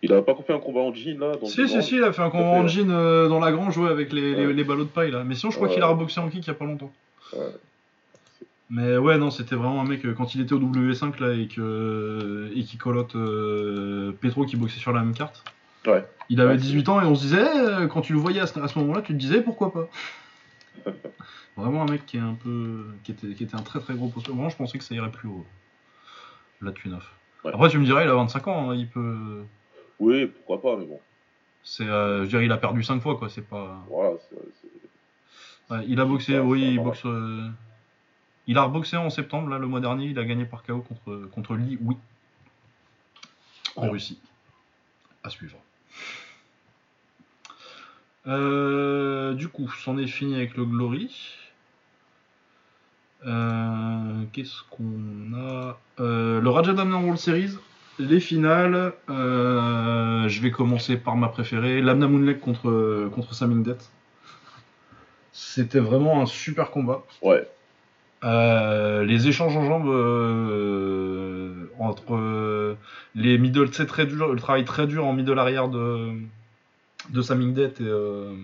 il 0.01 0.13
a 0.13 0.21
pas 0.21 0.35
fait 0.35 0.53
un 0.53 0.59
combat 0.59 0.81
en 0.81 0.93
jean 0.93 1.17
là 1.17 1.35
dans 1.35 1.45
Si, 1.45 1.67
si, 1.67 1.81
si, 1.81 1.95
il 1.95 2.03
a 2.03 2.11
fait 2.11 2.21
un 2.21 2.29
combat 2.29 2.45
en 2.45 2.67
jean 2.67 2.89
euh, 2.91 3.27
dans 3.27 3.39
la 3.39 3.51
grange, 3.51 3.77
ouais, 3.77 3.89
avec 3.89 4.11
les, 4.11 4.53
les, 4.53 4.63
ballots 4.63 4.83
de 4.83 4.89
paille 4.89 5.11
là. 5.11 5.23
Mais 5.23 5.35
sinon, 5.35 5.51
je 5.51 5.55
crois 5.55 5.69
qu'il 5.69 5.81
a 5.81 5.87
reboxé 5.87 6.19
en 6.19 6.29
kick 6.29 6.45
il 6.45 6.47
y 6.47 6.51
a 6.51 6.53
pas 6.53 6.65
longtemps. 6.65 6.91
Ouais. 7.33 7.39
Mais 8.69 8.97
ouais, 8.97 9.17
non, 9.17 9.31
c'était 9.31 9.55
vraiment 9.55 9.81
un 9.81 9.85
mec, 9.85 10.01
quand 10.15 10.35
il 10.35 10.41
était 10.41 10.53
au 10.53 10.59
W5 10.59 11.21
là 11.21 11.33
et 11.33 11.47
qu'il 11.47 12.51
et 12.55 12.63
qui 12.63 12.77
colotte 12.77 13.13
Petro 14.19 14.45
qui 14.45 14.57
boxait 14.57 14.79
sur 14.79 14.91
la 14.91 15.01
même 15.01 15.13
carte. 15.13 15.43
Il 16.29 16.41
avait 16.41 16.57
18 16.57 16.89
ans 16.89 17.01
et 17.01 17.05
on 17.05 17.15
se 17.15 17.21
disait, 17.21 17.43
euh, 17.43 17.87
quand 17.87 18.01
tu 18.01 18.13
le 18.13 18.19
voyais 18.19 18.41
à 18.41 18.47
ce, 18.47 18.79
moment-là, 18.79 19.01
tu 19.01 19.13
te 19.13 19.17
disais 19.17 19.41
pourquoi 19.41 19.71
pas? 19.71 19.89
Vraiment 21.57 21.83
un 21.83 21.85
mec 21.85 22.05
qui 22.05 22.17
est 22.17 22.21
un 22.21 22.33
peu. 22.33 22.85
qui 23.03 23.11
était, 23.11 23.33
qui 23.33 23.43
était 23.43 23.55
un 23.55 23.61
très 23.61 23.79
très 23.79 23.93
gros 23.93 24.07
poste. 24.07 24.27
Vraiment, 24.27 24.49
je 24.49 24.57
pensais 24.57 24.77
que 24.77 24.83
ça 24.83 24.95
irait 24.95 25.11
plus 25.11 25.29
haut. 25.29 25.45
La 26.61 26.71
Tuneuf. 26.71 27.11
Après, 27.45 27.69
tu 27.69 27.77
me 27.77 27.85
dirais, 27.85 28.05
il 28.05 28.09
a 28.09 28.15
25 28.15 28.47
ans, 28.47 28.71
hein, 28.71 28.75
il 28.75 28.89
peut. 28.89 29.43
Oui, 29.99 30.25
pourquoi 30.25 30.61
pas, 30.61 30.77
mais 30.77 30.85
bon. 30.85 30.99
C'est, 31.63 31.87
euh, 31.87 32.23
je 32.23 32.29
dirais, 32.29 32.45
il 32.45 32.51
a 32.51 32.57
perdu 32.57 32.83
5 32.83 33.01
fois, 33.01 33.17
quoi, 33.17 33.29
c'est 33.29 33.47
pas. 33.47 33.83
Voilà, 33.89 35.83
il 35.87 35.99
a 35.99 36.05
boxé, 36.05 36.39
oui, 36.39 36.73
il 36.73 36.79
boxe. 36.79 37.05
Euh, 37.05 37.49
il 38.47 38.57
a 38.57 38.63
reboxé 38.63 38.97
en 38.97 39.09
septembre, 39.09 39.49
là, 39.49 39.57
le 39.57 39.67
mois 39.67 39.79
dernier, 39.79 40.05
il 40.05 40.19
a 40.19 40.25
gagné 40.25 40.45
par 40.45 40.63
KO 40.63 40.79
contre, 40.79 41.29
contre 41.31 41.55
Lee, 41.55 41.79
oui. 41.81 41.97
En 43.75 43.89
Russie. 43.89 44.19
À 45.23 45.29
suivre. 45.29 45.57
Euh, 48.27 49.33
du 49.33 49.47
coup, 49.49 49.69
c'en 49.69 49.97
est 49.97 50.07
fini 50.07 50.35
avec 50.35 50.55
le 50.55 50.65
Glory. 50.65 51.35
Euh, 53.25 53.64
qu'est-ce 54.35 54.63
qu'on 54.69 55.33
a 55.37 55.79
euh, 56.01 56.41
Le 56.41 56.49
Raja 56.49 56.73
World 56.73 57.17
Series, 57.17 57.51
les 57.99 58.19
finales. 58.19 58.93
je 59.07 60.41
vais 60.41 60.51
commencer 60.51 60.97
par 60.97 61.15
ma 61.15 61.29
préférée, 61.29 61.81
Lamna 61.81 62.07
Moonleg 62.07 62.39
contre, 62.39 63.09
contre 63.13 63.33
Samingdet. 63.33 63.77
C'était 65.31 65.79
vraiment 65.79 66.21
un 66.21 66.25
super 66.25 66.71
combat. 66.71 67.03
Ouais. 67.21 67.47
les 68.23 69.27
échanges 69.27 69.55
en 69.55 69.65
jambes 69.65 69.89
entre 71.79 72.75
les 73.15 73.37
middle, 73.37 73.73
c'est 73.73 73.85
très 73.85 74.05
dur, 74.05 74.33
le 74.33 74.39
travail 74.39 74.65
très 74.65 74.87
dur 74.87 75.05
en 75.05 75.13
middle 75.13 75.39
arrière 75.39 75.69
de, 75.69 76.11
de 77.09 77.21
Samingdet 77.21 77.73
et, 77.79 77.83
euh, 77.83 78.35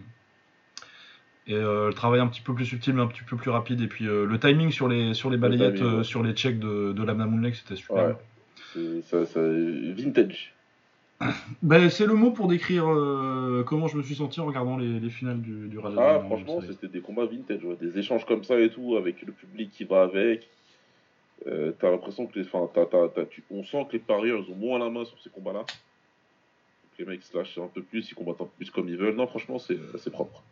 et 1.52 1.56
euh, 1.56 1.88
le 1.88 1.94
travail 1.94 2.20
un 2.20 2.28
petit 2.28 2.42
peu 2.42 2.54
plus 2.54 2.66
subtil 2.66 2.94
mais 2.94 3.02
un 3.02 3.08
petit 3.08 3.24
peu 3.24 3.36
plus 3.36 3.50
rapide 3.50 3.82
et 3.82 3.88
puis 3.88 4.08
euh, 4.08 4.26
le 4.26 4.40
timing 4.40 4.72
sur 4.72 4.88
les 4.88 5.14
sur 5.14 5.30
les 5.30 5.38
balayettes 5.38 6.04
sur 6.04 6.24
les 6.24 6.34
checks 6.34 6.60
de, 6.60 6.94
de 6.94 7.04
Lamna 7.04 7.28
c'était 7.54 7.76
super 7.76 8.16
ouais. 8.76 9.02
ça, 9.04 9.26
ça, 9.26 9.42
vintage 9.42 10.54
ben, 11.62 11.90
c'est 11.90 12.08
le 12.08 12.16
mot 12.16 12.32
pour 12.32 12.48
décrire 12.48 12.84
comment 13.68 13.88
je 13.88 13.96
me 13.96 14.02
suis 14.02 14.16
senti 14.16 14.40
en 14.40 14.46
regardant 14.46 14.78
les, 14.78 15.00
les 15.00 15.10
finales 15.12 15.40
du, 15.40 15.68
du 15.68 15.78
Ah, 16.00 16.20
franchement, 16.26 16.62
c'était 16.62 16.88
des 16.88 17.02
combats 17.02 17.28
vintage, 17.28 17.60
des 17.80 18.00
échanges 18.00 18.26
comme 18.26 18.44
ça 18.44 18.60
et 18.60 18.70
tout, 18.70 18.96
avec 18.98 19.22
le 19.22 19.32
public 19.32 19.70
qui 19.70 19.84
va 19.84 20.02
avec. 20.02 20.50
t'as 21.46 21.92
l'impression 21.92 22.26
que 22.26 22.40
les, 22.40 22.48
on 23.52 23.64
sent 23.64 23.86
que 23.88 23.94
les 23.94 24.00
parieurs 24.00 24.44
ils 24.44 24.52
ont 24.52 24.56
moins 24.56 24.80
la 24.80 24.90
main 24.90 25.06
sur 25.06 25.20
ces 25.22 25.30
combats-là 25.30 25.64
les 27.02 27.06
mecs 27.06 27.24
se 27.24 27.36
lâchent 27.36 27.58
un 27.58 27.68
peu 27.68 27.82
plus, 27.82 28.10
ils 28.10 28.16
combattent 28.16 28.42
un 28.42 28.46
peu 28.46 28.52
plus 28.58 28.70
comme 28.70 28.88
ils 28.90 28.98
veulent. 28.98 29.16
Non, 29.16 29.28
franchement, 29.28 29.60
c'est 29.60 30.12
propre. 30.12 30.44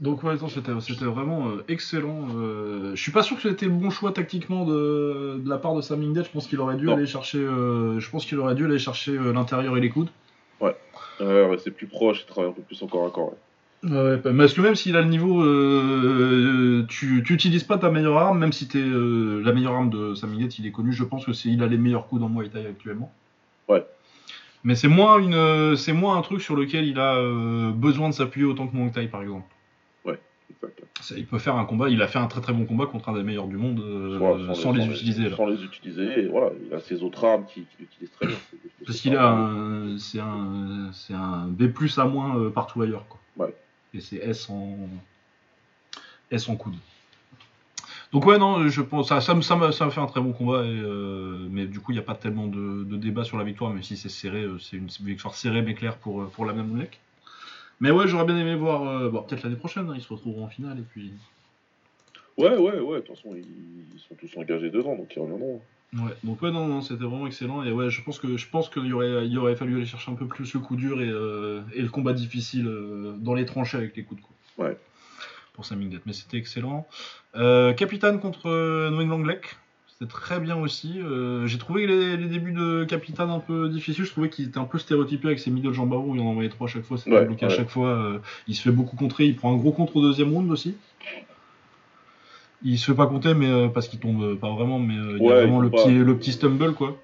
Donc 0.00 0.22
ouais, 0.24 0.34
c'était 0.48 1.04
vraiment 1.04 1.48
euh, 1.48 1.64
excellent. 1.68 2.26
Euh, 2.36 2.94
je 2.94 3.00
suis 3.00 3.12
pas 3.12 3.22
sûr 3.22 3.36
que 3.36 3.48
c'était 3.48 3.66
le 3.66 3.72
bon 3.72 3.90
choix 3.90 4.12
tactiquement 4.12 4.64
de, 4.64 5.40
la 5.46 5.58
part 5.58 5.74
de 5.74 5.80
Sam 5.80 6.02
Ingdet. 6.02 6.24
Je 6.24 6.30
pense 6.30 6.46
qu'il 6.46 6.60
aurait 6.60 6.76
dû 6.76 6.90
aller 6.90 7.06
chercher. 7.06 7.38
Euh, 7.38 8.00
je 8.00 8.10
pense 8.10 8.26
qu'il 8.26 8.38
aurait 8.38 8.56
dû 8.56 8.64
aller 8.64 8.78
chercher 8.78 9.16
l'intérieur 9.16 9.76
et 9.76 9.80
les 9.80 9.90
coudes. 9.90 10.10
Ouais. 10.60 10.76
c'est 11.62 11.70
plus 11.70 11.86
proche, 11.86 12.22
il 12.22 12.26
travaille 12.26 12.50
un 12.50 12.54
peu 12.54 12.62
plus 12.62 12.82
encore 12.82 13.06
à 13.06 13.10
corps. 13.10 13.34
Ouais, 13.84 14.16
bah, 14.16 14.30
parce 14.36 14.54
que 14.54 14.62
même 14.62 14.74
s'il 14.74 14.96
a 14.96 15.02
le 15.02 15.08
niveau, 15.08 15.42
euh, 15.42 16.86
tu 16.88 17.22
n'utilises 17.28 17.64
pas 17.64 17.76
ta 17.76 17.90
meilleure 17.90 18.16
arme, 18.16 18.38
même 18.38 18.52
si 18.52 18.66
t'es 18.66 18.78
euh, 18.78 19.42
la 19.44 19.52
meilleure 19.52 19.74
arme 19.74 19.90
de 19.90 20.14
Samingate, 20.14 20.58
il 20.58 20.66
est 20.66 20.70
connu. 20.70 20.92
Je 20.92 21.04
pense 21.04 21.26
que 21.26 21.34
c'est 21.34 21.50
il 21.50 21.62
a 21.62 21.66
les 21.66 21.76
meilleurs 21.76 22.08
coups 22.08 22.22
dans 22.22 22.30
Muay 22.30 22.48
Thai 22.48 22.66
actuellement. 22.66 23.12
Ouais. 23.68 23.84
Mais 24.64 24.74
c'est 24.74 24.88
moins 24.88 25.18
une, 25.18 25.76
c'est 25.76 25.92
moins 25.92 26.16
un 26.16 26.22
truc 26.22 26.40
sur 26.40 26.56
lequel 26.56 26.86
il 26.86 26.98
a 26.98 27.16
euh, 27.16 27.70
besoin 27.70 28.08
de 28.08 28.14
s'appuyer 28.14 28.46
autant 28.46 28.66
que 28.66 28.76
Muay 28.76 28.90
Thai 28.90 29.08
par 29.08 29.22
exemple. 29.22 29.46
Exactement. 30.50 30.88
Ça, 31.00 31.14
il 31.16 31.26
peut 31.26 31.38
faire 31.38 31.56
un 31.56 31.64
combat. 31.64 31.88
Il 31.88 32.02
a 32.02 32.06
fait 32.06 32.18
un 32.18 32.26
très 32.26 32.40
très 32.40 32.52
bon 32.52 32.64
combat 32.64 32.86
contre 32.86 33.08
un 33.08 33.14
des 33.14 33.22
meilleurs 33.22 33.46
du 33.46 33.56
monde 33.56 33.80
euh, 33.80 34.16
Voilà, 34.18 34.54
sans, 34.54 34.72
les, 34.72 34.84
utiliser 34.86 35.28
là. 35.28 35.36
Sans 35.36 35.46
les 35.46 35.62
utiliser, 35.62 36.20
et 36.20 36.26
voilà, 36.28 36.50
il 36.64 36.72
a 36.74 36.80
ses 36.80 37.02
autres 37.02 37.24
armes 37.24 37.46
qu'il 37.46 37.64
qu'il 37.66 37.86
utilise 37.86 38.10
très 38.12 38.26
bien. 38.26 38.36
Parce 38.86 39.00
qu'il 39.00 39.16
a 39.16 39.30
un, 39.30 39.98
c'est 39.98 40.20
un, 40.20 40.90
c'est 40.92 41.14
un 41.14 41.46
B 41.48 41.68
plus 41.68 41.98
à 41.98 42.04
moins 42.04 42.38
euh, 42.38 42.50
partout 42.50 42.82
ailleurs 42.82 43.06
quoi. 43.08 43.20
Ouais. 43.36 43.54
Et 43.94 44.00
c'est 44.00 44.16
S 44.16 44.50
en, 44.50 44.76
S 46.30 46.48
en 46.48 46.56
coude. 46.56 46.74
Donc 48.14 48.26
ouais 48.26 48.38
non, 48.38 48.68
je 48.68 48.80
pense 48.80 49.08
ça, 49.08 49.20
ça 49.20 49.34
me, 49.34 49.42
ça 49.42 49.72
ça 49.72 49.90
fait 49.90 50.00
un 50.00 50.06
très 50.06 50.20
bon 50.20 50.32
combat 50.32 50.62
et, 50.62 50.68
euh, 50.68 51.48
mais 51.50 51.66
du 51.66 51.80
coup 51.80 51.90
il 51.90 51.96
n'y 51.96 52.00
a 52.00 52.04
pas 52.04 52.14
tellement 52.14 52.46
de, 52.46 52.84
de 52.84 52.96
débat 52.96 53.24
sur 53.24 53.36
la 53.36 53.42
victoire, 53.42 53.72
même 53.72 53.82
si 53.82 53.96
c'est 53.96 54.08
serré, 54.08 54.44
euh, 54.44 54.56
c'est 54.60 54.76
une 54.76 54.86
victoire 55.00 55.34
serrée 55.34 55.62
mais 55.62 55.74
claire 55.74 55.98
pour 55.98 56.22
euh, 56.22 56.26
pour 56.26 56.46
la 56.46 56.52
même 56.52 56.86
Mais 57.80 57.90
ouais, 57.90 58.06
j'aurais 58.06 58.24
bien 58.24 58.38
aimé 58.38 58.54
voir, 58.54 58.84
euh, 58.84 59.10
bon 59.10 59.22
peut-être 59.22 59.42
l'année 59.42 59.56
prochaine, 59.56 59.90
hein, 59.90 59.94
ils 59.96 60.00
se 60.00 60.12
retrouveront 60.12 60.44
en 60.44 60.48
finale 60.48 60.78
et 60.78 60.82
puis. 60.82 61.10
Ouais, 62.38 62.56
ouais, 62.56 62.78
ouais, 62.78 63.00
de 63.00 63.04
toute 63.04 63.16
façon, 63.16 63.34
ils, 63.34 63.44
ils 63.94 63.98
sont 64.00 64.14
tous 64.14 64.36
engagés 64.36 64.70
dedans, 64.70 64.94
donc 64.96 65.12
ils 65.14 65.20
reviendront. 65.20 65.60
Ouais, 65.94 66.12
donc 66.22 66.40
ouais, 66.42 66.52
non, 66.52 66.66
non, 66.68 66.82
c'était 66.82 67.04
vraiment 67.04 67.26
excellent. 67.26 67.64
Et 67.64 67.72
ouais, 67.72 67.90
je 67.90 68.00
pense 68.02 68.20
que 68.20 68.36
je 68.36 68.48
pense 68.48 68.68
qu'il 68.68 68.86
y 68.86 68.92
aurait, 68.92 69.26
il 69.26 69.36
aurait 69.38 69.56
fallu 69.56 69.76
aller 69.76 69.86
chercher 69.86 70.12
un 70.12 70.16
peu 70.16 70.26
plus 70.26 70.54
le 70.54 70.60
coup 70.60 70.76
dur 70.76 71.02
et, 71.02 71.08
euh, 71.08 71.62
et 71.74 71.82
le 71.82 71.88
combat 71.88 72.12
difficile 72.12 72.66
euh, 72.68 73.14
dans 73.18 73.34
les 73.34 73.44
tranchées 73.44 73.76
avec 73.76 73.96
les 73.96 74.04
coups 74.04 74.20
de 74.20 74.26
coude. 74.26 74.36
Ouais. 74.58 74.76
Pour 75.54 75.64
Samingate, 75.64 76.02
mais 76.04 76.12
c'était 76.12 76.36
excellent. 76.36 76.86
Euh, 77.36 77.72
Capitaine 77.72 78.18
contre 78.20 78.48
euh, 78.50 78.90
Nguyen 78.90 79.08
Langlek, 79.08 79.56
c'était 79.86 80.10
très 80.10 80.40
bien 80.40 80.56
aussi. 80.56 81.00
Euh, 81.00 81.46
J'ai 81.46 81.58
trouvé 81.58 81.86
les, 81.86 82.16
les 82.16 82.26
débuts 82.26 82.52
de 82.52 82.84
Capitaine 82.84 83.30
un 83.30 83.38
peu 83.38 83.68
difficiles. 83.68 84.04
Je 84.04 84.10
trouvais 84.10 84.28
qu'il 84.28 84.46
était 84.48 84.58
un 84.58 84.64
peu 84.64 84.78
stéréotypé 84.78 85.28
avec 85.28 85.38
ses 85.38 85.52
middle 85.52 85.72
jambes 85.72 85.92
où 85.92 86.14
il 86.16 86.20
en 86.20 86.26
envoyait 86.26 86.48
trois 86.48 86.66
à 86.68 86.70
chaque 86.70 86.82
fois. 86.82 86.98
C'était 86.98 87.12
Ouais, 87.16 87.24
bloqué 87.24 87.46
à 87.46 87.50
chaque 87.50 87.68
fois. 87.70 88.20
il 88.48 88.56
se 88.56 88.62
fait 88.62 88.72
beaucoup 88.72 88.96
contrer. 88.96 89.26
Il 89.26 89.36
prend 89.36 89.52
un 89.52 89.56
gros 89.56 89.70
contre 89.72 89.94
au 89.96 90.02
deuxième 90.02 90.32
round 90.32 90.50
aussi. 90.50 90.76
Il 92.66 92.78
se 92.78 92.86
fait 92.90 92.96
pas 92.96 93.06
compter, 93.06 93.34
mais 93.34 93.46
euh, 93.48 93.68
parce 93.68 93.88
qu'il 93.88 94.00
tombe 94.00 94.22
euh, 94.22 94.34
pas 94.36 94.50
vraiment, 94.50 94.78
mais 94.78 94.96
euh, 94.96 95.18
il 95.20 95.24
y 95.24 95.30
a 95.30 95.34
vraiment 95.34 95.62
il 95.62 95.66
le 95.66 95.70
pas. 95.70 95.84
petit, 95.84 95.92
le 95.98 96.16
petit 96.16 96.32
stumble 96.32 96.72
quoi. 96.72 96.98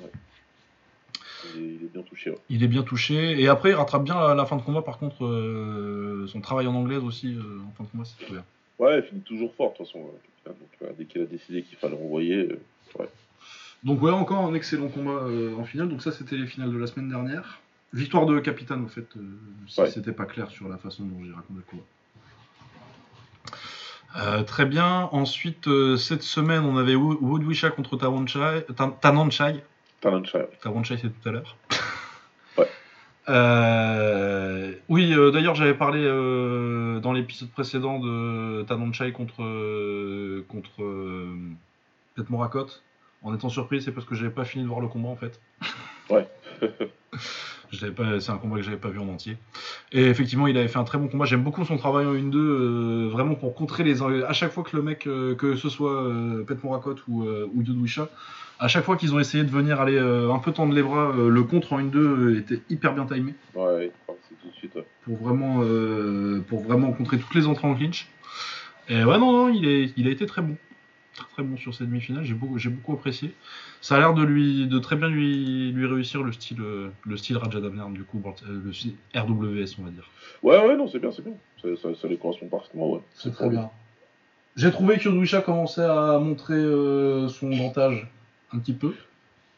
Il 0.00 1.62
est, 1.62 1.66
il 1.66 1.84
est 1.84 1.92
bien 1.92 2.02
touché. 2.16 2.30
ouais. 2.30 2.38
Il 2.50 2.62
est 2.64 2.68
bien 2.68 2.82
touché. 2.82 3.40
Et 3.40 3.48
après, 3.48 3.70
il 3.70 3.74
rattrape 3.74 4.04
bien 4.04 4.14
la, 4.18 4.34
la 4.34 4.46
fin 4.46 4.56
de 4.56 4.62
combat. 4.62 4.82
Par 4.82 4.98
contre, 4.98 5.24
euh, 5.24 6.26
son 6.28 6.40
travail 6.40 6.66
en 6.66 6.74
anglaise 6.74 7.02
aussi, 7.02 7.34
euh, 7.34 7.60
en 7.68 7.72
fin 7.76 7.84
de 7.84 7.88
combat, 7.90 8.04
c'est 8.04 8.24
très 8.24 8.32
bien. 8.34 8.44
Ouais, 8.78 8.98
il 8.98 9.02
finit 9.04 9.20
toujours 9.22 9.54
fort, 9.54 9.72
de 9.72 9.76
toute 9.78 9.86
façon. 9.86 10.00
Donc, 10.46 10.56
euh, 10.82 10.86
dès 10.98 11.04
qu'il 11.06 11.22
a 11.22 11.26
décidé 11.26 11.62
qu'il 11.62 11.76
fallait 11.78 11.96
renvoyer, 11.96 12.48
ouais. 12.98 13.08
Donc, 13.84 14.02
ouais, 14.02 14.10
encore 14.10 14.44
un 14.44 14.54
excellent 14.54 14.88
combat 14.88 15.26
en 15.58 15.64
finale. 15.64 15.88
Donc, 15.88 16.02
ça, 16.02 16.10
c'était 16.12 16.36
les 16.36 16.46
finales 16.46 16.72
de 16.72 16.78
la 16.78 16.86
semaine 16.86 17.08
dernière. 17.08 17.60
Victoire 17.92 18.26
de 18.26 18.38
Capitaine, 18.40 18.84
au 18.84 18.88
fait, 18.88 19.06
si 19.68 19.80
c'était 19.92 20.12
pas 20.12 20.24
clair 20.24 20.50
sur 20.50 20.68
la 20.68 20.76
façon 20.76 21.04
dont 21.04 21.24
j'ai 21.24 21.30
raconté 21.32 21.54
le 21.58 21.70
combat. 21.70 21.84
Euh, 24.18 24.42
très 24.44 24.64
bien. 24.64 25.08
Ensuite, 25.12 25.68
euh, 25.68 25.96
cette 25.96 26.22
semaine, 26.22 26.64
on 26.64 26.76
avait 26.78 26.94
Wo- 26.94 27.18
Woodwisha 27.20 27.70
contre 27.70 27.96
Tawanchai. 27.96 28.64
Tan- 28.76 28.90
Tananchai. 28.92 29.62
Tawanchai, 30.62 30.96
c'est 31.00 31.08
tout 31.08 31.28
à 31.28 31.32
l'heure. 31.32 31.56
Euh, 33.28 34.72
oui, 34.88 35.12
euh, 35.12 35.30
d'ailleurs, 35.30 35.54
j'avais 35.54 35.74
parlé 35.74 36.00
euh, 36.02 37.00
dans 37.00 37.12
l'épisode 37.12 37.50
précédent 37.50 37.98
de 37.98 38.62
Tananchai 38.62 39.12
contre, 39.12 39.42
euh, 39.42 40.44
contre 40.48 40.84
Pet 42.14 42.28
Morakot. 42.30 42.66
En 43.22 43.34
étant 43.34 43.48
surpris, 43.48 43.82
c'est 43.82 43.92
parce 43.92 44.06
que 44.06 44.14
j'avais 44.14 44.30
pas 44.30 44.44
fini 44.44 44.62
de 44.62 44.68
voir 44.68 44.80
le 44.80 44.88
combat 44.88 45.08
en 45.08 45.16
fait. 45.16 45.40
Ouais. 46.10 46.28
C'est 47.72 48.30
un 48.30 48.38
combat 48.38 48.56
que 48.56 48.62
j'avais 48.62 48.76
pas 48.76 48.90
vu 48.90 49.00
en 49.00 49.08
entier. 49.08 49.36
Et 49.90 50.04
effectivement, 50.04 50.46
il 50.46 50.56
avait 50.56 50.68
fait 50.68 50.78
un 50.78 50.84
très 50.84 50.98
bon 50.98 51.08
combat. 51.08 51.24
J'aime 51.24 51.42
beaucoup 51.42 51.64
son 51.64 51.76
travail 51.76 52.06
en 52.06 52.14
1-2, 52.14 52.36
euh, 52.36 53.08
vraiment 53.10 53.34
pour 53.34 53.54
contrer 53.56 53.82
les. 53.82 54.02
À 54.02 54.32
chaque 54.32 54.52
fois 54.52 54.62
que 54.62 54.76
le 54.76 54.82
mec, 54.82 55.00
que 55.00 55.56
ce 55.56 55.68
soit 55.68 56.08
Pet 56.46 56.62
Morakot 56.62 56.94
ou, 57.08 57.24
ou 57.24 57.62
à 58.58 58.68
chaque 58.68 58.84
fois 58.84 58.96
qu'ils 58.96 59.14
ont 59.14 59.20
essayé 59.20 59.44
de 59.44 59.50
venir 59.50 59.80
aller 59.80 59.96
euh, 59.96 60.32
un 60.32 60.38
peu 60.38 60.52
tendre 60.52 60.72
les 60.74 60.82
bras, 60.82 61.10
euh, 61.16 61.28
le 61.28 61.42
contre 61.42 61.72
en 61.74 61.80
1-2 61.80 61.96
euh, 61.96 62.38
était 62.38 62.60
hyper 62.70 62.94
bien 62.94 63.04
timé 63.06 63.34
Ouais, 63.54 63.90
part 64.06 64.16
tout 64.42 64.48
de 64.48 64.54
suite. 64.54 64.74
ouais. 64.74 64.86
pour 65.04 65.16
vraiment, 65.16 65.60
euh, 65.62 66.42
pour 66.48 66.62
vraiment 66.62 66.92
contrer 66.92 67.18
toutes 67.18 67.34
les 67.34 67.46
entrées 67.46 67.68
en 67.68 67.74
clinch. 67.74 68.08
Et 68.88 68.96
ouais, 69.04 69.18
non, 69.18 69.32
non, 69.32 69.48
il, 69.48 69.66
est, 69.68 69.92
il 69.96 70.06
a 70.06 70.10
été 70.10 70.26
très 70.26 70.42
bon. 70.42 70.56
Très 71.14 71.26
très 71.32 71.42
bon 71.42 71.56
sur 71.56 71.74
cette 71.74 71.88
demi-finale, 71.88 72.24
j'ai 72.24 72.34
beaucoup, 72.34 72.58
j'ai 72.58 72.68
beaucoup 72.68 72.92
apprécié. 72.92 73.32
Ça 73.80 73.96
a 73.96 73.98
l'air 73.98 74.12
de 74.12 74.22
lui, 74.22 74.66
de 74.66 74.78
très 74.78 74.96
bien 74.96 75.08
lui, 75.08 75.72
lui 75.72 75.86
réussir 75.86 76.22
le 76.22 76.30
style, 76.30 76.58
le 76.60 77.16
style 77.16 77.38
Raja 77.38 77.58
du 77.60 78.04
coup, 78.04 78.22
le 78.46 78.72
style 78.72 78.94
RWS, 79.14 79.76
on 79.80 79.84
va 79.84 79.90
dire. 79.90 80.10
Ouais, 80.42 80.58
ouais, 80.58 80.76
non, 80.76 80.86
c'est 80.88 80.98
bien, 80.98 81.10
c'est 81.10 81.24
bien. 81.24 81.32
Ça, 81.62 81.68
ça, 81.82 81.88
ça 82.00 82.06
les 82.08 82.18
correspond 82.18 82.48
parfaitement, 82.48 82.90
ouais. 82.90 83.00
C'est 83.14 83.32
très 83.32 83.48
bien. 83.48 83.70
J'ai 84.56 84.70
trouvé 84.70 84.96
que 84.98 85.04
Yodwisha 85.04 85.40
commençait 85.42 85.84
à 85.84 86.18
montrer 86.18 86.54
euh, 86.54 87.28
son 87.28 87.50
dentage 87.50 88.06
un 88.52 88.58
petit 88.58 88.72
peu. 88.72 88.92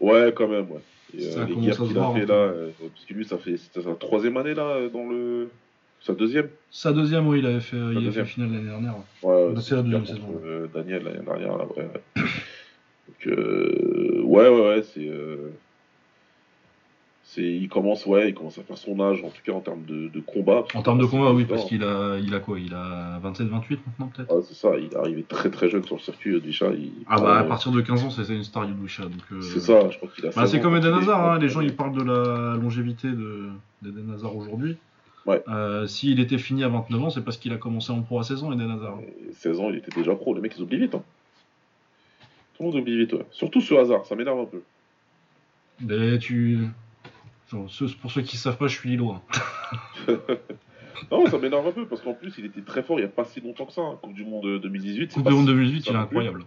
Ouais, 0.01 0.33
quand 0.35 0.49
même, 0.49 0.71
ouais. 0.71 0.81
Et, 1.17 1.23
Ça 1.31 1.41
euh, 1.41 1.47
les 1.47 1.57
guerres 1.57 1.77
qu'il 1.77 1.99
a 1.99 2.13
fait 2.13 2.27
là, 2.27 2.35
euh, 2.35 2.71
parce 2.81 3.05
que 3.05 3.15
lui, 3.15 3.25
ça 3.25 3.39
fait 3.39 3.57
c'était 3.57 3.83
sa 3.83 3.95
troisième 3.95 4.37
année 4.37 4.55
là, 4.55 4.63
euh, 4.63 4.89
dans 4.89 5.09
le. 5.09 5.49
Sa 6.01 6.13
deuxième 6.15 6.49
Sa 6.71 6.93
deuxième, 6.93 7.27
oui, 7.27 7.41
il 7.41 7.47
avait 7.47 7.61
fait, 7.61 7.77
il 7.77 7.99
avait 7.99 8.13
fait 8.13 8.25
finale 8.25 8.53
l'année 8.53 8.69
dernière. 8.69 8.95
ouais. 9.23 9.55
C'est 9.61 9.75
la 9.75 9.83
deuxième 9.83 10.07
saison. 10.07 10.41
Daniel 10.73 11.03
l'année 11.03 11.25
dernière, 11.25 11.57
là, 11.59 11.65
ouais. 11.77 11.89
Donc, 12.17 13.27
euh, 13.27 14.21
ouais, 14.23 14.49
ouais, 14.49 14.69
ouais, 14.69 14.83
c'est. 14.83 15.11
Euh, 17.29 17.35
c'est, 17.35 17.43
il 17.43 17.69
commence, 17.69 18.07
ouais, 18.07 18.31
il 18.31 18.35
commence 18.35 18.59
à 18.59 18.63
faire 18.63 18.79
son 18.79 18.99
âge, 19.01 19.23
en 19.23 19.29
tout 19.29 19.43
cas 19.45 19.53
en 19.53 19.61
termes 19.61 19.85
de, 19.85 20.09
de 20.09 20.21
combat. 20.21 20.65
En 20.75 20.83
termes 20.83 20.99
de 20.99 21.05
combat, 21.05 21.33
oui, 21.33 21.45
parce 21.45 21.65
qu'il 21.67 21.83
a, 21.85 22.17
il 22.19 22.35
a 22.35 22.41
quoi? 22.41 22.59
Il 22.59 22.73
a 22.75 23.21
27-28 23.23 23.79
maintenant, 23.87 24.11
peut-être? 24.15 24.31
Ah, 24.31 24.41
c'est 24.47 24.55
ça, 24.55 24.71
il 24.79 24.85
est 24.87 24.97
arrivé 24.97 25.23
très 25.23 25.51
très 25.51 25.69
jeune 25.69 25.85
sur 25.85 25.97
le 25.97 26.01
circuit, 26.01 26.33
Yodisha. 26.33 26.71
Il, 26.73 26.91
Ah 27.09 27.21
bah 27.21 27.39
à 27.39 27.43
euh, 27.43 27.49
partir 27.49 27.71
de 27.73 27.81
15 27.81 28.05
ans, 28.05 28.11
c'était 28.11 28.35
une 28.35 28.45
star 28.45 28.65
Yudwisha. 28.67 29.05
Donc, 29.05 29.13
euh, 29.33 29.41
C'est 29.43 29.61
ça, 29.61 29.91
je 29.91 29.97
crois 29.99 30.09
qu'il 30.15 30.25
a. 30.27 30.31
Bah, 30.31 30.43
16 30.47 30.51
c'est 30.53 30.61
comme 30.61 30.77
Eden 30.77 30.95
Hazard, 30.95 31.33
hein, 31.33 31.39
les 31.39 31.49
gens 31.49 31.61
ils 31.61 31.75
parlent 31.77 31.95
de 31.97 32.03
la 32.03 32.57
longévité 32.57 33.09
de- 33.09 33.49
d'Eden 33.83 34.11
Hazard 34.15 34.35
aujourd'hui. 34.37 34.77
Ouais. 35.27 35.43
Euh, 35.49 35.87
S'il 35.87 36.21
était 36.21 36.39
fini 36.39 36.65
à 36.65 36.69
29 36.69 37.03
ans, 37.03 37.11
c'est 37.11 37.23
parce 37.23 37.37
qu'il 37.37 37.53
a 37.53 37.59
commencé 37.59 37.93
en 37.93 38.01
pro 38.01 38.19
à 38.21 38.25
16 38.25 38.43
ans, 38.45 38.53
Eden 38.53 38.71
Hazard. 38.71 38.99
Et 39.29 39.33
16 39.35 39.61
ans, 39.61 39.69
il 39.69 39.77
était 39.77 39.95
déjà 39.95 40.15
pro. 40.15 40.35
Les 40.35 40.41
mecs, 40.41 40.55
ils 40.57 40.63
oublient 40.63 40.79
vite. 40.79 40.95
Hein. 40.95 41.03
Tout 42.57 42.63
le 42.65 42.71
monde 42.71 42.81
oublie 42.81 42.97
vite, 42.97 43.13
ouais. 43.13 43.27
Surtout 43.31 43.61
ce 43.61 43.75
hasard, 43.75 44.07
ça 44.07 44.17
m'énerve 44.17 44.41
un 44.41 44.45
peu. 44.47 44.63
Mais 45.81 46.19
tu. 46.19 46.59
Pour 47.51 47.71
ceux 48.13 48.23
qui 48.23 48.37
savent 48.37 48.57
pas, 48.59 48.67
je 48.69 48.77
suis 48.79 48.91
Lillois. 48.91 49.23
Non, 51.13 51.25
ça 51.27 51.39
m'énerve 51.39 51.65
un 51.67 51.71
peu 51.73 51.87
parce 51.87 52.03
qu'en 52.03 52.13
plus, 52.13 52.35
il 52.39 52.47
était 52.47 52.61
très 52.61 52.83
fort 52.83 52.99
il 52.99 53.03
n'y 53.03 53.07
a 53.09 53.11
pas 53.13 53.25
si 53.25 53.41
longtemps 53.41 53.67
que 53.67 53.73
ça. 53.73 53.83
hein. 53.83 53.99
Coupe 54.03 54.15
du 54.15 54.25
Monde 54.25 54.45
euh, 54.47 54.59
2018. 54.59 55.11
c'est 55.13 55.15
Coupe 55.15 55.29
du 55.29 55.33
Monde 55.33 55.47
si- 55.47 55.53
2018, 55.53 55.85
ça 55.85 55.91
il 55.91 55.95
est 55.95 55.99
plus. 55.99 56.03
incroyable. 56.03 56.45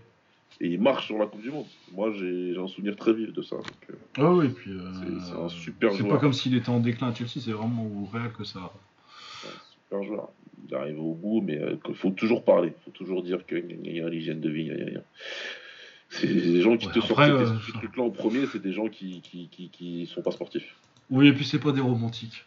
Et 0.60 0.68
il 0.68 0.82
marche 0.82 1.06
sur 1.08 1.18
la 1.18 1.26
Coupe 1.26 1.42
du 1.42 1.50
Monde. 1.52 1.66
Moi, 1.94 2.12
j'ai 2.12 2.56
un 2.60 2.68
souvenir 2.68 2.98
très 2.98 3.14
vif 3.14 3.32
de 3.32 3.42
ça. 3.42 3.56
donc, 3.56 3.66
euh, 3.90 3.94
Ah 4.18 4.34
oui, 4.34 4.48
et 4.48 4.50
puis. 4.50 4.72
euh, 4.72 4.92
C'est- 4.94 5.26
c'est 5.32 5.40
un 5.40 5.48
super 5.50 5.92
C'est 5.94 6.00
joueur. 6.00 6.12
pas 6.12 6.18
comme 6.20 6.34
s'il 6.34 6.54
était 6.56 6.70
en 6.70 6.82
déclin 6.82 7.08
à 7.08 7.14
Chelsea, 7.16 7.40
c'est 7.40 7.52
vraiment 7.54 7.86
au 7.86 8.06
Real 8.12 8.34
que 8.34 8.44
ça. 8.44 8.60
c'est 9.42 9.48
un 9.48 9.52
super 9.98 10.04
joueur. 10.04 10.30
Il 10.70 10.76
arrive 10.76 11.00
au 11.00 11.14
bout, 11.14 11.42
mais 11.42 11.58
euh, 11.58 11.78
il 11.88 11.96
faut 11.96 12.10
toujours 12.12 12.44
parler. 12.44 12.74
Il 12.78 12.84
faut 12.84 12.92
toujours 12.92 13.24
dire 13.24 13.40
gna, 13.50 13.62
gna, 13.62 13.76
gna, 14.02 14.10
l'hygiène 14.10 14.42
de 14.42 14.50
vie. 14.50 14.70
C'est 16.10 16.28
les 16.28 16.60
gens 16.62 16.76
qui 16.76 16.88
Ouais, 16.88 16.94
te 16.94 17.00
sortent 17.00 17.20
euh, 17.22 17.58
ce 17.66 17.72
truc-là 17.72 18.04
en 18.04 18.10
premier, 18.10 18.46
c'est 18.48 18.62
des 18.62 18.74
gens 18.74 18.90
qui, 18.90 19.22
qui, 19.22 19.48
qui, 19.48 19.70
qui 19.70 20.06
sont 20.08 20.22
pas 20.22 20.32
sportifs. 20.32 20.76
Oui, 21.12 21.28
et 21.28 21.34
puis 21.34 21.46
c'est 21.46 21.60
pas 21.60 21.72
des 21.72 21.82
romantiques. 21.82 22.46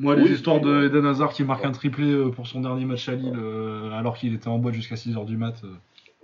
Moi, 0.00 0.14
les 0.16 0.22
Oui, 0.24 0.30
histoires 0.32 0.60
de. 0.60 0.86
Eden 0.86 1.06
Hazard 1.06 1.32
qui 1.32 1.42
marque 1.44 1.64
un 1.64 1.72
triplé 1.72 2.10
euh, 2.10 2.30
pour 2.30 2.46
son 2.46 2.60
dernier 2.60 2.84
match 2.84 3.08
à 3.08 3.14
Lille 3.14 3.34
euh, 3.36 3.90
alors 3.92 4.16
qu'il 4.16 4.34
était 4.34 4.48
en 4.48 4.58
boîte 4.58 4.74
jusqu'à 4.74 4.94
6h 4.96 5.24
du 5.24 5.36
mat. 5.36 5.60
euh. 5.64 5.72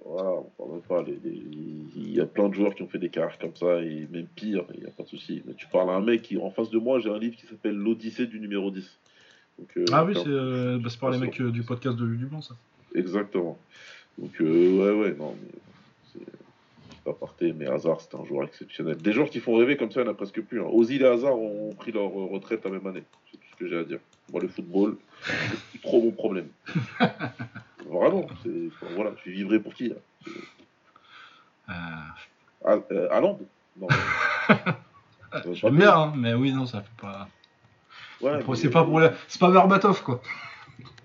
Voilà, 0.04 0.30
on 0.30 0.42
parle 0.58 0.72
même 0.72 0.80
pas. 0.82 1.02
les- 1.02 1.18
les- 1.24 1.42
Il 1.96 2.12
y 2.14 2.20
a 2.20 2.26
plein 2.26 2.48
de 2.48 2.54
joueurs 2.54 2.74
qui 2.74 2.82
ont 2.82 2.88
fait 2.88 2.98
des 2.98 3.08
carrières 3.08 3.38
comme 3.38 3.56
ça, 3.56 3.80
et 3.80 4.06
même 4.12 4.26
pire, 4.26 4.64
il 4.74 4.80
n'y 4.80 4.86
a 4.86 4.90
pas 4.90 5.02
de 5.02 5.08
souci. 5.08 5.42
Mais 5.46 5.54
tu 5.54 5.66
parles 5.66 5.90
à 5.90 5.94
un 5.94 6.00
mec 6.00 6.22
qui, 6.22 6.36
en 6.38 6.50
face 6.50 6.70
de 6.70 6.78
moi, 6.78 7.00
j'ai 7.00 7.10
un 7.10 7.18
livre 7.18 7.34
qui 7.36 7.46
s'appelle 7.46 7.74
L'Odyssée 7.74 8.26
du 8.26 8.38
numéro 8.38 8.70
10. 8.70 8.88
Donc, 9.58 9.68
euh, 9.76 9.84
Ah 9.92 10.04
oui, 10.04 10.12
c'est 10.14 10.28
euh, 10.28 10.78
bah, 10.80 10.88
c'est 10.90 11.00
par 11.00 11.10
les 11.10 11.18
mecs 11.18 11.40
euh, 11.40 11.50
du 11.50 11.62
podcast 11.62 11.96
de 11.96 12.04
Vue 12.04 12.16
du 12.18 12.26
Blanc, 12.26 12.42
ça. 12.42 12.54
Exactement. 12.94 13.58
Donc, 14.18 14.30
euh, 14.40 14.70
ouais, 14.94 15.00
ouais, 15.00 15.16
non, 15.18 15.34
mais 15.42 15.48
c'est 17.04 17.10
c'est 17.10 17.18
pas 17.18 17.26
parté, 17.26 17.52
mais 17.52 17.66
Hazard, 17.66 18.00
c'est 18.00 18.14
un 18.14 18.24
joueur 18.24 18.44
exceptionnel. 18.46 18.96
Des 18.96 19.12
joueurs 19.12 19.28
qui 19.30 19.40
font 19.40 19.56
rêver 19.56 19.76
comme 19.76 19.90
ça, 19.90 20.00
il 20.00 20.04
n'y 20.04 20.08
en 20.08 20.12
a 20.12 20.16
presque 20.16 20.40
plus. 20.42 20.60
Hein. 20.60 20.66
Ozil 20.70 21.02
et 21.02 21.06
Hazard 21.06 21.36
ont 21.38 21.74
pris 21.74 21.92
leur 21.92 22.06
euh, 22.08 22.26
retraite 22.32 22.64
la 22.64 22.70
même 22.70 22.86
année. 22.86 23.02
C'est 23.30 23.36
tout 23.38 23.46
ce 23.52 23.56
que 23.56 23.68
j'ai 23.68 23.78
à 23.78 23.84
dire. 23.84 23.98
Moi, 24.32 24.40
le 24.40 24.48
football, 24.48 24.96
c'est 25.72 25.82
trop 25.82 26.00
mon 26.02 26.10
problème. 26.12 26.48
Vraiment, 27.86 28.24
enfin, 28.24 28.86
voilà, 28.94 29.10
je 29.24 29.30
vivrai 29.30 29.60
pour 29.60 29.74
qui 29.74 29.90
là? 29.90 29.96
Euh, 31.68 31.72
Ah, 32.64 32.76
euh, 32.90 33.20
Non. 33.20 33.88
J'aime 35.52 35.76
bien, 35.76 35.92
hein, 35.94 36.12
mais 36.16 36.32
oui, 36.34 36.52
non, 36.52 36.64
ça 36.64 36.80
fait 36.82 37.00
pas. 37.00 37.28
Ouais, 38.20 38.40
C'est 38.54 38.70
pas 38.70 38.84
pour 38.84 39.00
la- 39.00 39.12
c'est 39.28 39.40
pas 39.40 39.50
Berbatov 39.50 40.02
quoi. 40.02 40.22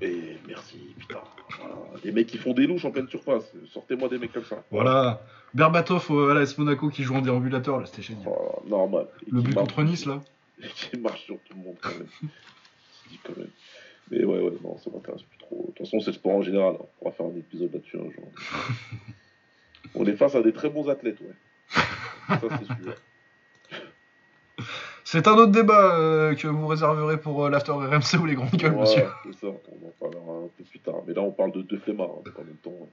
Et 0.02 0.38
merci, 0.48 0.78
putain. 0.98 1.20
Voilà. 1.60 1.76
Des 2.04 2.12
mecs 2.12 2.28
qui 2.28 2.38
font 2.38 2.54
des 2.54 2.66
louches 2.68 2.86
en 2.86 2.92
pleine 2.92 3.08
surface. 3.10 3.52
Sortez-moi 3.74 4.08
des 4.10 4.18
mecs 4.18 4.32
comme 4.32 4.46
ça. 4.46 4.64
Voilà. 4.72 5.22
Berbatov 5.54 6.08
euh, 6.12 6.32
à 6.32 6.34
l'AS 6.36 6.58
Monaco 6.58 6.90
qui 6.90 7.04
joue 7.04 7.16
en 7.16 7.22
déambulateur 7.22 7.80
là, 7.80 7.86
c'était 7.86 8.02
génial. 8.04 8.24
Voilà, 8.24 8.52
normal. 8.68 9.08
Et 9.28 9.32
Le 9.32 9.42
but 9.42 9.56
marche- 9.56 9.68
contre 9.68 9.84
Nice 9.84 10.06
là. 10.06 10.22
Et 10.64 10.68
qui 10.68 10.98
marche 10.98 11.24
sur 11.26 11.36
tout 11.46 11.54
le 11.58 11.64
monde 11.64 11.76
quand 11.82 11.90
même. 11.90 12.08
Quand. 13.24 13.34
Mais 14.12 14.24
ouais, 14.24 14.40
ouais, 14.40 14.54
non, 14.64 14.78
ça 14.78 14.90
m'intéresse 14.94 15.22
plus 15.24 15.38
trop. 15.40 15.62
De 15.70 15.74
toute 15.74 15.86
façon, 15.86 16.00
c'est 16.00 16.08
le 16.12 16.14
sport 16.14 16.34
en 16.36 16.42
général. 16.42 16.76
hein. 16.80 16.86
On 17.02 17.10
va 17.10 17.12
faire 17.16 17.26
un 17.26 17.38
épisode 17.38 17.74
là-dessus 17.74 17.98
un 17.98 18.10
jour. 18.12 18.32
On 19.96 20.06
est 20.06 20.16
face 20.16 20.36
à 20.36 20.42
des 20.42 20.54
très 20.54 20.70
bons 20.70 20.88
athlètes, 20.90 21.20
ouais. 21.22 21.36
Ça, 22.28 22.40
c'est 22.42 22.66
sûr. 22.66 22.96
C'est 25.11 25.27
un 25.27 25.34
autre 25.34 25.52
débat 25.52 25.95
euh, 25.98 26.36
que 26.36 26.48
vous 26.48 26.68
réserverez 26.68 27.19
pour 27.19 27.44
euh, 27.44 27.49
l'after 27.49 27.72
RMC 27.72 28.19
ou 28.22 28.26
les 28.27 28.36
grandes 28.36 28.52
gueules, 28.52 28.73
Ouais, 28.76 28.81
monsieur. 28.81 29.06
c'est 29.23 29.34
ça. 29.34 29.48
On 29.48 29.88
en 29.88 29.91
parlera 29.99 30.45
un 30.45 30.49
peu 30.56 30.64
plus 30.64 30.80
tard. 30.80 30.98
Mais 31.07 31.15
là, 31.15 31.22
on 31.22 31.31
parle 31.31 31.52
de 31.52 31.64
deux 31.64 31.80
flemmards, 31.80 32.11
hein, 32.27 32.31
en 32.38 32.44
même 32.44 32.57
temps. 32.57 32.88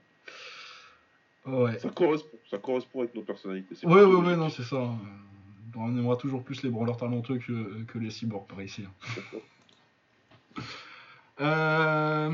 Ouais. 1.45 1.77
Ça 1.77 1.89
correspond, 1.89 2.37
ça 2.49 2.57
correspond 2.57 2.99
avec 3.01 3.13
nos 3.13 3.21
personnalités. 3.21 3.75
ouais, 3.85 3.93
ouais, 3.93 4.01
logique. 4.01 4.37
non, 4.37 4.49
c'est 4.49 4.63
ça. 4.63 4.77
hein. 4.77 4.97
On 5.77 5.95
aimera 5.95 6.15
toujours 6.15 6.43
plus 6.43 6.63
les 6.63 6.71
branleurs 6.71 6.97
talentueux 6.97 7.37
que, 7.37 7.83
que 7.83 7.99
les 7.99 8.09
cyborgs 8.09 8.47
par 8.47 8.61
ici. 8.63 8.83
hein. 8.87 10.61
Euh, 11.39 12.31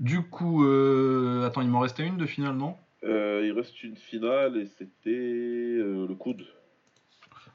Du 0.00 0.22
coup, 0.22 0.64
euh, 0.66 1.46
attends, 1.46 1.62
il 1.62 1.68
m'en 1.68 1.78
restait 1.80 2.04
une 2.04 2.16
de 2.16 2.26
finalement? 2.26 2.80
Euh, 3.04 3.42
il 3.44 3.52
reste 3.52 3.80
une 3.84 3.96
finale 3.96 4.56
et 4.56 4.66
c'était 4.66 5.10
le 5.10 6.12
coude. 6.18 6.44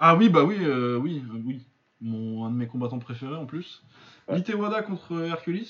Ah 0.04 0.16
oui, 0.16 0.30
bah 0.30 0.44
oui, 0.44 0.58
euh, 0.62 0.98
oui, 0.98 1.24
euh, 1.32 1.40
oui. 1.46 1.62
Mon, 2.02 2.46
un 2.46 2.50
de 2.50 2.56
mes 2.56 2.66
combattants 2.66 2.98
préférés 2.98 3.36
en 3.36 3.46
plus. 3.46 3.84
Ouais. 4.28 4.36
Litewada 4.38 4.82
contre 4.82 5.14
Hercules. 5.28 5.68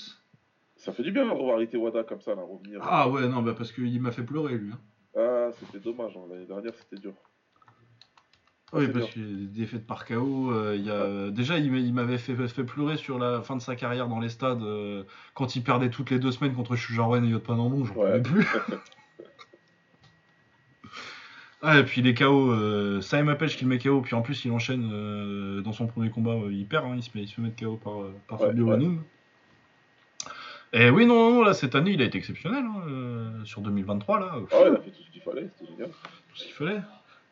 Ça 0.76 0.90
fait 0.92 1.02
du 1.02 1.12
bien 1.12 1.26
de 1.26 1.30
revoir 1.30 1.58
Wada 1.74 2.02
comme 2.02 2.22
ça, 2.22 2.34
là, 2.34 2.40
revenir. 2.42 2.80
Ah 2.82 3.10
ouais, 3.10 3.28
non, 3.28 3.42
bah 3.42 3.52
parce 3.56 3.70
qu'il 3.72 4.00
m'a 4.00 4.10
fait 4.10 4.22
pleurer 4.24 4.56
lui. 4.56 4.72
hein. 4.72 4.78
Ah, 5.14 5.50
c'était 5.60 5.78
dommage. 5.78 6.16
hein. 6.16 6.22
L'année 6.30 6.46
dernière, 6.46 6.72
c'était 6.74 7.00
dur. 7.00 7.12
Ah, 8.72 8.78
Oui, 8.78 8.88
parce 8.88 9.10
qu'il 9.10 9.20
y 9.22 9.34
a 9.34 9.36
des 9.36 9.60
défaites 9.60 9.86
par 9.86 10.06
KO. 10.06 10.50
euh, 10.50 10.74
il 10.76 10.86
y 10.86 10.90
a... 10.90 11.30
Déjà, 11.30 11.58
il 11.58 11.70
m'a- 11.70 11.78
il 11.78 11.92
m'avait 11.92 12.16
fait, 12.16 12.34
fait 12.48 12.64
pleurer 12.64 12.96
sur 12.96 13.18
la 13.18 13.42
fin 13.42 13.54
de 13.54 13.60
sa 13.60 13.76
carrière 13.76 14.08
dans 14.08 14.18
les 14.18 14.30
stades 14.30 14.62
euh, 14.62 15.04
quand 15.34 15.54
il 15.56 15.62
perdait 15.62 15.90
toutes 15.90 16.08
les 16.08 16.18
deux 16.18 16.32
semaines 16.32 16.54
contre 16.54 16.74
Shujarwen 16.74 17.22
et 17.26 17.28
Yotpanamon. 17.28 17.84
J'en 17.84 17.94
Ouais. 17.96 18.22
pouvais 18.22 18.22
plus. 18.22 18.46
ah, 21.62 21.78
et 21.78 21.84
puis 21.84 22.02
les 22.02 22.12
KO, 22.14 22.50
euh, 22.52 23.00
ça 23.00 23.18
il 23.18 23.24
m'appelle 23.24 23.48
qu'il 23.50 23.66
met 23.68 23.78
KO. 23.78 24.00
Puis 24.02 24.14
en 24.14 24.22
plus, 24.22 24.44
il 24.44 24.50
enchaîne 24.52 24.90
euh, 24.92 25.60
dans 25.62 25.72
son 25.72 25.86
premier 25.86 26.10
combat. 26.10 26.32
euh, 26.32 26.52
il 26.52 26.66
perd, 26.66 26.84
hein, 26.86 26.94
il, 26.96 27.02
se 27.02 27.10
met, 27.14 27.22
il 27.22 27.28
se 27.28 27.34
fait 27.34 27.42
mettre 27.42 27.56
KO 27.62 27.76
par, 27.76 28.02
euh, 28.02 28.12
par 28.28 28.40
Ouais, 28.40 28.46
Fabio 28.48 28.66
ouais. 28.66 28.78
Et 30.74 30.88
oui, 30.90 31.04
non, 31.06 31.30
non, 31.34 31.42
là, 31.42 31.52
cette 31.52 31.74
année, 31.74 31.92
il 31.92 32.00
a 32.02 32.04
été 32.06 32.16
exceptionnel. 32.18 32.64
hein, 32.64 32.82
euh, 32.88 33.44
sur 33.44 33.60
2023, 33.60 34.20
là. 34.20 34.26
euh, 34.36 34.40
Ah 34.52 34.62
ouais, 34.62 34.68
il 34.70 34.74
a 34.76 34.80
fait 34.80 34.90
tout 34.90 35.02
ce 35.06 35.10
qu'il 35.12 35.20
fallait, 35.22 35.48
c'était 35.58 35.70
génial. 35.72 35.88
tout 35.90 36.36
ce 36.36 36.44
qu'il 36.44 36.52
fallait. 36.54 36.80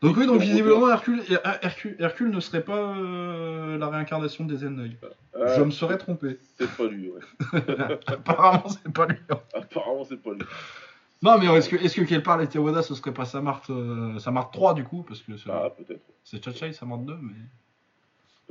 Donc 0.02 0.16
oui, 0.16 0.27
donc 0.27 0.36
En 0.36 0.39
visiblement 0.39 0.89
Hercule, 0.90 1.23
Hercule, 1.62 1.94
Hercule 1.98 2.31
ne 2.31 2.40
serait 2.40 2.62
pas 2.62 2.97
euh, 2.97 3.77
la 3.77 3.89
réincarnation 3.89 4.47
des 4.47 4.57
Zennoy. 4.57 4.97
Ah, 5.35 5.57
Je 5.59 5.62
me 5.62 5.70
serais 5.70 5.98
trompé. 5.98 6.39
C'est 6.59 6.70
pas 6.74 6.86
lui, 6.86 7.11
ouais. 7.11 7.20
Apparemment, 8.07 8.69
c'est 8.69 8.90
pas 8.93 9.07
lui. 9.07 9.16
hein. 9.31 9.39
Apparemment, 9.55 10.05
c'est 10.05 10.23
pas 10.23 10.31
lui. 10.32 10.40
Non, 11.22 11.38
mais 11.38 11.47
est-ce 11.47 11.68
que, 11.68 11.76
est-ce 11.76 11.97
que 11.97 12.02
Kelpar 12.06 12.40
et 12.40 12.48
Tewada, 12.48 12.82
ce 12.82 12.94
serait 12.94 13.12
pas 13.12 13.26
Samart, 13.26 13.62
euh, 13.70 14.18
Samart 14.18 14.51
3 14.51 14.72
du 14.74 14.84
coup 14.84 15.02
Parce 15.06 15.20
que 15.22 15.36
c'est, 15.36 15.51
Ah, 15.51 15.68
peut-être. 15.70 16.01
c'est 16.24 16.42
Chachai, 16.42 16.72
Samart 16.72 16.98
2, 16.98 17.16
mais. 17.20 17.34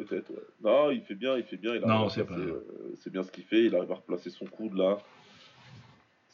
Peut-être, 0.04 0.30
ouais. 0.30 0.44
Non, 0.64 0.91
il 0.91 1.02
fait 1.02 1.16
bien, 1.16 1.36
il 1.36 1.44
fait 1.44 1.58
bien. 1.58 1.76
Il 1.76 1.82
Non, 1.82 2.08
c'est 2.10 2.24
pas- 2.24 2.36
euh, 2.36 2.96
c'est 3.00 3.12
bien 3.12 3.24
ce 3.24 3.32
qu'il 3.32 3.44
fait. 3.44 3.66
Il 3.66 3.76
arrive 3.76 3.91
à 3.91 3.96
replacer 3.96 4.30
son 4.30 4.46
coude 4.46 4.74
là. 4.76 4.98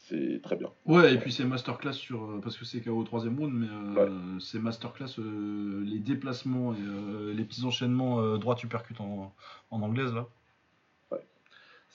C'est 0.08 0.40
très 0.44 0.56
bien. 0.56 0.70
Ouais, 0.86 1.16
et 1.16 1.18
puis 1.18 1.32
c'est 1.32 1.46
masterclass 1.46 1.94
sur. 1.94 2.24
euh, 2.26 2.40
parce 2.44 2.58
que 2.58 2.66
c'est 2.66 2.80
KO 2.82 2.92
au 2.96 3.04
troisième 3.04 3.40
round, 3.40 3.52
mais 3.54 3.68
euh, 3.98 4.40
c'est 4.40 4.60
masterclass 4.60 5.18
euh, 5.18 5.84
les 5.84 5.98
déplacements 5.98 6.76
et 6.76 7.34
les 7.34 7.44
petits 7.44 7.64
enchaînements 7.66 8.38
droit 8.38 8.56
uppercut 8.64 9.00
en, 9.02 9.34
en 9.72 9.82
anglaise 9.82 10.14
là. 10.14 10.28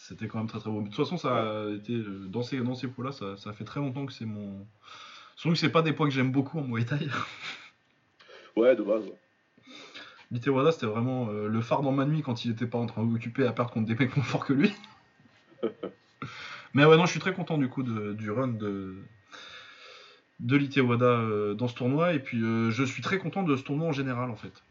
C'était 0.03 0.29
quand 0.29 0.39
même 0.39 0.47
très 0.47 0.59
très 0.61 0.71
beau. 0.71 0.81
De 0.81 0.87
toute 0.87 0.97
façon, 0.97 1.19
ça 1.19 1.29
a 1.67 1.71
été. 1.71 1.93
euh, 1.93 2.27
Dans 2.29 2.43
ces, 2.43 2.59
dans 2.61 2.75
ces 2.75 2.89
poids-là, 2.89 3.13
ça, 3.13 3.37
ça 3.37 3.53
fait 3.53 3.65
très 3.65 3.81
longtemps 3.81 4.07
que 4.07 4.13
c'est 4.15 4.25
mon. 4.25 4.67
Surtout 5.37 5.53
que 5.53 5.59
c'est 5.59 5.69
pas 5.71 5.83
des 5.83 5.93
poids 5.93 6.07
que 6.07 6.13
j'aime 6.13 6.33
beaucoup 6.33 6.59
en 6.59 6.63
Muay 6.65 6.85
Thai. 6.85 7.07
Ouais, 8.57 8.75
de 8.75 8.83
base. 8.83 9.05
ouais. 9.05 9.15
Litewada, 10.33 10.73
c'était 10.73 10.87
vraiment 10.87 11.29
euh, 11.29 11.49
le 11.49 11.61
phare 11.61 11.83
dans 11.83 11.93
ma 11.93 12.05
nuit 12.05 12.21
quand 12.23 12.45
il 12.45 12.51
était 12.51 12.67
pas 12.67 12.79
en 12.79 12.87
train 12.87 13.05
d'occuper 13.05 13.47
à 13.47 13.53
perdre 13.53 13.71
contre 13.73 13.87
des 13.87 13.95
mecs 13.95 14.17
moins 14.17 14.25
forts 14.25 14.45
que 14.45 14.53
lui. 14.53 14.73
Mais 16.75 16.85
ouais, 16.85 16.97
non, 16.97 17.07
je 17.07 17.11
suis 17.13 17.21
très 17.21 17.33
content 17.33 17.59
du 17.59 17.69
coup 17.69 17.83
de- 17.83 18.13
du 18.13 18.31
run 18.31 18.49
de, 18.49 18.97
de 20.41 20.57
Litewada 20.57 21.05
euh, 21.07 21.55
dans 21.55 21.69
ce 21.69 21.75
tournoi. 21.75 22.13
Et 22.15 22.19
puis 22.21 22.43
euh, 22.43 22.71
je 22.71 22.83
suis 22.85 23.03
très 23.03 23.19
content 23.19 23.43
de 23.45 23.55
ce 23.57 23.63
tournoi 23.63 23.87
en 23.89 23.93
général 23.93 24.31
en 24.31 24.37
fait. 24.37 24.63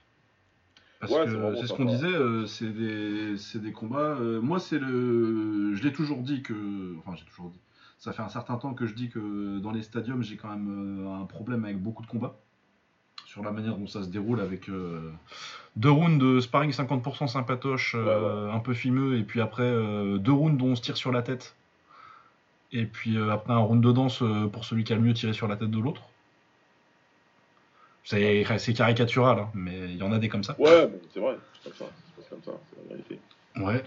Parce 1.00 1.14
Ouais, 1.14 1.26
que 1.26 1.56
c'est 1.56 1.68
ce 1.68 1.74
qu'on 1.74 1.86
disait, 1.86 2.08
euh, 2.08 2.46
c'est 2.46 3.60
des, 3.60 3.72
combats. 3.72 4.00
euh, 4.20 4.42
moi, 4.42 4.60
c'est 4.60 4.80
le. 4.80 5.74
Je 5.74 5.82
l'ai 5.84 5.94
toujours 5.94 6.22
dit 6.22 6.42
que. 6.42 6.96
Enfin, 7.00 7.16
j'ai 7.16 7.24
toujours 7.26 7.50
dit. 7.50 7.60
Ça 7.98 8.12
fait 8.12 8.22
un 8.22 8.30
certain 8.30 8.56
temps 8.58 8.74
que 8.74 8.86
je 8.86 8.94
dis 8.94 9.10
que 9.10 9.60
dans 9.60 9.72
les 9.72 9.82
stadiums, 9.82 10.24
j'ai 10.24 10.36
quand 10.36 10.50
même 10.50 11.06
euh, 11.06 11.22
un 11.22 11.26
problème 11.26 11.64
avec 11.64 11.82
beaucoup 11.82 12.02
de 12.04 12.08
combats. 12.08 12.36
Sur 13.26 13.44
la 13.44 13.52
manière 13.52 13.78
dont 13.78 13.88
ça 13.88 14.04
se 14.04 14.10
déroule 14.10 14.42
avec 14.42 14.70
euh, 14.70 15.12
deux 15.76 15.92
rounds 15.92 16.18
de 16.18 16.40
sparring 16.40 16.72
50% 16.72 17.28
sympatoche, 17.28 17.96
un 17.96 18.60
peu 18.60 18.74
fimeux, 18.74 19.18
et 19.20 19.24
puis 19.24 19.40
après 19.40 19.70
deux 20.18 20.32
rounds 20.32 20.58
dont 20.58 20.72
on 20.72 20.76
se 20.76 20.82
tire 20.82 20.98
sur 20.98 21.12
la 21.12 21.22
tête. 21.22 21.56
Et 22.72 22.86
puis 22.86 23.20
après 23.20 23.54
un 23.54 23.60
round 23.60 23.84
de 23.84 23.92
danse 23.92 24.24
pour 24.52 24.66
celui 24.66 24.84
qui 24.84 24.94
a 24.94 24.96
le 24.96 25.04
mieux 25.04 25.14
tiré 25.14 25.34
sur 25.34 25.48
la 25.48 25.58
tête 25.58 25.70
de 25.70 25.80
l'autre. 25.80 26.09
C'est 28.10 28.74
caricatural, 28.74 29.38
hein, 29.38 29.50
mais 29.54 29.78
il 29.90 29.98
y 29.98 30.02
en 30.04 30.12
a 30.12 30.18
des 30.18 30.30
comme 30.30 30.44
ça. 30.44 30.56
Ouais, 30.60 30.90
c'est 31.14 31.20
vrai. 31.20 31.38
C'est 31.64 31.70
comme 31.70 31.88
ça. 31.88 31.94
C'est 32.18 32.30
comme 32.30 32.44
ça. 32.44 32.52
C'est 32.74 32.90
la 32.90 32.96
vérité. 32.96 33.20
Ouais. 33.58 33.84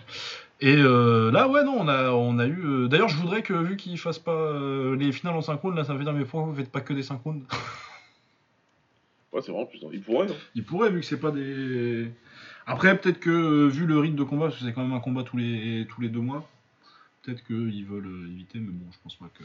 Et 0.60 0.76
euh, 0.76 1.32
là, 1.32 1.48
ouais, 1.48 1.64
non, 1.64 1.76
on 1.80 1.88
a, 1.88 2.10
on 2.12 2.38
a 2.38 2.46
eu. 2.46 2.62
euh, 2.64 2.88
D'ailleurs, 2.88 3.08
je 3.08 3.16
voudrais 3.16 3.42
que, 3.42 3.52
vu 3.52 3.76
qu'ils 3.76 3.98
fassent 3.98 4.20
pas 4.20 4.30
euh, 4.32 4.94
les 4.94 5.10
finales 5.10 5.34
en 5.34 5.40
synchrone, 5.40 5.74
là, 5.74 5.82
ça 5.82 5.92
me 5.92 5.98
fait 5.98 6.04
dire, 6.04 6.12
mais 6.12 6.24
pourquoi 6.24 6.48
vous 6.48 6.54
faites 6.54 6.70
pas 6.70 6.80
que 6.82 6.92
des 6.92 7.02
synchrones 7.02 7.42
Ouais, 9.32 9.40
c'est 9.42 9.50
vraiment 9.50 9.66
plus. 9.66 9.80
Il 9.92 10.02
pourrait. 10.02 10.30
hein. 10.30 10.34
Ils 10.54 10.64
pourraient, 10.64 10.90
vu 10.90 11.00
que 11.00 11.06
c'est 11.06 11.18
pas 11.20 11.30
des. 11.32 12.06
Après, 12.66 12.96
peut-être 12.96 13.18
que, 13.18 13.66
vu 13.66 13.86
le 13.86 13.98
rythme 13.98 14.14
de 14.16 14.22
combat, 14.24 14.46
parce 14.46 14.58
que 14.60 14.64
c'est 14.64 14.72
quand 14.72 14.82
même 14.84 14.92
un 14.92 15.00
combat 15.00 15.24
tous 15.24 15.36
les, 15.36 15.86
tous 15.88 16.00
les 16.00 16.08
deux 16.10 16.20
mois, 16.20 16.48
peut-être 17.22 17.42
qu'ils 17.44 17.84
veulent 17.86 18.28
éviter, 18.30 18.58
mais 18.60 18.70
bon, 18.70 18.86
je 18.92 18.98
pense 19.02 19.16
pas 19.16 19.28
que. 19.36 19.42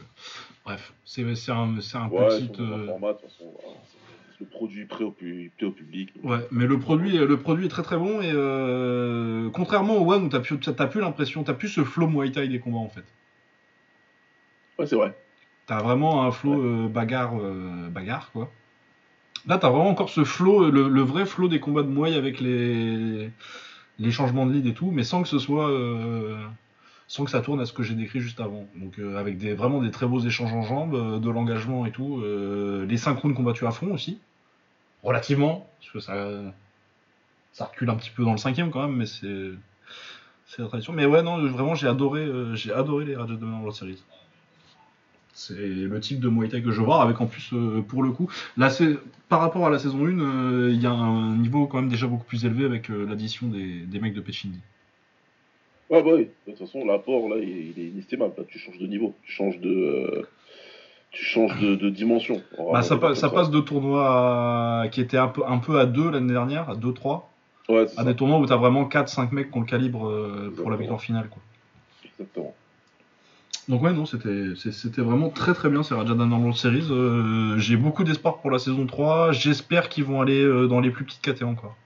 Bref, 0.64 0.92
c'est 1.04 1.22
un, 1.22 1.56
un 1.56 1.68
Ouais, 1.74 2.28
petit. 2.28 2.48
ils 2.52 2.56
sont 2.56 2.62
dans 2.68 2.74
un 2.76 2.86
format, 2.86 3.12
de 3.14 3.18
toute 3.18 3.30
façon. 3.30 3.54
Le 4.40 4.46
produit 4.46 4.84
prêt 4.86 5.02
au, 5.04 5.10
pu- 5.10 5.50
au 5.62 5.70
public. 5.70 6.14
donc, 6.14 6.30
Ouais, 6.30 6.46
mais 6.52 6.66
le 6.66 6.78
produit, 6.78 7.16
le 7.18 7.36
produit 7.38 7.66
est 7.66 7.68
très 7.68 7.82
très 7.82 7.96
bon 7.96 8.20
et 8.20 8.30
euh, 8.32 9.50
contrairement 9.50 9.96
au 9.96 10.12
One 10.12 10.24
où 10.24 10.28
t'as 10.28 10.38
plus, 10.40 10.58
t'as 10.60 10.86
plus 10.86 11.00
l'impression, 11.00 11.42
t'as 11.42 11.54
plus 11.54 11.68
ce 11.68 11.82
flow 11.82 12.06
Muay 12.06 12.30
Thai 12.30 12.46
des 12.48 12.60
combats 12.60 12.78
en 12.78 12.88
fait. 12.88 13.04
Ouais, 14.78 14.86
c'est 14.86 14.94
vrai. 14.96 15.16
T'as 15.66 15.82
vraiment 15.82 16.22
un 16.24 16.30
flow 16.30 16.62
euh, 16.62 16.88
bagarre, 16.88 17.32
euh, 17.40 17.88
bagarre 17.90 18.30
quoi. 18.32 18.50
Là, 19.46 19.58
t'as 19.58 19.70
vraiment 19.70 19.88
encore 19.90 20.10
ce 20.10 20.24
flow, 20.24 20.70
le, 20.70 20.88
le 20.88 21.00
vrai 21.00 21.24
flow 21.26 21.48
des 21.48 21.58
combats 21.60 21.82
de 21.82 21.88
Muay 21.88 22.14
avec 22.14 22.40
les, 22.40 23.30
les 23.98 24.10
changements 24.10 24.46
de 24.46 24.52
lead 24.52 24.66
et 24.66 24.74
tout, 24.74 24.90
mais 24.92 25.02
sans 25.04 25.22
que 25.22 25.28
ce 25.28 25.38
soit, 25.38 25.68
sans 27.06 27.24
que 27.24 27.30
ça 27.30 27.40
tourne 27.40 27.60
à 27.60 27.64
ce 27.66 27.72
que 27.72 27.82
j'ai 27.82 27.94
décrit 27.94 28.20
juste 28.20 28.40
avant. 28.40 28.66
Donc 28.76 28.98
euh, 28.98 29.16
avec 29.16 29.38
des, 29.38 29.54
vraiment 29.54 29.80
des 29.82 29.90
très 29.90 30.06
beaux 30.06 30.20
échanges 30.20 30.52
en 30.52 30.62
jambes, 30.62 30.94
euh, 30.94 31.18
de 31.18 31.30
l'engagement 31.30 31.86
et 31.86 31.90
tout, 31.90 32.20
euh, 32.22 32.84
les 32.86 32.96
synchrones 32.98 33.34
combattus 33.34 33.66
à 33.66 33.70
fond 33.70 33.92
aussi, 33.92 34.18
relativement, 35.02 35.68
parce 35.80 35.92
que 35.92 36.52
ça, 37.52 37.64
recule 37.64 37.90
un 37.90 37.96
petit 37.96 38.10
peu 38.10 38.24
dans 38.24 38.32
le 38.32 38.38
cinquième 38.38 38.70
quand 38.70 38.86
même, 38.86 38.96
mais 38.96 39.06
c'est, 39.06 39.50
c'est 40.46 40.62
la 40.62 40.68
tradition. 40.68 40.92
Mais 40.92 41.06
ouais, 41.06 41.22
non, 41.22 41.38
vraiment, 41.48 41.74
j'ai 41.74 41.88
adoré, 41.88 42.20
euh, 42.20 42.54
j'ai 42.54 42.72
adoré 42.72 43.04
les 43.04 43.16
Raja 43.16 43.34
Dominant 43.34 43.58
World 43.58 43.76
Series. 43.76 44.02
C'est 45.34 45.54
le 45.54 46.00
type 46.00 46.18
de 46.18 46.28
Muay 46.28 46.48
que 46.48 46.72
je 46.72 46.82
voir, 46.82 47.00
avec 47.00 47.20
en 47.20 47.26
plus, 47.26 47.50
euh, 47.52 47.80
pour 47.80 48.02
le 48.02 48.10
coup, 48.10 48.28
là, 48.56 48.70
par 49.28 49.40
rapport 49.40 49.66
à 49.66 49.70
la 49.70 49.78
saison 49.78 50.04
1, 50.04 50.18
euh, 50.18 50.70
il 50.72 50.82
y 50.82 50.86
a 50.86 50.90
un 50.90 51.36
niveau 51.36 51.66
quand 51.66 51.80
même 51.80 51.90
déjà 51.90 52.08
beaucoup 52.08 52.24
plus 52.24 52.44
élevé 52.44 52.64
avec 52.64 52.88
l'addition 52.88 53.46
des, 53.46 53.80
des 53.80 54.00
mecs 54.00 54.14
de 54.14 54.20
Pechindi. 54.20 54.58
Ouais, 55.90 56.02
bah 56.02 56.10
oui. 56.14 56.28
De 56.46 56.52
toute 56.52 56.58
façon, 56.58 56.84
l'apport, 56.84 57.28
là, 57.28 57.36
il 57.38 57.78
est, 57.78 57.88
inestimable. 57.88 58.34
Tu 58.48 58.58
changes 58.58 58.78
de 58.78 58.86
niveau. 58.86 59.14
Tu 59.22 59.32
changes 59.32 59.58
de. 59.58 60.26
Tu 61.10 61.24
changes 61.24 61.58
de, 61.60 61.74
de 61.74 61.88
dimension. 61.88 62.42
On 62.58 62.66
va- 62.66 62.72
Bah, 62.74 62.82
ça, 62.82 62.96
pa- 62.96 63.14
passe 63.14 63.50
de 63.50 63.60
tournois 63.60 64.82
à- 64.82 64.88
qui 64.88 65.00
étaient 65.00 65.16
un 65.18 65.28
peu, 65.28 65.42
un 65.46 65.58
peu 65.58 65.78
à 65.78 65.86
2 65.86 66.10
l'année 66.10 66.32
dernière, 66.32 66.68
à 66.68 66.74
2-3, 66.74 67.30
Ouais, 67.68 67.82
à 67.84 67.86
ça. 67.88 68.04
des 68.04 68.14
tournois 68.14 68.38
où 68.38 68.46
tu 68.46 68.52
as 68.52 68.56
vraiment 68.56 68.84
4-5 68.84 69.32
mecs 69.32 69.50
qui 69.50 69.56
ont 69.56 69.60
le 69.60 69.66
calibre 69.66 70.06
euh, 70.08 70.52
pour 70.56 70.70
la 70.70 70.76
victoire 70.76 71.00
finale. 71.00 71.28
Quoi. 71.28 71.40
Exactement. 72.04 72.54
Donc 73.68 73.82
ouais, 73.82 73.92
non, 73.92 74.06
c'était 74.06 75.02
vraiment 75.02 75.28
très 75.28 75.52
très 75.52 75.68
bien 75.68 75.82
ces 75.82 75.94
Rajadan 75.94 76.30
World 76.30 76.56
Series. 76.56 76.86
Euh, 76.90 77.58
J'ai 77.58 77.76
beaucoup 77.76 78.02
d'espoir 78.04 78.38
pour 78.38 78.50
la 78.50 78.58
saison 78.58 78.86
3. 78.86 79.32
J'espère 79.32 79.88
qu'ils 79.90 80.04
vont 80.04 80.20
aller 80.22 80.42
euh, 80.42 80.66
dans 80.66 80.80
les 80.80 80.90
plus 80.90 81.04
petites 81.04 81.20
KT 81.22 81.42
encore. 81.42 81.76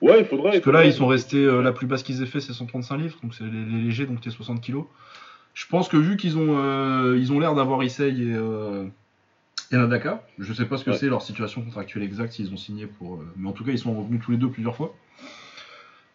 Ouais, 0.00 0.20
il 0.20 0.24
faudrait. 0.24 0.44
Parce 0.50 0.56
il 0.56 0.62
que 0.62 0.70
là, 0.70 0.84
ils 0.84 0.92
sont 0.92 1.06
restés. 1.06 1.44
euh, 1.44 1.60
la 1.62 1.72
plus 1.72 1.86
basse 1.86 2.02
qu'ils 2.02 2.22
aient 2.22 2.26
fait, 2.26 2.40
c'est 2.40 2.52
135 2.54 2.96
livres, 2.96 3.18
donc 3.22 3.34
c'est 3.34 3.44
les, 3.44 3.50
les 3.64 3.82
légers, 3.82 4.06
donc 4.06 4.20
t'es 4.20 4.30
60 4.30 4.60
kilos. 4.60 4.84
Je 5.54 5.66
pense 5.66 5.88
que 5.88 5.96
vu 5.96 6.16
qu'ils 6.16 6.38
ont, 6.38 6.56
euh, 6.58 7.16
ils 7.18 7.32
ont 7.32 7.38
l'air 7.38 7.54
d'avoir 7.54 7.82
Issei 7.84 8.08
et, 8.08 8.32
euh, 8.34 8.86
et 9.70 9.76
Nadaka, 9.76 10.24
je 10.38 10.52
sais 10.52 10.64
pas 10.64 10.78
ce 10.78 10.84
que 10.84 10.90
Ouais. 10.90 10.96
c'est 10.96 11.08
leur 11.08 11.22
situation 11.22 11.62
contractuelle 11.62 12.02
exacte, 12.02 12.32
s'ils 12.32 12.52
ont 12.52 12.56
signé 12.56 12.86
pour. 12.86 13.16
euh, 13.16 13.32
mais 13.36 13.48
en 13.48 13.52
tout 13.52 13.64
cas, 13.64 13.72
ils 13.72 13.78
sont 13.78 13.94
revenus 13.94 14.20
tous 14.24 14.30
les 14.30 14.38
deux 14.38 14.48
plusieurs 14.48 14.76
fois. 14.76 14.94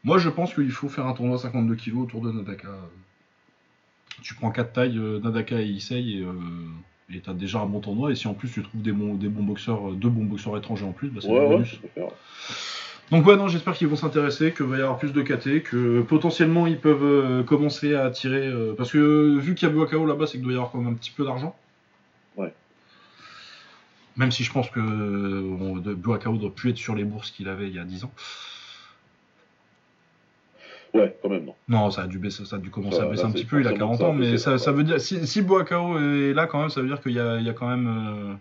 Moi, 0.03 0.17
je 0.17 0.29
pense 0.29 0.53
qu'il 0.53 0.71
faut 0.71 0.89
faire 0.89 1.05
un 1.05 1.13
tournoi 1.13 1.37
52 1.37 1.75
kilos 1.75 2.03
autour 2.03 2.21
de 2.21 2.31
Nadaka. 2.31 2.69
Tu 4.21 4.33
prends 4.33 4.51
4 4.51 4.73
tailles, 4.73 4.99
Nadaka 5.23 5.61
et 5.61 5.65
Issei, 5.67 6.19
et 6.19 6.25
et 7.09 7.21
t'as 7.21 7.33
déjà 7.33 7.59
un 7.59 7.65
bon 7.65 7.79
tournoi. 7.79 8.11
Et 8.11 8.15
si 8.15 8.27
en 8.27 8.33
plus 8.33 8.49
tu 8.51 8.61
trouves 8.61 8.81
des 8.81 8.91
bons, 8.91 9.13
des 9.13 9.29
bons 9.29 9.43
boxeurs, 9.43 9.91
deux 9.93 10.09
bons 10.09 10.25
boxeurs 10.25 10.57
étrangers 10.57 10.85
en 10.85 10.91
plus, 10.91 11.07
bah, 11.09 11.21
c'est 11.21 11.29
Ouais, 11.29 11.39
ouais, 11.39 11.63
Donc 13.11 13.25
ouais, 13.25 13.37
non, 13.37 13.47
j'espère 13.47 13.73
qu'ils 13.73 13.87
vont 13.87 13.95
s'intéresser, 13.95 14.51
qu'il 14.53 14.65
va 14.65 14.77
y 14.77 14.81
avoir 14.81 14.97
plus 14.97 15.13
de 15.13 15.21
KT, 15.21 15.63
que 15.63 16.01
potentiellement 16.01 16.67
ils 16.67 16.77
peuvent 16.79 17.03
euh, 17.03 17.43
commencer 17.43 17.95
à 17.95 18.03
attirer... 18.05 18.47
euh, 18.47 18.73
parce 18.77 18.91
que 18.91 18.97
euh, 18.97 19.37
vu 19.39 19.55
qu'il 19.55 19.67
y 19.67 19.71
a 19.71 19.73
Buakao 19.73 20.05
là-bas, 20.05 20.25
c'est 20.27 20.33
qu'il 20.33 20.41
doit 20.43 20.51
y 20.51 20.55
avoir 20.55 20.71
quand 20.71 20.79
même 20.79 20.91
un 20.91 20.95
petit 20.95 21.11
peu 21.11 21.23
d'argent. 21.23 21.55
Ouais. 22.35 22.53
Même 24.17 24.31
si 24.31 24.43
je 24.43 24.51
pense 24.51 24.69
que 24.69 24.79
on- 24.81 25.77
de- 25.77 25.93
Buakao 25.93 26.35
doit 26.35 26.53
plus 26.53 26.71
être 26.71 26.77
sur 26.77 26.95
les 26.95 27.05
bourses 27.05 27.31
qu'il 27.31 27.47
avait 27.47 27.67
il 27.69 27.75
y 27.75 27.79
a 27.79 27.85
10 27.85 28.03
ans. 28.03 28.11
Ouais, 30.93 31.15
quand 31.21 31.29
même, 31.29 31.45
non. 31.45 31.55
Non, 31.69 31.91
ça 31.91 32.01
a 32.03 32.07
dû, 32.07 32.17
baisser, 32.19 32.43
ça 32.45 32.57
a 32.57 32.59
dû 32.59 32.69
commencer 32.71 32.97
Ça, 32.97 33.03
à 33.03 33.05
baisser 33.07 33.23
là, 33.23 33.29
un 33.29 33.31
petit 33.31 33.45
peu, 33.45 33.61
il 33.61 33.67
a 33.67 33.69
forcément 33.69 33.97
40 33.97 34.19
que 34.19 34.37
ça 34.37 34.49
a 34.51 34.53
ans, 34.53 34.53
mais 34.53 34.57
ça, 34.57 34.71
veut 34.73 34.83
dire... 34.83 34.99
Si, 34.99 35.25
si 35.27 35.41
Buakao 35.41 35.97
est 35.99 36.33
là 36.33 36.45
quand 36.47 36.59
même, 36.59 36.69
ça 36.69 36.81
veut 36.81 36.87
dire 36.87 36.99
qu'il 37.01 37.11
y 37.13 37.19
a, 37.19 37.37
il 37.39 37.45
y 37.45 37.49
a 37.49 37.53
quand 37.53 37.69
même 37.69 38.37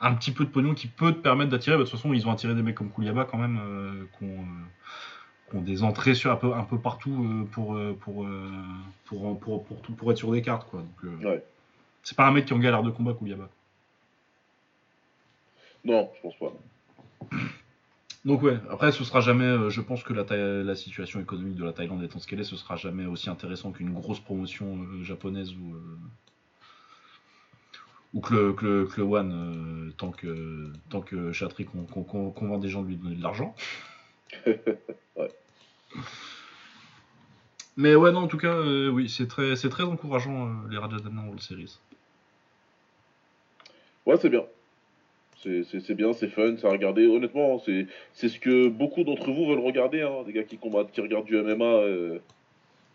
un 0.00 0.14
petit 0.14 0.32
peu 0.32 0.44
de 0.44 0.50
pognon 0.50 0.74
qui 0.74 0.86
peut 0.88 1.12
te 1.12 1.18
permettre 1.18 1.50
d'attirer. 1.50 1.76
Bah, 1.76 1.84
De 1.84 1.88
toute 1.88 1.98
façon, 1.98 2.12
ils 2.14 2.26
ont 2.26 2.32
attiré 2.32 2.54
des 2.54 2.62
mecs 2.62 2.74
comme 2.74 2.90
Kouliaba 2.90 3.24
quand 3.24 3.38
même, 3.38 3.60
euh, 3.62 4.04
qui 4.18 4.24
ont, 4.24 4.40
euh, 4.42 5.50
qui 5.50 5.56
ont 5.56 5.62
des 5.62 5.82
entrées 5.82 6.14
sur 6.14 6.30
un 6.30 6.36
peu, 6.36 6.54
un 6.54 6.64
peu 6.64 6.78
partout 6.78 7.24
euh, 7.24 7.44
pour, 7.52 7.78
pour, 8.00 8.26
pour, 9.04 9.40
pour, 9.40 9.64
pour, 9.64 9.82
tout- 9.82 9.92
pour 9.92 10.10
être 10.10 10.18
sur 10.18 10.32
des 10.32 10.42
cartes. 10.42 10.68
Quoi. 10.70 10.80
Donc, 10.80 11.24
Ouais. 11.24 11.44
C'est 12.02 12.16
pas 12.16 12.26
un 12.26 12.32
mec 12.32 12.46
qui 12.46 12.52
est 12.52 12.56
en 12.56 12.60
galère 12.60 12.82
de 12.82 12.90
combat, 12.90 13.12
Kouliaba. 13.12 13.48
Non, 15.84 16.10
je 16.16 16.22
pense 16.22 16.36
pas. 16.36 16.52
Donc 18.24 18.42
ouais, 18.42 18.58
après 18.68 18.92
ce 18.92 19.02
sera 19.02 19.20
jamais, 19.20 19.44
euh, 19.44 19.70
je 19.70 19.80
pense 19.80 20.02
que 20.02 20.12
la, 20.12 20.74
situation 20.74 21.20
économique 21.20 21.54
de 21.56 21.64
la 21.64 21.72
Thaïlande 21.72 22.02
étant 22.02 22.18
ce 22.18 22.26
qu'elle 22.26 22.40
est, 22.40 22.44
ce 22.44 22.56
sera 22.56 22.76
jamais 22.76 23.06
aussi 23.06 23.30
intéressant 23.30 23.72
qu'une 23.72 23.94
grosse 23.94 24.20
promotion 24.20 24.76
euh, 24.76 25.02
japonaise 25.02 25.52
ou, 25.54 25.74
euh, 25.74 25.98
ou 28.14 28.20
que 28.20 28.34
le, 28.34 28.52
que 28.54 28.64
le, 28.66 28.86
que 28.86 28.96
le 29.00 29.06
One, 29.06 29.32
euh, 29.32 29.92
tant 29.96 30.10
que, 30.10 30.72
tant 30.88 31.00
que 31.00 31.30
qu'on- 32.02 32.30
convainc 32.30 32.60
des 32.60 32.68
gens 32.68 32.82
de 32.82 32.88
lui 32.88 32.96
donner 32.96 33.16
de 33.16 33.22
l'argent. 33.22 33.54
Ouais. 35.16 35.28
Mais 37.76 37.94
ouais, 37.94 38.12
non, 38.12 38.20
en 38.20 38.26
tout 38.28 38.36
cas, 38.38 38.54
euh, 38.54 38.88
oui, 38.90 39.08
c'est 39.08 39.26
très, 39.26 39.56
c'est 39.56 39.68
très 39.68 39.82
encourageant 39.84 40.46
euh, 40.46 40.52
les 40.70 40.76
Rajadamna 40.78 41.22
World 41.22 41.40
Series. 41.40 41.78
Ouais, 44.06 44.16
c'est 44.20 44.28
bien. 44.28 44.44
C'est- 45.42 45.64
C'est 45.64 45.80
c'est 45.80 45.94
bien, 45.94 46.12
c'est 46.12 46.28
fun, 46.28 46.54
c'est 46.58 46.66
à 46.66 46.70
regarder. 46.70 47.06
Honnêtement, 47.06 47.58
c'est 47.64 47.86
c'est 48.12 48.28
ce 48.28 48.38
que 48.38 48.68
beaucoup 48.68 49.04
d'entre 49.04 49.30
vous 49.32 49.46
veulent 49.46 49.60
regarder. 49.64 50.02
Hein. 50.02 50.22
Des 50.26 50.32
gars 50.32 50.42
qui 50.44 50.58
combattent, 50.58 50.92
qui 50.92 51.00
regardent 51.00 51.24
du 51.26 51.36
MMA 51.36 51.80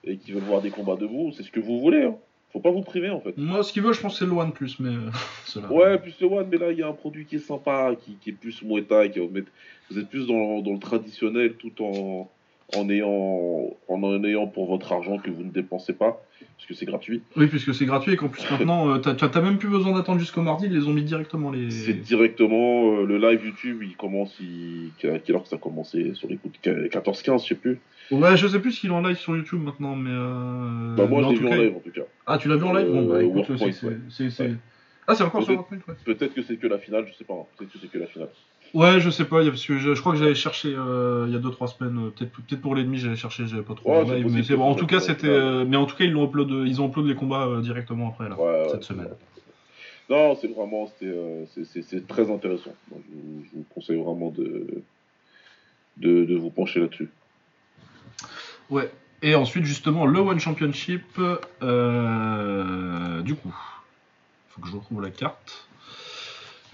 et 0.04 0.18
qui 0.18 0.32
veulent 0.32 0.44
voir 0.44 0.62
des 0.62 0.70
combats 0.72 0.96
debout. 0.96 1.32
C'est 1.36 1.44
ce 1.44 1.52
que 1.52 1.60
vous 1.60 1.80
voulez. 1.80 2.04
Hein. 2.04 2.16
Faut 2.56 2.62
pas 2.62 2.72
vous 2.72 2.84
priver 2.84 3.10
en 3.10 3.20
fait. 3.20 3.34
Moi, 3.36 3.64
ce 3.64 3.74
qu'il 3.74 3.84
veut, 3.84 3.92
je 3.92 4.00
pense 4.00 4.18
c'est 4.18 4.26
le 4.26 4.32
One 4.32 4.54
plus, 4.54 4.80
mais 4.80 4.92
euh. 4.92 5.62
Ouais, 5.70 6.00
plus 6.00 6.16
le 6.22 6.28
One, 6.28 6.48
mais 6.50 6.58
là, 6.58 6.72
il 6.72 6.80
y 6.80 6.84
a 6.84 6.88
un 6.88 6.94
produit 6.94 7.26
qui 7.26 7.36
est 7.36 7.40
sympa, 7.40 7.92
qui, 8.00 8.16
qui 8.16 8.30
est 8.30 8.34
plus 8.34 8.64
Muay 8.64 8.86
qui 9.12 9.20
vous 9.20 10.00
êtes 10.00 10.10
plus 10.10 10.26
dans, 10.26 10.62
dans 10.62 10.72
le 10.72 10.80
traditionnel 10.80 11.56
tout 11.56 11.84
en, 11.84 12.32
en, 12.74 12.90
ayant, 12.90 13.76
en 13.90 14.04
en 14.04 14.24
ayant 14.24 14.48
pour 14.48 14.68
votre 14.68 14.94
argent 14.94 15.18
que 15.18 15.30
vous 15.32 15.44
ne 15.44 15.50
dépensez 15.50 15.92
pas, 15.92 16.24
parce 16.40 16.66
que 16.66 16.74
c'est 16.74 16.86
gratuit. 16.86 17.24
Oui, 17.36 17.48
puisque 17.48 17.76
c'est 17.76 17.86
gratuit 17.86 18.14
et 18.14 18.16
qu'en 18.16 18.30
plus 18.30 18.50
maintenant, 18.50 18.90
euh, 18.90 19.00
t'as 19.00 19.16
t'as 19.16 19.42
même 19.42 19.58
plus 19.58 19.70
besoin 19.70 19.94
d'attendre 19.94 20.22
jusqu'au 20.22 20.42
mardi, 20.42 20.68
ils 20.68 20.74
les 20.74 20.88
ont 20.88 20.94
mis 20.94 21.04
directement 21.04 21.52
les. 21.52 21.70
C'est 21.70 21.92
directement 21.92 23.02
euh, 23.02 23.06
le 23.06 23.18
live 23.18 23.48
YouTube, 23.48 23.82
il 23.84 23.98
commence, 23.98 24.34
il... 24.40 24.92
à 25.04 25.20
quelle 25.20 25.36
heure 25.36 25.44
que 25.44 25.50
ça 25.50 25.58
a 25.58 25.60
commencé 25.60 26.14
Sur 26.14 26.30
les 26.30 26.38
coups 26.38 26.58
de 26.62 26.88
14-15, 26.88 27.44
je 27.44 27.48
sais 27.50 27.56
plus. 27.56 27.82
Ouais, 28.12 28.38
je 28.38 28.48
sais 28.48 28.60
plus 28.60 28.72
s'il 28.72 28.92
est 28.92 28.94
en 28.94 29.02
live 29.02 29.18
sur 29.18 29.36
YouTube 29.36 29.62
maintenant, 29.62 29.96
mais. 29.96 30.12
Euh... 30.14 30.96
bah, 30.96 31.06
moi, 31.08 31.22
mais 31.22 31.36
je 31.36 31.42
l'ai 31.42 31.48
vu 31.48 31.48
en 31.48 31.56
live 31.64 31.76
en 31.76 31.80
tout 31.80 31.92
cas. 31.92 32.02
Ah, 32.28 32.38
tu 32.38 32.48
l'as 32.48 32.56
vu 32.56 32.64
en 32.64 32.74
live? 32.74 32.88
Bon, 32.88 33.06
bah 33.08 33.16
Euh, 33.16 33.22
écoute, 33.22 33.36
Workpoint, 33.50 33.72
c'est- 33.72 33.88
ouais. 33.88 33.98
c'est. 34.10 34.30
c'est- 34.30 34.44
Ouais. 34.50 34.54
Ah, 35.08 35.14
c'est 35.16 35.24
encore 35.24 35.44
sur 35.44 35.68
Peut-être- 35.68 35.88
ouais. 35.88 35.96
Peut-être 36.04 36.34
que 36.34 36.42
c'est 36.42 36.58
que 36.58 36.66
la 36.68 36.80
finale, 36.80 37.06
je 37.08 37.14
sais 37.16 37.24
pas. 37.24 37.34
hein. 37.36 37.46
Peut-être 37.58 37.72
que 37.74 37.78
c'est 37.80 37.88
que 37.92 37.98
la 38.00 38.08
finale. 38.08 38.30
Ouais, 38.74 39.00
je 39.00 39.10
sais 39.10 39.26
pas, 39.26 39.44
parce 39.46 39.64
que 39.66 39.78
je, 39.78 39.94
je 39.94 40.00
crois 40.02 40.14
que 40.14 40.18
j'avais 40.20 40.36
cherché 40.36 40.74
euh, 40.76 41.26
il 41.28 41.34
y 41.34 41.36
a 41.36 41.40
2-3 41.40 41.68
semaines, 41.68 42.12
peut-être 42.12 42.32
peut 42.32 42.58
pour 42.58 42.76
l'ennemi, 42.76 42.98
j'avais 42.98 43.16
cherché, 43.16 43.46
j'avais 43.48 43.62
pas 43.62 43.76
trouvé 43.76 43.96
Ouais, 43.98 44.04
live, 44.04 44.24
possible 44.24 44.32
mais 44.40 44.44
c'est. 44.44 44.56
En 44.56 44.74
tout 44.76 44.88
cas, 44.88 45.00
c'était. 45.00 45.28
euh, 45.28 45.64
mais 45.66 45.78
en 45.78 45.86
tout 45.86 45.96
cas, 45.96 46.04
ils 46.06 46.12
l'ont 46.12 46.26
upload, 46.26 46.50
ils 46.68 46.82
ont 46.82 46.90
upload 46.90 47.06
les 47.08 47.16
combats 47.16 47.60
directement 47.62 48.10
après 48.10 48.30
là, 48.30 48.36
cette 48.72 48.84
semaine. 48.84 49.10
Non, 50.10 50.36
c'est 50.40 50.48
vraiment, 50.48 50.88
c'était, 50.88 51.12
euh, 51.16 51.46
c'est- 51.54 51.66
c'est 51.66 51.82
c'est 51.82 52.08
très 52.08 52.30
intéressant. 52.30 52.74
Donc, 52.92 53.02
je, 53.10 53.16
vous, 53.16 53.44
je 53.52 53.58
vous 53.58 53.66
conseille 53.74 54.00
vraiment 54.00 54.30
de, 54.30 54.68
de, 55.98 56.26
de 56.26 56.36
vous 56.36 56.50
pencher 56.52 56.80
là-dessus. 56.80 57.10
Ouais. 58.70 58.92
Et 59.22 59.36
ensuite, 59.36 59.66
justement, 59.66 60.06
le 60.06 60.20
One 60.20 60.40
Championship, 60.40 61.20
euh, 61.64 63.22
du 63.22 63.36
coup, 63.36 63.56
faut 64.50 64.62
que 64.62 64.68
je 64.68 64.76
retrouve 64.76 65.02
la 65.02 65.10
carte. 65.10 65.68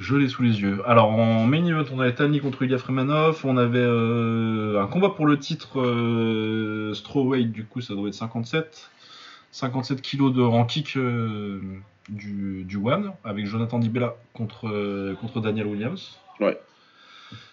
Je 0.02 0.16
l'ai 0.16 0.28
sous 0.28 0.42
les 0.42 0.62
yeux. 0.62 0.82
Alors, 0.88 1.12
en 1.12 1.46
main 1.46 1.64
event, 1.64 1.86
on 1.94 2.00
avait 2.00 2.16
Tani 2.16 2.40
contre 2.40 2.64
Ilya 2.64 2.80
Fremanov. 2.80 3.42
On 3.44 3.56
avait 3.56 3.78
euh, 3.78 4.82
un 4.82 4.88
combat 4.88 5.10
pour 5.10 5.28
le 5.28 5.38
titre 5.38 5.80
euh, 5.80 6.94
strawweight, 6.96 7.52
du 7.52 7.66
coup, 7.66 7.82
ça 7.82 7.94
doit 7.94 8.08
être 8.08 8.16
57. 8.16 8.90
57 9.52 10.02
kilos 10.02 10.34
de, 10.34 10.42
en 10.42 10.66
kick 10.66 10.98
euh, 10.98 11.62
du, 12.10 12.64
du 12.64 12.78
One, 12.78 13.12
avec 13.24 13.46
Jonathan 13.46 13.78
Dibella 13.78 14.16
contre, 14.34 15.14
contre 15.22 15.40
Daniel 15.40 15.68
Williams. 15.68 16.18
Ouais. 16.40 16.60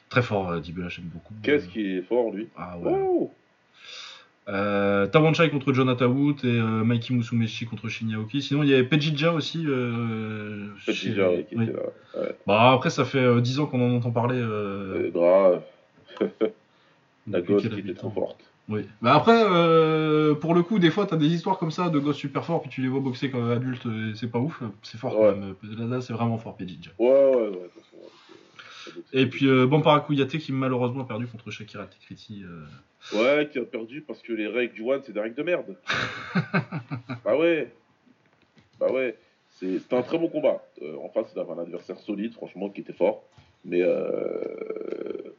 Très 0.09 0.23
fort, 0.23 0.59
Dibella, 0.59 0.89
j'aime 0.89 1.11
beaucoup. 1.13 1.35
Qu'est-ce 1.43 1.69
qui 1.69 1.99
est 1.99 2.03
fort, 2.03 2.31
lui? 2.33 2.49
Ah 2.57 2.79
ouais. 2.79 2.93
Oh 2.95 3.31
Euh, 4.49 5.07
Tawanchai 5.07 5.51
contre 5.51 5.73
Jonathan 5.75 6.07
Wood 6.07 6.45
et 6.45 6.49
euh, 6.49 6.83
Mikey 6.83 7.13
Musumeshi 7.13 7.67
contre 7.67 7.89
Shinya 7.89 8.19
Oki. 8.19 8.41
Sinon, 8.41 8.63
il 8.63 8.71
y 8.71 8.75
avait 8.75 8.85
Pejija 8.85 9.33
aussi. 9.35 9.63
Euh, 9.67 10.69
chez- 10.87 10.93
qui 11.49 11.57
oui. 11.57 11.65
était 11.65 11.73
là. 11.75 12.23
Bah, 12.47 12.73
après, 12.73 12.89
ça 12.91 13.05
fait 13.05 13.19
euh, 13.19 13.41
10 13.43 13.61
ans 13.61 13.67
qu'on 13.67 13.81
en 13.83 13.95
entend 13.97 14.11
parler. 14.11 14.39
Euh, 14.39 15.05
Euh, 15.07 15.11
Dra, 15.11 15.61
la 17.31 17.41
gosse 17.43 17.69
qui 17.69 17.81
était 17.81 17.95
trop 17.95 18.11
forte. 18.11 18.39
Oui. 18.71 18.83
Bah 19.01 19.15
après, 19.15 19.43
euh, 19.51 20.35
pour 20.35 20.55
le 20.55 20.63
coup, 20.63 20.79
des 20.79 20.91
fois, 20.91 21.07
t'as 21.07 21.17
des 21.17 21.29
histoires 21.29 21.59
comme 21.59 21.71
ça 21.71 21.89
de 21.89 21.99
gosses 21.99 22.17
super 22.19 22.45
forts, 22.45 22.61
puis 22.61 22.71
tu 22.71 22.83
les 22.83 22.89
vois 22.89 23.01
boxer 23.01 23.31
comme 23.31 23.51
adultes, 23.51 23.87
et 23.87 24.15
c'est 24.15 24.27
pas 24.31 24.39
ouf. 24.39 24.63
C'est 24.83 24.99
fort 24.99 25.19
Ouais. 25.19 25.31
quand 25.35 25.37
même. 25.41 25.55
Là, 25.79 25.97
là, 25.97 26.01
c'est 26.03 26.13
vraiment 26.13 26.37
fort, 26.37 26.55
Pejija. 26.57 26.91
Ouais, 26.99 27.09
ouais, 27.09 27.49
ouais. 27.49 27.71
Et 29.13 29.27
puis, 29.27 29.47
euh, 29.47 29.67
Bampara 29.67 30.01
Kouyaté 30.01 30.39
qui 30.39 30.53
malheureusement 30.53 31.03
a 31.03 31.07
perdu 31.07 31.27
contre 31.27 31.51
Shakira 31.51 31.87
Tekriti. 31.87 32.45
euh. 32.45 32.65
Ouais, 33.17 33.49
qui 33.51 33.59
a 33.59 33.65
perdu 33.65 34.01
parce 34.03 34.21
que 34.23 34.33
les 34.33 34.47
règles 34.47 34.75
du 34.75 34.83
One, 34.83 35.01
c'est 35.05 35.13
des 35.13 35.21
règles 35.21 35.37
de 35.37 35.43
merde. 35.43 35.77
bah 37.25 37.37
ouais. 37.37 37.73
Bah 38.81 38.91
ouais. 38.93 39.17
C'est- 39.51 39.79
C'était 39.81 39.97
un 39.97 40.03
très 40.03 40.19
bon 40.19 40.29
combat. 40.29 40.63
Euh, 40.83 40.97
en 41.03 41.09
face, 41.09 41.31
il 41.35 41.39
avait 41.39 41.51
un 41.53 41.59
adversaire 41.59 41.99
solide, 41.99 42.33
franchement, 42.35 42.69
qui 42.71 42.81
était 42.83 42.93
fort. 42.93 43.25
Mais 43.65 43.83
euh, 43.83 45.35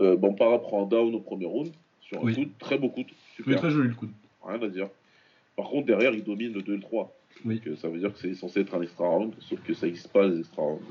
euh, 0.00 0.16
Bampara 0.16 0.60
prend 0.60 0.84
un 0.84 0.86
down 0.86 1.14
au 1.14 1.20
premier 1.20 1.46
round 1.46 1.70
sur 2.00 2.18
un 2.18 2.24
Oui. 2.24 2.34
coude, 2.34 2.50
très 2.58 2.78
beau 2.78 2.88
coude, 2.90 3.06
Oui, 3.08 3.14
super, 3.36 3.58
très 3.58 3.70
joli 3.70 3.88
le 3.88 3.94
coup. 3.94 4.08
rien 4.44 4.60
à 4.62 4.68
dire. 4.68 4.88
Par 5.56 5.68
contre, 5.68 5.86
derrière, 5.86 6.12
il 6.12 6.22
domine 6.24 6.52
le 6.52 6.62
2 6.62 6.72
et 6.74 6.76
le 6.76 6.82
3. 6.82 7.14
Oui. 7.44 7.60
Donc, 7.64 7.76
ça 7.78 7.88
veut 7.88 7.98
dire 7.98 8.12
que 8.12 8.18
c'est 8.18 8.34
censé 8.34 8.60
être 8.60 8.74
un 8.74 8.82
extra 8.82 9.06
round, 9.06 9.34
sauf 9.40 9.60
que 9.62 9.74
ça 9.74 9.86
n'existe 9.86 10.08
pas 10.12 10.26
les 10.26 10.38
extra 10.40 10.62
rounds. 10.62 10.82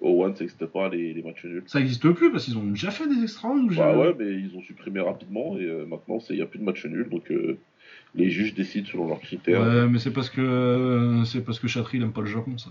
Au 0.00 0.22
One, 0.24 0.34
ça 0.34 0.40
n'existe 0.44 0.66
pas 0.66 0.88
les, 0.88 1.14
les 1.14 1.22
matchs 1.22 1.44
nuls. 1.44 1.64
Ça 1.66 1.80
existe 1.80 2.08
plus 2.10 2.30
parce 2.30 2.44
qu'ils 2.44 2.58
ont 2.58 2.64
déjà 2.64 2.90
fait 2.90 3.06
des 3.06 3.22
extra 3.22 3.48
rounds 3.48 3.72
ou 3.72 3.76
Bah 3.76 3.96
ouais, 3.96 4.14
mais 4.18 4.26
ils 4.26 4.54
ont 4.56 4.62
supprimé 4.62 5.00
rapidement 5.00 5.56
et 5.58 5.64
euh, 5.64 5.86
maintenant 5.86 6.18
il 6.28 6.36
n'y 6.36 6.42
a 6.42 6.46
plus 6.46 6.58
de 6.58 6.64
match 6.64 6.84
nul, 6.84 7.08
donc 7.08 7.30
euh, 7.30 7.58
les 8.14 8.30
juges 8.30 8.54
décident 8.54 8.86
selon 8.86 9.08
leurs 9.08 9.20
critères. 9.20 9.60
Ouais, 9.60 9.66
Ouais, 9.66 9.88
mais 9.88 9.98
c'est 9.98 10.12
parce 10.12 10.30
que 10.30 10.40
euh, 10.40 11.24
c'est 11.24 11.44
parce 11.44 11.58
que 11.58 11.66
Chatri 11.68 11.98
il 11.98 12.02
aime 12.02 12.12
pas 12.12 12.20
le 12.20 12.26
Japon 12.26 12.58
ça. 12.58 12.70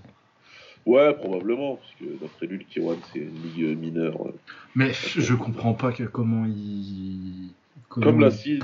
probablement, 0.86 1.78
parce 1.78 1.94
que 2.00 2.06
d'après 2.22 2.46
lui, 2.46 2.60
le 2.60 2.64
K1 2.64 2.98
c'est 3.12 3.20
une 3.20 3.42
ligue 3.42 3.64
euh, 3.64 3.76
mineure. 3.76 4.18
Mais 4.76 4.92
je 4.94 5.34
comprends 5.34 5.74
pas 5.74 5.92
que 5.92 6.04
comment 6.04 6.46
il 6.46 7.50
comment 7.90 8.06
Comme 8.06 8.20
l'a 8.22 8.32
si 8.32 8.60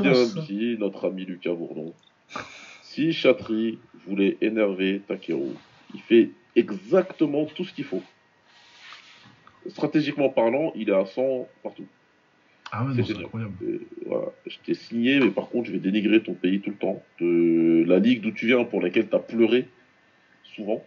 dit 0.48 0.78
notre 0.80 1.08
ami 1.08 1.26
Lucas 1.26 1.54
Bourdon. 1.54 1.94
Si 2.84 3.14
Chatri 3.14 3.80
voulait 4.06 4.38
énerver 4.42 5.02
Takeru, 5.08 5.54
il 5.94 6.02
fait 6.02 6.30
exactement 6.56 7.46
tout 7.46 7.64
ce 7.64 7.74
qu'il 7.74 7.86
faut. 7.86 8.04
Stratégiquement 9.70 10.30
parlant, 10.30 10.72
il 10.76 10.90
est 10.90 10.94
à 10.96 11.06
100 11.06 11.48
partout. 11.64 11.86
Ah 12.72 12.86
ouais, 12.86 13.04
c'est 13.06 13.18
incroyable. 13.18 13.54
Voilà, 14.06 14.28
je 14.48 14.58
t'ai 14.66 14.74
signé, 14.74 15.20
mais 15.20 15.30
par 15.30 15.50
contre, 15.50 15.68
je 15.68 15.74
vais 15.74 15.80
dénigrer 15.80 16.22
ton 16.24 16.34
pays 16.34 16.62
tout 16.62 16.70
le 16.70 16.78
temps. 16.78 17.04
De 17.20 17.84
la 17.86 18.00
ligue 18.00 18.22
d'où 18.22 18.32
tu 18.32 18.48
viens, 18.48 18.64
pour 18.64 18.82
laquelle 18.82 19.10
tu 19.10 19.16
as 19.16 19.20
pleuré, 19.20 19.68
souvent, 20.56 20.84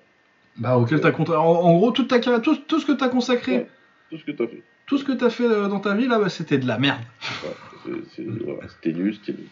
Bah 0.56 0.78
auquel 0.78 1.00
t'as. 1.00 1.12
En, 1.12 1.42
en 1.42 1.76
gros, 1.76 1.90
toute 1.90 2.08
ta 2.08 2.18
carrière, 2.20 2.40
tout, 2.42 2.56
tout 2.56 2.80
ce 2.80 2.86
que 2.86 2.92
t'as 2.92 3.08
consacré 3.08 3.52
Ouais. 3.58 3.66
tout 4.10 4.16
ce 4.18 4.24
que 4.24 4.30
tu 4.32 4.42
as 4.42 4.46
fait. 4.48 4.62
Tout 4.86 4.98
ce 4.98 5.04
que 5.04 5.12
t'as 5.12 5.30
fait 5.30 5.44
euh, 5.44 5.68
dans 5.68 5.80
ta 5.80 5.94
vie 5.94 6.06
là, 6.06 6.18
bah, 6.18 6.28
c'était 6.28 6.58
de 6.58 6.66
la 6.66 6.78
merde. 6.78 7.00
Ouais, 7.86 7.92
voilà, 8.44 8.68
c'était 8.68 8.92
nul, 8.92 9.14
c'était 9.14 9.32
nul. 9.38 9.48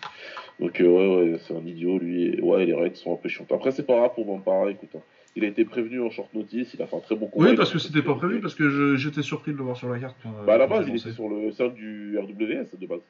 Donc 0.60 0.80
euh, 0.80 0.86
ouais, 0.86 1.32
ouais, 1.32 1.38
c'est 1.46 1.54
un 1.56 1.64
idiot 1.66 1.98
lui. 1.98 2.24
Et, 2.34 2.40
ouais, 2.40 2.64
les 2.66 2.74
règles 2.74 2.96
sont 2.96 3.12
un 3.12 3.16
peu 3.16 3.28
chiantes. 3.28 3.50
Après, 3.52 3.72
c'est 3.72 3.86
pas 3.86 3.96
grave 3.96 4.10
pour 4.14 4.26
Vampara, 4.26 4.70
écoute. 4.70 4.90
hein. 4.94 5.00
Il 5.34 5.44
a 5.44 5.48
été 5.48 5.64
prévenu 5.64 6.00
en 6.02 6.10
short 6.10 6.32
notice, 6.34 6.74
il 6.74 6.82
a 6.82 6.86
fait 6.86 6.96
un 6.96 7.00
très 7.00 7.16
bon 7.16 7.26
combat. 7.26 7.48
Oui, 7.50 7.56
parce 7.56 7.70
que 7.72 7.78
c'était 7.78 8.02
pas 8.02 8.14
prévu, 8.14 8.40
parce 8.40 8.54
que 8.54 8.96
j'étais 8.96 9.22
surpris 9.22 9.52
de 9.52 9.56
le 9.56 9.62
voir 9.64 9.76
sur 9.76 9.88
la 9.88 9.98
carte. 9.98 10.16
euh, 10.26 10.44
Bah 10.44 10.54
à 10.54 10.58
la 10.58 10.66
base, 10.66 10.86
il 10.88 10.96
était 10.96 11.12
sur 11.12 11.28
le 11.28 11.50
cercle 11.52 11.74
du 11.74 12.18
RWS 12.18 12.66
de 12.78 12.86
base. 12.86 13.00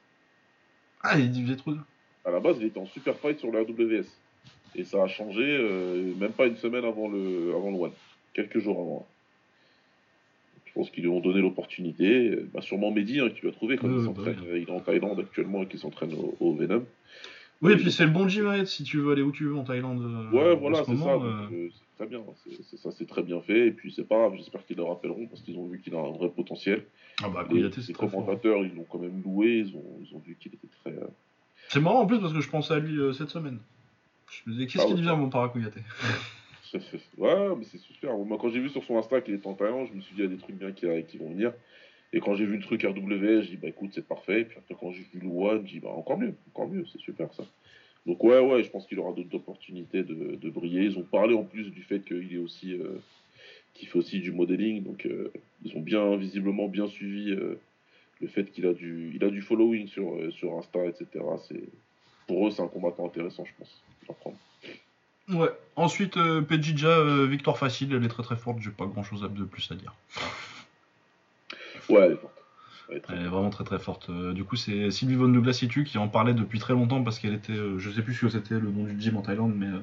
Ah, 1.02 1.18
il 1.18 1.32
faisait 1.44 1.56
trop. 1.56 1.72
À 2.24 2.30
la 2.30 2.38
base, 2.38 2.58
il 2.60 2.66
était 2.66 2.78
en 2.78 2.86
super 2.86 3.16
fight 3.18 3.40
sur 3.40 3.50
le 3.50 3.60
RWS. 3.62 4.04
Et 4.76 4.84
ça 4.84 5.02
a 5.02 5.08
changé 5.08 5.42
euh, 5.42 6.14
même 6.18 6.30
pas 6.32 6.46
une 6.46 6.56
semaine 6.56 6.84
avant 6.84 7.08
le, 7.08 7.52
avant 7.56 7.70
le 7.72 7.76
One. 7.76 7.90
Quelques 8.34 8.58
jours 8.60 8.78
avant. 8.78 9.06
Je 10.64 10.72
pense 10.72 10.88
qu'ils 10.90 11.02
lui 11.02 11.10
ont 11.10 11.20
donné 11.20 11.40
l'opportunité. 11.42 12.38
Bah, 12.54 12.62
sûrement 12.62 12.90
Mehdi 12.92 13.18
hein, 13.20 13.30
qui 13.30 13.46
a 13.46 13.50
trouvé 13.50 13.76
quand 13.76 13.88
Ouais, 13.88 13.98
il 13.98 14.04
s'entraîne. 14.04 14.36
bah 14.36 14.56
Il 14.56 14.62
est 14.62 14.70
en 14.70 14.80
Thaïlande 14.80 15.18
actuellement 15.20 15.62
et 15.64 15.66
qui 15.66 15.76
s'entraîne 15.76 16.14
au, 16.14 16.34
au 16.40 16.54
Venom. 16.54 16.84
Oui, 17.62 17.72
et 17.72 17.76
puis 17.76 17.92
c'est 17.92 18.04
le 18.04 18.10
bon 18.10 18.26
être 18.26 18.66
si 18.66 18.82
tu 18.84 18.98
veux 18.98 19.12
aller 19.12 19.22
où 19.22 19.30
tu 19.32 19.44
veux 19.44 19.56
en 19.56 19.62
Thaïlande. 19.64 20.02
euh, 20.02 20.30
Ouais, 20.36 20.56
voilà, 20.56 20.78
ce 20.78 20.90
c'est 20.90 20.96
ça. 20.96 21.04
donc, 21.14 21.22
euh, 21.24 21.48
euh, 21.52 21.68
c'est 21.70 21.96
très 21.96 22.06
bien. 22.06 22.20
C'est 22.44 22.62
c'est 22.64 22.76
ça, 22.76 22.90
c'est 22.90 23.06
très 23.06 23.22
bien 23.22 23.40
fait. 23.40 23.68
Et 23.68 23.70
puis 23.70 23.92
c'est 23.92 24.06
pas 24.06 24.16
grave. 24.18 24.34
J'espère 24.36 24.66
qu'ils 24.66 24.76
le 24.76 24.82
rappelleront 24.82 25.26
parce 25.28 25.40
qu'ils 25.42 25.56
ont 25.58 25.66
vu 25.68 25.80
qu'il 25.80 25.94
a 25.94 25.98
un 25.98 26.10
vrai 26.10 26.28
potentiel. 26.28 26.84
Ah 27.22 27.28
bah, 27.28 27.42
Les, 27.44 27.48
Kouyaté, 27.48 27.80
c'est 27.80 27.88
les 27.88 27.94
très 27.94 28.08
fort. 28.08 28.20
commentateurs, 28.24 28.64
ils 28.64 28.74
l'ont 28.74 28.86
quand 28.90 28.98
même 28.98 29.22
loué. 29.24 29.58
Ils 29.66 29.76
ont, 29.76 29.84
ils 30.04 30.14
ont 30.14 30.18
vu 30.26 30.36
qu'il 30.40 30.52
était 30.54 30.66
très. 30.82 30.90
euh, 30.92 31.06
C'est 31.68 31.80
marrant 31.80 32.00
en 32.00 32.06
plus 32.06 32.18
parce 32.20 32.32
que 32.32 32.40
je 32.40 32.50
pensais 32.50 32.74
à 32.74 32.78
lui 32.80 32.98
euh, 32.98 33.12
cette 33.12 33.30
semaine. 33.30 33.58
Je 34.30 34.50
me 34.50 34.54
disais, 34.56 34.66
qu'est-ce 34.66 34.82
Ah 34.82 34.86
qu'il 34.86 34.94
ouais. 34.96 35.00
devient 35.02 35.16
mon 35.16 35.28
Parakouyaté 35.28 35.80
Ouais, 37.18 37.48
mais 37.58 37.64
c'est 37.70 37.78
super. 37.78 38.16
Moi, 38.16 38.38
quand 38.40 38.48
j'ai 38.48 38.58
vu 38.60 38.70
sur 38.70 38.82
son 38.84 38.96
Insta 38.98 39.20
qu'il 39.20 39.34
était 39.34 39.46
en 39.46 39.52
Thaïlande, 39.54 39.88
je 39.90 39.96
me 39.96 40.00
suis 40.00 40.14
dit, 40.14 40.22
il 40.22 40.24
y 40.24 40.26
a 40.26 40.30
des 40.30 40.38
trucs 40.38 40.56
bien 40.56 40.72
qui, 40.72 40.86
qui 41.06 41.18
vont 41.18 41.28
venir. 41.30 41.52
Et 42.12 42.20
quand 42.20 42.34
j'ai 42.34 42.44
vu 42.44 42.56
le 42.56 42.62
truc 42.62 42.82
RWS, 42.82 43.42
j'ai 43.42 43.50
dit, 43.50 43.56
bah 43.56 43.68
écoute, 43.68 43.90
c'est 43.94 44.06
parfait. 44.06 44.42
Et 44.42 44.44
puis 44.44 44.58
après, 44.58 44.74
quand 44.78 44.92
j'ai 44.92 45.04
vu 45.14 45.20
le 45.20 45.28
One, 45.28 45.66
j'ai 45.66 45.74
dit, 45.74 45.80
bah 45.80 45.90
encore 45.90 46.18
mieux, 46.18 46.34
encore 46.52 46.68
mieux, 46.68 46.84
c'est 46.92 47.00
super 47.00 47.32
ça. 47.32 47.44
Donc, 48.06 48.22
ouais, 48.24 48.40
ouais, 48.40 48.62
je 48.64 48.70
pense 48.70 48.86
qu'il 48.86 48.98
aura 48.98 49.12
d'autres 49.12 49.34
opportunités 49.36 50.02
de, 50.02 50.50
briller. 50.50 50.84
Ils 50.84 50.98
ont 50.98 51.04
parlé 51.04 51.34
en 51.34 51.44
plus 51.44 51.70
du 51.70 51.82
fait 51.82 52.00
qu'il 52.00 52.34
est 52.34 52.38
aussi. 52.38 52.74
euh, 52.74 52.98
qu'il 53.74 53.88
fait 53.88 53.98
aussi 53.98 54.20
du 54.20 54.32
modeling. 54.32 54.82
Donc, 54.82 55.06
euh, 55.06 55.32
ils 55.64 55.74
ont 55.76 55.80
bien, 55.80 56.16
visiblement, 56.16 56.68
bien 56.68 56.86
suivi 56.88 57.30
euh, 57.30 57.58
le 58.20 58.28
fait 58.28 58.50
qu'il 58.50 58.66
a 58.66 58.74
du, 58.74 59.12
il 59.14 59.24
a 59.24 59.30
du 59.30 59.40
following 59.40 59.86
sur, 59.86 60.18
sur 60.32 60.58
Insta, 60.58 60.84
etc. 60.84 61.06
C'est, 61.48 61.62
pour 62.26 62.46
eux, 62.46 62.50
c'est 62.50 62.60
un 62.60 62.68
combattant 62.68 63.06
intéressant, 63.06 63.44
je 63.46 63.52
pense. 63.58 63.82
Ouais. 65.30 65.48
Ensuite, 65.76 66.18
Pejija, 66.48 67.24
victoire 67.24 67.56
facile, 67.56 67.94
elle 67.94 68.04
est 68.04 68.08
très 68.08 68.22
très 68.22 68.36
forte, 68.36 68.58
j'ai 68.60 68.70
pas 68.70 68.84
grand 68.84 69.04
chose 69.04 69.22
de 69.22 69.44
plus 69.44 69.70
à 69.72 69.74
dire. 69.74 69.94
Ouais, 71.92 72.00
elle 72.06 72.12
est 72.12 72.16
forte. 72.16 72.32
Elle 72.90 72.96
est 72.96 73.00
très 73.00 73.14
Elle 73.16 73.22
est 73.22 73.28
vraiment 73.28 73.50
très 73.50 73.64
très 73.64 73.78
forte. 73.78 74.08
Euh, 74.10 74.32
du 74.32 74.44
coup, 74.44 74.56
c'est 74.56 74.90
Sylvie 74.90 75.14
Von 75.14 75.28
Douglas-Situ 75.28 75.84
qui 75.84 75.98
en 75.98 76.08
parlait 76.08 76.34
depuis 76.34 76.58
très 76.58 76.72
longtemps 76.74 77.02
parce 77.02 77.18
qu'elle 77.18 77.34
était, 77.34 77.52
euh, 77.52 77.78
je 77.78 77.90
sais 77.90 78.02
plus 78.02 78.14
ce 78.14 78.22
que 78.26 78.28
c'était 78.28 78.58
le 78.58 78.70
nom 78.70 78.84
du 78.84 79.00
gym 79.00 79.16
en 79.16 79.22
Thaïlande, 79.22 79.54
mais 79.56 79.66
euh, 79.66 79.78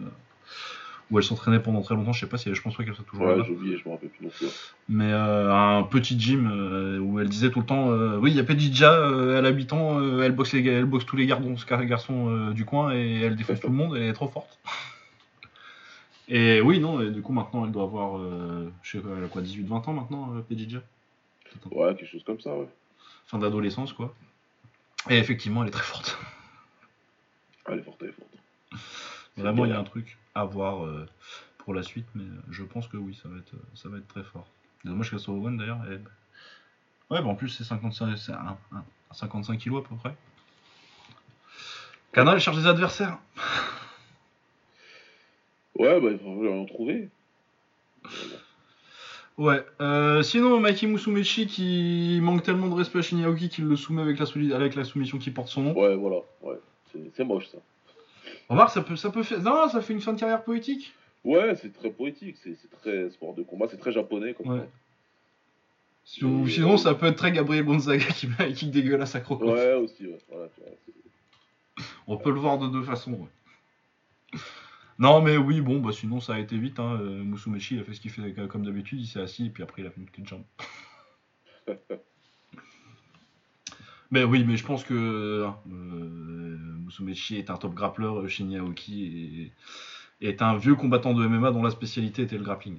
où 1.12 1.18
elle 1.18 1.24
s'entraînait 1.24 1.60
pendant 1.60 1.82
très 1.82 1.96
longtemps. 1.96 2.14
Je 2.14 2.20
sais 2.20 2.28
pas 2.30 2.38
si 2.38 2.50
elle, 2.50 2.56
je 2.56 2.62
pense 2.62 2.76
pas 2.76 2.84
qu'elle 2.84 2.94
soit 2.94 3.06
toujours 3.06 3.26
Ouais, 3.26 3.38
là. 3.38 3.44
j'ai 3.46 3.54
oublié, 3.54 3.78
je 3.78 3.88
me 3.88 3.94
rappelle 3.94 4.10
plus 4.10 4.26
non 4.26 4.32
plus. 4.32 4.48
Mais 4.90 5.12
euh, 5.12 5.52
un 5.54 5.82
petit 5.84 6.20
gym 6.20 6.50
euh, 6.52 7.00
où 7.00 7.20
elle 7.20 7.30
disait 7.30 7.50
tout 7.50 7.60
le 7.62 7.66
temps, 7.66 7.90
euh, 7.92 8.18
oui, 8.18 8.32
il 8.32 8.38
y 8.38 8.40
a 8.40 8.44
Pedija, 8.44 9.10
elle 9.38 9.46
a 9.46 9.50
8 9.50 9.74
ans, 9.74 10.20
elle 10.22 10.34
boxe 10.34 10.54
les, 10.54 10.66
elle 10.68 10.86
boxe 10.86 11.06
tous 11.06 11.16
les 11.16 11.26
garçons, 11.26 11.56
garçons 11.86 12.52
du 12.52 12.66
coin 12.66 12.94
et 12.94 13.22
elle 13.22 13.36
défonce 13.36 13.60
tout 13.60 13.68
le 13.70 13.74
monde. 13.74 13.96
Elle 13.96 14.04
est 14.04 14.14
trop 14.14 14.28
forte. 14.28 14.60
Et 16.32 16.62
oui, 16.62 16.80
non, 16.80 17.02
et 17.02 17.10
du 17.10 17.24
coup 17.24 17.34
maintenant 17.34 17.66
elle 17.66 17.72
doit 17.72 17.86
avoir, 17.86 18.22
je 18.84 18.92
sais 18.92 19.00
pas, 19.00 19.10
elle 19.18 19.24
a 19.24 19.28
quoi, 19.28 19.42
18-20 19.42 19.90
ans 19.90 19.94
maintenant, 19.94 20.34
euh, 20.36 20.42
Ouais, 21.72 21.96
quelque 21.96 22.10
chose 22.10 22.24
comme 22.24 22.40
ça, 22.40 22.56
ouais. 22.56 22.68
Fin 23.26 23.38
d'adolescence 23.40 23.94
quoi. 23.94 24.16
Et 25.10 25.18
effectivement, 25.18 25.62
elle 25.64 25.70
est 25.70 25.72
très 25.72 25.84
forte. 25.84 26.18
Ah, 27.66 27.72
elle 27.74 27.80
est 27.80 27.84
forte, 27.84 27.98
elle 28.02 28.10
est 28.10 28.12
forte. 28.14 28.30
Vraiment, 29.38 29.66
il 29.66 29.72
y 29.72 29.74
a 29.74 29.80
un 29.80 29.84
truc 29.84 30.18
à 30.36 30.44
voir 30.44 30.86
euh, 30.86 31.08
pour 31.60 31.74
la 31.74 31.84
suite, 31.84 32.08
mais 32.16 32.26
je 32.50 32.64
pense 32.64 32.88
que 32.88 32.98
oui, 32.98 33.18
ça 33.22 33.30
va 33.30 33.38
être, 33.38 33.54
ça 33.76 33.88
va 33.90 33.98
être 33.98 34.08
très 34.08 34.24
fort. 34.24 34.48
Dommage 34.84 35.10
qu'elle 35.10 35.20
soit 35.20 35.34
au 35.34 35.46
one 35.46 35.58
d'ailleurs. 35.58 35.80
et- 35.92 36.00
Ouais, 37.12 37.22
bah 37.22 37.28
en 37.28 37.36
plus, 37.36 37.50
c'est 37.50 37.64
55, 37.64 38.16
c'est 38.18 38.32
un- 38.34 38.58
un- 38.72 38.84
55 39.14 39.58
kilos 39.58 39.84
à 39.84 39.88
peu 39.90 39.96
près. 39.96 40.16
Canal 42.12 42.40
cherche 42.40 42.58
des 42.58 42.68
adversaires. 42.68 43.18
Ouais, 45.76 46.00
bah, 46.02 46.10
il 46.12 46.20
faut 46.20 46.52
en 46.52 46.66
trouver. 46.66 47.10
Ouais. 49.40 49.64
euh, 49.80 50.22
sinon, 50.22 50.60
Mikey 50.60 50.86
Musumechi 50.86 51.48
qui 51.48 52.20
manque 52.22 52.44
tellement 52.44 52.68
de 52.68 52.74
respect 52.76 53.00
à 53.00 53.02
Shinyaoki 53.02 53.50
qu'il 53.50 53.66
le 53.66 53.76
soumet 53.76 54.02
avec 54.02 54.20
la, 54.20 54.26
avec 54.56 54.76
la 54.76 54.84
soumission 54.84 55.18
qui 55.18 55.32
porte 55.32 55.48
son 55.48 55.62
nom. 55.64 55.74
Ouais, 55.80 55.96
voilà, 55.96 56.18
ouais. 56.44 56.60
C'est 57.16 57.24
moche, 57.24 57.48
ça. 57.48 57.58
Remarque, 58.50 58.72
ça 58.72 58.82
peut, 58.82 58.96
ça 58.96 59.10
peut 59.12 59.24
faire. 59.24 59.42
Non, 59.42 59.70
ça 59.70 59.82
fait 59.82 59.94
une 59.94 60.02
fin 60.02 60.12
de 60.14 60.20
carrière 60.20 60.44
poétique. 60.44 60.94
Ouais, 61.24 61.56
c'est 61.56 61.72
très 61.72 61.90
poétique, 61.90 62.36
c'est 62.44 62.56
très 62.82 63.10
sport 63.12 63.34
de 63.34 63.44
combat, 63.44 63.68
c'est 63.70 63.78
très 63.78 63.92
japonais 63.92 64.34
comme 64.34 64.48
Ouais. 64.50 64.60
ça. 64.60 64.66
Sinon, 66.06 66.46
Et- 66.46 66.50
sinon, 66.50 66.78
ça 66.78 66.94
peut 66.96 67.06
être 67.06 67.16
très 67.18 67.32
Gabriel 67.32 67.64
Gonzaga 67.66 68.06
qui 68.06 68.28
kick 68.56 68.72
dégueulasse 68.72 69.16
à 69.16 69.22
Croco. 69.22 69.52
Ouais, 69.54 69.74
aussi, 69.76 70.06
ouais. 70.08 70.18
Voilà, 70.30 70.48
On 72.08 72.18
peut 72.18 72.32
le 72.32 72.40
voir 72.40 72.58
de 72.58 72.68
deux 72.68 72.84
façons. 72.84 73.12
ouais. 73.14 74.40
Non, 75.00 75.22
mais 75.22 75.38
oui, 75.38 75.62
bon, 75.62 75.80
bah 75.80 75.94
sinon 75.94 76.20
ça 76.20 76.34
a 76.36 76.40
été 76.40 76.58
vite. 76.58 76.78
Hein. 76.80 77.00
euh, 77.02 77.24
Musumeshi, 77.24 77.76
il 77.76 77.80
a 77.80 77.84
fait 77.86 77.94
ce 77.94 78.02
qu'il 78.02 78.12
fait 78.12 78.38
euh, 78.38 78.48
comme 78.48 78.66
d'habitude, 78.66 79.00
il 79.00 79.08
s'est 79.08 79.22
assis 79.22 79.46
et 79.46 79.50
puis 79.50 79.64
après 79.64 79.82
il 79.82 79.88
a 79.88 79.92
fait 79.92 80.02
une 80.02 80.24
de 80.24 80.28
jambe. 80.28 80.44
mais 84.12 84.26
oui, 84.26 84.44
mais 84.46 84.58
je 84.58 84.66
pense 84.66 84.84
que 84.84 84.94
euh, 84.94 85.50
Musumechi 86.86 87.38
est 87.38 87.50
un 87.50 87.56
top 87.56 87.74
grappler, 87.74 88.08
euh, 88.08 88.28
Shinya 88.28 88.60
Aoki 88.60 89.54
est, 90.22 90.28
est 90.28 90.42
un 90.42 90.58
vieux 90.58 90.76
combattant 90.76 91.14
de 91.14 91.26
MMA 91.26 91.52
dont 91.52 91.64
la 91.64 91.72
spécialité 91.72 92.24
était 92.24 92.38
le 92.38 92.44
grappling. 92.44 92.78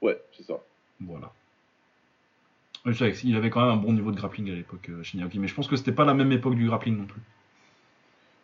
ouais, 0.00 0.18
c'est 0.32 0.44
ça. 0.44 0.54
Voilà. 1.00 1.30
Qu'il 3.12 3.36
avait 3.36 3.50
quand 3.50 3.60
même 3.60 3.78
un 3.78 3.82
bon 3.82 3.92
niveau 3.92 4.10
de 4.10 4.16
grappling 4.16 4.50
à 4.50 4.54
l'époque, 4.54 4.88
euh, 4.88 5.02
Shinya 5.02 5.24
Aoki, 5.24 5.38
mais 5.38 5.48
je 5.48 5.54
pense 5.54 5.68
que 5.68 5.76
c'était 5.76 5.92
pas 5.92 6.06
la 6.06 6.14
même 6.14 6.32
époque 6.32 6.54
du 6.54 6.66
grappling 6.66 6.96
non 6.96 7.04
plus. 7.04 7.20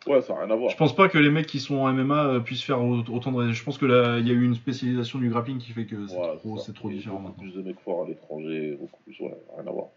Ouais, 0.05 0.21
ça 0.21 0.33
n'a 0.33 0.41
rien 0.41 0.51
à 0.51 0.55
voir. 0.55 0.69
Je 0.69 0.75
pense 0.75 0.93
pas 0.95 1.07
que 1.07 1.17
les 1.17 1.29
mecs 1.29 1.47
qui 1.47 1.59
sont 1.61 1.77
en 1.77 1.87
MMA 1.93 2.25
euh, 2.25 2.39
puissent 2.41 2.63
faire 2.63 2.81
au- 2.81 3.03
autant 3.09 3.31
de. 3.31 3.51
Je 3.53 3.63
pense 3.63 3.77
que 3.77 3.85
là, 3.85 4.19
il 4.19 4.27
y 4.27 4.31
a 4.31 4.33
eu 4.33 4.43
une 4.43 4.55
spécialisation 4.55 5.17
du 5.19 5.29
grappling 5.29 5.59
qui 5.59 5.71
fait 5.71 5.85
que 5.85 6.07
c'est 6.07 6.17
Ouais, 6.17 6.35
trop, 6.37 6.57
trop 6.73 6.89
différent 6.89 7.19
beaucoup 7.21 7.41
maintenant. 7.41 7.43
plus 7.51 7.53
de 7.53 7.61
mecs 7.67 7.79
forts 7.79 8.03
à 8.03 8.07
l'étranger, 8.09 8.77
beaucoup 8.79 8.99
plus, 9.03 9.17
ouais, 9.21 9.33
rien 9.57 9.65
à 9.67 9.71
voir. 9.71 9.87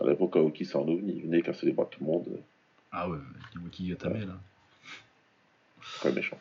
À 0.00 0.06
l'époque, 0.06 0.36
Aoki, 0.36 0.64
c'est 0.64 0.76
un 0.78 0.80
ovni, 0.88 1.14
il 1.16 1.22
venait 1.24 1.42
casser 1.42 1.66
les 1.66 1.72
bras 1.72 1.84
de 1.84 1.90
tout 1.90 2.02
le 2.02 2.10
monde, 2.10 2.24
Ah 2.92 3.08
ouais, 3.10 3.18
Kiwaki 3.52 3.88
Gatame 3.88 4.20
là. 4.20 4.38
très 5.98 6.12
méchant. 6.12 6.38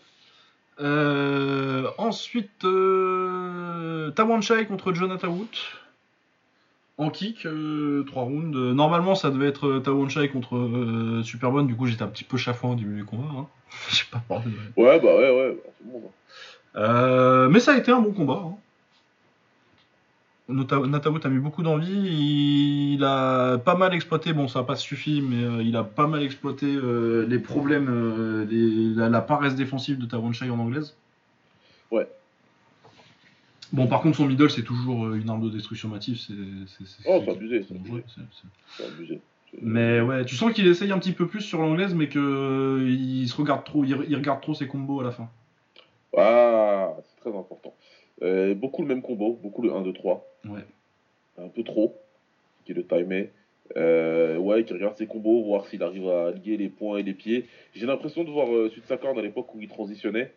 Euh, 0.79 1.89
ensuite, 1.97 2.63
euh, 2.63 4.11
Tawan 4.11 4.41
Chai 4.41 4.65
contre 4.65 4.93
Jonathan 4.93 5.27
Wood. 5.27 5.47
En 6.99 7.09
kick, 7.09 7.47
3 8.07 8.23
rounds. 8.23 8.55
Euh, 8.57 8.73
Normalement, 8.73 9.15
ça 9.15 9.31
devait 9.31 9.47
être 9.47 9.67
euh, 9.89 10.09
Chai 10.09 10.27
contre 10.29 10.57
euh, 10.57 11.23
Superbone. 11.23 11.65
Du 11.65 11.75
coup, 11.75 11.87
j'étais 11.87 12.03
un 12.03 12.07
petit 12.07 12.25
peu 12.25 12.35
chafouin 12.37 12.71
au 12.73 12.75
début 12.75 12.95
du 12.97 13.05
combat. 13.05 13.29
Hein. 13.37 13.47
J'ai 13.91 14.03
pas 14.11 14.21
parlé. 14.27 14.45
de- 14.51 14.81
Ouais, 14.81 14.99
bah 14.99 15.15
ouais, 15.15 15.31
ouais, 15.31 15.49
bah, 15.63 15.71
tout 15.77 15.83
le 15.87 15.91
monde. 15.93 16.01
hein. 16.05 16.79
Euh, 16.81 17.49
mais 17.49 17.59
ça 17.61 17.71
a 17.73 17.77
été 17.77 17.91
un 17.91 17.99
bon 18.01 18.11
combat. 18.11 18.43
Hein. 18.45 18.55
Nota- 20.49 20.85
Natawood 20.85 21.25
a 21.25 21.29
mis 21.29 21.39
beaucoup 21.39 21.63
d'envie. 21.63 22.95
Il 22.95 23.03
a 23.03 23.57
pas 23.59 23.75
mal 23.75 23.93
exploité, 23.93 24.33
bon, 24.33 24.47
ça 24.49 24.59
n'a 24.59 24.65
pas 24.65 24.75
suffi, 24.75 25.21
mais 25.21 25.43
euh, 25.43 25.63
il 25.63 25.75
a 25.77 25.83
pas 25.83 26.07
mal 26.07 26.21
exploité 26.23 26.65
euh, 26.65 27.25
les 27.29 27.39
problèmes, 27.39 27.87
euh, 27.89 28.45
les- 28.49 28.93
la, 28.95 29.09
la 29.09 29.21
paresse 29.21 29.55
défensive 29.55 29.99
de 29.99 30.05
Tawanshai 30.05 30.49
en 30.49 30.59
anglaise. 30.59 30.95
Ouais. 31.91 32.07
Bon, 33.71 33.87
par 33.87 34.01
contre, 34.01 34.17
son 34.17 34.25
middle, 34.25 34.49
c'est 34.49 34.63
toujours 34.63 35.05
euh, 35.05 35.15
une 35.15 35.29
arme 35.29 35.43
de 35.43 35.49
destruction 35.49 35.89
massive. 35.89 36.17
C'est, 36.17 36.33
c'est, 36.67 36.85
c'est- 36.87 37.03
Oh, 37.07 37.19
c'est- 37.19 37.25
c'est 37.25 37.31
abusé, 37.31 37.63
c'est 37.67 37.75
abusé. 37.75 38.03
c'est- 38.07 38.21
c'est- 38.31 38.47
C'est 38.77 38.85
abusé. 38.87 39.19
C'est- 39.51 39.57
Mais 39.61 40.01
ouais, 40.01 40.25
tu 40.25 40.35
sens 40.35 40.53
qu'il 40.53 40.67
essaye 40.67 40.91
un 40.91 40.99
petit 40.99 41.11
peu 41.11 41.27
plus 41.27 41.41
sur 41.41 41.59
l'anglaise, 41.59 41.93
mais 41.93 42.07
que 42.07 42.19
euh, 42.19 42.89
il 42.89 43.27
se 43.27 43.35
regarde 43.35 43.63
trop, 43.63 43.83
il, 43.83 43.89
il 44.07 44.15
regarde 44.15 44.41
trop 44.41 44.53
ses 44.53 44.67
combos 44.67 45.01
à 45.01 45.03
la 45.03 45.11
fin. 45.11 45.29
Ah, 46.17 46.93
c'est 47.03 47.21
très 47.29 47.37
important. 47.37 47.73
Euh, 48.21 48.53
beaucoup 48.53 48.81
le 48.81 48.87
même 48.87 49.01
combo, 49.01 49.39
beaucoup 49.41 49.61
le 49.61 49.73
1, 49.73 49.81
2, 49.81 49.93
3. 49.93 50.25
Ouais. 50.45 50.65
Un 51.37 51.47
peu 51.47 51.63
trop, 51.63 51.95
qui 52.65 52.71
est 52.71 52.75
le 52.75 52.85
timer. 52.85 53.29
Euh, 53.77 54.37
ouais, 54.37 54.63
qui 54.65 54.73
regarde 54.73 54.97
ses 54.97 55.05
combos, 55.05 55.43
voir 55.43 55.67
s'il 55.67 55.83
arrive 55.83 56.07
à 56.09 56.31
lier 56.31 56.57
les 56.57 56.69
poings 56.69 56.97
et 56.97 57.03
les 57.03 57.13
pieds. 57.13 57.47
J'ai 57.75 57.85
l'impression 57.85 58.23
de 58.23 58.31
voir 58.31 58.51
euh, 58.53 58.69
Sud 58.71 58.83
à 58.91 59.21
l'époque 59.21 59.53
où 59.53 59.61
il 59.61 59.67
transitionnait. 59.67 60.33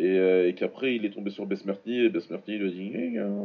Et, 0.00 0.18
euh, 0.18 0.48
et 0.48 0.54
qu'après 0.54 0.96
il 0.96 1.04
est 1.04 1.10
tombé 1.10 1.30
sur 1.30 1.44
Besmertny 1.44 2.06
et 2.06 2.08
Besmertny 2.08 2.56
lui 2.56 2.68
a 2.68 2.70
dit 2.70 3.18
euh, 3.18 3.44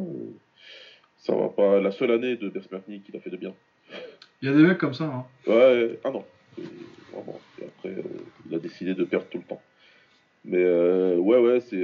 Ça 1.18 1.36
va 1.36 1.49
pas. 1.49 1.82
La 1.82 1.91
seule 1.91 2.11
année 2.11 2.38
de 2.38 2.48
Besmertny 2.48 3.02
qu'il 3.02 3.14
a 3.18 3.19
fait 3.19 3.30
de 3.30 3.36
bien. 3.36 3.53
Il 4.41 4.48
y 4.48 4.52
a 4.52 4.56
des 4.56 4.64
mecs 4.64 4.77
comme 4.77 4.94
ça. 4.94 5.03
Hein. 5.03 5.26
Ouais, 5.48 5.99
ah 6.06 6.11
non. 6.11 6.23
Et, 6.57 6.61
vraiment. 7.11 7.40
Et 7.61 7.65
après, 7.65 7.90
euh, 7.90 8.03
il 8.48 8.56
a 8.56 8.60
décidé 8.60 8.94
de 8.94 9.03
perdre 9.03 9.26
tout 9.30 9.38
le 9.38 9.44
temps. 9.44 9.61
Mais 10.45 10.61
euh, 10.61 11.18
ouais, 11.18 11.40
ouais, 11.40 11.60
c'est. 11.60 11.82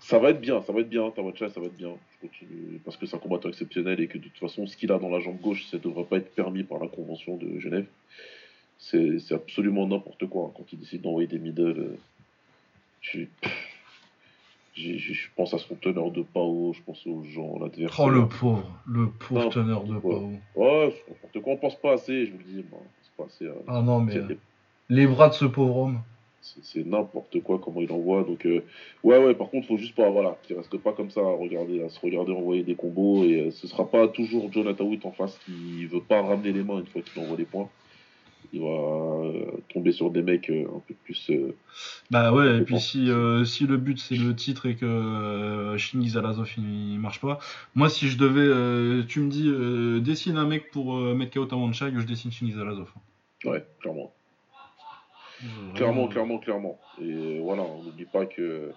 ça 0.00 0.18
va 0.18 0.30
être 0.30 0.40
bien, 0.40 0.60
ça 0.62 0.72
va 0.72 0.80
être 0.80 0.88
bien, 0.88 1.10
Tawacha, 1.12 1.48
ça 1.48 1.60
va 1.60 1.66
être 1.66 1.76
bien. 1.76 1.94
Je 2.22 2.78
parce 2.84 2.96
que 2.96 3.06
c'est 3.06 3.16
un 3.16 3.20
combattant 3.20 3.48
exceptionnel 3.48 4.00
et 4.00 4.06
que 4.06 4.18
de 4.18 4.24
toute 4.24 4.38
façon, 4.38 4.66
ce 4.66 4.76
qu'il 4.76 4.92
a 4.92 4.98
dans 4.98 5.10
la 5.10 5.20
jambe 5.20 5.40
gauche, 5.40 5.64
ça 5.70 5.78
ne 5.78 5.82
devrait 5.82 6.04
pas 6.04 6.16
être 6.16 6.34
permis 6.34 6.64
par 6.64 6.78
la 6.78 6.88
Convention 6.88 7.36
de 7.36 7.58
Genève. 7.58 7.86
C'est 8.78 9.32
absolument 9.32 9.86
n'importe 9.86 10.26
quoi 10.26 10.46
hein, 10.46 10.52
quand 10.56 10.72
il 10.72 10.78
décide 10.78 11.02
d'envoyer 11.02 11.28
des 11.28 11.38
middle. 11.38 11.96
Euh, 13.14 13.26
je, 14.76 14.96
je, 14.96 15.28
pense 15.36 15.54
à 15.54 15.58
son 15.58 15.76
teneur 15.76 16.10
de 16.10 16.22
Pao, 16.22 16.72
je 16.74 16.82
pense 16.82 17.06
aux 17.06 17.22
gens, 17.24 17.58
l'adversaire. 17.60 18.04
Oh 18.04 18.08
le 18.08 18.26
pauvre, 18.26 18.80
le 18.86 19.08
pauvre 19.08 19.48
teneur 19.50 19.84
de 19.84 19.98
Pao. 19.98 20.32
Ouais, 20.56 20.94
n'importe 21.08 21.40
quoi, 21.42 21.52
on 21.52 21.56
pense 21.56 21.76
pas 21.80 21.92
assez, 21.92 22.26
je 22.26 22.32
vous 22.32 22.38
le 22.38 22.44
dis. 22.44 22.64
Pas 23.16 23.24
assez, 23.24 23.48
ah 23.68 23.80
non, 23.80 24.00
mais 24.00 24.16
les 24.88 25.06
bras 25.06 25.28
de 25.28 25.34
ce 25.34 25.44
pauvre 25.44 25.76
homme 25.76 26.00
c'est 26.62 26.86
n'importe 26.86 27.42
quoi 27.42 27.58
comment 27.58 27.80
il 27.80 27.90
envoie. 27.90 28.22
Donc, 28.22 28.44
euh, 28.46 28.62
ouais, 29.02 29.18
ouais, 29.18 29.34
par 29.34 29.48
contre, 29.48 29.66
faut 29.66 29.76
juste 29.76 29.94
pas, 29.94 30.10
voilà, 30.10 30.36
qu'il 30.42 30.56
reste 30.56 30.76
pas 30.78 30.92
comme 30.92 31.10
ça 31.10 31.20
à 31.20 31.32
regarder, 31.32 31.82
à 31.82 31.88
se 31.88 31.98
regarder 32.00 32.32
envoyer 32.32 32.62
des 32.62 32.74
combos. 32.74 33.24
Et 33.24 33.40
euh, 33.40 33.50
ce 33.50 33.66
sera 33.66 33.86
pas 33.86 34.08
toujours 34.08 34.52
Jonathan 34.52 34.84
Witt 34.84 35.04
en 35.06 35.12
face 35.12 35.38
qui 35.44 35.86
veut 35.86 36.02
pas 36.02 36.22
ramener 36.22 36.52
les 36.52 36.62
mains 36.62 36.78
une 36.78 36.86
fois 36.86 37.02
qu'il 37.02 37.22
envoie 37.22 37.36
des 37.36 37.44
points. 37.44 37.68
Il 38.54 38.60
va 38.60 38.68
euh, 38.68 39.50
tomber 39.68 39.90
sur 39.90 40.10
des 40.10 40.22
mecs 40.22 40.48
un 40.48 40.80
peu 40.86 40.94
plus. 41.04 41.30
bah 42.10 42.32
ouais, 42.32 42.58
et 42.58 42.60
puis 42.62 42.78
si, 42.78 43.10
si 43.44 43.66
le 43.66 43.76
but 43.76 43.98
c'est 43.98 44.14
le 44.14 44.34
titre 44.34 44.66
et 44.66 44.76
que 44.76 45.74
Shingi 45.76 46.16
Alazov 46.16 46.48
il, 46.56 46.98
marche 47.00 47.20
pas, 47.20 47.40
moi 47.74 47.88
si 47.88 48.08
je 48.08 48.16
devais, 48.16 49.04
tu 49.06 49.20
me 49.20 49.28
dis, 49.28 49.50
dessine 50.02 50.36
un 50.36 50.46
mec 50.46 50.70
pour 50.70 50.94
mettre 50.94 51.34
KO 51.34 51.46
Tamanchai, 51.46 51.92
je 51.96 52.06
dessine 52.06 52.30
Shingi 52.30 52.52
Alazov. 52.52 52.90
Ouais, 53.44 53.64
clairement. 53.80 54.14
Clairement, 55.74 56.08
clairement, 56.08 56.38
clairement. 56.38 56.80
Et 57.00 57.40
voilà, 57.40 57.62
on 57.62 57.82
n'oublie 57.82 58.06
pas 58.06 58.24
que 58.26 58.72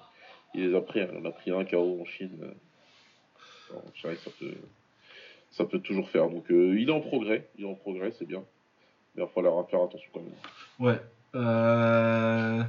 il 0.53 0.69
les 0.69 0.75
a 0.75 0.81
pris. 0.81 1.01
On 1.13 1.25
a 1.25 1.31
pris 1.31 1.51
un 1.51 1.63
KO 1.63 2.01
en 2.01 2.05
Chine. 2.05 2.53
ça 3.71 4.31
peut, 4.39 4.55
ça 5.51 5.65
peut 5.65 5.79
toujours 5.79 6.09
faire. 6.09 6.29
Donc 6.29 6.51
euh, 6.51 6.79
il 6.79 6.89
est 6.89 6.93
en 6.93 7.01
progrès. 7.01 7.47
Il 7.57 7.65
est 7.65 7.67
en 7.67 7.75
progrès, 7.75 8.11
c'est 8.11 8.27
bien. 8.27 8.43
Il 9.17 9.21
va 9.21 9.27
falloir 9.27 9.67
faire 9.67 9.81
attention 9.81 10.09
quand 10.13 10.21
même. 10.21 10.31
Ouais. 10.79 11.01
Euh... 11.35 12.63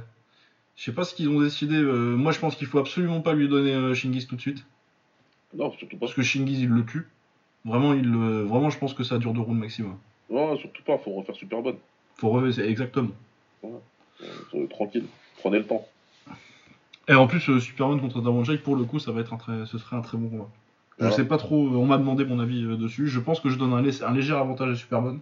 Je 0.79 0.85
sais 0.85 0.93
pas 0.93 1.03
ce 1.03 1.13
qu'ils 1.13 1.27
ont 1.27 1.41
décidé. 1.41 1.75
Euh, 1.75 2.15
moi, 2.15 2.31
je 2.31 2.39
pense 2.39 2.55
qu'il 2.55 2.65
faut 2.65 2.79
absolument 2.79 3.19
pas 3.19 3.33
lui 3.33 3.49
donner 3.49 3.73
euh, 3.73 3.93
Shingis 3.93 4.27
tout 4.27 4.37
de 4.37 4.41
suite. 4.41 4.65
Non, 5.53 5.71
surtout 5.73 5.97
pas. 5.97 6.05
Parce 6.05 6.13
que 6.13 6.21
Shingis, 6.21 6.61
il 6.61 6.69
le 6.69 6.85
tue. 6.85 7.05
Vraiment, 7.65 7.93
il, 7.93 8.07
vraiment, 8.07 8.69
je 8.69 8.79
pense 8.79 8.93
que 8.93 9.03
ça 9.03 9.17
dure 9.17 9.33
deux 9.33 9.41
rounds 9.41 9.59
maximum. 9.59 9.97
Non, 10.29 10.57
surtout 10.57 10.81
pas. 10.83 10.97
Faut 10.97 11.11
refaire 11.11 11.35
super 11.35 11.61
bonne. 11.61 11.75
Faut 12.15 12.29
refaire, 12.29 12.63
exactement. 12.65 13.11
Euh, 13.65 14.67
tranquille, 14.69 15.03
prenez 15.39 15.57
le 15.57 15.65
temps. 15.65 15.85
Et 17.09 17.13
en 17.13 17.27
plus, 17.27 17.59
Superman 17.59 17.99
contre 17.99 18.21
Damon 18.21 18.43
pour 18.63 18.77
le 18.77 18.85
coup, 18.85 18.99
ça 18.99 19.11
va 19.11 19.19
être 19.19 19.33
un 19.33 19.37
très, 19.37 19.65
ce 19.65 19.77
serait 19.77 19.97
un 19.97 20.01
très 20.01 20.17
bon 20.17 20.29
combat. 20.29 20.49
Je 20.99 21.09
sais 21.09 21.25
pas 21.25 21.37
trop, 21.37 21.57
on 21.57 21.85
m'a 21.85 21.97
demandé 21.97 22.23
mon 22.23 22.39
avis 22.39 22.63
dessus. 22.77 23.07
Je 23.07 23.19
pense 23.19 23.41
que 23.41 23.49
je 23.49 23.57
donne 23.57 23.73
un, 23.73 23.83
un, 23.83 24.13
léger 24.13 24.33
avantage 24.33 24.71
à 24.71 24.75
Superman. 24.75 25.19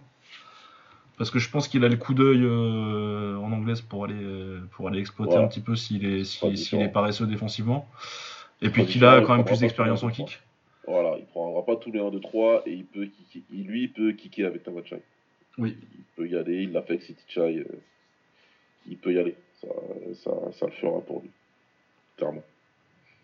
Parce 1.18 1.30
que 1.30 1.38
je 1.38 1.50
pense 1.50 1.68
qu'il 1.68 1.84
a 1.84 1.88
le 1.88 1.96
coup 1.96 2.14
d'œil 2.14 2.46
en 2.46 3.52
anglaise 3.52 3.80
pour 3.80 4.04
aller, 4.04 4.14
pour 4.70 4.88
aller 4.88 5.00
exploiter 5.00 5.36
un 5.36 5.48
petit 5.48 5.60
peu 5.60 5.74
s'il 5.74 6.06
est, 6.06 6.24
s'il 6.24 6.80
est 6.80 6.88
paresseux 6.88 7.26
défensivement. 7.26 7.88
Et 8.62 8.70
puis 8.70 8.86
qu'il 8.86 9.04
a 9.04 9.20
quand 9.20 9.36
même 9.36 9.44
plus 9.44 9.60
d'expérience 9.60 10.02
en 10.02 10.10
kick. 10.10 10.40
Voilà, 10.86 11.16
il 11.18 11.26
prendra 11.26 11.64
pas 11.66 11.76
tous 11.76 11.92
les 11.92 12.00
1, 12.00 12.10
2, 12.10 12.20
3 12.20 12.62
et 12.66 12.72
il 12.72 12.84
peut 12.84 13.06
kicker. 13.06 13.42
lui, 13.50 13.82
il 13.82 13.92
peut 13.92 14.12
kicker 14.12 14.46
avec 14.46 14.62
Tamachai. 14.62 15.02
Oui. 15.58 15.76
Il 15.92 16.04
peut 16.16 16.28
y 16.28 16.36
aller, 16.36 16.62
il 16.62 16.72
l'a 16.72 16.82
fait 16.82 16.94
avec 16.94 17.02
City 17.02 17.22
Chai 17.28 17.64
il 18.88 18.96
peut 18.96 19.12
y 19.12 19.18
aller. 19.18 19.36
Ça, 19.60 20.32
ça, 20.52 20.66
le 20.66 20.72
fera 20.72 21.00
pour 21.00 21.20
lui. 21.20 21.30
Clairement. 22.16 22.42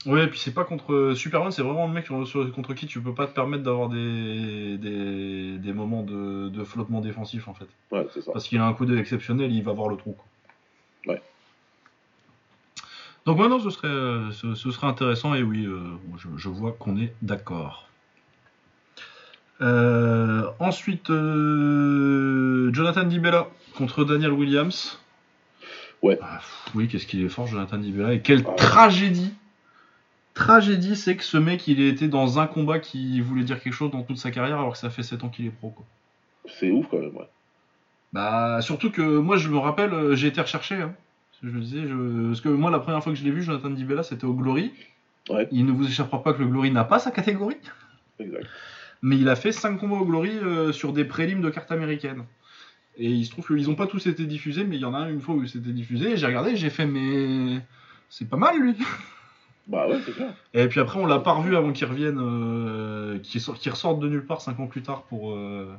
Oui, 0.06 0.20
et 0.20 0.26
puis 0.26 0.38
c'est 0.38 0.52
pas 0.52 0.64
contre 0.64 1.14
Superman, 1.16 1.50
c'est 1.50 1.62
vraiment 1.62 1.86
le 1.86 1.92
mec 1.92 2.08
contre 2.08 2.74
qui 2.74 2.86
tu 2.86 3.00
peux 3.00 3.14
pas 3.14 3.26
te 3.26 3.32
permettre 3.32 3.62
d'avoir 3.62 3.88
des, 3.88 4.76
des, 4.76 5.72
moments 5.72 6.02
de, 6.02 6.64
flottement 6.64 7.00
défensif 7.00 7.48
en 7.48 7.54
fait. 7.54 7.66
Ouais, 7.90 8.06
c'est 8.12 8.20
ça. 8.20 8.32
Parce 8.32 8.46
qu'il 8.46 8.58
a 8.58 8.66
un 8.66 8.74
coup 8.74 8.84
d'œil 8.84 8.98
exceptionnel, 8.98 9.52
il 9.52 9.62
va 9.62 9.72
voir 9.72 9.88
le 9.88 9.96
trou. 9.96 10.14
Ouais. 11.06 11.22
Donc 13.24 13.38
maintenant, 13.38 13.58
ce 13.58 13.70
serait, 13.70 14.32
ce, 14.32 14.70
serait 14.70 14.86
intéressant 14.86 15.34
et 15.34 15.42
oui, 15.42 15.64
euh, 15.64 15.80
je, 16.36 16.48
vois 16.48 16.72
qu'on 16.72 16.98
est 16.98 17.14
d'accord. 17.22 17.88
Euh, 19.62 20.44
ensuite, 20.58 21.08
euh, 21.08 22.70
Jonathan 22.74 23.04
Dibella 23.04 23.48
contre 23.74 24.04
Daniel 24.04 24.32
Williams. 24.32 24.98
Ouais. 26.02 26.18
Ah, 26.20 26.40
oui, 26.74 26.88
qu'est-ce 26.88 27.06
qu'il 27.06 27.24
est 27.24 27.28
fort, 27.30 27.46
Jonathan 27.46 27.78
Dibella. 27.78 28.12
Et 28.12 28.20
quelle 28.20 28.44
tragédie 28.44 29.32
Tragédie, 30.34 30.96
c'est 30.96 31.16
que 31.16 31.22
ce 31.22 31.38
mec, 31.38 31.68
il 31.68 31.80
était 31.80 32.08
dans 32.08 32.40
un 32.40 32.46
combat 32.46 32.80
qui 32.80 33.20
voulait 33.20 33.44
dire 33.44 33.62
quelque 33.62 33.72
chose 33.72 33.92
dans 33.92 34.02
toute 34.02 34.18
sa 34.18 34.32
carrière, 34.32 34.58
alors 34.58 34.72
que 34.72 34.78
ça 34.78 34.90
fait 34.90 35.04
7 35.04 35.22
ans 35.22 35.28
qu'il 35.28 35.46
est 35.46 35.50
pro. 35.50 35.70
Quoi. 35.70 35.84
C'est 36.46 36.70
ouf 36.72 36.88
quand 36.90 36.98
même, 36.98 37.16
ouais. 37.16 37.28
Bah, 38.12 38.60
surtout 38.60 38.90
que 38.90 39.02
moi, 39.02 39.36
je 39.36 39.48
me 39.48 39.58
rappelle, 39.58 39.92
euh, 39.92 40.16
j'ai 40.16 40.28
été 40.28 40.40
recherché. 40.40 40.74
Hein. 40.74 40.94
Je 41.42 41.58
disais, 41.58 41.86
je... 41.86 42.28
Parce 42.28 42.40
que 42.40 42.48
moi, 42.48 42.70
la 42.70 42.80
première 42.80 43.02
fois 43.02 43.12
que 43.12 43.18
je 43.18 43.24
l'ai 43.24 43.30
vu, 43.30 43.42
Jonathan 43.42 43.70
Dibella, 43.70 44.02
c'était 44.02 44.24
au 44.24 44.34
Glory. 44.34 44.72
Ouais. 45.30 45.48
Il 45.52 45.66
ne 45.66 45.72
vous 45.72 45.86
échappera 45.86 46.22
pas 46.22 46.32
que 46.32 46.40
le 46.40 46.48
Glory 46.48 46.70
n'a 46.70 46.84
pas 46.84 46.98
sa 46.98 47.10
catégorie. 47.10 47.56
Exact. 48.18 48.46
Mais 49.02 49.16
il 49.16 49.28
a 49.28 49.36
fait 49.36 49.52
5 49.52 49.78
combats 49.78 49.96
au 49.96 50.04
Glory 50.04 50.30
euh, 50.30 50.72
sur 50.72 50.92
des 50.92 51.04
prélims 51.04 51.42
de 51.42 51.50
cartes 51.50 51.70
américaines. 51.70 52.24
Et 52.96 53.10
il 53.10 53.24
se 53.24 53.30
trouve 53.30 53.46
qu'ils 53.46 53.66
n'ont 53.68 53.74
pas 53.74 53.86
tous 53.86 54.06
été 54.06 54.24
diffusés, 54.26 54.64
mais 54.64 54.76
il 54.76 54.82
y 54.82 54.84
en 54.84 54.94
a 54.94 55.08
une 55.10 55.20
fois 55.20 55.34
où 55.34 55.46
c'était 55.46 55.72
diffusé. 55.72 56.12
Et 56.12 56.16
j'ai 56.16 56.26
regardé, 56.26 56.56
j'ai 56.56 56.70
fait, 56.70 56.86
mais 56.86 57.60
c'est 58.08 58.28
pas 58.28 58.36
mal 58.36 58.58
lui. 58.58 58.76
Bah 59.66 59.88
ouais, 59.88 59.98
c'est 60.04 60.12
clair. 60.12 60.34
Et 60.52 60.68
puis 60.68 60.80
après, 60.80 60.98
on 60.98 61.06
l'a 61.06 61.18
pas 61.18 61.32
revu 61.32 61.56
avant 61.56 61.72
qu'il 61.72 61.86
revienne, 61.86 62.18
euh, 62.20 63.18
qu'il 63.20 63.70
ressorte 63.70 63.98
de 63.98 64.08
nulle 64.08 64.26
part 64.26 64.40
5 64.40 64.60
ans 64.60 64.66
plus 64.66 64.82
tard 64.82 65.04
pour, 65.04 65.32
euh, 65.32 65.74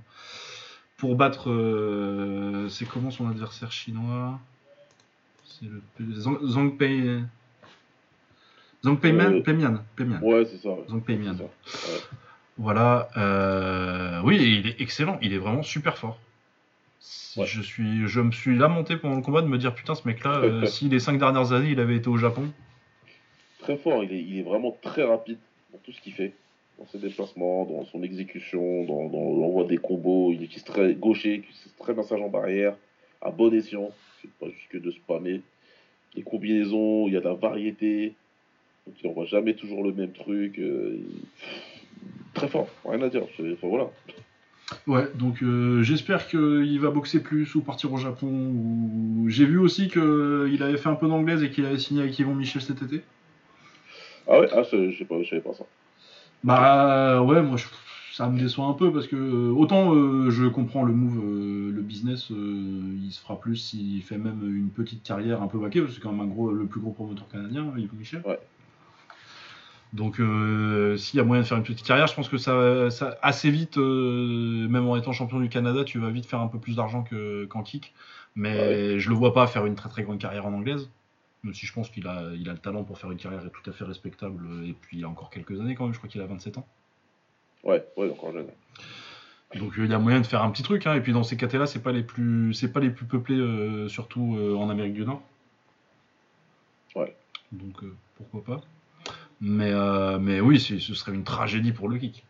pour 0.98 1.16
battre. 1.16 1.52
Euh, 1.52 2.68
c'est 2.70 2.86
comment 2.86 3.12
son 3.12 3.30
adversaire 3.30 3.72
chinois? 3.72 4.40
C'est 5.45 5.68
le 5.99 6.48
Zhang 6.48 6.78
Pei. 6.78 7.22
Zhang 8.84 8.99
Peiman, 8.99 9.41
Peimian, 9.44 9.80
Ouais, 10.22 10.45
c'est 10.45 10.57
ça. 10.57 10.76
Zhang 10.90 11.02
Peimian. 11.02 11.36
Voilà. 12.57 13.10
oui, 14.24 14.62
il 14.62 14.68
est 14.68 14.82
excellent. 14.82 15.20
Il 15.22 15.34
est 15.34 15.38
vraiment 15.40 15.64
super 15.64 15.98
fort. 15.98 16.20
Je, 17.44 17.62
suis, 17.62 18.07
je 18.07 18.22
me 18.22 18.32
suis 18.32 18.57
lamenté 18.57 18.95
pendant 18.95 19.18
le 19.18 19.22
combat 19.22 19.41
de 19.41 19.48
me 19.48 19.57
dire 19.57 19.76
putain 19.76 19.94
ce 19.94 20.07
mec 20.07 20.24
là, 20.24 20.38
euh, 20.38 20.66
si 20.66 20.88
les 20.88 20.99
5 20.99 21.20
dernières 21.20 21.52
années 21.52 21.72
il 21.72 21.80
avait 21.80 21.98
été 21.98 22.07
au 22.07 22.18
Japon. 22.18 22.49
Très 23.65 23.77
fort, 23.77 24.03
il 24.03 24.37
est, 24.37 24.43
vraiment 24.43 24.77
très 24.79 25.01
rapide 25.01 25.39
dans 25.71 25.79
tout 25.79 25.91
ce 25.91 25.99
qu'il 25.99 26.13
fait, 26.13 26.33
dans 26.77 26.85
ses 26.85 26.99
déplacements, 26.99 27.65
dans 27.65 27.83
son 27.85 28.03
exécution, 28.03 28.83
dans, 28.83 29.01
l'envoi 29.09 29.63
des 29.63 29.79
combos, 29.79 30.31
il 30.31 30.43
utilise 30.43 30.63
très 30.63 30.93
gaucher, 30.93 31.33
il 31.33 31.39
utilise 31.39 31.73
très 31.79 31.95
bien 31.95 32.03
sa 32.03 32.15
jambe 32.15 32.35
arrière, 32.35 32.75
à 33.23 33.31
bon 33.31 33.51
escient, 33.51 33.89
c'est 34.21 34.29
pas 34.33 34.45
juste 34.45 34.67
que 34.69 34.77
de 34.77 34.91
spammer. 34.91 35.41
Les 36.13 36.21
combinaisons, 36.21 37.07
il 37.07 37.15
y 37.15 37.17
a 37.17 37.21
de 37.21 37.25
la 37.25 37.33
variété, 37.33 38.13
donc 38.85 38.97
il 39.01 39.07
n'envoie 39.07 39.25
jamais 39.25 39.55
toujours 39.55 39.83
le 39.83 39.93
même 39.93 40.11
truc. 40.11 40.59
Euh, 40.59 40.99
très 42.35 42.47
fort, 42.47 42.67
rien 42.87 43.01
à 43.01 43.09
dire, 43.09 43.23
voilà. 43.63 43.89
Ouais, 44.85 45.07
donc 45.15 45.41
euh, 45.41 45.81
j'espère 45.81 46.27
qu'il 46.27 46.79
va 46.79 46.91
boxer 46.91 47.19
plus 47.19 47.55
ou 47.55 47.61
partir 47.61 47.91
au 47.91 47.97
Japon. 47.97 48.53
J'ai 49.27 49.45
vu 49.45 49.57
aussi 49.57 49.87
qu'il 49.87 50.61
avait 50.61 50.77
fait 50.77 50.89
un 50.89 50.95
peu 50.95 51.07
d'anglaise 51.07 51.41
et 51.41 51.49
qu'il 51.49 51.65
avait 51.65 51.79
signé 51.79 52.03
avec 52.03 52.19
Yvon 52.19 52.35
Michel 52.35 52.61
cet 52.61 52.83
été. 52.83 53.01
Ah 54.27 54.39
ouais, 54.39 54.47
ah, 54.52 54.64
je 54.64 54.95
sais 54.97 55.06
pas, 55.06 55.22
je 55.22 55.30
savais 55.30 55.41
pas 55.41 55.53
ça. 55.53 55.65
Bah 56.43 57.22
ouais, 57.22 57.41
moi 57.41 57.57
ça 58.14 58.30
me 58.30 58.39
déçoit 58.39 58.65
un 58.65 58.73
peu 58.73 58.93
parce 58.93 59.07
que 59.07 59.15
euh, 59.15 59.52
autant 59.52 59.93
euh, 59.93 60.30
je 60.30 60.45
comprends 60.45 60.84
le 60.84 60.93
move, 60.93 61.73
le 61.73 61.81
business, 61.81 62.30
il 62.30 63.11
se 63.11 63.19
fera 63.19 63.39
plus 63.39 63.57
s'il 63.57 64.02
fait 64.03 64.18
même 64.18 64.41
une 64.43 64.69
petite 64.69 65.03
carrière 65.03 65.41
un 65.41 65.47
peu 65.47 65.57
vaquée, 65.57 65.81
parce 65.81 65.91
que 65.91 65.97
c'est 65.97 66.03
quand 66.03 66.14
même 66.14 66.22
un 66.22 66.31
gros, 66.31 66.52
le 66.52 66.65
plus 66.65 66.80
gros 66.80 66.91
promoteur 66.91 67.27
canadien, 67.27 67.73
Yvon 67.77 67.95
Michel. 67.97 68.22
Ouais. 68.26 68.39
Donc, 69.93 70.19
euh, 70.19 70.97
s'il 70.97 71.18
y 71.18 71.22
a 71.22 71.23
moyen 71.23 71.41
de 71.41 71.47
faire 71.47 71.57
une 71.57 71.64
petite 71.64 71.85
carrière, 71.85 72.07
je 72.07 72.15
pense 72.15 72.27
que 72.27 72.38
ça, 72.38 72.89
ça 72.91 73.18
assez 73.22 73.49
vite, 73.49 73.77
euh, 73.77 74.68
même 74.68 74.88
en 74.88 74.97
étant 74.97 75.14
champion 75.14 75.39
du 75.39 75.47
Canada, 75.47 75.85
tu 75.85 75.99
vas 75.99 76.10
vite 76.10 76.26
faire 76.26 76.41
un 76.41 76.47
peu 76.47 76.60
plus 76.60 76.76
d'argent 76.76 77.06
qu'en 77.49 77.64
kick. 77.64 77.93
Mais 78.35 78.99
je 78.99 79.10
le 79.10 79.15
vois 79.15 79.34
pas 79.34 79.47
faire 79.47 79.65
une 79.65 79.76
très 79.76 79.88
très 79.88 80.03
grande 80.03 80.19
carrière 80.19 80.45
en 80.45 80.53
anglaise. 80.53 80.89
Même 81.45 81.53
si 81.53 81.65
je 81.65 81.72
pense 81.72 81.89
qu'il 81.89 82.05
a, 82.07 82.31
il 82.34 82.49
a 82.49 82.53
le 82.53 82.59
talent 82.59 82.84
pour 82.84 82.99
faire 82.99 83.11
une 83.11 83.17
carrière 83.17 83.41
tout 83.43 83.69
à 83.69 83.73
fait 83.73 83.85
respectable. 83.85 84.45
Et 84.65 84.73
puis, 84.73 84.97
il 84.97 85.05
a 85.05 85.07
encore 85.07 85.30
quelques 85.30 85.59
années 85.61 85.76
quand 85.76 85.85
même. 85.85 85.93
Je 85.93 85.99
crois 85.99 86.09
qu'il 86.09 86.22
a 86.22 86.26
27 86.26 86.57
ans. 86.57 86.67
Ouais, 87.63 87.85
ouais, 87.95 88.09
encore 88.09 88.34
jeune. 88.34 88.47
Donc 89.55 89.73
il 89.77 89.89
y 89.89 89.93
a 89.93 89.99
moyen 89.99 90.19
de 90.19 90.26
faire 90.26 90.43
un 90.43 90.51
petit 90.51 90.63
truc, 90.63 90.85
hein. 90.85 90.95
et 90.95 91.01
puis 91.01 91.13
dans 91.13 91.23
ces 91.23 91.38
cas-là, 91.38 91.65
c'est 91.65 91.81
pas 91.81 91.93
les 91.93 92.03
plus, 92.03 92.53
c'est 92.53 92.73
pas 92.73 92.81
les 92.81 92.89
plus 92.89 93.05
peuplés, 93.05 93.38
euh, 93.38 93.88
surtout 93.88 94.38
en 94.57 94.69
Amérique 94.69 94.95
du 94.95 95.05
Nord. 95.05 95.22
Ouais. 96.93 97.15
Donc 97.53 97.81
pourquoi 98.17 98.43
pas. 98.43 98.61
Mais, 99.41 99.72
euh, 99.72 100.17
mais 100.19 100.39
oui, 100.39 100.59
ce 100.59 100.77
serait 100.80 101.13
une 101.13 101.23
tragédie 101.23 101.72
pour 101.72 101.89
le 101.89 101.97
kick. 101.97 102.23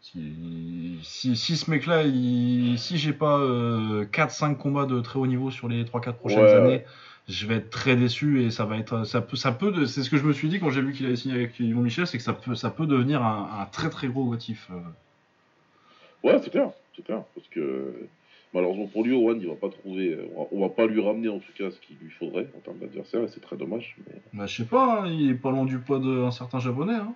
Si, 0.00 1.36
si, 1.36 1.56
ce 1.56 1.70
mec-là, 1.70 2.02
si 2.04 2.98
j'ai 2.98 3.12
pas 3.12 3.38
4-5 3.38 3.42
euh, 3.42 4.54
combats 4.54 4.86
de 4.86 5.00
très 5.00 5.18
haut 5.18 5.26
niveau 5.26 5.50
sur 5.50 5.68
les 5.68 5.84
3-4 5.84 6.14
prochaines 6.14 6.46
années, 6.46 6.84
je 7.30 7.46
vais 7.46 7.56
être 7.56 7.70
très 7.70 7.96
déçu 7.96 8.42
et 8.42 8.50
ça 8.50 8.64
va 8.64 8.76
être 8.76 9.04
ça 9.04 9.20
peut 9.20 9.36
ça 9.36 9.52
peut 9.52 9.86
c'est 9.86 10.02
ce 10.02 10.10
que 10.10 10.16
je 10.16 10.24
me 10.24 10.32
suis 10.32 10.48
dit 10.48 10.58
quand 10.58 10.70
j'ai 10.70 10.82
vu 10.82 10.92
qu'il 10.92 11.06
avait 11.06 11.16
signé 11.16 11.34
avec 11.34 11.58
Yvon 11.60 11.80
Michel 11.80 12.06
c'est 12.06 12.18
que 12.18 12.24
ça 12.24 12.32
peut 12.32 12.54
ça 12.54 12.70
peut 12.70 12.86
devenir 12.86 13.22
un, 13.22 13.68
très 13.72 13.90
très 13.90 14.08
gros 14.08 14.24
motif 14.24 14.68
euh. 14.70 16.28
ouais 16.28 16.38
c'est 16.42 16.50
clair 16.50 16.70
c'est 16.96 17.04
clair 17.04 17.22
parce 17.34 17.46
que 17.48 18.08
malheureusement 18.52 18.86
pour 18.86 19.04
lui 19.04 19.12
Owen 19.12 19.40
il 19.40 19.48
va 19.48 19.54
pas 19.54 19.68
trouver 19.68 20.18
on 20.50 20.60
va, 20.60 20.68
pas 20.68 20.86
lui 20.86 21.00
ramener 21.00 21.28
en 21.28 21.38
tout 21.38 21.52
cas 21.56 21.70
ce 21.70 21.80
qu'il 21.80 21.96
lui 22.02 22.10
faudrait 22.10 22.48
en 22.56 22.60
termes 22.60 22.78
d'adversaire 22.78 23.22
et 23.22 23.28
c'est 23.28 23.40
très 23.40 23.56
dommage 23.56 23.96
mais... 24.06 24.14
bah, 24.32 24.46
je 24.46 24.56
sais 24.56 24.68
pas 24.68 25.02
hein, 25.02 25.06
il 25.08 25.30
est 25.30 25.34
pas 25.34 25.50
loin 25.50 25.64
du 25.64 25.78
poids 25.78 26.00
d'un 26.00 26.30
certain 26.30 26.58
japonais 26.58 26.94
hein. 26.94 27.14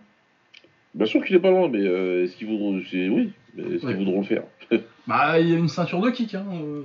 Bien 0.94 1.06
sûr 1.06 1.24
qu'il 1.24 1.34
est 1.34 1.40
pas 1.40 1.50
loin, 1.50 1.68
mais 1.68 1.80
euh, 1.80 2.22
est-ce 2.22 2.36
qu'ils 2.36 2.46
voudront. 2.46 2.72
Oui, 2.72 3.32
mais 3.54 3.64
est-ce 3.64 3.84
qu'ils 3.84 3.96
voudront 3.96 4.20
le 4.20 4.26
faire? 4.26 4.44
Bah, 5.06 5.38
il 5.38 5.50
y 5.50 5.54
a 5.54 5.58
une 5.58 5.68
ceinture 5.68 6.00
de 6.00 6.10
kick. 6.10 6.34
Hein, 6.34 6.46
euh, 6.52 6.82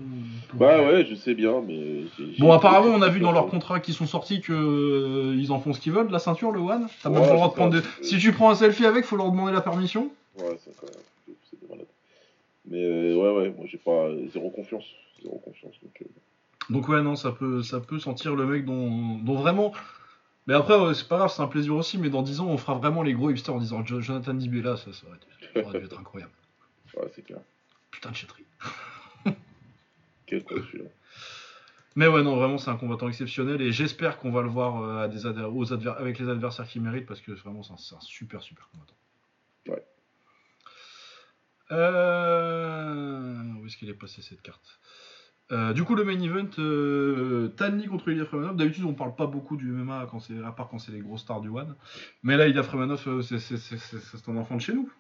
bah 0.54 0.82
ouais, 0.84 1.06
je 1.06 1.16
sais 1.16 1.34
bien, 1.34 1.62
mais. 1.66 2.04
Bon, 2.38 2.52
apparemment, 2.52 2.94
on 2.94 3.02
a 3.02 3.10
vu 3.10 3.20
dans 3.20 3.32
leurs 3.32 3.48
contrats 3.48 3.80
qui 3.80 3.94
sont 3.94 4.06
sortis 4.06 4.41
que 4.41 4.52
euh, 4.52 5.36
ils 5.38 5.52
en 5.52 5.60
font 5.60 5.74
ce 5.74 5.80
qu'ils 5.80 5.94
veulent, 5.94 6.10
la 6.10 6.20
ceinture, 6.20 6.52
le 6.52 6.60
One. 6.60 6.88
T'as 7.02 7.10
même 7.10 7.22
le 7.22 7.30
droit 7.30 7.50
de 7.50 7.54
prendre. 7.54 7.82
Si 8.02 8.18
tu 8.18 8.34
prends 8.34 8.50
un 8.50 8.56
selfie 8.56 8.86
avec, 8.86 9.06
faut 9.06 9.16
leur 9.16 9.32
demander 9.32 9.54
la 9.54 9.62
permission. 9.62 10.12
Ouais, 10.38 10.58
c'est 10.64 10.76
quand 10.76 10.88
même. 10.88 11.36
C'est 11.50 11.70
malade. 11.70 11.88
Mais 12.66 13.14
ouais, 13.14 13.32
ouais, 13.32 13.54
moi 13.56 13.66
j'ai 13.68 13.78
pas. 13.78 14.10
Zéro 14.34 14.50
confiance. 14.50 14.86
Zéro 15.24 15.38
confiance. 15.38 15.76
Donc, 15.82 16.04
donc 16.70 16.90
ouais, 16.90 17.02
non, 17.02 17.16
ça 17.16 17.32
peut, 17.32 17.64
ça 17.64 17.80
peut 17.80 18.00
sentir 18.00 18.36
le 18.36 18.46
mec 18.46 18.66
dont, 18.66 19.18
dont 19.18 19.36
vraiment 19.36 19.74
mais 20.50 20.56
après, 20.56 20.74
c'est 20.96 21.08
pas 21.08 21.18
grave, 21.18 21.32
c'est 21.32 21.44
un 21.44 21.48
plaisir 21.48 21.76
aussi, 21.76 22.00
mais 22.00 22.10
dans 22.10 22.24
10 22.24 22.40
ans, 22.40 22.48
on 22.48 22.58
fera 22.58 22.74
vraiment 22.74 23.04
les 23.04 23.14
gros 23.14 23.30
hipsters 23.30 23.54
en 23.54 23.60
disant 23.60 23.86
Jonathan 23.86 24.34
Dibella, 24.34 24.78
ça, 24.78 24.91
ça 24.91 25.06
aurait, 25.06 25.80
dû, 25.80 25.86
être 25.86 26.00
incroyable. 26.00 26.32
Ouais, 26.98 27.08
c'est 27.14 27.22
clair. 27.22 27.38
Putain 27.91 28.11
de 28.11 28.16
chéterie. 28.16 28.45
Quel 30.26 30.44
quoi 30.44 30.57
celui-là. 30.57 30.90
Mais 31.95 32.07
ouais, 32.07 32.24
non, 32.24 32.36
vraiment, 32.36 32.57
c'est 32.57 32.70
un 32.70 32.78
combattant 32.78 33.10
exceptionnel 33.10 33.61
et 33.61 33.72
j'espère 33.72 34.20
qu'on 34.20 34.32
va 34.32 34.41
le 34.41 34.48
voir 34.48 34.82
euh, 34.82 35.03
à 35.03 35.07
des 35.07 35.26
aux 35.26 35.74
avec 35.74 36.20
les 36.20 36.30
adversaires 36.30 36.68
qu'il 36.68 36.82
mérite 36.82 37.06
parce 37.06 37.20
que 37.20 37.32
vraiment, 37.32 37.64
c'est 37.64 37.95
un, 37.95 37.99
super, 37.99 38.41
super 38.41 38.70
combattant. 38.70 38.95
Ouais. 39.68 39.84
Euh... 41.72 43.53
Où 43.60 43.66
est-ce 43.66 43.76
qu'il 43.76 43.90
est 43.90 43.95
passé 43.95 44.22
cette 44.22 44.41
carte? 44.41 44.80
Euh, 45.52 45.74
du 45.74 45.84
coup, 45.84 45.95
le 45.95 46.03
main 46.03 46.22
event, 46.22 46.48
euh, 46.60 47.48
Tani 47.49 47.88
contre 47.88 48.10
Ilya 48.10 48.26
Fremanov. 48.26 48.56
D'habitude, 48.56 48.86
on 48.86 48.94
parle 48.94 49.16
pas 49.16 49.26
beaucoup 49.26 49.57
du 49.57 49.72
MMA 49.72 50.07
quand 50.11 50.20
à 50.45 50.52
part 50.52 50.70
quand 50.70 50.78
c'est 50.78 50.91
les 50.91 51.02
grosses 51.02 51.22
stars 51.22 51.41
du 51.41 51.49
One. 51.49 51.76
Mais 52.22 52.38
là, 52.38 52.48
Ilya 52.48 52.61
Fremanov, 52.61 53.22
c'est 53.22 54.30
un 54.30 54.38
enfant 54.38 54.56
de 54.56 54.61
chez 54.61 54.74
nous. 54.74 54.91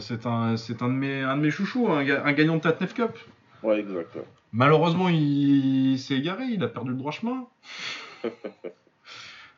C'est 0.00 0.26
un, 0.26 0.54
un, 0.54 0.54
de 0.54 0.92
mes, 0.92 1.22
un 1.22 1.36
de 1.36 1.42
mes 1.42 1.50
chouchous, 1.50 1.88
un, 1.88 2.32
gagnant 2.32 2.56
de 2.56 2.60
Tatnef 2.60 2.94
Cup. 2.94 3.16
Ouais, 3.62 3.80
exact. 3.80 4.18
Malheureusement, 4.52 5.08
il, 5.08 5.98
s'est 5.98 6.16
égaré, 6.16 6.44
il 6.46 6.62
a 6.62 6.68
perdu 6.68 6.90
le 6.90 6.96
droit 6.96 7.12
chemin. 7.12 7.46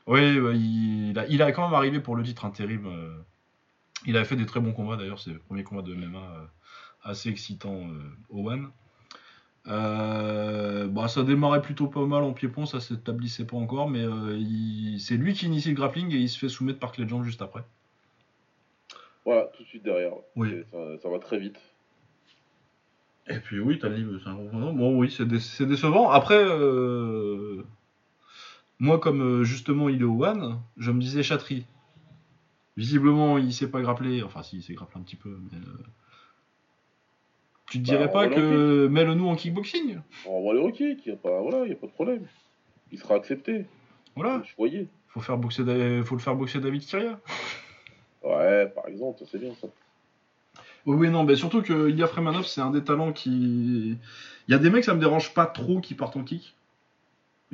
oui, 0.06 0.36
il, 0.36 1.18
a, 1.18 1.26
il, 1.26 1.42
a, 1.42 1.52
quand 1.52 1.64
même 1.64 1.74
arrivé 1.74 2.00
pour 2.00 2.16
le 2.16 2.22
titre 2.22 2.44
intérim. 2.44 2.88
il 4.06 4.16
avait 4.16 4.24
fait 4.24 4.36
des 4.36 4.46
très 4.46 4.60
bons 4.60 4.72
combats 4.72 4.96
d'ailleurs, 4.96 5.18
c'est 5.18 5.30
le 5.30 5.38
premier 5.38 5.64
combat 5.64 5.82
de 5.82 5.94
MMA 5.94 6.50
assez 7.04 7.28
excitant 7.28 7.80
au 8.28 8.48
One. 8.48 8.70
Euh, 9.68 10.88
bah, 10.88 11.08
ça 11.08 11.22
démarrait 11.22 11.62
plutôt 11.62 11.86
pas 11.86 12.04
mal 12.04 12.22
en 12.24 12.32
pied-pont, 12.32 12.66
ça 12.66 12.80
s'établissait 12.80 13.46
pas 13.46 13.56
encore, 13.56 13.88
mais 13.88 14.02
euh, 14.02 14.98
c'est 14.98 15.16
lui 15.16 15.34
qui 15.34 15.46
initie 15.46 15.68
le 15.68 15.74
grappling 15.74 16.12
et 16.12 16.18
il 16.18 16.28
se 16.28 16.38
fait 16.38 16.48
soumettre 16.48 16.80
par 16.80 16.92
Jambes 16.94 17.24
juste 17.24 17.42
après. 17.42 17.64
Voilà, 19.24 19.50
tout 19.54 19.62
de 19.62 19.68
suite 19.68 19.82
derrière. 19.82 20.12
Oui. 20.36 20.64
Ça, 21.02 21.08
va 21.08 21.18
très 21.18 21.38
vite. 21.38 21.60
Et 23.28 23.38
puis 23.38 23.60
oui, 23.60 23.78
t'as 23.78 23.88
dit, 23.88 24.04
c'est 24.22 24.28
un 24.28 24.34
gros 24.34 24.72
Bon, 24.72 24.96
oui, 24.96 25.10
c'est 25.10 25.26
décevant. 25.66 26.10
Après, 26.10 26.42
euh, 26.42 27.62
moi, 28.80 28.98
comme 28.98 29.44
justement 29.44 29.88
il 29.88 30.00
est 30.00 30.04
au 30.04 30.24
One, 30.24 30.58
je 30.76 30.90
me 30.90 31.00
disais 31.00 31.22
chatterie. 31.22 31.66
Visiblement, 32.76 33.38
il 33.38 33.52
s'est 33.52 33.70
pas 33.70 33.80
grapplé. 33.80 34.22
Enfin, 34.22 34.42
si, 34.42 34.56
il 34.56 34.62
s'est 34.62 34.74
grapplé 34.74 34.98
un 35.00 35.04
petit 35.04 35.16
peu. 35.16 35.38
Mais, 35.52 35.58
tu 37.72 37.78
te 37.78 37.84
dirais 37.84 38.04
bah, 38.04 38.12
pas 38.12 38.28
que 38.28 38.86
mets-le-nous 38.88 39.26
en 39.28 39.34
kickboxing? 39.34 39.98
On 40.26 40.36
envoie 40.36 40.52
le 40.52 40.60
hockey, 40.60 40.98
il 41.06 41.08
n'y 41.10 41.12
a, 41.12 41.16
pas... 41.16 41.40
voilà, 41.40 41.66
y 41.66 41.72
a 41.72 41.74
pas 41.74 41.86
de 41.86 41.92
problème. 41.92 42.26
Il 42.90 42.98
sera 42.98 43.14
accepté. 43.14 43.64
Voilà. 44.14 44.42
Je 44.44 44.54
voyais. 44.56 44.88
Faut, 45.08 45.20
faire 45.20 45.38
boxer 45.38 45.62
Faut 46.04 46.14
le 46.14 46.20
faire 46.20 46.36
boxer 46.36 46.60
David 46.60 46.84
Kyria. 46.84 47.18
Ouais, 48.24 48.66
par 48.68 48.88
exemple, 48.88 49.22
c'est 49.30 49.38
bien 49.38 49.52
ça. 49.60 49.68
Oui, 50.86 51.10
non, 51.10 51.24
mais 51.24 51.36
surtout 51.36 51.62
que 51.62 51.88
Ilya 51.90 52.06
Fremanov, 52.06 52.44
c'est 52.44 52.60
un 52.60 52.70
des 52.70 52.82
talents 52.82 53.12
qui. 53.12 53.96
Il 54.48 54.52
y 54.52 54.54
a 54.54 54.58
des 54.58 54.70
mecs, 54.70 54.84
ça 54.84 54.94
me 54.94 55.00
dérange 55.00 55.32
pas 55.34 55.46
trop 55.46 55.80
qui 55.80 55.94
partent 55.94 56.16
en 56.16 56.24
kick, 56.24 56.56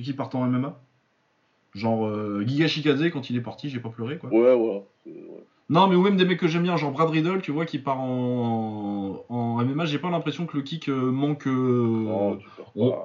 qui 0.02 0.12
partent 0.12 0.34
en 0.34 0.44
MMA. 0.46 0.78
Genre 1.74 2.06
euh, 2.06 2.42
Giga 2.46 2.66
Shikaze, 2.66 3.10
quand 3.10 3.28
il 3.28 3.36
est 3.36 3.42
parti, 3.42 3.68
j'ai 3.68 3.80
pas 3.80 3.90
pleuré, 3.90 4.16
quoi. 4.16 4.30
Ouais, 4.30 4.54
ouais. 4.54 4.82
Non, 5.70 5.86
mais 5.86 5.96
ou 5.96 6.00
même 6.00 6.16
des 6.16 6.24
mecs 6.24 6.40
que 6.40 6.48
j'aime 6.48 6.62
bien, 6.62 6.78
genre 6.78 6.92
Brad 6.92 7.10
Riddle, 7.10 7.42
tu 7.42 7.50
vois, 7.50 7.66
qui 7.66 7.78
part 7.78 8.00
en, 8.00 9.24
en 9.28 9.64
MMA, 9.64 9.84
j'ai 9.84 9.98
pas 9.98 10.08
l'impression 10.08 10.46
que 10.46 10.56
le 10.56 10.62
kick 10.62 10.88
euh, 10.88 11.10
manque. 11.10 11.46
Euh, 11.46 12.38
on, 12.74 12.96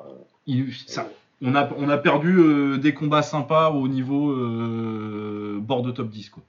ça, 0.87 1.09
on, 1.41 1.55
a, 1.55 1.69
on 1.77 1.89
a 1.89 1.97
perdu 1.97 2.37
euh, 2.37 2.77
des 2.77 2.93
combats 2.93 3.21
sympas 3.21 3.71
au 3.71 3.89
niveau 3.89 4.33
bord 5.59 5.81
de 5.81 5.91
top 5.91 6.09
10, 6.09 6.29
quoi. 6.29 6.43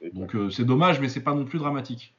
Ouais. 0.00 0.10
Donc 0.12 0.36
c'est 0.50 0.64
dommage, 0.64 1.00
mais 1.00 1.08
c'est 1.08 1.22
pas 1.22 1.34
non 1.34 1.44
plus 1.44 1.58
dramatique. 1.58 2.14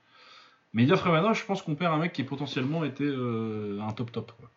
Mais 0.74 0.84
Ilya 0.84 0.98
Fremanov, 0.98 1.36
je 1.36 1.46
pense 1.46 1.62
qu'on 1.62 1.76
perd 1.76 1.94
un 1.94 1.98
mec 1.98 2.14
qui 2.14 2.24
potentiellement 2.24 2.84
était 2.84 3.10
un 3.10 3.92
top 3.94 4.12
top, 4.12 4.32
quoi. 4.38 4.50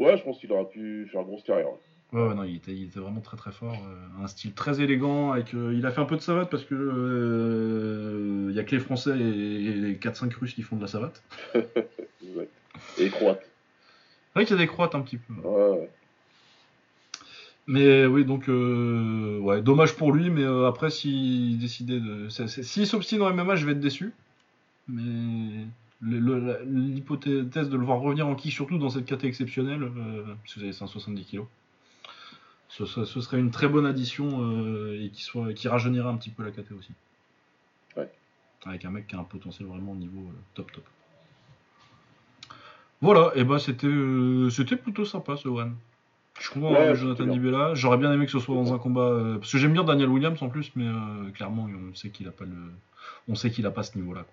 Ouais, 0.00 0.16
je 0.16 0.22
pense 0.22 0.38
qu'il 0.38 0.50
aurait 0.50 0.68
pu 0.68 1.06
faire 1.12 1.22
grosse 1.24 1.42
carrière. 1.42 1.68
Ouais, 2.12 2.34
non, 2.34 2.42
il 2.42 2.56
était, 2.56 2.72
il 2.72 2.86
était, 2.86 2.98
vraiment 2.98 3.20
très 3.20 3.36
très 3.36 3.52
fort. 3.52 3.74
Euh, 3.74 4.24
un 4.24 4.26
style 4.26 4.52
très 4.52 4.80
élégant. 4.80 5.32
Avec, 5.32 5.54
euh, 5.54 5.72
il 5.74 5.86
a 5.86 5.92
fait 5.92 6.00
un 6.00 6.06
peu 6.06 6.16
de 6.16 6.22
savate 6.22 6.50
parce 6.50 6.64
que 6.64 6.74
euh, 6.74 8.46
il 8.50 8.56
y 8.56 8.58
a 8.58 8.64
que 8.64 8.74
les 8.74 8.80
Français 8.80 9.12
et, 9.12 9.72
les 9.72 9.94
4-5 9.94 10.34
Russes 10.34 10.54
qui 10.54 10.62
font 10.62 10.76
de 10.76 10.80
la 10.80 10.88
savate. 10.88 11.22
et 11.54 11.68
les 12.98 13.10
Croates. 13.10 13.42
C'est 13.42 14.34
vrai 14.34 14.44
qu'il 14.44 14.56
y 14.56 14.58
a 14.58 14.62
des 14.62 14.66
Croates 14.66 14.94
un 14.94 15.02
petit 15.02 15.18
peu. 15.18 15.34
Ouais. 15.46 15.88
Mais 17.66 18.06
oui, 18.06 18.24
donc 18.24 18.48
ouais, 18.48 19.62
dommage 19.62 19.94
pour 19.94 20.12
lui, 20.12 20.30
mais 20.30 20.44
après 20.66 20.90
s'il 20.90 21.58
décidait 21.58 22.00
de, 22.00 22.28
s'il 22.28 22.86
s'obstine 22.86 23.22
en 23.22 23.32
MMA, 23.32 23.54
je 23.54 23.66
vais 23.66 23.72
être 23.72 23.80
déçu. 23.80 24.12
Mais 24.88 25.66
l'hypothèse 26.02 27.68
de 27.68 27.76
le 27.76 27.84
voir 27.84 28.00
revenir 28.00 28.26
en 28.26 28.34
kick, 28.34 28.52
surtout 28.52 28.78
dans 28.78 28.90
cette 28.90 29.04
catégorie 29.04 29.28
exceptionnelle, 29.28 29.80
parce 29.80 30.54
que 30.54 30.60
vous 30.60 30.64
avez 30.64 30.72
170 30.72 31.24
kg 31.24 31.42
ce, 32.70 33.04
serait 33.04 33.38
une 33.38 33.50
très 33.50 33.68
bonne 33.68 33.86
addition 33.86 34.42
euh, 34.42 35.02
et 35.02 35.10
qui, 35.10 35.22
soit, 35.22 35.52
qui 35.52 35.68
rajeunirait 35.68 36.08
un 36.08 36.16
petit 36.16 36.30
peu 36.30 36.44
la 36.44 36.50
KT 36.50 36.72
aussi. 36.78 36.92
Ouais. 37.96 38.10
Avec 38.64 38.84
un 38.84 38.90
mec 38.90 39.06
qui 39.08 39.16
a 39.16 39.18
un 39.18 39.24
potentiel 39.24 39.68
vraiment 39.68 39.92
au 39.92 39.96
niveau 39.96 40.20
euh, 40.20 40.38
top 40.54 40.72
top. 40.72 40.84
Voilà, 43.02 43.32
et 43.34 43.44
bah 43.44 43.58
c'était 43.58 43.86
euh, 43.86 44.50
c'était 44.50 44.76
plutôt 44.76 45.06
sympa 45.06 45.36
ce 45.36 45.48
one. 45.48 45.74
Je 46.38 46.50
comprends 46.50 46.72
ouais, 46.72 46.94
Jonathan 46.94 47.26
Dibella. 47.26 47.74
J'aurais 47.74 47.98
bien 47.98 48.12
aimé 48.12 48.24
que 48.26 48.32
ce 48.32 48.38
soit 48.38 48.54
dans 48.54 48.72
un 48.72 48.78
combat 48.78 49.36
parce 49.38 49.52
que 49.52 49.58
j'aime 49.58 49.72
bien 49.72 49.84
Daniel 49.84 50.08
Williams 50.08 50.40
en 50.42 50.48
plus, 50.48 50.72
mais 50.76 50.86
clairement 51.34 51.68
on 51.90 51.94
sait 51.94 52.10
qu'il 52.10 52.28
a 52.28 52.30
pas 52.30 52.44
le, 52.44 52.56
on 53.28 53.34
sait 53.34 53.50
qu'il 53.50 53.66
a 53.66 53.70
pas 53.70 53.82
ce 53.82 53.96
niveau-là. 53.98 54.24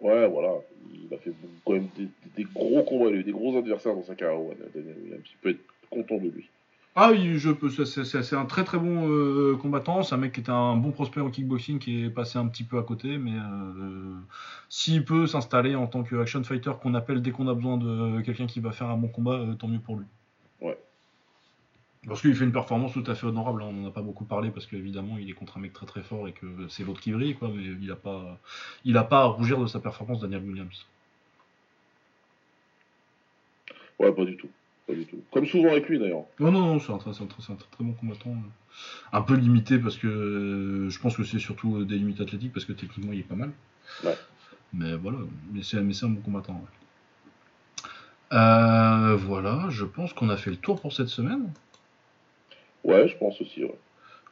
Ouais, 0.00 0.28
voilà, 0.28 0.50
il 0.92 1.14
a 1.14 1.18
fait 1.18 1.32
quand 1.64 1.74
même 1.74 1.88
des, 2.36 2.44
gros 2.44 2.82
combats, 2.82 3.10
des 3.10 3.30
gros 3.30 3.56
adversaires 3.56 3.94
dans 3.94 4.02
sa 4.02 4.16
carrière. 4.16 4.40
Daniel 4.74 4.96
Williams, 5.00 5.22
il 5.24 5.36
peut 5.40 5.50
être 5.50 5.64
content 5.90 6.16
de 6.16 6.28
lui. 6.28 6.48
Ah 6.94 7.10
oui, 7.10 7.38
je 7.38 7.50
peux. 7.50 7.70
C'est 7.70 8.36
un 8.36 8.44
très 8.44 8.64
très 8.64 8.78
bon 8.78 9.08
euh, 9.08 9.56
combattant. 9.56 10.02
C'est 10.02 10.14
un 10.14 10.18
mec 10.18 10.32
qui 10.32 10.40
était 10.40 10.50
un 10.50 10.76
bon 10.76 10.90
prospect 10.90 11.22
en 11.22 11.30
kickboxing 11.30 11.78
qui 11.78 12.04
est 12.04 12.10
passé 12.10 12.38
un 12.38 12.46
petit 12.48 12.64
peu 12.64 12.78
à 12.78 12.82
côté, 12.82 13.16
mais 13.16 13.32
euh, 13.32 14.14
s'il 14.68 15.04
peut 15.04 15.26
s'installer 15.26 15.74
en 15.74 15.86
tant 15.86 16.02
que 16.02 16.16
action 16.16 16.44
fighter 16.44 16.72
qu'on 16.82 16.94
appelle 16.94 17.22
dès 17.22 17.30
qu'on 17.30 17.48
a 17.48 17.54
besoin 17.54 17.78
de 17.78 18.20
quelqu'un 18.20 18.46
qui 18.46 18.60
va 18.60 18.72
faire 18.72 18.88
un 18.88 18.98
bon 18.98 19.08
combat, 19.08 19.36
euh, 19.36 19.54
tant 19.54 19.68
mieux 19.68 19.78
pour 19.78 19.96
lui. 19.96 20.04
Parce 22.06 22.20
qu'il 22.20 22.34
fait 22.34 22.44
une 22.44 22.52
performance 22.52 22.92
tout 22.92 23.04
à 23.06 23.14
fait 23.14 23.26
honorable. 23.26 23.62
Hein. 23.62 23.66
On 23.68 23.72
n'en 23.72 23.88
a 23.88 23.92
pas 23.92 24.02
beaucoup 24.02 24.24
parlé 24.24 24.50
parce 24.50 24.66
qu'évidemment 24.66 25.18
il 25.18 25.30
est 25.30 25.34
contre 25.34 25.58
un 25.58 25.60
mec 25.60 25.72
très 25.72 25.86
très 25.86 26.02
fort 26.02 26.26
et 26.26 26.32
que 26.32 26.46
c'est 26.68 26.84
l'autre 26.84 27.00
qui 27.00 27.12
brille, 27.12 27.36
quoi. 27.36 27.48
Mais 27.54 27.62
il 27.62 27.86
n'a 27.86 27.96
pas, 27.96 28.40
il 28.84 28.96
a 28.96 29.04
pas 29.04 29.20
à 29.20 29.24
rougir 29.26 29.60
de 29.60 29.66
sa 29.66 29.78
performance, 29.78 30.20
Daniel 30.20 30.42
Williams. 30.42 30.86
Ouais, 34.00 34.12
pas 34.12 34.24
du 34.24 34.36
tout. 34.36 34.48
Pas 34.86 34.94
du 34.94 35.06
tout. 35.06 35.22
Comme 35.30 35.46
souvent 35.46 35.70
avec 35.70 35.88
lui 35.88 36.00
d'ailleurs. 36.00 36.24
Non, 36.40 36.50
non, 36.50 36.74
non, 36.74 36.80
c'est 36.80 36.92
un, 36.92 36.98
très, 36.98 37.84
bon 37.84 37.92
combattant. 37.92 38.34
Un 39.12 39.22
peu 39.22 39.34
limité 39.34 39.78
parce 39.78 39.96
que 39.96 40.08
euh, 40.08 40.90
je 40.90 40.98
pense 40.98 41.16
que 41.16 41.22
c'est 41.22 41.38
surtout 41.38 41.84
des 41.84 41.96
limites 41.96 42.20
athlétiques 42.20 42.52
parce 42.52 42.64
que 42.64 42.72
techniquement 42.72 43.12
il 43.12 43.20
est 43.20 43.28
pas 43.28 43.36
mal. 43.36 43.52
Ouais. 44.02 44.16
Mais 44.72 44.96
voilà, 44.96 45.18
mais 45.52 45.62
c'est 45.62 45.76
un 45.76 46.08
bon 46.08 46.20
combattant. 46.20 46.64
Euh, 48.32 49.14
voilà, 49.16 49.66
je 49.68 49.84
pense 49.84 50.12
qu'on 50.14 50.30
a 50.30 50.36
fait 50.36 50.50
le 50.50 50.56
tour 50.56 50.80
pour 50.80 50.92
cette 50.92 51.08
semaine. 51.08 51.52
Ouais, 52.84 53.08
je 53.08 53.16
pense 53.16 53.40
aussi, 53.40 53.64
ouais. 53.64 53.74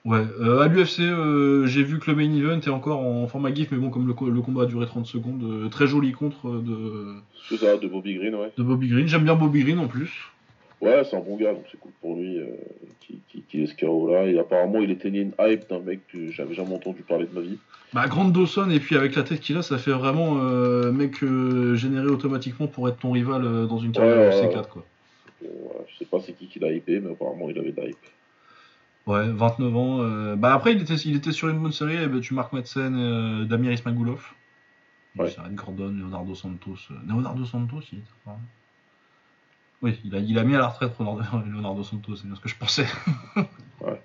Ouais, 0.07 0.23
à 0.63 0.67
l'UFC, 0.67 1.03
j'ai 1.67 1.83
vu 1.83 1.99
que 1.99 2.11
le 2.11 2.17
main 2.17 2.35
event 2.35 2.59
est 2.59 2.71
encore 2.71 3.01
en 3.01 3.27
format 3.27 3.53
GIF, 3.53 3.71
mais 3.71 3.77
bon, 3.77 3.91
comme 3.91 4.07
le, 4.07 4.15
combat 4.15 4.63
a 4.63 4.67
duré 4.67 4.87
30 4.87 5.05
secondes, 5.05 5.71
très 5.71 5.87
joli 5.87 6.13
contre 6.13 6.49
de. 6.49 7.17
C'est 7.51 7.59
ça, 7.59 7.77
de 7.77 7.87
Bobby 7.87 8.15
Green, 8.15 8.35
ouais. 8.35 8.51
De 8.57 8.63
Bobby 8.63 8.89
Green, 8.89 9.07
j'aime 9.07 9.25
bien 9.25 9.35
Bobby 9.35 9.63
Green 9.63 9.79
en 9.79 9.89
plus. 9.89 10.11
Ouais, 10.81 11.03
c'est 11.05 11.17
un 11.17 11.21
bon 11.21 11.37
gars, 11.37 11.53
donc 11.53 11.65
c'est 11.71 11.79
cool 11.79 11.93
pour 12.01 12.17
lui 12.17 12.39
euh, 12.39 12.47
qui, 13.01 13.21
qui, 13.29 13.43
qui 13.43 13.63
est 13.63 13.67
ce 13.67 14.11
là. 14.11 14.25
Et 14.25 14.39
apparemment, 14.39 14.81
il 14.81 14.91
éteignait 14.91 15.21
une 15.21 15.35
hype 15.39 15.69
d'un 15.69 15.81
mec 15.81 16.01
que 16.11 16.31
j'avais 16.31 16.55
jamais 16.55 16.75
entendu 16.75 17.03
parler 17.03 17.27
de 17.27 17.35
ma 17.35 17.43
vie. 17.43 17.59
Bah, 17.93 18.07
Grande 18.09 18.33
Dawson, 18.33 18.71
et 18.71 18.81
puis 18.81 18.97
avec 18.97 19.15
la 19.15 19.23
tête 19.23 19.41
qu'il 19.41 19.59
a, 19.59 19.63
ça 19.63 19.77
fait 19.77 19.91
vraiment 19.91 20.39
euh, 20.41 20.91
mec 20.91 21.23
euh, 21.23 21.75
généré 21.75 22.07
automatiquement 22.07 22.67
pour 22.67 22.89
être 22.89 22.99
ton 22.99 23.13
rival 23.13 23.45
euh, 23.45 23.67
dans 23.67 23.79
une 23.79 23.93
carrière 23.93 24.17
Ouais, 24.17 24.41
ouais, 24.41 24.49
UFC4, 24.49 24.69
quoi. 24.69 24.85
Euh, 25.45 25.49
je 25.89 25.99
sais 25.99 26.05
pas 26.07 26.19
c'est 26.21 26.33
qui 26.33 26.47
qui 26.47 26.59
l'a 26.59 26.73
hypé, 26.73 26.99
mais 27.01 27.11
apparemment, 27.11 27.51
il 27.51 27.59
avait 27.59 27.73
de 27.73 27.81
la 27.81 27.89
hype. 27.89 27.99
Ouais, 29.07 29.29
29 29.31 29.77
ans. 29.77 29.99
euh, 30.03 30.37
Bah, 30.37 30.53
après, 30.55 30.73
il 30.73 30.83
était, 30.83 30.95
il 30.95 31.17
était 31.17 31.33
sur 31.33 31.49
une 31.49 31.59
bonne 31.59 31.73
série, 31.73 31.97
et 31.97 32.07
bah, 32.07 32.21
tu 32.21 32.35
Marc 32.35 32.53
Madsen, 32.53 32.95
euh, 32.97 33.45
Damir 33.45 33.73
Ismagulov. 33.73 34.25
Ouais. 35.17 35.35
Gordon, 35.55 35.89
Leonardo 35.99 36.35
Santos. 36.35 36.77
euh, 36.91 36.95
Leonardo 37.07 37.45
Santos, 37.45 37.81
il 37.93 37.99
était 37.99 38.09
pas. 38.25 38.39
Oui, 39.83 39.99
il 40.05 40.15
a, 40.15 40.19
il 40.19 40.39
a 40.39 40.45
mis 40.45 40.55
à 40.55 40.59
la 40.59 40.69
retraite 40.69 40.93
Leonardo, 41.01 41.23
Leonardo 41.51 41.83
Santos, 41.83 42.17
c'est 42.17 42.27
bien 42.27 42.37
ce 42.37 42.41
que 42.41 42.49
je 42.49 42.57
pensais. 42.57 42.87
Ouais. 43.81 44.01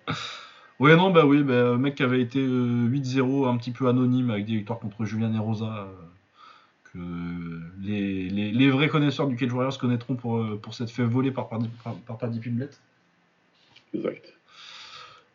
Ouais, 0.80 0.96
non, 0.96 1.12
bah 1.12 1.26
oui, 1.26 1.44
bah, 1.44 1.52
euh, 1.54 1.78
mec 1.78 1.96
qui 1.96 2.04
avait 2.04 2.22
été 2.22 2.40
euh, 2.40 2.88
8-0, 2.88 3.48
un 3.50 3.58
petit 3.58 3.72
peu 3.72 3.88
anonyme 3.90 4.30
avec 4.30 4.46
des 4.46 4.56
victoires 4.56 4.80
contre 4.80 5.04
Julian 5.06 5.34
et 5.34 5.38
Rosa, 5.38 5.66
euh, 5.90 5.94
que 6.94 7.62
les, 7.82 8.30
les, 8.30 8.52
les 8.54 8.70
vrais 8.70 8.88
connaisseurs 8.88 9.28
du 9.28 9.36
Cage 9.36 9.52
Warriors 9.52 9.78
connaîtront 9.78 10.16
pour, 10.16 10.38
euh, 10.38 10.58
pour 10.62 10.74
cette 10.74 10.90
fait 10.90 11.04
voler 11.04 11.32
par, 11.32 11.50
Paddy- 11.50 11.70
par, 11.84 11.94
par 11.96 12.18
Paddy 12.18 12.40
Pimblett. 12.40 12.82
Exact. 13.94 14.34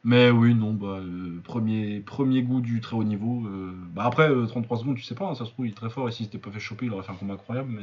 Mais 0.02 0.30
oui, 0.30 0.54
non, 0.54 0.72
bah, 0.72 0.98
euh, 1.00 1.40
premier, 1.44 2.00
premier 2.00 2.42
goût 2.42 2.60
du 2.62 2.80
très 2.80 2.96
haut 2.96 3.04
niveau. 3.04 3.46
euh, 3.46 3.72
bah 3.94 4.04
après, 4.04 4.30
euh, 4.30 4.46
33 4.46 4.78
secondes, 4.78 4.96
tu 4.96 5.02
sais 5.02 5.14
pas, 5.14 5.26
hein, 5.26 5.34
ça 5.34 5.44
se 5.44 5.50
trouve, 5.50 5.66
il 5.66 5.72
est 5.72 5.74
très 5.74 5.90
fort, 5.90 6.08
et 6.08 6.12
s'il 6.12 6.24
s'était 6.26 6.38
pas 6.38 6.50
fait 6.50 6.60
choper, 6.60 6.86
il 6.86 6.92
aurait 6.92 7.02
fait 7.02 7.12
un 7.12 7.16
combat 7.16 7.34
incroyable. 7.34 7.70
Mais 7.70 7.82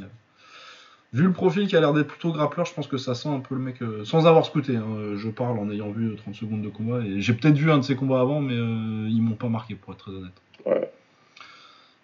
vu 1.12 1.22
le 1.24 1.32
profil 1.32 1.68
qui 1.68 1.76
a 1.76 1.80
l'air 1.80 1.92
d'être 1.92 2.08
plutôt 2.08 2.32
grappleur, 2.32 2.66
je 2.66 2.74
pense 2.74 2.88
que 2.88 2.96
ça 2.98 3.14
sent 3.14 3.28
un 3.28 3.38
peu 3.38 3.54
le 3.54 3.60
mec, 3.60 3.80
euh, 3.82 4.04
sans 4.04 4.26
avoir 4.26 4.44
scouté. 4.44 4.76
hein, 4.76 4.84
euh, 4.96 5.16
je 5.16 5.28
parle 5.28 5.58
en 5.60 5.70
ayant 5.70 5.90
vu 5.90 6.08
euh, 6.08 6.16
30 6.16 6.34
secondes 6.34 6.62
de 6.62 6.68
combat, 6.68 7.00
et 7.02 7.20
j'ai 7.20 7.34
peut-être 7.34 7.56
vu 7.56 7.70
un 7.70 7.78
de 7.78 7.82
ses 7.84 7.94
combats 7.94 8.20
avant, 8.20 8.40
mais 8.40 8.54
euh, 8.56 9.06
ils 9.08 9.22
m'ont 9.22 9.36
pas 9.36 9.48
marqué, 9.48 9.76
pour 9.76 9.92
être 9.92 10.00
très 10.00 10.10
honnête. 10.10 10.42
Ouais. 10.66 10.90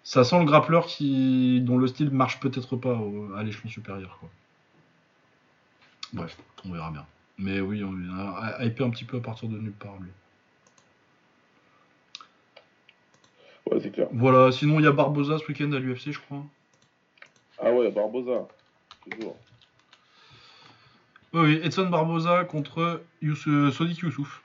Ça 0.05 0.23
sent 0.23 0.39
le 0.39 0.45
grappleur 0.45 0.85
qui, 0.85 1.59
dont 1.61 1.77
le 1.77 1.87
style 1.87 2.09
marche 2.11 2.39
peut-être 2.39 2.77
pas 2.77 2.93
au- 2.93 3.33
à 3.35 3.43
l'échelon 3.43 3.67
supérieur. 3.69 4.17
Quoi. 4.21 4.29
Bref, 6.13 6.37
on 6.63 6.71
verra 6.71 6.91
bien. 6.91 7.05
Mais 7.37 7.59
oui, 7.59 7.83
on 7.83 7.93
a 8.17 8.63
hypé 8.65 8.83
un 8.83 8.89
petit 8.89 9.03
peu 9.05 9.17
à 9.17 9.21
partir 9.21 9.49
de 9.49 9.57
nulle 9.57 9.71
part, 9.73 9.97
lui. 9.99 10.09
Ouais, 13.69 13.79
c'est 13.81 13.91
clair. 13.91 14.07
Voilà, 14.11 14.51
sinon 14.51 14.79
il 14.79 14.83
y 14.83 14.87
a 14.87 14.91
Barbosa 14.91 15.37
ce 15.39 15.45
week-end 15.47 15.71
à 15.73 15.79
l'UFC, 15.79 16.11
je 16.11 16.19
crois. 16.19 16.43
Ah 17.59 17.71
ouais, 17.71 17.91
Barbosa. 17.91 18.47
Toujours. 19.09 19.35
Oui, 21.33 21.59
Edson 21.63 21.87
Barbosa 21.87 22.45
contre 22.45 23.01
Youssou- 23.21 23.49
euh, 23.49 23.71
Sodiq 23.71 23.99
Youssouf. 24.03 24.41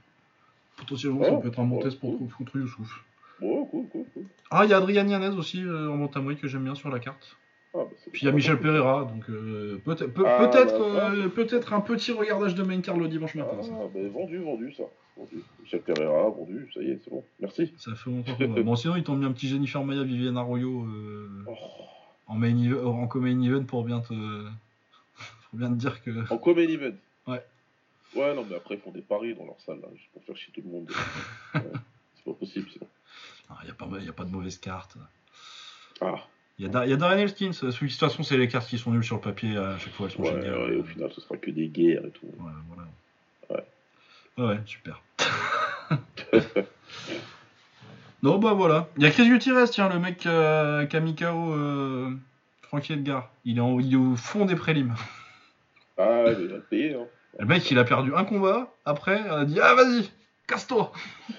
Potentiellement, 0.76 1.22
ça 1.22 1.30
Oh, 1.32 1.40
peut 1.40 1.48
être 1.48 1.60
un 1.60 1.64
bon 1.66 1.76
oh, 1.78 1.82
test 1.82 2.00
pour, 2.00 2.18
cool. 2.18 2.28
contre 2.30 2.56
Youssouf. 2.58 3.04
Ouais, 3.40 3.62
cool, 3.70 3.88
cool, 3.90 4.06
cool. 4.14 4.24
Ah, 4.50 4.64
il 4.64 4.70
y 4.70 4.74
a 4.74 4.78
Adrian 4.78 5.06
Yanez 5.06 5.28
aussi 5.36 5.62
euh, 5.62 5.90
en 5.90 5.98
bantamweight 5.98 6.40
que 6.40 6.48
j'aime 6.48 6.64
bien 6.64 6.74
sur 6.74 6.88
la 6.90 6.98
carte. 6.98 7.36
Ah, 7.72 7.78
bah, 7.78 7.84
Puis 8.12 8.22
il 8.22 8.26
y 8.26 8.28
a 8.28 8.32
Michel 8.32 8.58
Pereira, 8.58 9.04
donc 9.04 9.30
euh, 9.30 9.80
peut- 9.84 9.96
Ah, 10.26 10.48
peut-être 10.48 10.78
bah, 10.78 11.10
euh, 11.12 11.28
peut-être 11.28 11.72
un 11.72 11.80
petit 11.80 12.10
regardage 12.12 12.54
de 12.56 12.62
main 12.64 12.76
le 12.80 13.08
dimanche 13.08 13.32
Ah, 13.36 13.38
matin. 13.38 13.62
ça. 13.62 13.70
bah, 13.70 14.00
vendu, 14.12 14.38
vendu, 14.38 14.72
ça. 14.74 14.82
Vendu. 15.16 15.42
Michel 15.62 15.80
Pereira, 15.82 16.30
vendu, 16.30 16.68
ça 16.74 16.80
y 16.82 16.90
est, 16.90 17.00
c'est 17.04 17.10
bon. 17.10 17.22
Merci. 17.38 17.72
Ça 17.76 17.94
fait 17.94 18.10
longtemps 18.10 18.34
qu'on. 18.36 18.48
Bon, 18.64 18.74
sinon, 18.76 18.96
ils 18.96 19.04
t'ont 19.04 19.14
mis 19.16 19.24
un 19.26 19.32
petit 19.32 19.46
Jennifer 19.48 19.84
Maya, 19.84 20.02
Viviane 20.02 20.36
Arroyo 20.36 20.84
euh, 20.84 21.28
Oh. 21.46 21.54
en, 22.26 22.34
main 22.34 22.48
eve- 22.56 22.84
en 22.84 23.06
co-main 23.06 23.40
event 23.42 23.64
pour 23.64 23.84
bien 23.84 24.00
te. 24.00 24.08
pour 25.50 25.58
bien 25.58 25.68
te 25.70 25.74
dire 25.76 26.02
que. 26.02 26.32
En 26.32 26.38
common 26.38 26.60
event. 26.62 26.96
Ouais. 27.28 27.44
Ouais, 28.16 28.34
non, 28.34 28.44
mais 28.50 28.56
après, 28.56 28.74
ils 28.74 28.80
font 28.80 28.90
des 28.90 29.02
paris 29.02 29.36
dans 29.36 29.44
leur 29.44 29.60
salle, 29.60 29.78
là, 29.80 29.86
juste 29.94 30.10
pour 30.12 30.24
faire 30.24 30.36
chier 30.36 30.52
tout 30.52 30.62
le 30.64 30.70
monde. 30.72 30.90
Ouais, 31.54 31.62
c'est 32.16 32.24
pas 32.24 32.32
possible, 32.32 32.68
sinon. 32.70 32.86
Il 33.62 33.64
n'y 33.66 33.70
a, 33.70 34.10
a 34.10 34.12
pas 34.12 34.24
de 34.24 34.30
mauvaise 34.30 34.58
carte. 34.58 34.96
Ah, 36.00 36.16
Il 36.60 36.70
y, 36.70 36.76
a 36.76 36.84
y 36.86 36.92
a 36.92 36.96
Darren 36.96 37.18
Elkins. 37.18 37.52
De 37.62 37.70
toute 37.72 37.90
façon, 37.92 38.22
c'est 38.22 38.36
les 38.36 38.46
cartes 38.46 38.68
qui 38.68 38.76
sont 38.76 38.90
nulles 38.90 39.02
sur 39.02 39.16
le 39.16 39.22
papier. 39.22 39.56
À 39.56 39.78
chaque 39.78 39.94
fois, 39.94 40.06
elles 40.06 40.12
sont 40.12 40.22
ouais, 40.22 40.42
géniales. 40.42 40.58
ouais, 40.70 40.76
au 40.76 40.84
final, 40.84 41.10
ce 41.10 41.22
sera 41.22 41.38
que 41.38 41.50
des 41.50 41.68
guerres 41.68 42.04
et 42.04 42.10
tout. 42.10 42.26
Ouais, 42.26 42.52
voilà. 42.68 43.64
Ouais. 44.38 44.46
Ouais, 44.56 44.60
super. 44.66 45.00
non, 48.22 48.38
bah 48.38 48.52
voilà. 48.52 48.88
Il 48.98 49.02
y 49.02 49.06
a 49.06 49.10
Chris 49.10 49.26
Gutierrez, 49.26 49.70
tiens, 49.70 49.88
le 49.88 49.98
mec 49.98 50.26
euh, 50.26 50.84
KO 50.86 51.54
euh, 51.54 52.10
Frankie 52.60 52.92
Edgar. 52.92 53.30
Il 53.46 53.56
est, 53.56 53.62
en- 53.62 53.80
il 53.80 53.94
est 53.94 53.96
au 53.96 54.14
fond 54.16 54.44
des 54.44 54.56
prélims. 54.56 54.94
Ah, 56.02 56.24
il 56.28 56.46
va 56.46 56.58
payer, 56.60 56.94
hein. 56.94 57.06
Le 57.38 57.44
mec, 57.44 57.70
il 57.70 57.78
a 57.78 57.84
perdu 57.84 58.14
un 58.14 58.24
combat. 58.24 58.72
Après, 58.86 59.20
on 59.28 59.34
a 59.34 59.44
dit 59.44 59.60
Ah, 59.60 59.74
vas-y, 59.74 60.10
casse-toi 60.46 60.92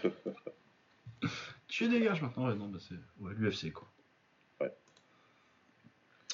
Tu 1.68 1.88
dégages 1.88 2.22
maintenant. 2.22 2.48
Ouais, 2.48 2.54
non, 2.54 2.68
bah 2.68 2.78
c'est 2.80 2.94
ouais, 3.24 3.32
l'UFC, 3.38 3.74
quoi. 3.74 3.91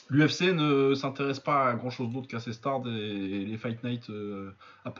L'UFC 0.09 0.53
ne 0.53 0.93
s'intéresse 0.93 1.39
pas 1.41 1.67
à 1.69 1.73
grand 1.73 1.89
chose 1.89 2.09
d'autre 2.11 2.27
qu'à 2.27 2.39
ses 2.39 2.53
stars 2.53 2.81
et 2.87 3.45
les 3.45 3.57
Fight 3.57 3.83
Night. 3.83 4.09
euh, 4.09 4.51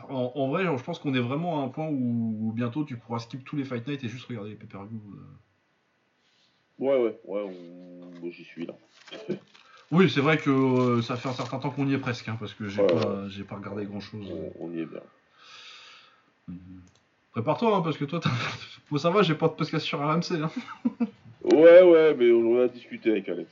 en, 0.09 0.31
en 0.35 0.47
vrai, 0.49 0.65
je 0.65 0.84
pense 0.84 0.99
qu'on 0.99 1.13
est 1.13 1.19
vraiment 1.19 1.61
à 1.61 1.65
un 1.65 1.69
point 1.69 1.88
où, 1.88 2.38
où 2.41 2.51
bientôt 2.51 2.84
tu 2.84 2.97
pourras 2.97 3.19
skip 3.19 3.45
tous 3.45 3.55
les 3.55 3.63
Fight 3.63 3.88
Night 3.88 4.03
et 4.03 4.09
juste 4.09 4.25
regarder 4.27 4.49
les 4.49 4.55
pay-per-view. 4.57 4.99
euh. 5.15 6.85
Ouais, 6.85 6.97
ouais, 7.01 7.19
ouais, 7.25 7.41
on- 8.21 8.29
j'y 8.29 8.43
suis, 8.43 8.65
là. 8.65 8.73
Oui, 9.91 10.09
c'est 10.09 10.19
vrai 10.19 10.38
que 10.38 10.49
euh, 10.49 11.01
ça 11.01 11.15
fait 11.15 11.29
un 11.29 11.34
certain 11.34 11.59
temps 11.59 11.69
qu'on 11.69 11.88
y 11.88 11.93
est 11.93 11.97
presque, 11.99 12.27
hein, 12.27 12.35
parce 12.38 12.53
que 12.53 12.67
j'ai 12.67 12.81
Ouais, 12.81 12.88
pas, 13.47 13.55
regardé 13.55 13.85
grand 13.85 14.01
chose. 14.01 14.27
On, 14.59 14.65
on 14.67 14.71
y 14.73 14.81
est 14.81 14.85
bien. 14.85 14.99
Prépare-toi, 17.31 17.77
hein, 17.77 17.81
parce 17.81 17.97
que 17.97 18.03
toi, 18.05 18.19
t'as- 18.19 18.29
bon, 18.91 18.97
ça 18.97 19.09
va, 19.09 19.21
j'ai 19.21 19.35
pas 19.35 19.47
de 19.47 19.53
podcast 19.53 19.85
sur 19.85 19.99
RMC. 19.99 20.41
Hein. 20.43 20.51
Ouais, 21.45 21.81
ouais, 21.81 22.13
mais 22.15 22.29
on 22.31 22.57
en 22.57 22.59
a 22.63 22.67
discuté 22.67 23.11
avec 23.11 23.29
Alex. 23.29 23.49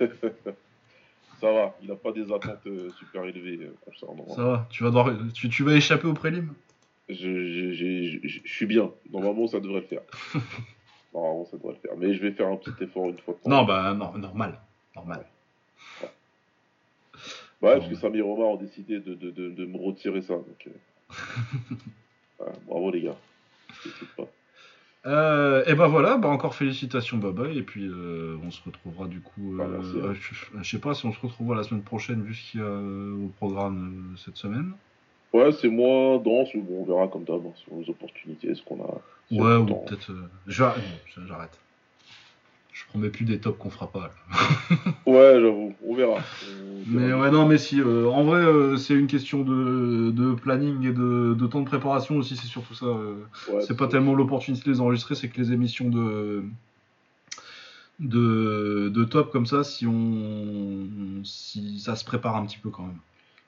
ça 1.40 1.52
va, 1.52 1.76
il 1.82 1.90
a 1.90 1.96
pas 1.96 2.12
des 2.12 2.32
attentes 2.32 2.66
euh, 2.66 2.90
super 2.98 3.24
élevées 3.24 3.64
euh, 3.64 3.74
concernant. 3.84 4.28
Ça 4.28 4.42
va, 4.44 4.66
tu 4.70 4.82
vas, 4.82 4.90
devoir, 4.90 5.10
tu, 5.34 5.48
tu 5.48 5.62
vas 5.62 5.74
échapper 5.74 6.06
aux 6.06 6.14
prélims 6.14 6.54
Je, 7.08 7.14
je, 7.14 7.72
je- 7.72 8.18
je- 8.28 8.40
je 8.44 8.52
suis 8.52 8.66
bien. 8.66 8.90
Normalement, 9.10 9.46
ça 9.46 9.60
devrait 9.60 9.80
le 9.80 9.86
faire. 9.86 10.02
Normalement, 11.14 11.44
ça 11.46 11.56
devrait 11.56 11.74
le 11.74 11.80
faire. 11.80 11.96
Mais 11.96 12.14
je 12.14 12.20
vais 12.22 12.32
faire 12.32 12.48
un 12.48 12.56
petit 12.56 12.82
effort 12.84 13.08
une 13.08 13.18
fois 13.18 13.34
de 13.34 13.38
temps. 13.40 13.50
Non, 13.50 13.64
bah, 13.64 13.94
non, 13.94 14.12
normal. 14.18 14.60
Normal. 14.94 15.26
Ouais, 17.60 17.74
parce 17.76 17.88
que 17.88 17.96
Samir 17.96 18.24
et 18.24 18.28
Omar 18.28 18.48
ont 18.50 18.56
décidé 18.56 19.00
de, 19.00 19.14
de, 19.14 19.30
de, 19.30 19.50
de 19.50 19.66
me 19.66 19.78
retirer 19.78 20.22
ça. 20.22 20.34
Donc, 20.34 20.68
euh. 20.68 20.70
Ouais, 22.40 22.52
bravo 22.68 22.90
les 22.92 23.00
gars. 23.02 23.16
Je 23.84 24.04
pas. 24.16 24.28
Euh, 25.08 25.64
et 25.66 25.74
ben 25.74 25.88
voilà, 25.88 26.18
bah 26.18 26.28
encore 26.28 26.54
félicitations 26.54 27.16
Baba, 27.16 27.48
et 27.48 27.62
puis 27.62 27.86
euh, 27.86 28.36
on 28.44 28.50
se 28.50 28.62
retrouvera 28.62 29.08
du 29.08 29.20
coup. 29.20 29.54
Bah, 29.56 29.64
euh, 29.64 30.08
euh, 30.10 30.14
je, 30.14 30.34
je 30.62 30.70
sais 30.70 30.78
pas 30.78 30.92
si 30.92 31.06
on 31.06 31.12
se 31.12 31.20
retrouvera 31.20 31.56
la 31.56 31.62
semaine 31.62 31.82
prochaine, 31.82 32.22
vu 32.22 32.34
ce 32.34 32.50
qu'il 32.50 32.60
y 32.60 32.62
a 32.62 32.68
au 32.68 33.28
programme 33.38 34.14
cette 34.22 34.36
semaine. 34.36 34.72
Ouais, 35.32 35.50
c'est 35.52 35.68
dense, 35.68 36.48
mais 36.54 36.60
bon, 36.60 36.82
on 36.82 36.84
verra 36.84 37.08
comme 37.08 37.24
d'hab 37.24 37.40
hein, 37.46 37.52
sur 37.56 37.74
les 37.78 37.88
opportunités, 37.88 38.54
ce 38.54 38.62
qu'on 38.62 38.82
a. 38.82 39.00
Ouais, 39.30 39.56
ou 39.56 39.66
peut-être. 39.66 40.10
euh, 40.10 40.28
j'arrête. 40.46 41.58
Je 42.78 42.84
promets 42.86 43.08
plus 43.10 43.24
des 43.24 43.38
tops 43.40 43.58
qu'on 43.58 43.70
fera 43.70 43.90
pas. 43.90 44.10
Ouais, 45.06 45.40
j'avoue, 45.40 45.74
on 45.84 45.94
verra. 45.94 46.18
Mais 46.86 47.12
ouais, 47.12 47.30
non, 47.30 47.46
mais 47.46 47.58
si. 47.58 47.80
euh, 47.80 48.08
en 48.08 48.24
vrai, 48.24 48.40
euh, 48.40 48.76
c'est 48.76 48.94
une 48.94 49.06
question 49.08 49.42
de, 49.42 50.10
de 50.10 50.34
planning 50.34 50.84
et 50.86 50.92
de, 50.92 51.34
de 51.38 51.46
temps 51.46 51.60
de 51.60 51.66
préparation 51.66 52.16
aussi, 52.16 52.36
c'est 52.36 52.46
surtout 52.46 52.74
ça. 52.74 52.86
euh. 52.86 53.14
Ouais, 53.52 53.62
c'est 53.62 53.76
pas 53.76 53.88
tellement 53.88 54.14
l'opportunité 54.14 54.64
de 54.66 54.70
les 54.70 54.80
enregistrer, 54.80 55.14
c'est 55.14 55.28
que 55.28 55.38
les 55.40 55.52
émissions 55.52 55.88
de, 55.88 56.44
de, 58.00 58.90
de 58.94 59.04
top 59.04 59.32
comme 59.32 59.46
ça, 59.46 59.64
si 59.64 59.86
on 59.86 60.86
si 61.24 61.80
ça 61.80 61.96
se 61.96 62.04
prépare 62.04 62.36
un 62.36 62.46
petit 62.46 62.58
peu 62.58 62.70
quand 62.70 62.84
même. 62.84 62.98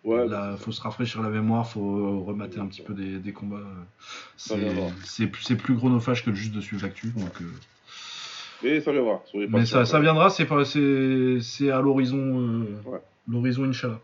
Ouais, 0.03 0.27
Là, 0.27 0.57
faut 0.57 0.73
se 0.73 0.81
rafraîchir 0.81 1.23
la 1.23 1.29
mémoire, 1.29 1.69
faut 1.69 2.21
remater 2.25 2.59
un 2.59 2.67
petit 2.67 2.83
peu 2.83 2.95
des, 2.95 3.19
des 3.19 3.33
combats. 3.33 3.59
C'est 5.05 5.27
plus- 5.27 5.55
plus 5.57 5.77
chronophage 5.77 6.25
que 6.25 6.33
juste 6.33 6.53
de 6.55 6.61
suivre 6.61 6.83
l'actu. 6.83 7.09
Donc, 7.09 7.43
Mais 8.63 8.81
ça 8.81 8.93
viendra. 8.93 9.23
soyez 9.27 9.47
mais 9.47 9.61
patients. 9.61 9.79
ça, 9.79 9.85
ça 9.87 10.01
viendra, 10.01 10.31
c'est 10.31 10.45
pas 10.47 10.65
c'est 10.65 11.39
c'est 11.41 11.71
à 11.71 11.81
l'horizon 11.81 12.19
euh, 12.19 12.65
Ouais. 12.87 13.01
l'horizon 13.29 13.65
Inch'Allah. 13.65 14.01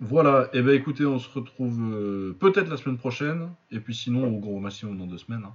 Voilà, 0.00 0.48
et 0.52 0.62
ben 0.62 0.74
écoutez, 0.74 1.06
on 1.06 1.18
se 1.20 1.28
retrouve 1.30 1.78
euh, 1.94 2.36
peut-être 2.40 2.68
la 2.68 2.76
semaine 2.76 2.98
prochaine, 2.98 3.50
et 3.70 3.78
puis 3.78 3.94
sinon 3.94 4.26
au 4.34 4.38
gros 4.40 4.58
maximum 4.58 4.98
dans 4.98 5.06
deux 5.06 5.18
semaines. 5.18 5.44
hein. 5.44 5.54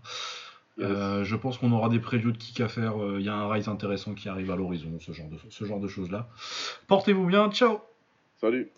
Yes. 0.77 0.87
Euh, 0.89 1.23
je 1.25 1.35
pense 1.35 1.57
qu'on 1.57 1.71
aura 1.71 1.89
des 1.89 1.99
previews 1.99 2.31
de 2.31 2.37
kick 2.37 2.61
à 2.61 2.67
faire. 2.69 2.93
Il 3.17 3.25
y 3.25 3.29
a 3.29 3.33
un 3.35 3.49
rise 3.51 3.67
intéressant 3.67 4.13
qui 4.13 4.29
arrive 4.29 4.51
à 4.51 4.55
l'horizon, 4.55 4.89
ce 4.99 5.11
genre 5.11 5.27
de, 5.27 5.37
ce 5.49 5.65
genre 5.65 5.79
de 5.79 5.87
choses 5.87 6.11
là. 6.11 6.29
Portez-vous 6.87 7.25
bien, 7.25 7.49
ciao 7.51 7.79
Salut. 8.39 8.69